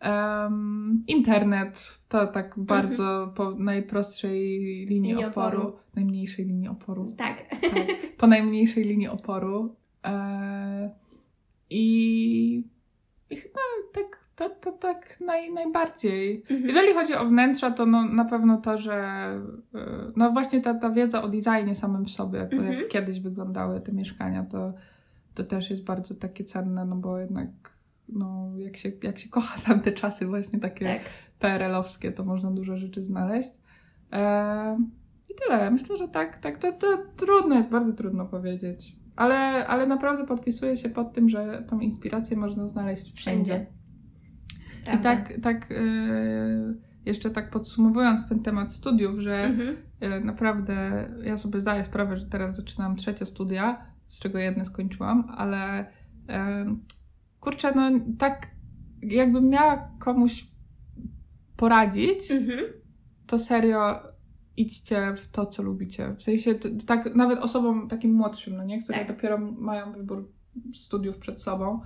Em, 0.00 1.00
internet 1.06 1.98
to 2.08 2.26
tak 2.26 2.54
bardzo 2.58 3.32
po 3.36 3.50
najprostszej 3.50 4.58
linii 4.58 4.86
Linii 4.86 5.24
oporu, 5.24 5.58
oporu. 5.60 5.76
najmniejszej 5.96 6.44
linii 6.44 6.68
oporu, 6.68 7.14
Tak. 7.18 7.36
tak, 7.60 7.72
po 8.16 8.26
najmniejszej 8.26 8.84
linii 8.84 9.08
oporu. 9.08 9.76
E, 10.04 10.90
i, 11.70 12.64
I 13.30 13.36
chyba 13.36 13.60
tak, 13.94 14.17
to, 14.38 14.50
to 14.50 14.72
tak 14.72 15.20
naj, 15.20 15.52
najbardziej. 15.52 16.42
Mhm. 16.50 16.66
Jeżeli 16.66 16.94
chodzi 16.94 17.14
o 17.14 17.24
wnętrza, 17.26 17.70
to 17.70 17.86
no, 17.86 18.04
na 18.04 18.24
pewno 18.24 18.56
to, 18.56 18.78
że 18.78 18.94
e, 19.74 20.12
no 20.16 20.32
właśnie 20.32 20.60
ta, 20.60 20.74
ta 20.74 20.90
wiedza 20.90 21.22
o 21.22 21.28
designie 21.28 21.74
samym 21.74 22.04
w 22.04 22.10
sobie, 22.10 22.46
to 22.46 22.56
Mhm. 22.56 22.78
jak 22.78 22.88
kiedyś 22.88 23.20
wyglądały 23.20 23.80
te 23.80 23.92
mieszkania, 23.92 24.44
to, 24.44 24.72
to 25.34 25.44
też 25.44 25.70
jest 25.70 25.84
bardzo 25.84 26.14
takie 26.14 26.44
cenne, 26.44 26.84
no 26.84 26.96
bo 26.96 27.18
jednak 27.18 27.48
no, 28.08 28.50
jak, 28.56 28.76
się, 28.76 28.92
jak 29.02 29.18
się 29.18 29.28
kocha 29.28 29.60
tamte 29.66 29.92
czasy 29.92 30.26
właśnie 30.26 30.58
takie 30.58 30.84
Tak. 30.84 31.02
PRL-owskie, 31.38 32.12
to 32.12 32.24
można 32.24 32.50
dużo 32.50 32.76
rzeczy 32.76 33.04
znaleźć. 33.04 33.50
E, 34.12 34.78
I 35.28 35.34
tyle. 35.34 35.70
Myślę, 35.70 35.98
że 35.98 36.08
tak, 36.08 36.38
tak 36.38 36.58
to, 36.58 36.72
to 36.72 36.86
trudno 37.16 37.54
jest, 37.54 37.70
bardzo 37.70 37.92
trudno 37.92 38.26
powiedzieć. 38.26 38.96
Ale, 39.16 39.66
ale 39.66 39.86
naprawdę 39.86 40.26
podpisuję 40.26 40.76
się 40.76 40.88
pod 40.88 41.12
tym, 41.12 41.28
że 41.28 41.64
tą 41.68 41.80
inspirację 41.80 42.36
można 42.36 42.66
znaleźć 42.68 43.12
wszędzie. 43.12 43.52
Wszędzie. 43.52 43.77
I 44.94 44.98
tak, 44.98 45.32
tak 45.42 45.72
e, 45.72 45.74
jeszcze 47.06 47.30
tak 47.30 47.50
podsumowując 47.50 48.28
ten 48.28 48.42
temat 48.42 48.72
studiów, 48.72 49.18
że 49.18 49.44
Mhm. 49.44 49.76
e, 50.00 50.20
naprawdę 50.20 51.08
ja 51.24 51.36
sobie 51.36 51.60
zdaję 51.60 51.84
sprawę, 51.84 52.16
że 52.16 52.26
teraz 52.26 52.56
zaczynam 52.56 52.96
trzecie 52.96 53.26
studia, 53.26 53.86
z 54.06 54.20
czego 54.20 54.38
jedne 54.38 54.64
skończyłam, 54.64 55.32
ale 55.36 55.86
kurczę, 57.40 57.72
no 57.74 57.90
tak 58.18 58.46
jakbym 59.02 59.48
miała 59.48 59.90
komuś 59.98 60.46
poradzić, 61.56 62.30
Mhm. 62.30 62.58
to 63.26 63.38
serio 63.38 64.02
idźcie 64.56 65.14
w 65.16 65.28
to, 65.28 65.46
co 65.46 65.62
lubicie. 65.62 66.14
W 66.14 66.22
sensie 66.22 66.54
tak 66.86 67.14
nawet 67.14 67.38
osobom 67.38 67.88
takim 67.88 68.12
młodszym, 68.14 68.56
no 68.56 68.64
nie, 68.64 68.82
które 68.82 68.98
Tak. 68.98 69.08
dopiero 69.08 69.38
mają 69.38 69.92
wybór 69.92 70.32
studiów 70.74 71.18
przed 71.18 71.42
sobą, 71.42 71.80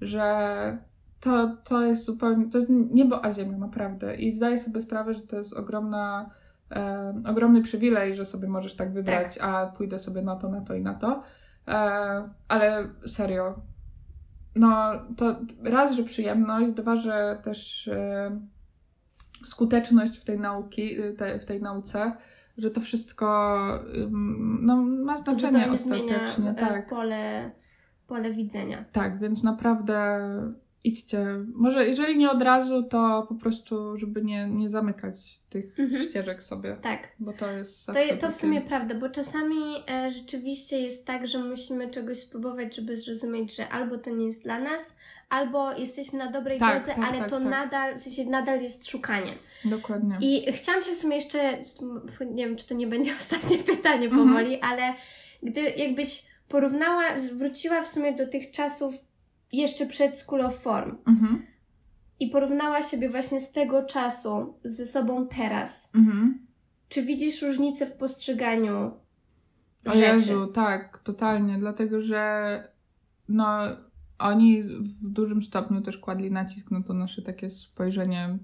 że 0.00 0.78
to, 1.22 1.56
to 1.64 1.82
jest 1.82 2.04
zupełnie, 2.04 2.50
to 2.50 2.58
jest 2.58 2.70
niebo 2.70 3.24
a 3.24 3.32
ziemia 3.32 3.58
naprawdę 3.58 4.14
i 4.16 4.32
zdaję 4.32 4.58
sobie 4.58 4.80
sprawę, 4.80 5.14
że 5.14 5.20
to 5.20 5.38
jest 5.38 5.52
ogromna, 5.52 6.30
e, 6.70 7.14
ogromny 7.26 7.62
przywilej, 7.62 8.16
że 8.16 8.24
sobie 8.24 8.48
możesz 8.48 8.76
tak 8.76 8.92
wybrać, 8.92 9.38
a 9.40 9.66
pójdę 9.66 9.98
sobie 9.98 10.22
na 10.22 10.36
to, 10.36 10.48
na 10.48 10.60
to 10.60 10.74
i 10.74 10.82
na 10.82 10.94
to, 10.94 11.22
e, 11.68 11.74
ale 12.48 12.88
serio, 13.06 13.54
no 14.54 14.92
to 15.16 15.36
raz, 15.62 15.92
że 15.92 16.02
przyjemność, 16.02 16.72
dwa, 16.72 16.96
że 16.96 17.38
też 17.42 17.88
e, 17.88 18.40
skuteczność 19.44 20.18
w 20.18 20.24
tej 20.24 20.40
nauki, 20.40 20.96
te, 21.18 21.38
w 21.38 21.44
tej 21.44 21.62
nauce, 21.62 22.12
że 22.58 22.70
to 22.70 22.80
wszystko 22.80 23.56
no, 24.60 24.76
ma 24.82 25.16
znaczenie 25.16 25.70
ostatecznie. 25.70 26.50
e, 26.50 26.54
Tak, 26.54 26.88
pole, 26.88 27.50
pole 28.06 28.32
widzenia. 28.32 28.84
tak, 28.92 29.18
więc 29.18 29.42
naprawdę 29.42 30.20
idźcie. 30.84 31.26
Może 31.54 31.86
jeżeli 31.86 32.16
nie 32.18 32.30
od 32.30 32.42
razu, 32.42 32.82
to 32.82 33.26
po 33.28 33.34
prostu, 33.34 33.96
żeby 33.98 34.22
nie, 34.24 34.46
nie 34.46 34.70
zamykać 34.70 35.40
tych 35.50 35.78
Mhm. 35.80 36.02
ścieżek 36.02 36.42
sobie, 36.42 36.76
Tak. 36.82 37.08
bo 37.18 37.32
to 37.32 37.50
jest 37.50 37.86
To, 37.86 37.98
je- 37.98 38.16
to 38.16 38.30
w 38.30 38.36
sumie 38.36 38.60
prawda, 38.60 38.94
bo 38.94 39.08
czasami 39.08 39.56
e, 39.90 40.10
rzeczywiście 40.10 40.80
jest 40.80 41.06
tak, 41.06 41.26
że 41.26 41.38
musimy 41.38 41.90
czegoś 41.90 42.18
spróbować, 42.18 42.76
żeby 42.76 42.96
zrozumieć, 42.96 43.56
że 43.56 43.68
albo 43.68 43.98
to 43.98 44.10
nie 44.10 44.26
jest 44.26 44.42
dla 44.42 44.58
nas, 44.60 44.96
albo 45.28 45.72
jesteśmy 45.72 46.18
na 46.18 46.30
dobrej 46.30 46.58
Tak, 46.58 46.74
drodze, 46.76 47.00
tak, 47.00 47.08
ale 47.10 47.18
tak, 47.18 47.30
to 47.30 47.38
tak. 47.40 47.48
nadal, 47.48 47.98
w 47.98 48.02
sensie 48.02 48.24
nadal 48.24 48.62
jest 48.62 48.88
szukanie. 48.90 49.32
Dokładnie. 49.64 50.16
I 50.20 50.52
chciałam 50.52 50.82
się 50.82 50.90
w 50.92 50.96
sumie 50.96 51.16
jeszcze, 51.16 51.58
nie 52.30 52.46
wiem, 52.46 52.56
czy 52.56 52.68
to 52.68 52.74
nie 52.74 52.86
będzie 52.86 53.12
ostatnie 53.20 53.58
pytanie 53.58 54.06
Mhm. 54.06 54.28
powoli, 54.28 54.60
ale 54.60 54.82
gdy 55.42 55.60
jakbyś 55.60 56.24
porównała, 56.48 57.02
wróciła 57.38 57.82
w 57.82 57.88
sumie 57.88 58.12
do 58.12 58.26
tych 58.28 58.50
czasów 58.50 58.94
jeszcze 59.52 59.86
przed 59.86 60.18
School 60.18 60.40
of 60.40 60.58
Form 60.58 60.96
Mhm. 61.08 61.42
i 62.20 62.28
porównała 62.30 62.82
siebie 62.82 63.10
właśnie 63.10 63.40
z 63.40 63.52
tego 63.52 63.82
czasu 63.82 64.54
ze 64.64 64.86
sobą 64.86 65.26
teraz, 65.26 65.90
Mhm. 65.94 66.38
czy 66.88 67.02
widzisz 67.02 67.42
różnicę 67.42 67.86
w 67.86 67.92
postrzeganiu 67.92 68.90
O 69.86 69.92
rzeczy? 69.92 70.00
Jezu, 70.00 70.46
tak, 70.46 70.98
totalnie, 70.98 71.58
dlatego 71.58 72.02
że 72.02 72.22
no, 73.28 73.58
oni 74.18 74.62
w 74.62 75.08
dużym 75.10 75.42
stopniu 75.42 75.80
też 75.80 75.98
kładli 75.98 76.30
nacisk 76.30 76.70
na 76.70 76.82
to 76.82 76.94
nasze 76.94 77.22
takie 77.22 77.50
spojrzenie 77.50 78.38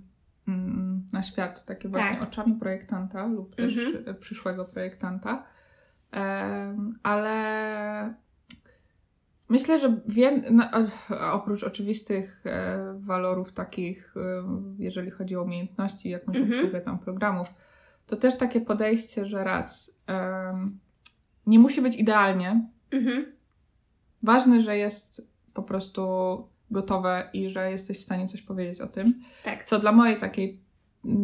mm, 0.48 1.06
na 1.12 1.22
świat, 1.22 1.64
takie 1.64 1.88
właśnie 1.88 2.16
Tak. 2.18 2.22
oczami 2.28 2.54
projektanta 2.54 3.26
lub 3.26 3.54
też 3.56 3.78
Mhm. 3.78 4.16
przyszłego 4.16 4.64
projektanta. 4.64 5.44
Em, 6.10 6.98
ale 7.02 8.14
myślę, 9.48 9.78
że 9.78 10.00
wiem, 10.06 10.42
no, 10.50 10.64
a- 11.10 11.32
oprócz 11.32 11.62
oczywistych 11.62 12.42
e, 12.46 12.78
walorów 12.98 13.52
takich, 13.52 14.14
e, 14.16 14.20
jeżeli 14.78 15.10
chodzi 15.10 15.36
o 15.36 15.42
umiejętności, 15.42 16.08
jakąś 16.08 16.36
Mhm. 16.36 16.54
obsługę 16.54 16.80
tam 16.80 16.98
programów, 16.98 17.48
to 18.06 18.16
też 18.16 18.36
takie 18.38 18.60
podejście, 18.60 19.26
że 19.26 19.44
raz 19.44 19.98
em, 20.06 20.78
nie 21.46 21.58
musi 21.58 21.82
być 21.82 21.96
idealnie, 21.96 22.66
Mhm. 22.90 23.26
Ważne, 24.22 24.62
że 24.62 24.76
jest 24.78 25.22
po 25.54 25.62
prostu 25.62 26.02
gotowe 26.70 27.30
i 27.32 27.48
że 27.50 27.70
jesteś 27.70 27.98
w 27.98 28.02
stanie 28.02 28.28
coś 28.28 28.42
powiedzieć 28.42 28.80
o 28.80 28.86
tym. 28.86 29.22
Tak. 29.44 29.64
Co 29.64 29.78
dla 29.78 29.92
mojej 29.92 30.18
takiej, 30.20 30.60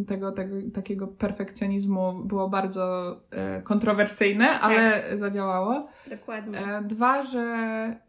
tego, 0.07 0.33
tego, 0.33 0.57
takiego 0.75 1.07
perfekcjonizmu 1.07 2.15
było 2.25 2.49
bardzo 2.49 3.17
e, 3.31 3.63
kontrowersyjne, 3.63 4.61
ale 4.61 5.03
zadziałało. 5.19 5.89
Dokładnie. 6.11 6.59
E, 6.59 6.83
dwa, 6.83 7.23
że 7.23 7.41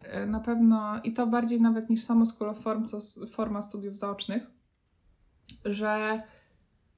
e, 0.01 0.25
na 0.25 0.39
pewno, 0.39 0.99
i 1.03 1.13
to 1.13 1.27
bardziej 1.27 1.61
nawet 1.61 1.89
niż 1.89 2.03
samo 2.03 2.25
School 2.25 2.49
of 2.49 2.59
Form, 2.59 2.85
co 2.85 2.99
forma 3.31 3.61
studiów 3.61 3.97
zaocznych, 3.97 4.43
że 5.65 6.21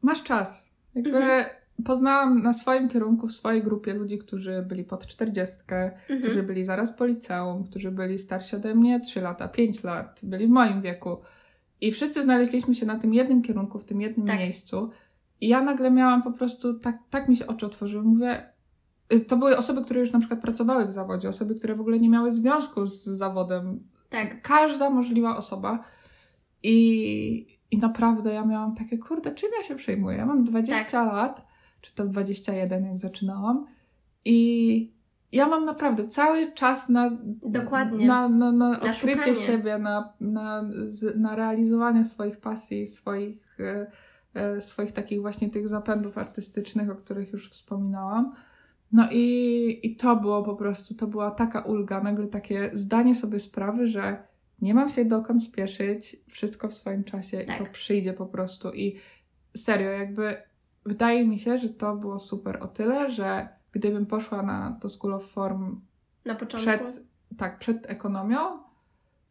masz 0.01 0.23
czas. 0.23 0.67
Jakby 0.95 1.17
Mhm. 1.17 1.45
poznałam 1.85 2.41
na 2.41 2.53
swoim 2.53 2.89
kierunku, 2.89 3.27
w 3.27 3.33
swojej 3.33 3.63
grupie 3.63 3.93
ludzi, 3.93 4.17
którzy 4.17 4.65
byli 4.67 4.83
pod 4.83 5.07
czterdziestkę, 5.07 5.83
Mhm. 5.85 6.19
którzy 6.21 6.43
byli 6.43 6.63
zaraz 6.63 6.91
po 6.91 7.05
liceum, 7.05 7.63
którzy 7.63 7.91
byli 7.91 8.19
starsi 8.19 8.55
ode 8.55 8.75
mnie 8.75 8.99
3 8.99 9.21
lata, 9.21 9.47
5 9.47 9.83
lat, 9.83 10.19
byli 10.23 10.47
w 10.47 10.49
moim 10.49 10.81
wieku. 10.81 11.17
I 11.81 11.91
wszyscy 11.91 12.21
znaleźliśmy 12.23 12.75
się 12.75 12.85
na 12.85 12.99
tym 12.99 13.13
jednym 13.13 13.41
kierunku, 13.41 13.79
w 13.79 13.85
tym 13.85 14.01
jednym 14.01 14.27
Tak. 14.27 14.39
miejscu. 14.39 14.89
I 15.41 15.47
ja 15.47 15.61
nagle 15.61 15.91
miałam 15.91 16.23
po 16.23 16.31
prostu, 16.31 16.73
tak, 16.79 16.97
tak 17.09 17.29
mi 17.29 17.37
się 17.37 17.47
oczy 17.47 17.65
otworzyły. 17.65 18.03
Mówię, 18.03 18.45
y, 19.13 19.19
to 19.19 19.37
były 19.37 19.57
osoby, 19.57 19.83
które 19.83 19.99
już 19.99 20.11
na 20.11 20.19
przykład 20.19 20.41
pracowały 20.41 20.85
w 20.85 20.91
zawodzie, 20.91 21.29
osoby, 21.29 21.55
które 21.55 21.75
w 21.75 21.81
ogóle 21.81 21.99
nie 21.99 22.09
miały 22.09 22.31
związku 22.31 22.87
z 22.87 23.03
zawodem. 23.03 23.79
Tak. 24.09 24.41
Każda 24.41 24.89
możliwa 24.89 25.37
osoba. 25.37 25.83
I, 26.63 27.57
i 27.71 27.77
naprawdę 27.77 28.33
ja 28.33 28.45
miałam 28.45 28.75
takie, 28.75 28.97
kurde, 28.97 29.35
czym 29.35 29.49
ja 29.57 29.63
się 29.63 29.75
przejmuję? 29.75 30.17
Ja 30.17 30.25
mam 30.25 30.43
20 30.43 30.83
Tak. 30.83 31.13
lat, 31.13 31.47
czy 31.81 31.95
to 31.95 32.05
21, 32.05 32.85
jak 32.85 32.97
zaczynałam. 32.97 33.65
I 34.25 34.96
ja 35.31 35.47
mam 35.47 35.65
naprawdę 35.65 36.07
cały 36.07 36.51
czas 36.51 36.89
na, 36.89 37.11
Dokładnie. 37.45 38.07
na, 38.07 38.29
na, 38.29 38.51
na 38.51 38.79
odkrycie 38.79 39.15
szukanie. 39.19 39.35
siebie, 39.35 39.77
na, 39.77 40.13
na, 40.21 40.69
na 41.15 41.35
realizowanie 41.35 42.05
swoich 42.05 42.37
pasji, 42.37 42.87
swoich, 42.87 43.59
e, 43.59 43.91
e, 44.33 44.61
swoich 44.61 44.91
takich 44.91 45.21
właśnie 45.21 45.49
tych 45.49 45.67
zapędów 45.67 46.17
artystycznych, 46.17 46.89
o 46.89 46.95
których 46.95 47.33
już 47.33 47.49
wspominałam. 47.51 48.33
No 48.91 49.07
i, 49.11 49.79
i 49.83 49.95
to 49.95 50.15
było 50.15 50.43
po 50.43 50.55
prostu, 50.55 50.95
to 50.95 51.07
była 51.07 51.31
taka 51.31 51.61
ulga, 51.61 52.03
nagle 52.03 52.27
takie 52.27 52.71
zdanie 52.73 53.15
sobie 53.15 53.39
sprawy, 53.39 53.87
że 53.87 54.23
nie 54.61 54.73
mam 54.73 54.89
się 54.89 55.05
dokąd 55.05 55.43
spieszyć, 55.43 56.17
wszystko 56.27 56.67
w 56.67 56.73
swoim 56.73 57.03
czasie 57.03 57.41
i 57.41 57.45
Tak. 57.45 57.57
to 57.57 57.65
przyjdzie 57.65 58.13
po 58.13 58.25
prostu. 58.25 58.71
I 58.73 58.95
serio, 59.57 59.89
jakby 59.89 60.37
wydaje 60.85 61.27
mi 61.27 61.39
się, 61.39 61.57
że 61.57 61.69
to 61.69 61.95
było 61.95 62.19
super 62.19 62.63
o 62.63 62.67
tyle, 62.67 63.09
że 63.09 63.56
gdybym 63.79 64.05
poszła 64.05 64.41
na 64.43 64.77
to 64.81 64.89
School 64.89 65.13
of 65.13 65.31
Form 65.31 65.81
Na 66.25 66.35
początku. 66.35 66.65
przed, 66.69 67.03
tak, 67.37 67.59
przed 67.59 67.89
ekonomią, 67.89 68.39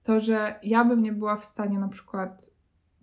to 0.05 0.21
że 0.21 0.61
ja 0.63 0.85
bym 0.85 1.03
nie 1.03 1.13
była 1.13 1.37
w 1.37 1.45
stanie 1.45 1.79
na 1.79 1.89
przykład 1.89 2.51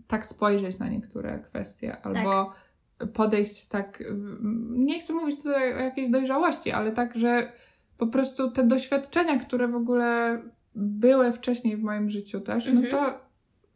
tak 0.07 0.25
spojrzeć 0.25 0.79
na 0.79 0.87
niektóre 0.87 1.39
kwestie, 1.39 1.97
albo 2.01 2.53
podejść 3.13 3.67
tak, 3.67 4.01
mm, 4.01 4.77
nie 4.77 4.99
chcę 4.99 5.13
mówić 5.13 5.37
tutaj 5.37 5.73
o 5.73 5.77
jakiejś 5.79 6.09
dojrzałości, 6.09 6.71
ale 6.71 6.91
tak, 6.91 7.17
że 7.17 7.51
po 7.97 8.07
prostu 8.07 8.51
te 8.51 8.63
doświadczenia, 8.63 9.39
które 9.39 9.67
w 9.67 9.75
ogóle 9.75 10.41
były 10.75 11.31
wcześniej 11.31 11.77
w 11.77 11.83
moim 11.83 12.09
życiu 12.09 12.41
też, 12.41 12.67
Mhm. 12.67 12.85
no 12.85 12.91
to, 12.91 13.19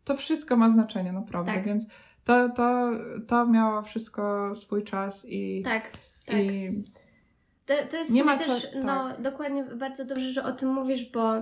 to 0.03 0.15
wszystko 0.15 0.55
ma 0.57 0.69
znaczenie, 0.69 1.11
naprawdę, 1.11 1.53
Tak. 1.53 1.63
więc 1.65 1.85
to, 2.23 2.49
to, 2.49 2.91
to 3.27 3.45
miało 3.45 3.81
wszystko 3.81 4.55
swój 4.55 4.83
czas 4.83 5.25
i, 5.29 5.61
Tak. 5.65 5.91
Tak. 6.25 6.35
i 6.35 6.71
To, 7.67 7.73
to 7.89 7.97
jest 7.97 8.11
Nie 8.11 8.23
ma 8.23 8.33
ma 8.33 8.39
co- 8.39 8.45
też, 8.45 8.67
no 8.83 9.09
dokładnie, 9.19 9.63
bardzo 9.63 10.05
dobrze, 10.05 10.31
że 10.31 10.43
o 10.43 10.51
tym 10.51 10.69
mówisz, 10.69 11.05
bo 11.05 11.33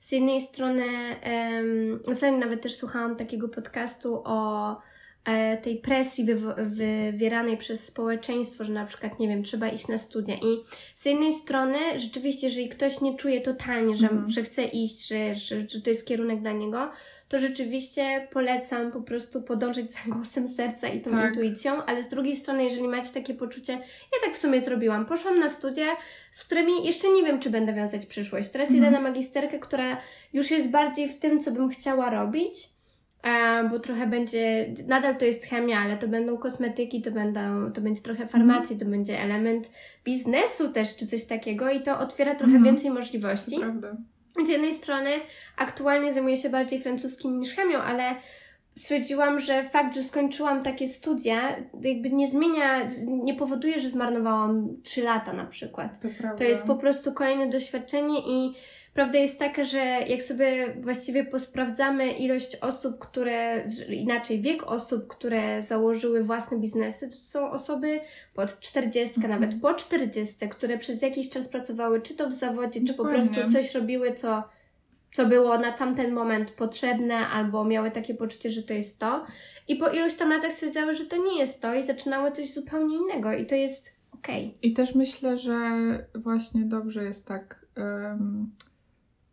z 0.00 0.12
jednej 0.12 0.40
strony, 0.40 0.84
um, 0.86 2.00
ostatnio 2.06 2.38
nawet 2.38 2.62
też 2.62 2.74
słuchałam 2.76 3.16
takiego 3.16 3.48
podcastu 3.48 4.22
o 4.24 4.76
tej 5.62 5.76
presji 5.76 6.26
wywieranej 6.56 7.56
przez 7.56 7.86
społeczeństwo, 7.86 8.64
że 8.64 8.72
na 8.72 8.86
przykład, 8.86 9.18
nie 9.18 9.28
wiem, 9.28 9.42
trzeba 9.42 9.68
iść 9.68 9.88
na 9.88 9.98
studia 9.98 10.34
i 10.34 10.56
z 10.94 11.04
jednej 11.04 11.32
strony 11.32 11.78
rzeczywiście, 11.96 12.46
jeżeli 12.46 12.68
ktoś 12.68 13.00
nie 13.00 13.16
czuje 13.16 13.40
totalnie, 13.40 13.96
że, 13.96 14.08
Mhm. 14.08 14.30
że 14.30 14.42
chce 14.42 14.64
iść, 14.64 15.08
że, 15.08 15.34
że, 15.36 15.68
że 15.68 15.80
to 15.80 15.90
jest 15.90 16.06
kierunek 16.06 16.40
dla 16.40 16.52
niego, 16.52 16.90
to 17.28 17.38
rzeczywiście 17.38 18.28
polecam 18.32 18.92
po 18.92 19.00
prostu 19.00 19.42
podążyć 19.42 19.92
za 19.92 19.98
głosem 20.14 20.48
serca 20.48 20.88
i 20.88 21.02
tą 21.02 21.10
Tak. 21.10 21.28
intuicją, 21.34 21.84
ale 21.84 22.02
z 22.02 22.08
drugiej 22.08 22.36
strony, 22.36 22.64
jeżeli 22.64 22.88
macie 22.88 23.10
takie 23.10 23.34
poczucie, 23.34 23.72
ja 23.72 24.18
tak 24.24 24.34
w 24.34 24.38
sumie 24.38 24.60
zrobiłam. 24.60 25.06
Poszłam 25.06 25.38
na 25.38 25.48
studia, 25.48 25.86
z 26.30 26.44
którymi 26.44 26.86
jeszcze 26.86 27.08
nie 27.12 27.22
wiem, 27.22 27.40
czy 27.40 27.50
będę 27.50 27.72
wiązać 27.72 28.06
przyszłość. 28.06 28.48
Teraz 28.48 28.68
Mhm. 28.68 28.84
idę 28.84 28.90
na 29.02 29.08
magisterkę, 29.08 29.58
która 29.58 30.00
już 30.32 30.50
jest 30.50 30.68
bardziej 30.70 31.08
w 31.08 31.18
tym, 31.18 31.40
co 31.40 31.50
bym 31.50 31.68
chciała 31.68 32.10
robić, 32.10 32.54
e, 32.58 32.70
bo 33.70 33.78
trochę 33.78 34.06
będzie, 34.06 34.74
nadal 34.86 35.16
to 35.16 35.24
jest 35.24 35.44
chemia, 35.46 35.78
ale 35.78 35.96
to 35.96 36.08
będą 36.08 36.36
kosmetyki, 36.38 37.02
to, 37.02 37.10
będą, 37.10 37.72
to 37.72 37.80
będzie 37.80 38.02
trochę 38.02 38.26
farmacji, 38.26 38.78
to 38.78 38.84
będzie 38.84 39.20
element 39.22 39.70
biznesu 40.04 40.72
też, 40.72 40.96
czy 40.96 41.06
coś 41.06 41.24
takiego 41.24 41.70
i 41.70 41.82
to 41.82 41.98
otwiera 41.98 42.34
trochę 42.34 42.54
Mhm. 42.56 42.64
więcej 42.64 42.90
możliwości. 42.90 43.50
to 43.54 43.60
prawda. 43.60 43.96
Z 44.46 44.48
jednej 44.48 44.74
strony 44.74 45.10
aktualnie 45.56 46.12
zajmuję 46.12 46.36
się 46.36 46.50
bardziej 46.50 46.80
francuskim 46.80 47.40
niż 47.40 47.54
chemią, 47.54 47.78
ale 47.78 48.14
stwierdziłam, 48.74 49.38
że 49.40 49.68
fakt, 49.68 49.94
że 49.94 50.02
skończyłam 50.02 50.62
takie 50.62 50.88
studia, 50.88 51.56
jakby 51.82 52.10
nie 52.10 52.28
zmienia, 52.28 52.88
nie 53.06 53.34
powoduje, 53.34 53.80
że 53.80 53.90
zmarnowałam 53.90 54.68
3 54.82 55.02
lata 55.02 55.32
na 55.32 55.44
przykład. 55.46 56.00
To, 56.00 56.08
prawda. 56.18 56.38
To 56.38 56.44
jest 56.44 56.66
po 56.66 56.76
prostu 56.76 57.12
kolejne 57.12 57.48
doświadczenie 57.48 58.18
i 58.26 58.54
prawda 58.94 59.18
jest 59.18 59.38
taka, 59.38 59.64
że 59.64 59.78
jak 60.08 60.22
sobie 60.22 60.74
właściwie 60.80 61.24
posprawdzamy 61.24 62.12
ilość 62.12 62.56
osób, 62.56 62.98
które, 62.98 63.64
inaczej 63.88 64.40
wiek 64.40 64.62
osób, 64.62 65.06
które 65.08 65.62
założyły 65.62 66.24
własne 66.24 66.58
biznesy, 66.58 67.08
to 67.08 67.14
są 67.16 67.50
osoby 67.50 68.00
pod 68.34 68.60
40, 68.60 69.16
Mhm. 69.20 69.40
nawet 69.40 69.60
po 69.60 69.74
40, 69.74 70.48
które 70.48 70.78
przez 70.78 71.02
jakiś 71.02 71.28
czas 71.30 71.48
pracowały, 71.48 72.00
czy 72.00 72.14
to 72.14 72.28
w 72.28 72.32
zawodzie, 72.32 72.80
czy 72.86 72.94
po 72.94 73.04
prostu 73.04 73.34
coś 73.52 73.74
robiły, 73.74 74.14
co, 74.14 74.42
co 75.12 75.26
było 75.26 75.58
na 75.58 75.72
tamten 75.72 76.12
moment 76.12 76.50
potrzebne, 76.50 77.14
albo 77.16 77.64
miały 77.64 77.90
takie 77.90 78.14
poczucie, 78.14 78.50
że 78.50 78.62
to 78.62 78.74
jest 78.74 78.98
to. 78.98 79.24
I 79.68 79.76
po 79.76 79.88
iluś 79.88 80.14
tam 80.14 80.30
latach 80.30 80.52
stwierdzały, 80.52 80.94
że 80.94 81.04
to 81.06 81.16
nie 81.16 81.38
jest 81.38 81.60
to 81.62 81.74
i 81.74 81.84
zaczynały 81.84 82.32
coś 82.32 82.52
zupełnie 82.52 82.96
innego 82.96 83.32
i 83.32 83.46
to 83.46 83.54
jest 83.54 83.92
okej. 84.14 84.54
I 84.62 84.72
też 84.72 84.94
myślę, 84.94 85.38
że 85.38 85.70
właśnie 86.14 86.60
dobrze 86.64 87.04
jest 87.04 87.26
tak 87.26 87.66
em, 87.76 88.50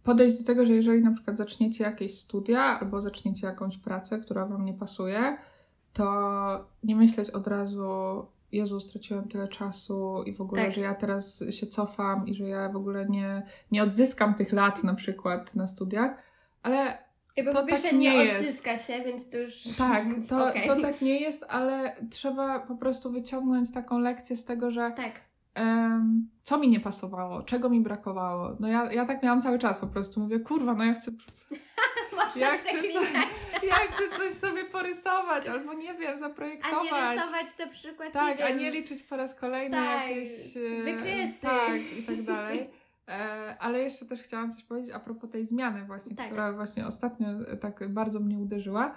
podejść 0.07 0.37
do 0.39 0.43
tego, 0.43 0.65
że 0.65 0.73
jeżeli 0.73 1.01
na 1.03 1.11
przykład 1.11 1.37
zaczniecie 1.37 1.83
jakieś 1.83 2.19
studia 2.19 2.61
albo 2.61 3.01
zaczniecie 3.01 3.47
jakąś 3.47 3.77
pracę, 3.77 4.19
która 4.19 4.45
Wam 4.45 4.65
nie 4.65 4.73
pasuje, 4.73 5.37
to 5.93 6.05
nie 6.83 6.95
myśleć 6.95 7.29
od 7.29 7.47
razu, 7.47 8.25
Jezu, 8.51 8.79
straciłem 8.79 9.27
tyle 9.27 9.47
czasu 9.47 10.23
i 10.25 10.33
w 10.33 10.41
ogóle, 10.41 10.63
Tak. 10.63 10.73
że 10.73 10.81
ja 10.81 10.95
teraz 10.95 11.43
się 11.49 11.67
cofam 11.67 12.27
i 12.27 12.33
że 12.33 12.43
ja 12.47 12.69
w 12.69 12.75
ogóle 12.75 13.05
nie, 13.05 13.41
nie 13.71 13.83
odzyskam 13.83 14.33
tych 14.35 14.51
lat 14.53 14.83
na 14.83 14.93
przykład 14.93 15.55
na 15.55 15.67
studiach, 15.67 16.11
ale 16.63 17.07
Jakby 17.37 17.53
To 17.53 17.61
po 17.61 17.67
pierwsze 17.67 17.89
tak 17.89 17.97
nie 17.99 18.09
nie, 18.17 18.25
jest. 18.25 18.39
odzyska 18.39 18.75
się, 18.77 19.03
więc 19.05 19.29
to 19.29 19.37
już... 19.37 19.63
tak, 19.77 20.05
to, 20.27 20.47
Okej. 20.49 20.67
to 20.67 20.81
tak 20.81 21.01
nie 21.01 21.19
jest, 21.19 21.45
ale 21.49 21.95
trzeba 22.09 22.59
po 22.59 22.75
prostu 22.75 23.11
wyciągnąć 23.11 23.71
taką 23.71 23.99
lekcję 23.99 24.37
z 24.37 24.45
tego, 24.45 24.71
że 24.71 24.91
Tak, 24.95 25.11
co 26.43 26.57
mi 26.57 26.69
nie 26.69 26.79
pasowało, 26.79 27.43
czego 27.43 27.69
mi 27.69 27.79
brakowało. 27.81 28.55
No 28.59 28.67
ja, 28.67 28.91
ja 28.93 29.05
tak 29.05 29.23
miałam 29.23 29.41
cały 29.41 29.59
czas 29.59 29.77
po 29.77 29.87
prostu. 29.87 30.19
Mówię, 30.19 30.39
kurwa, 30.39 30.73
no 30.73 30.83
ja 30.85 30.93
chcę, 30.93 31.11
można 32.17 32.41
Ja 32.41 32.47
chcę 32.57 32.69
przeklinać. 32.69 33.35
ja 33.63 33.75
chcę 33.75 34.17
coś 34.17 34.31
sobie 34.31 34.65
porysować, 34.65 35.47
albo 35.47 35.73
nie 35.73 35.93
wiem, 35.93 36.07
A 36.09 36.11
nie 36.11 36.17
zaprojektować. 36.17 37.17
rysować 37.17 37.57
na 37.59 37.67
przykład, 37.67 38.11
tak, 38.13 38.41
a 38.41 38.49
nie 38.49 38.71
liczyć 38.71 39.03
po 39.03 39.17
raz 39.17 39.35
kolejny 39.35 39.77
Tak, 39.77 40.09
jakieś... 40.09 40.57
e, 40.57 40.83
wykresy. 40.83 41.41
Tak, 41.41 41.75
i 41.99 42.03
tak 42.03 42.23
dalej. 42.35 42.69
E, 43.07 43.55
ale 43.59 43.79
jeszcze 43.79 44.05
też 44.05 44.21
chciałam 44.21 44.51
coś 44.51 44.63
powiedzieć 44.63 44.91
a 44.95 44.99
propos 44.99 45.29
tej 45.29 45.45
zmiany 45.47 45.85
właśnie, 45.85 46.15
Tak. 46.15 46.25
która 46.25 46.53
właśnie 46.53 46.87
ostatnio 46.87 47.27
tak 47.61 47.89
bardzo 47.89 48.19
mnie 48.19 48.37
uderzyła. 48.37 48.95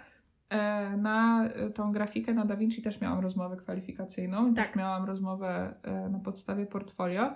E, 0.51 0.97
na 0.97 1.45
e, 1.45 1.71
tą 1.71 1.93
grafikę 1.93 2.35
na 2.35 2.45
DaVinci 2.45 2.83
też 2.83 3.01
miałam 3.01 3.21
rozmowę 3.21 3.57
kwalifikacyjną. 3.57 4.55
Tak. 4.55 4.67
Też 4.67 4.77
miałam 4.77 5.05
rozmowę 5.05 5.75
e, 5.83 6.09
na 6.09 6.19
podstawie 6.19 6.67
portfolio. 6.67 7.35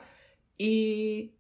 I 0.59 1.33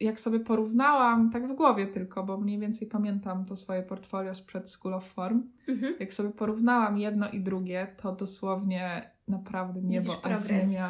jak 0.00 0.20
sobie 0.20 0.40
porównałam, 0.40 1.30
tak 1.30 1.48
w 1.48 1.54
głowie 1.54 1.86
tylko, 1.86 2.24
bo 2.24 2.36
mniej 2.36 2.58
więcej 2.58 2.88
pamiętam 2.88 3.44
to 3.44 3.56
swoje 3.56 3.82
portfolio 3.82 4.34
sprzed 4.34 4.70
School 4.70 4.94
of 4.94 5.06
Form, 5.08 5.42
Mhm. 5.68 5.94
jak 6.00 6.14
sobie 6.14 6.30
porównałam 6.30 6.98
jedno 6.98 7.30
i 7.30 7.40
drugie, 7.40 7.86
to 7.96 8.12
dosłownie 8.12 9.10
naprawdę 9.28 9.80
niebo 9.82 10.12
a 10.22 10.38
ziemia. 10.38 10.88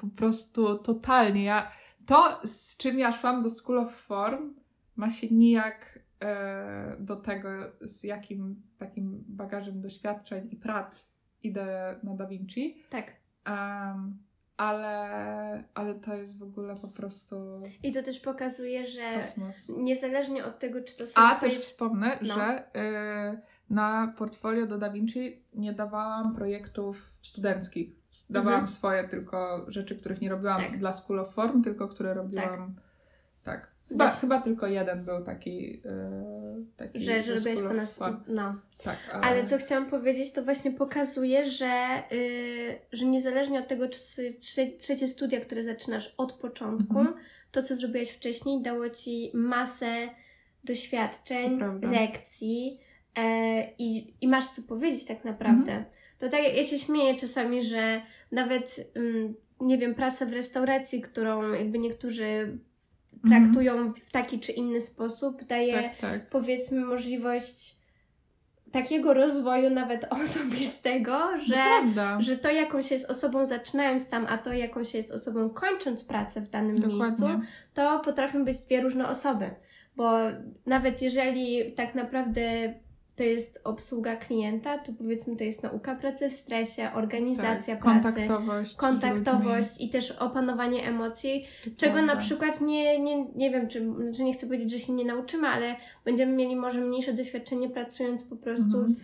Po 0.00 0.06
prostu 0.06 0.78
totalnie. 0.78 1.44
Ja, 1.44 1.70
to, 2.06 2.40
z 2.44 2.76
czym 2.76 2.98
ja 2.98 3.12
szłam 3.12 3.42
do 3.42 3.50
School 3.50 3.78
of 3.78 3.94
Form, 3.94 4.54
ma 4.96 5.10
się 5.10 5.26
nijak 5.30 5.93
do 6.98 7.16
tego, 7.16 7.48
z 7.80 8.04
jakim 8.04 8.62
takim 8.78 9.24
bagażem 9.28 9.80
doświadczeń 9.80 10.48
i 10.50 10.56
prac 10.56 11.08
idę 11.42 11.96
na 12.02 12.14
Da 12.14 12.26
Vinci. 12.26 12.82
Tak. 12.90 13.12
Em, 13.44 14.18
ale, 14.56 15.64
ale 15.74 15.94
to 15.94 16.14
jest 16.14 16.38
w 16.38 16.42
ogóle 16.42 16.76
po 16.76 16.88
prostu 16.88 17.36
I 17.82 17.92
to 17.92 18.02
też 18.02 18.20
pokazuje, 18.20 18.84
że 18.86 19.14
kosmos. 19.20 19.68
niezależnie 19.76 20.44
od 20.44 20.58
tego, 20.58 20.80
czy 20.82 20.96
to 20.96 21.06
są 21.06 21.20
A 21.22 21.34
twoje... 21.34 21.52
też 21.52 21.60
wspomnę, 21.60 22.18
No. 22.22 22.34
że 22.34 22.58
y, 23.32 23.40
na 23.70 24.14
portfolio 24.18 24.66
do 24.66 24.78
Da 24.78 24.90
Vinci 24.90 25.42
nie 25.54 25.72
dawałam 25.72 26.34
projektów 26.34 27.12
studenckich. 27.22 27.90
Dawałam 28.30 28.60
Mhm. 28.60 28.68
swoje 28.76 29.08
tylko 29.08 29.64
rzeczy, 29.68 29.96
których 29.96 30.20
nie 30.20 30.28
robiłam 30.30 30.60
Tak. 30.60 30.78
dla 30.78 30.92
School 30.92 31.20
of 31.20 31.34
Form, 31.34 31.62
tylko 31.62 31.88
które 31.88 32.14
robiłam. 32.14 32.74
Chyba, 33.88 34.04
Bez- 34.06 34.20
chyba 34.20 34.40
tylko 34.42 34.66
jeden 34.66 35.04
był 35.04 35.24
taki. 35.24 35.74
y, 35.76 36.76
taki 36.76 37.00
Że, 37.00 37.22
że 37.22 37.38
School 37.40 37.68
po 37.68 37.74
nas... 37.74 38.00
No. 38.26 38.54
Tak, 38.84 38.96
Ale 39.22 39.44
co 39.44 39.58
chciałam 39.58 39.86
powiedzieć, 39.90 40.32
to 40.32 40.42
właśnie 40.42 40.70
pokazuje, 40.72 41.50
że, 41.50 42.02
y, 42.12 42.78
że 42.92 43.04
niezależnie 43.06 43.58
od 43.58 43.68
tego, 43.68 43.88
czy 43.88 43.98
trze- 44.40 44.76
trzecie 44.78 45.08
studia, 45.08 45.40
które 45.40 45.64
zaczynasz 45.64 46.14
od 46.16 46.32
początku, 46.32 46.98
Mhm. 46.98 47.16
to, 47.52 47.62
co 47.62 47.76
zrobiłaś 47.76 48.10
wcześniej, 48.10 48.62
dało 48.62 48.90
ci 48.90 49.30
masę 49.34 50.08
doświadczeń, 50.64 51.60
lekcji 51.82 52.80
e, 53.18 53.62
i, 53.78 54.14
i 54.20 54.28
masz 54.28 54.48
co 54.48 54.62
powiedzieć 54.62 55.04
tak 55.04 55.24
naprawdę. 55.24 55.72
Mhm. 55.72 55.84
To 56.18 56.28
tak, 56.28 56.40
ja 56.56 56.64
się 56.64 56.78
śmieję 56.78 57.16
czasami, 57.16 57.64
że 57.64 58.02
nawet, 58.32 58.90
mm, 58.94 59.34
nie 59.60 59.78
wiem, 59.78 59.94
praca 59.94 60.26
w 60.26 60.32
restauracji, 60.32 61.00
którą 61.00 61.52
jakby 61.52 61.78
niektórzy 61.78 62.58
Mhm. 63.24 63.42
traktują 63.44 63.92
w 64.06 64.12
taki 64.12 64.40
czy 64.40 64.52
inny 64.52 64.80
sposób, 64.80 65.44
daje 65.44 65.82
Tak, 65.82 65.98
tak. 65.98 66.28
powiedzmy 66.28 66.80
możliwość 66.80 67.76
takiego 68.72 69.14
rozwoju 69.14 69.70
nawet 69.70 70.04
osobistego, 70.22 71.38
że, 71.46 71.54
Prawda. 71.54 72.20
że 72.20 72.38
to 72.38 72.50
jaką 72.50 72.82
się 72.82 72.94
jest 72.94 73.10
osobą 73.10 73.46
zaczynając 73.46 74.08
tam, 74.08 74.26
a 74.28 74.38
to 74.38 74.52
jaką 74.52 74.84
się 74.84 74.98
jest 74.98 75.12
osobą 75.12 75.50
kończąc 75.50 76.04
pracę 76.04 76.40
w 76.40 76.50
danym 76.50 76.74
miejscu, 76.74 77.20
Dokładnie. 77.20 77.46
to 77.74 78.00
potrafią 78.04 78.44
być 78.44 78.60
dwie 78.60 78.80
różne 78.80 79.08
osoby. 79.08 79.50
Bo 79.96 80.18
nawet 80.66 81.02
jeżeli 81.02 81.72
tak 81.72 81.94
naprawdę 81.94 82.74
to 83.16 83.22
jest 83.22 83.60
obsługa 83.64 84.16
klienta, 84.16 84.78
to 84.78 84.92
powiedzmy 84.92 85.36
to 85.36 85.44
jest 85.44 85.62
nauka 85.62 85.94
pracy 85.94 86.30
w 86.30 86.32
stresie, 86.32 86.90
organizacja 86.94 87.76
tak. 87.76 87.84
pracy, 87.84 88.02
Kontaktowość. 88.02 88.76
kontaktowość 88.76 89.80
i 89.80 89.90
też 89.90 90.10
opanowanie 90.10 90.86
emocji, 90.88 91.46
czego 91.76 92.02
na 92.02 92.16
przykład 92.16 92.60
nie, 92.60 93.00
nie, 93.00 93.24
nie 93.24 93.50
wiem, 93.50 93.68
czy, 93.68 93.86
czy 94.16 94.24
nie 94.24 94.32
chcę 94.32 94.46
powiedzieć, 94.46 94.70
że 94.70 94.78
się 94.78 94.92
nie 94.92 95.04
nauczymy, 95.04 95.48
ale 95.48 95.76
będziemy 96.04 96.32
mieli 96.32 96.56
może 96.56 96.80
mniejsze 96.80 97.12
doświadczenie 97.12 97.70
pracując 97.70 98.24
po 98.24 98.36
prostu 98.36 98.78
Mhm. 98.78 98.94
w, 98.98 99.02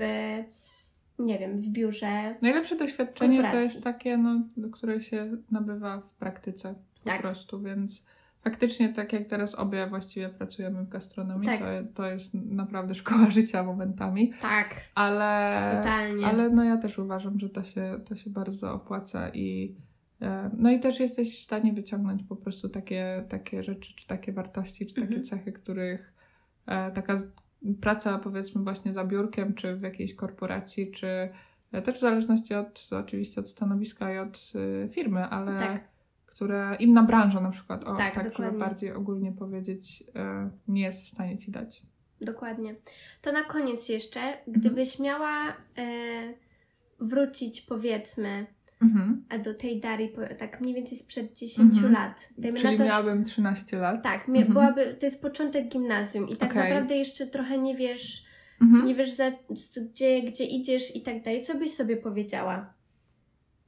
nie 1.22 1.38
wiem, 1.38 1.60
w 1.62 1.68
biurze. 1.68 2.34
Najlepsze 2.42 2.76
doświadczenie 2.76 3.50
to 3.50 3.56
jest 3.60 3.82
takie, 3.84 4.16
no, 4.16 4.40
które 4.72 5.02
się 5.02 5.36
nabywa 5.50 5.98
w 6.00 6.14
praktyce 6.18 6.74
po 7.04 7.10
Tak. 7.10 7.20
prostu, 7.20 7.60
więc 7.62 8.02
faktycznie 8.44 8.92
tak 8.92 9.12
jak 9.12 9.24
teraz 9.28 9.54
obie 9.54 9.86
właściwie 9.86 10.28
pracujemy 10.28 10.82
w 10.84 10.88
gastronomii, 10.88 11.48
Tak. 11.48 11.58
to, 11.60 11.66
to 11.94 12.06
jest 12.10 12.34
naprawdę 12.34 12.94
szkoła 12.94 13.30
życia 13.40 13.62
momentami, 13.62 14.32
Tak, 14.42 14.74
ale, 14.94 15.72
totalnie. 15.78 16.26
ale 16.26 16.50
no 16.50 16.64
ja 16.64 16.76
też 16.76 16.98
uważam, 16.98 17.38
że 17.38 17.48
to 17.48 17.62
się, 17.62 18.00
to 18.08 18.14
się 18.16 18.30
bardzo 18.30 18.72
opłaca 18.74 19.28
i 19.28 19.76
e, 20.22 20.50
no 20.56 20.70
i 20.70 20.80
też 20.80 21.00
jesteś 21.00 21.40
w 21.40 21.44
stanie 21.44 21.72
wyciągnąć 21.72 22.22
po 22.22 22.36
prostu 22.36 22.68
takie, 22.68 23.24
takie 23.28 23.62
rzeczy, 23.64 23.94
czy 23.96 24.06
takie 24.06 24.32
wartości, 24.32 24.86
czy 24.86 24.94
takie 24.94 25.06
Mhm. 25.06 25.24
cechy, 25.24 25.52
których 25.52 26.12
e, 26.66 26.90
taka 26.90 27.16
praca 27.80 28.18
powiedzmy 28.18 28.62
właśnie 28.62 28.92
za 28.92 29.04
biurkiem, 29.04 29.54
czy 29.54 29.76
w 29.76 29.82
jakiejś 29.82 30.14
korporacji, 30.14 30.90
czy 30.90 31.28
e, 31.72 31.82
też 31.82 31.96
w 31.96 32.00
zależności 32.00 32.54
od 32.54 32.88
oczywiście 32.92 33.40
od 33.40 33.48
stanowiska 33.50 34.14
i 34.14 34.18
od 34.18 34.52
firmy, 34.90 35.24
ale 35.24 35.58
Tak. 35.60 35.89
Które 36.30 36.76
inna 36.80 37.02
branża 37.02 37.40
na 37.40 37.50
przykład, 37.50 37.84
o, 37.84 37.96
Tak, 37.96 38.14
tak, 38.14 38.36
żeby 38.36 38.58
bardziej 38.58 38.92
ogólnie 38.92 39.32
powiedzieć, 39.32 40.04
e, 40.14 40.50
nie 40.68 40.82
jest 40.82 41.02
w 41.04 41.08
stanie 41.08 41.38
ci 41.38 41.50
dać. 41.50 41.82
Dokładnie. 42.20 42.74
To 43.22 43.32
na 43.32 43.44
koniec 43.44 43.88
jeszcze, 43.88 44.20
Mhm. 44.20 44.42
gdybyś 44.46 44.98
miała 44.98 45.48
e, 45.48 45.54
wrócić 47.00 47.60
powiedzmy 47.60 48.46
Mhm. 48.82 49.24
a 49.28 49.38
do 49.38 49.54
tej 49.54 49.80
Darii 49.80 50.08
po- 50.08 50.34
tak 50.38 50.60
mniej 50.60 50.74
więcej 50.74 50.98
sprzed 50.98 51.38
10 51.38 51.74
Mhm. 51.74 51.92
lat. 51.92 52.28
Dajmy 52.38 52.58
Czyli 52.58 52.76
to, 52.78 52.84
miałabym 52.84 53.24
13 53.24 53.76
lat. 53.78 54.02
Tak, 54.02 54.28
Mhm. 54.28 54.48
byłaby, 54.52 54.96
to 55.00 55.06
jest 55.06 55.22
początek 55.22 55.68
gimnazjum 55.68 56.28
i 56.28 56.36
tak 56.36 56.50
Okej. 56.50 56.62
naprawdę 56.62 56.96
jeszcze 56.96 57.26
trochę 57.26 57.58
nie 57.58 57.76
wiesz, 57.76 58.24
Mhm. 58.60 58.86
nie 58.86 58.94
wiesz 58.94 59.10
za, 59.12 59.32
gdzie, 59.90 60.22
gdzie 60.22 60.44
idziesz 60.44 60.96
i 60.96 61.02
tak 61.02 61.22
dalej. 61.22 61.42
Co 61.42 61.58
byś 61.58 61.74
sobie 61.74 61.96
powiedziała? 61.96 62.72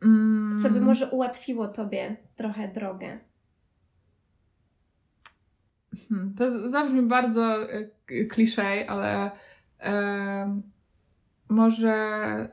Mm. 0.03 0.59
Co 0.61 0.70
by 0.70 0.80
może 0.80 1.11
ułatwiło 1.11 1.68
tobie 1.68 2.16
trochę 2.36 2.68
drogę? 2.68 3.18
Hmm, 6.09 6.34
To 6.34 6.70
zabrzmi 6.70 7.03
bardzo 7.03 7.72
e, 7.72 7.84
kliszej, 8.24 8.88
ale 8.88 9.30
em, 9.78 10.62
może, 11.48 12.48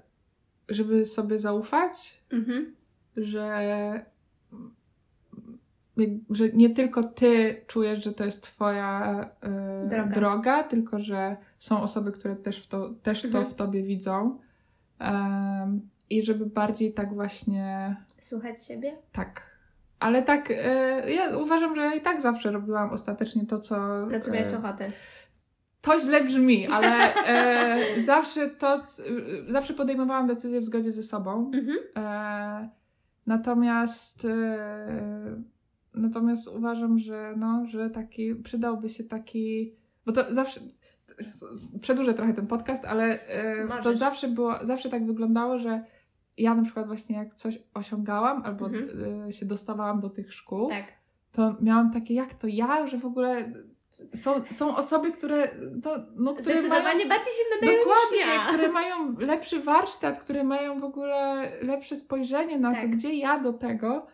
żeby 0.70 1.06
sobie 1.06 1.40
zaufać, 1.40 2.24
Mhm. 2.32 2.76
że, 3.18 4.06
że 6.30 6.50
nie 6.50 6.70
tylko 6.70 7.04
ty 7.04 7.62
czujesz, 7.68 8.04
że 8.04 8.12
to 8.14 8.26
jest 8.26 8.44
twoja 8.44 9.22
e, 9.42 9.88
Droga. 9.90 10.12
droga, 10.16 10.64
tylko 10.64 11.00
że 11.00 11.38
są 11.60 11.82
osoby, 11.82 12.12
które 12.12 12.36
też, 12.36 12.64
w 12.64 12.68
to, 12.68 12.90
też 13.04 13.26
Mhm. 13.26 13.44
to 13.46 13.50
w 13.50 13.54
tobie 13.54 13.84
widzą. 13.84 14.40
I 16.10 16.24
żeby 16.24 16.46
bardziej 16.46 16.94
tak 16.94 17.14
właśnie 17.14 17.96
Słuchać 18.20 18.64
siebie? 18.64 18.96
tak. 19.12 19.60
Ale 20.00 20.24
tak, 20.24 20.52
e, 20.52 21.12
ja 21.12 21.38
uważam, 21.38 21.76
że 21.76 21.82
ja 21.82 21.94
i 21.94 22.02
tak 22.02 22.22
zawsze 22.22 22.52
robiłam 22.52 22.90
ostatecznie 22.90 23.46
to, 23.46 23.60
co. 23.60 24.06
Na 24.06 24.20
co 24.20 24.32
miałeś 24.32 24.54
ochotę? 24.54 24.92
To 25.82 26.00
źle 26.00 26.24
brzmi, 26.24 26.68
ale 26.68 27.16
e, 27.28 27.78
zawsze 28.02 28.50
to, 28.50 28.76
e, 28.76 28.82
zawsze 29.48 29.74
podejmowałam 29.74 30.28
decyzje 30.28 30.62
w 30.62 30.66
zgodzie 30.66 30.92
ze 30.92 31.04
sobą. 31.04 31.52
Mhm. 31.54 31.78
Natomiast 33.26 34.28
natomiast 35.94 36.48
uważam, 36.48 37.00
że 37.00 37.34
no, 37.38 37.66
że 37.66 37.90
taki 37.90 38.36
przydałby 38.36 38.90
się 38.90 39.04
taki, 39.04 39.74
bo 40.06 40.12
to 40.12 40.34
zawsze 40.34 40.60
przedłużę 41.82 42.14
trochę 42.14 42.34
ten 42.34 42.48
podcast, 42.48 42.86
ale 42.86 43.20
to 43.84 43.98
zawsze 43.98 44.28
było, 44.28 44.56
zawsze 44.64 44.90
tak 44.90 45.06
wyglądało, 45.06 45.58
że 45.58 45.84
ja 46.40 46.56
na 46.56 46.64
przykład 46.64 46.88
właśnie 46.88 47.16
jak 47.16 47.34
coś 47.36 47.60
osiągałam 47.74 48.42
albo 48.46 48.66
Mhm. 48.66 48.90
e, 49.28 49.34
się 49.34 49.46
dostawałam 49.46 50.00
do 50.00 50.10
tych 50.10 50.34
szkół, 50.34 50.70
Tak. 50.70 50.86
to 51.32 51.56
miałam 51.62 51.92
takie, 51.94 52.14
jak 52.14 52.34
to 52.34 52.48
ja, 52.48 52.88
że 52.88 52.98
w 52.98 53.06
ogóle 53.06 53.52
są, 54.16 54.34
są 54.52 54.76
osoby, 54.76 55.12
które, 55.12 55.48
to, 55.84 55.96
no, 56.16 56.34
które 56.34 56.56
mają, 56.56 56.62
Zdecydowanie 56.68 57.06
bardziej 57.06 57.34
się 57.34 57.56
nadają 57.62 57.78
dokładnie, 57.80 58.34
ja. 58.36 58.46
które 58.48 58.72
mają 58.72 59.16
lepszy 59.20 59.60
warsztat, 59.60 60.20
które 60.20 60.44
mają 60.44 60.80
w 60.80 60.84
ogóle 60.84 61.52
lepsze 61.62 61.96
spojrzenie 61.96 62.60
na 62.60 62.76
to, 62.76 62.82
Tak. 62.82 62.90
gdzie 62.92 63.14
ja 63.14 63.40
do 63.40 63.54
tego, 63.54 64.08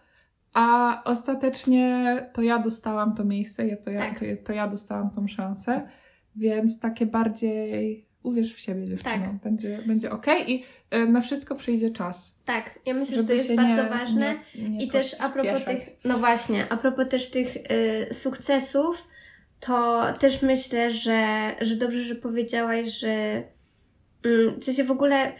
a 0.53 1.01
ostatecznie 1.05 2.29
to 2.33 2.41
ja 2.41 2.59
dostałam 2.59 3.15
to 3.15 3.23
miejsce, 3.23 3.67
ja- 3.67 3.77
to 3.77 3.89
ja, 3.91 4.09
Tak. 4.09 4.19
to, 4.19 4.25
to 4.45 4.53
ja 4.53 4.67
dostałam 4.67 5.09
tą 5.09 5.27
szansę, 5.27 5.89
więc 6.35 6.79
takie 6.79 7.05
bardziej 7.05 8.05
uwierz 8.25 8.53
w 8.55 8.59
siebie 8.59 8.85
dziewczyno, 8.85 9.11
Tak. 9.11 9.33
będzie, 9.43 9.79
będzie 9.87 10.11
okej 10.11 10.51
i 10.51 10.63
y, 10.95 11.05
na 11.07 11.21
wszystko 11.21 11.55
przyjdzie 11.55 11.89
czas. 11.91 12.35
Tak, 12.45 12.79
ja 12.85 12.93
myślę, 12.93 13.15
że 13.17 13.23
to 13.23 13.33
jest 13.33 13.55
bardzo 13.55 13.83
nie- 13.83 13.89
ważne. 13.89 14.35
nie, 14.55 14.69
nie 14.69 14.85
I 14.85 14.89
też 14.89 15.15
a 15.19 15.29
propos 15.29 15.51
pospieszać. 15.53 15.85
tych, 15.85 15.95
no 16.03 16.19
właśnie, 16.19 16.65
a 16.69 16.77
propos 16.77 17.09
też 17.09 17.29
tych 17.29 17.55
y, 18.09 18.13
sukcesów, 18.13 19.07
to 19.59 20.03
też 20.19 20.41
myślę, 20.41 20.91
że, 20.91 21.51
że 21.61 21.75
dobrze, 21.75 22.03
że 22.03 22.15
powiedziałaś, 22.15 22.85
że 22.99 23.43
mm, 24.25 24.59
w 24.59 24.63
sensie 24.65 24.83
w 24.83 24.91
ogóle 24.91 25.33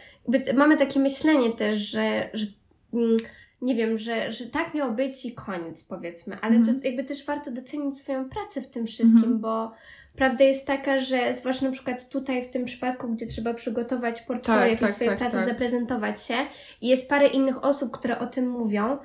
mamy 0.54 0.76
takie 0.76 1.00
myślenie 1.00 1.52
też, 1.52 1.78
że, 1.78 2.30
że 2.34 2.46
mm, 2.94 3.16
nie 3.62 3.74
wiem, 3.74 3.98
że, 3.98 4.32
że 4.32 4.46
tak 4.46 4.74
miało 4.74 4.92
być 4.92 5.24
i 5.26 5.34
koniec 5.34 5.84
powiedzmy, 5.84 6.36
ale 6.40 6.56
Mhm. 6.56 6.80
to 6.80 6.86
jakby 6.86 7.04
też 7.04 7.24
warto 7.24 7.50
docenić 7.50 7.98
swoją 8.00 8.28
pracę 8.28 8.62
w 8.62 8.66
tym 8.68 8.86
wszystkim, 8.86 9.16
Mhm. 9.16 9.38
bo 9.40 9.72
prawda 10.16 10.44
jest 10.44 10.66
taka, 10.66 10.98
że 10.98 11.32
zwłaszcza 11.32 11.66
na 11.66 11.72
przykład 11.72 12.08
tutaj 12.08 12.44
w 12.44 12.50
tym 12.50 12.64
przypadku, 12.64 13.08
gdzie 13.08 13.26
trzeba 13.26 13.54
przygotować 13.54 14.20
portfolio 14.20 14.60
Tak, 14.60 14.70
jakieś 14.70 14.80
tak, 14.86 14.94
swojej 14.94 15.10
tak, 15.10 15.18
pracy, 15.18 15.36
tak. 15.36 15.46
zaprezentować 15.46 16.22
się 16.22 16.34
i 16.80 16.88
jest 16.88 17.08
parę 17.08 17.26
innych 17.26 17.64
osób, 17.64 17.90
które 17.98 18.18
o 18.18 18.26
tym 18.26 18.50
mówią, 18.50 18.98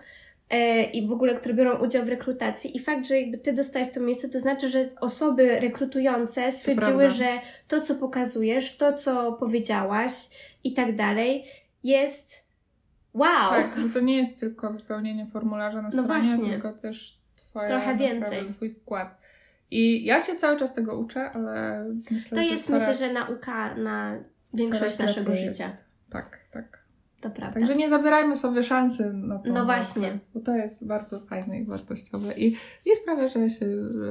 e, 0.50 0.84
i 0.84 1.08
w 1.08 1.12
ogóle, 1.12 1.36
które 1.36 1.54
biorą 1.54 1.78
udział 1.78 2.06
w 2.06 2.10
rekrutacji. 2.10 2.78
I 2.78 2.80
fakt, 2.80 3.08
że 3.08 3.22
jakby 3.22 3.38
ty 3.38 3.54
dostałeś 3.54 3.90
to 3.90 4.00
miejsce, 4.00 4.30
to 4.30 4.40
znaczy, 4.40 4.70
że 4.70 4.90
osoby 5.02 5.60
rekrutujące 5.60 6.52
stwierdziły, 6.52 6.98
prawda. 6.98 7.16
że 7.16 7.28
to, 7.68 7.82
co 7.82 7.96
pokazujesz, 7.96 8.78
to, 8.78 8.94
co 8.94 9.34
powiedziałaś 9.34 10.14
i 10.64 10.74
tak 10.74 10.96
dalej, 10.96 11.46
jest 11.84 12.46
wow! 13.14 13.50
Tak, 13.50 13.80
że 13.80 13.90
to 13.90 14.00
nie 14.00 14.18
jest 14.18 14.40
tylko 14.40 14.74
wypełnienie 14.74 15.28
formularza 15.34 15.78
na 15.82 15.90
No 15.90 15.92
stronie, 15.92 16.08
właśnie. 16.08 16.50
tylko 16.50 16.72
też 16.72 17.18
twoja, 17.36 17.68
Trochę 17.68 17.98
więcej. 17.98 18.54
twój 18.56 18.74
wkład. 18.74 19.21
I 19.72 20.06
ja 20.06 20.22
się 20.22 20.36
cały 20.36 20.60
czas 20.60 20.74
tego 20.74 21.00
uczę, 21.00 21.32
ale 21.32 21.86
myślę, 22.12 22.30
To 22.30 22.36
że 22.36 22.44
jest, 22.46 22.68
coraz, 22.68 22.88
myślę, 22.88 23.08
że 23.08 23.14
nauka 23.14 23.76
na 23.76 24.18
większość 24.54 25.00
naszego 25.00 25.36
życia. 25.36 25.48
Jest. 25.48 25.86
Tak, 26.10 26.40
tak. 26.52 26.81
To 27.22 27.30
prawda. 27.30 27.60
Także 27.60 27.76
nie 27.76 27.90
zabierajmy 27.90 28.38
sobie 28.38 28.64
szansy 28.64 29.14
na 29.14 29.40
to. 29.40 29.50
No 29.54 29.66
właśnie. 29.66 30.20
Bo 30.34 30.40
to 30.40 30.56
jest 30.56 30.88
bardzo 30.88 31.20
fajne 31.20 31.60
i 31.60 31.64
wartościowe 31.66 32.34
i, 32.34 32.48
i 32.86 32.96
sprawia, 33.02 33.28
że 33.28 33.50
się 33.50 33.66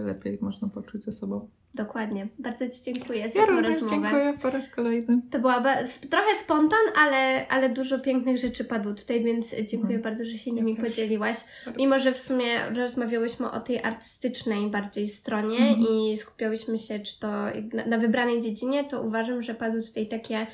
lepiej 0.07 0.39
można 0.41 0.69
poczuć 0.69 1.05
ze 1.05 1.13
sobą. 1.13 1.49
Dokładnie. 1.75 2.29
Bardzo 2.39 2.69
Ci 2.69 2.83
dziękuję 2.93 3.31
za 3.31 3.39
Ja 3.41 3.47
tę 3.47 3.53
rozmowę. 3.63 3.87
dziękuję 3.91 4.35
po 4.43 4.51
raz 4.51 4.69
kolejny. 4.69 5.21
To 5.31 5.39
była 5.39 5.63
trochę 6.11 6.35
spontan, 6.41 6.79
ale, 6.97 7.49
ale 7.49 7.69
dużo 7.69 7.99
pięknych 7.99 8.39
rzeczy 8.39 8.65
padło 8.65 8.95
tutaj, 8.95 9.25
więc 9.25 9.51
dziękuję 9.51 9.97
Mhm. 9.97 10.03
bardzo, 10.03 10.25
że 10.25 10.39
się 10.39 10.51
Ja 10.51 10.57
nimi 10.57 10.77
też. 10.77 10.85
podzieliłaś. 10.85 11.37
Bardzo. 11.67 11.81
Mimo, 11.81 11.99
że 11.99 12.13
w 12.13 12.19
sumie 12.19 12.71
rozmawiałyśmy 12.77 13.51
o 13.51 13.61
tej 13.61 13.83
artystycznej 13.83 14.71
bardziej 14.71 15.09
stronie 15.09 15.59
Mhm. 15.59 15.81
i 15.89 16.17
skupiałyśmy 16.17 16.79
się 16.79 16.99
czy 17.01 17.21
to 17.21 17.29
na, 17.73 17.87
na 17.87 17.99
wybranej 17.99 18.41
dziedzinie, 18.41 18.85
to 18.85 19.03
uważam, 19.03 19.43
że 19.43 19.55
padły 19.55 19.83
tutaj 19.83 20.09
takie, 20.09 20.47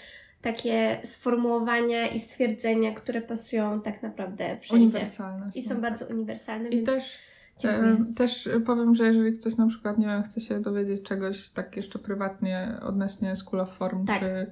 takie 0.47 1.01
sformułowania 1.05 2.07
i 2.09 2.19
stwierdzenia, 2.19 2.95
które 2.95 3.21
pasują 3.21 3.81
tak 3.81 4.03
naprawdę 4.03 4.57
wszędzie. 4.61 4.85
Uniwersalne. 4.85 5.51
I 5.55 5.63
są 5.63 5.81
bardzo 5.81 6.07
uniwersalne, 6.07 6.69
I 6.69 6.83
też, 6.83 7.19
dziękuję. 7.59 8.05
też 8.17 8.49
powiem, 8.67 8.95
że 8.95 9.07
jeżeli 9.07 9.39
ktoś 9.39 9.57
na 9.57 9.69
przykład, 9.69 9.99
nie 9.99 10.07
wiem, 10.07 10.23
chce 10.23 10.41
się 10.41 10.61
dowiedzieć 10.61 11.03
czegoś 11.03 11.51
tak 11.51 11.77
jeszcze 11.77 11.99
prywatnie 11.99 12.79
odnośnie 12.83 13.37
School 13.37 13.61
of 13.61 13.77
Form, 13.77 14.07
Tak. 14.07 14.21
czy, 14.21 14.47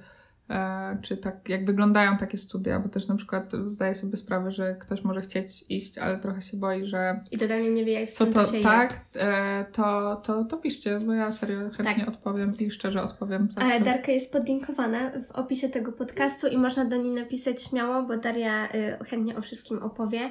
czy 1.02 1.16
tak, 1.16 1.48
jak 1.48 1.66
wyglądają 1.66 2.16
takie 2.16 2.38
studia, 2.38 2.80
bo 2.80 2.88
też 2.88 3.08
na 3.08 3.16
przykład 3.16 3.52
zdaję 3.66 3.94
sobie 3.94 4.16
sprawę, 4.16 4.50
że 4.52 4.74
ktoś 4.80 5.02
może 5.04 5.20
chcieć 5.20 5.64
iść, 5.68 5.98
ale 5.98 6.18
trochę 6.18 6.42
się 6.42 6.56
boi, 6.56 6.86
że 6.86 7.20
I 7.30 7.38
totalnie 7.38 7.70
nie 7.70 7.84
wie, 7.84 7.92
jak 7.92 8.08
co 8.08 8.26
to, 8.26 8.44
się 8.46 8.56
je. 8.56 8.62
tak, 8.62 9.00
e, 9.16 9.64
to, 9.72 10.16
to, 10.16 10.44
to 10.44 10.56
piszcie, 10.56 10.98
bo 11.00 11.12
ja 11.12 11.32
serio 11.32 11.58
chętnie 11.76 12.04
Tak. 12.04 12.08
odpowiem 12.08 12.52
i 12.60 12.70
szczerze 12.70 13.02
odpowiem 13.02 13.48
zawsze. 13.50 13.80
Darka 13.80 14.12
jest 14.12 14.32
podlinkowana 14.32 15.10
w 15.28 15.30
opisie 15.30 15.68
tego 15.68 15.92
podcastu 15.92 16.46
i 16.46 16.58
można 16.58 16.84
do 16.84 16.96
niej 16.96 17.12
napisać 17.12 17.62
śmiało, 17.62 18.02
bo 18.02 18.16
Daria 18.16 18.68
y, 18.74 19.04
chętnie 19.04 19.36
o 19.36 19.40
wszystkim 19.40 19.82
opowie. 19.82 20.30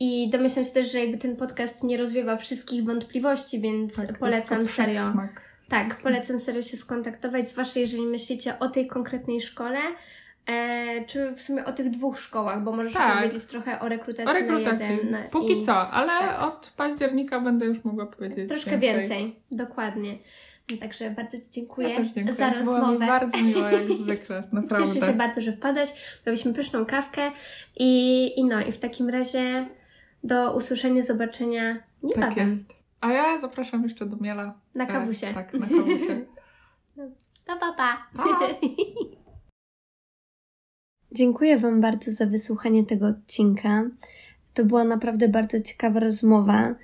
I 0.00 0.30
domyślam 0.30 0.64
się 0.64 0.70
też, 0.70 0.92
że 0.92 1.00
jakby 1.00 1.18
ten 1.18 1.36
podcast 1.36 1.84
nie 1.84 1.96
rozwiewa 1.96 2.36
wszystkich 2.36 2.84
wątpliwości, 2.84 3.60
więc 3.60 3.96
Tak, 3.96 4.18
polecam 4.18 4.66
serio. 4.66 4.94
przedsmak. 5.00 5.47
Tak, 5.68 5.96
polecam 6.02 6.38
serio 6.38 6.62
się 6.62 6.76
skontaktować, 6.76 7.50
zwłaszcza 7.50 7.80
jeżeli 7.80 8.02
myślicie 8.06 8.58
o 8.58 8.68
tej 8.68 8.86
konkretnej 8.86 9.40
szkole, 9.40 9.78
e, 10.46 11.04
czy 11.06 11.32
w 11.32 11.40
sumie 11.42 11.64
o 11.64 11.72
tych 11.72 11.90
dwóch 11.90 12.20
szkołach, 12.20 12.62
bo 12.62 12.72
możesz 12.72 12.92
Tak. 12.92 13.12
opowiedzieć 13.16 13.44
trochę 13.44 13.80
o 13.80 13.88
rekrutacji, 13.88 14.30
O 14.30 14.32
rekrutacji. 14.32 14.88
na 14.88 14.94
jeden. 15.18 15.30
Póki 15.30 15.58
i 15.58 15.62
co, 15.62 15.90
ale 15.90 16.08
tak. 16.20 16.42
od 16.42 16.72
października 16.76 17.40
będę 17.40 17.66
już 17.66 17.84
mogła 17.84 18.06
powiedzieć 18.06 18.48
Troszkę 18.48 18.78
więcej, 18.78 19.36
dokładnie. 19.50 20.18
No, 20.70 20.76
także 20.76 21.10
bardzo 21.10 21.38
Ci 21.38 21.50
dziękuję, 21.50 21.88
Ja 21.88 21.96
też 21.96 22.12
dziękuję. 22.12 22.34
za 22.36 22.50
Było 22.50 22.58
rozmowę. 22.74 22.92
mi 22.92 23.06
bardzo 23.06 23.38
miło, 23.38 23.68
jak 23.68 23.92
zwykle, 24.02 24.42
naprawdę. 24.52 24.94
Cieszę 24.94 25.06
się 25.06 25.12
bardzo, 25.12 25.40
że 25.40 25.52
wpadłeś. 25.52 25.90
Robiliśmy 26.26 26.54
pyszną 26.54 26.86
kawkę 26.86 27.30
i, 27.76 28.32
i 28.40 28.44
no, 28.44 28.60
i 28.60 28.72
w 28.72 28.78
takim 28.78 29.08
razie 29.08 29.66
do 30.24 30.54
usłyszenia, 30.56 31.02
zobaczenia 31.02 31.78
niebawem 32.02 32.28
Tak 32.34 32.38
jest. 32.44 32.77
A 33.00 33.12
ja 33.12 33.38
zapraszam 33.40 33.82
jeszcze 33.82 34.06
do 34.06 34.16
Miela. 34.16 34.54
na 34.74 34.84
E, 34.84 34.86
kawusie. 34.86 35.34
Tak, 35.34 35.54
na 35.54 35.66
kawusie. 35.66 36.26
To 37.44 37.58
pa, 37.60 37.72
pa. 37.72 38.06
Pa. 38.16 38.24
Dziękuję 41.12 41.58
Wam 41.58 41.80
bardzo 41.80 42.12
za 42.12 42.26
wysłuchanie 42.26 42.84
tego 42.84 43.06
odcinka. 43.06 43.84
To 44.54 44.64
była 44.64 44.84
naprawdę 44.84 45.28
bardzo 45.28 45.60
ciekawa 45.60 46.00
rozmowa. 46.00 46.74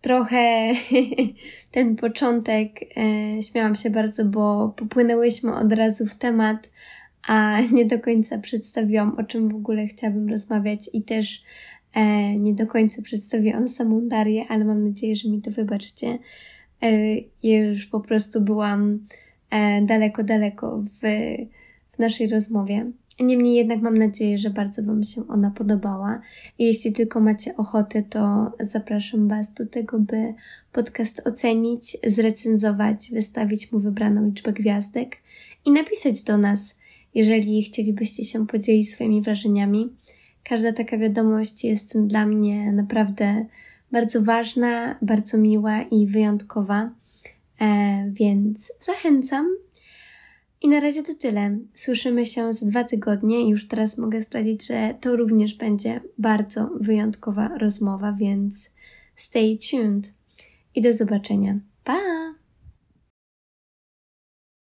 Trochę 0.00 0.72
ten 1.72 1.96
początek 1.96 2.70
e, 2.82 3.42
śmiałam 3.42 3.76
się 3.76 3.90
bardzo, 3.90 4.24
bo 4.24 4.74
popłynęłyśmy 4.76 5.54
od 5.54 5.72
razu 5.72 6.06
w 6.06 6.14
temat, 6.14 6.70
a 7.26 7.60
nie 7.72 7.84
do 7.84 7.98
końca 7.98 8.38
przedstawiłam, 8.38 9.16
o 9.18 9.24
czym 9.24 9.48
w 9.48 9.54
ogóle 9.54 9.86
chciałabym 9.86 10.28
rozmawiać 10.28 10.90
i 10.92 11.02
też 11.02 11.42
e, 11.94 12.34
nie 12.34 12.54
do 12.54 12.66
końca 12.66 13.02
przedstawiłam 13.02 13.68
samą 13.68 14.08
Darię, 14.08 14.44
ale 14.48 14.64
mam 14.64 14.88
nadzieję, 14.88 15.16
że 15.16 15.28
mi 15.28 15.42
to 15.42 15.50
wybaczcie. 15.50 16.18
E, 16.82 17.16
już 17.42 17.86
po 17.86 18.00
prostu 18.00 18.40
byłam 18.40 18.98
e, 19.50 19.82
daleko, 19.82 20.24
daleko 20.24 20.84
w, 21.02 21.06
w 21.92 21.98
naszej 21.98 22.28
rozmowie. 22.28 22.90
Niemniej 23.20 23.54
jednak 23.54 23.82
mam 23.82 23.98
nadzieję, 23.98 24.38
że 24.38 24.50
bardzo 24.50 24.82
Wam 24.82 25.04
się 25.04 25.28
ona 25.28 25.50
podobała. 25.50 26.20
I 26.58 26.64
jeśli 26.64 26.92
tylko 26.92 27.20
macie 27.20 27.56
ochotę, 27.56 28.02
to 28.02 28.52
zapraszam 28.60 29.28
Was 29.28 29.54
do 29.54 29.66
tego, 29.66 29.98
by 29.98 30.34
podcast 30.72 31.26
ocenić, 31.26 31.96
zrecenzować, 32.06 33.10
wystawić 33.12 33.72
mu 33.72 33.78
wybraną 33.78 34.26
liczbę 34.26 34.52
gwiazdek 34.52 35.16
i 35.64 35.70
napisać 35.70 36.22
do 36.22 36.38
nas, 36.38 36.76
jeżeli 37.14 37.62
chcielibyście 37.62 38.24
się 38.24 38.46
podzielić 38.46 38.92
swoimi 38.92 39.22
wrażeniami. 39.22 39.92
Każda 40.44 40.72
taka 40.72 40.98
wiadomość 40.98 41.64
jest 41.64 41.98
dla 41.98 42.26
mnie 42.26 42.72
naprawdę 42.72 43.46
bardzo 43.92 44.22
ważna, 44.22 44.98
bardzo 45.02 45.38
miła 45.38 45.82
i 45.82 46.06
wyjątkowa. 46.06 46.90
E, 47.60 48.10
więc 48.10 48.72
zachęcam. 48.80 49.46
I 50.62 50.68
na 50.68 50.80
razie 50.80 51.02
to 51.02 51.14
tyle. 51.14 51.58
Słyszymy 51.74 52.26
się 52.26 52.52
za 52.52 52.66
dwa 52.66 52.84
tygodnie 52.84 53.42
i 53.42 53.48
już 53.48 53.68
teraz 53.68 53.98
mogę 53.98 54.20
zdradzić, 54.20 54.66
że 54.66 54.94
to 55.00 55.16
również 55.16 55.54
będzie 55.54 56.00
bardzo 56.18 56.70
wyjątkowa 56.80 57.58
rozmowa, 57.58 58.12
więc 58.12 58.70
stay 59.16 59.58
tuned 59.70 60.12
i 60.74 60.80
do 60.80 60.94
zobaczenia. 60.94 61.58
Pa! 61.84 62.23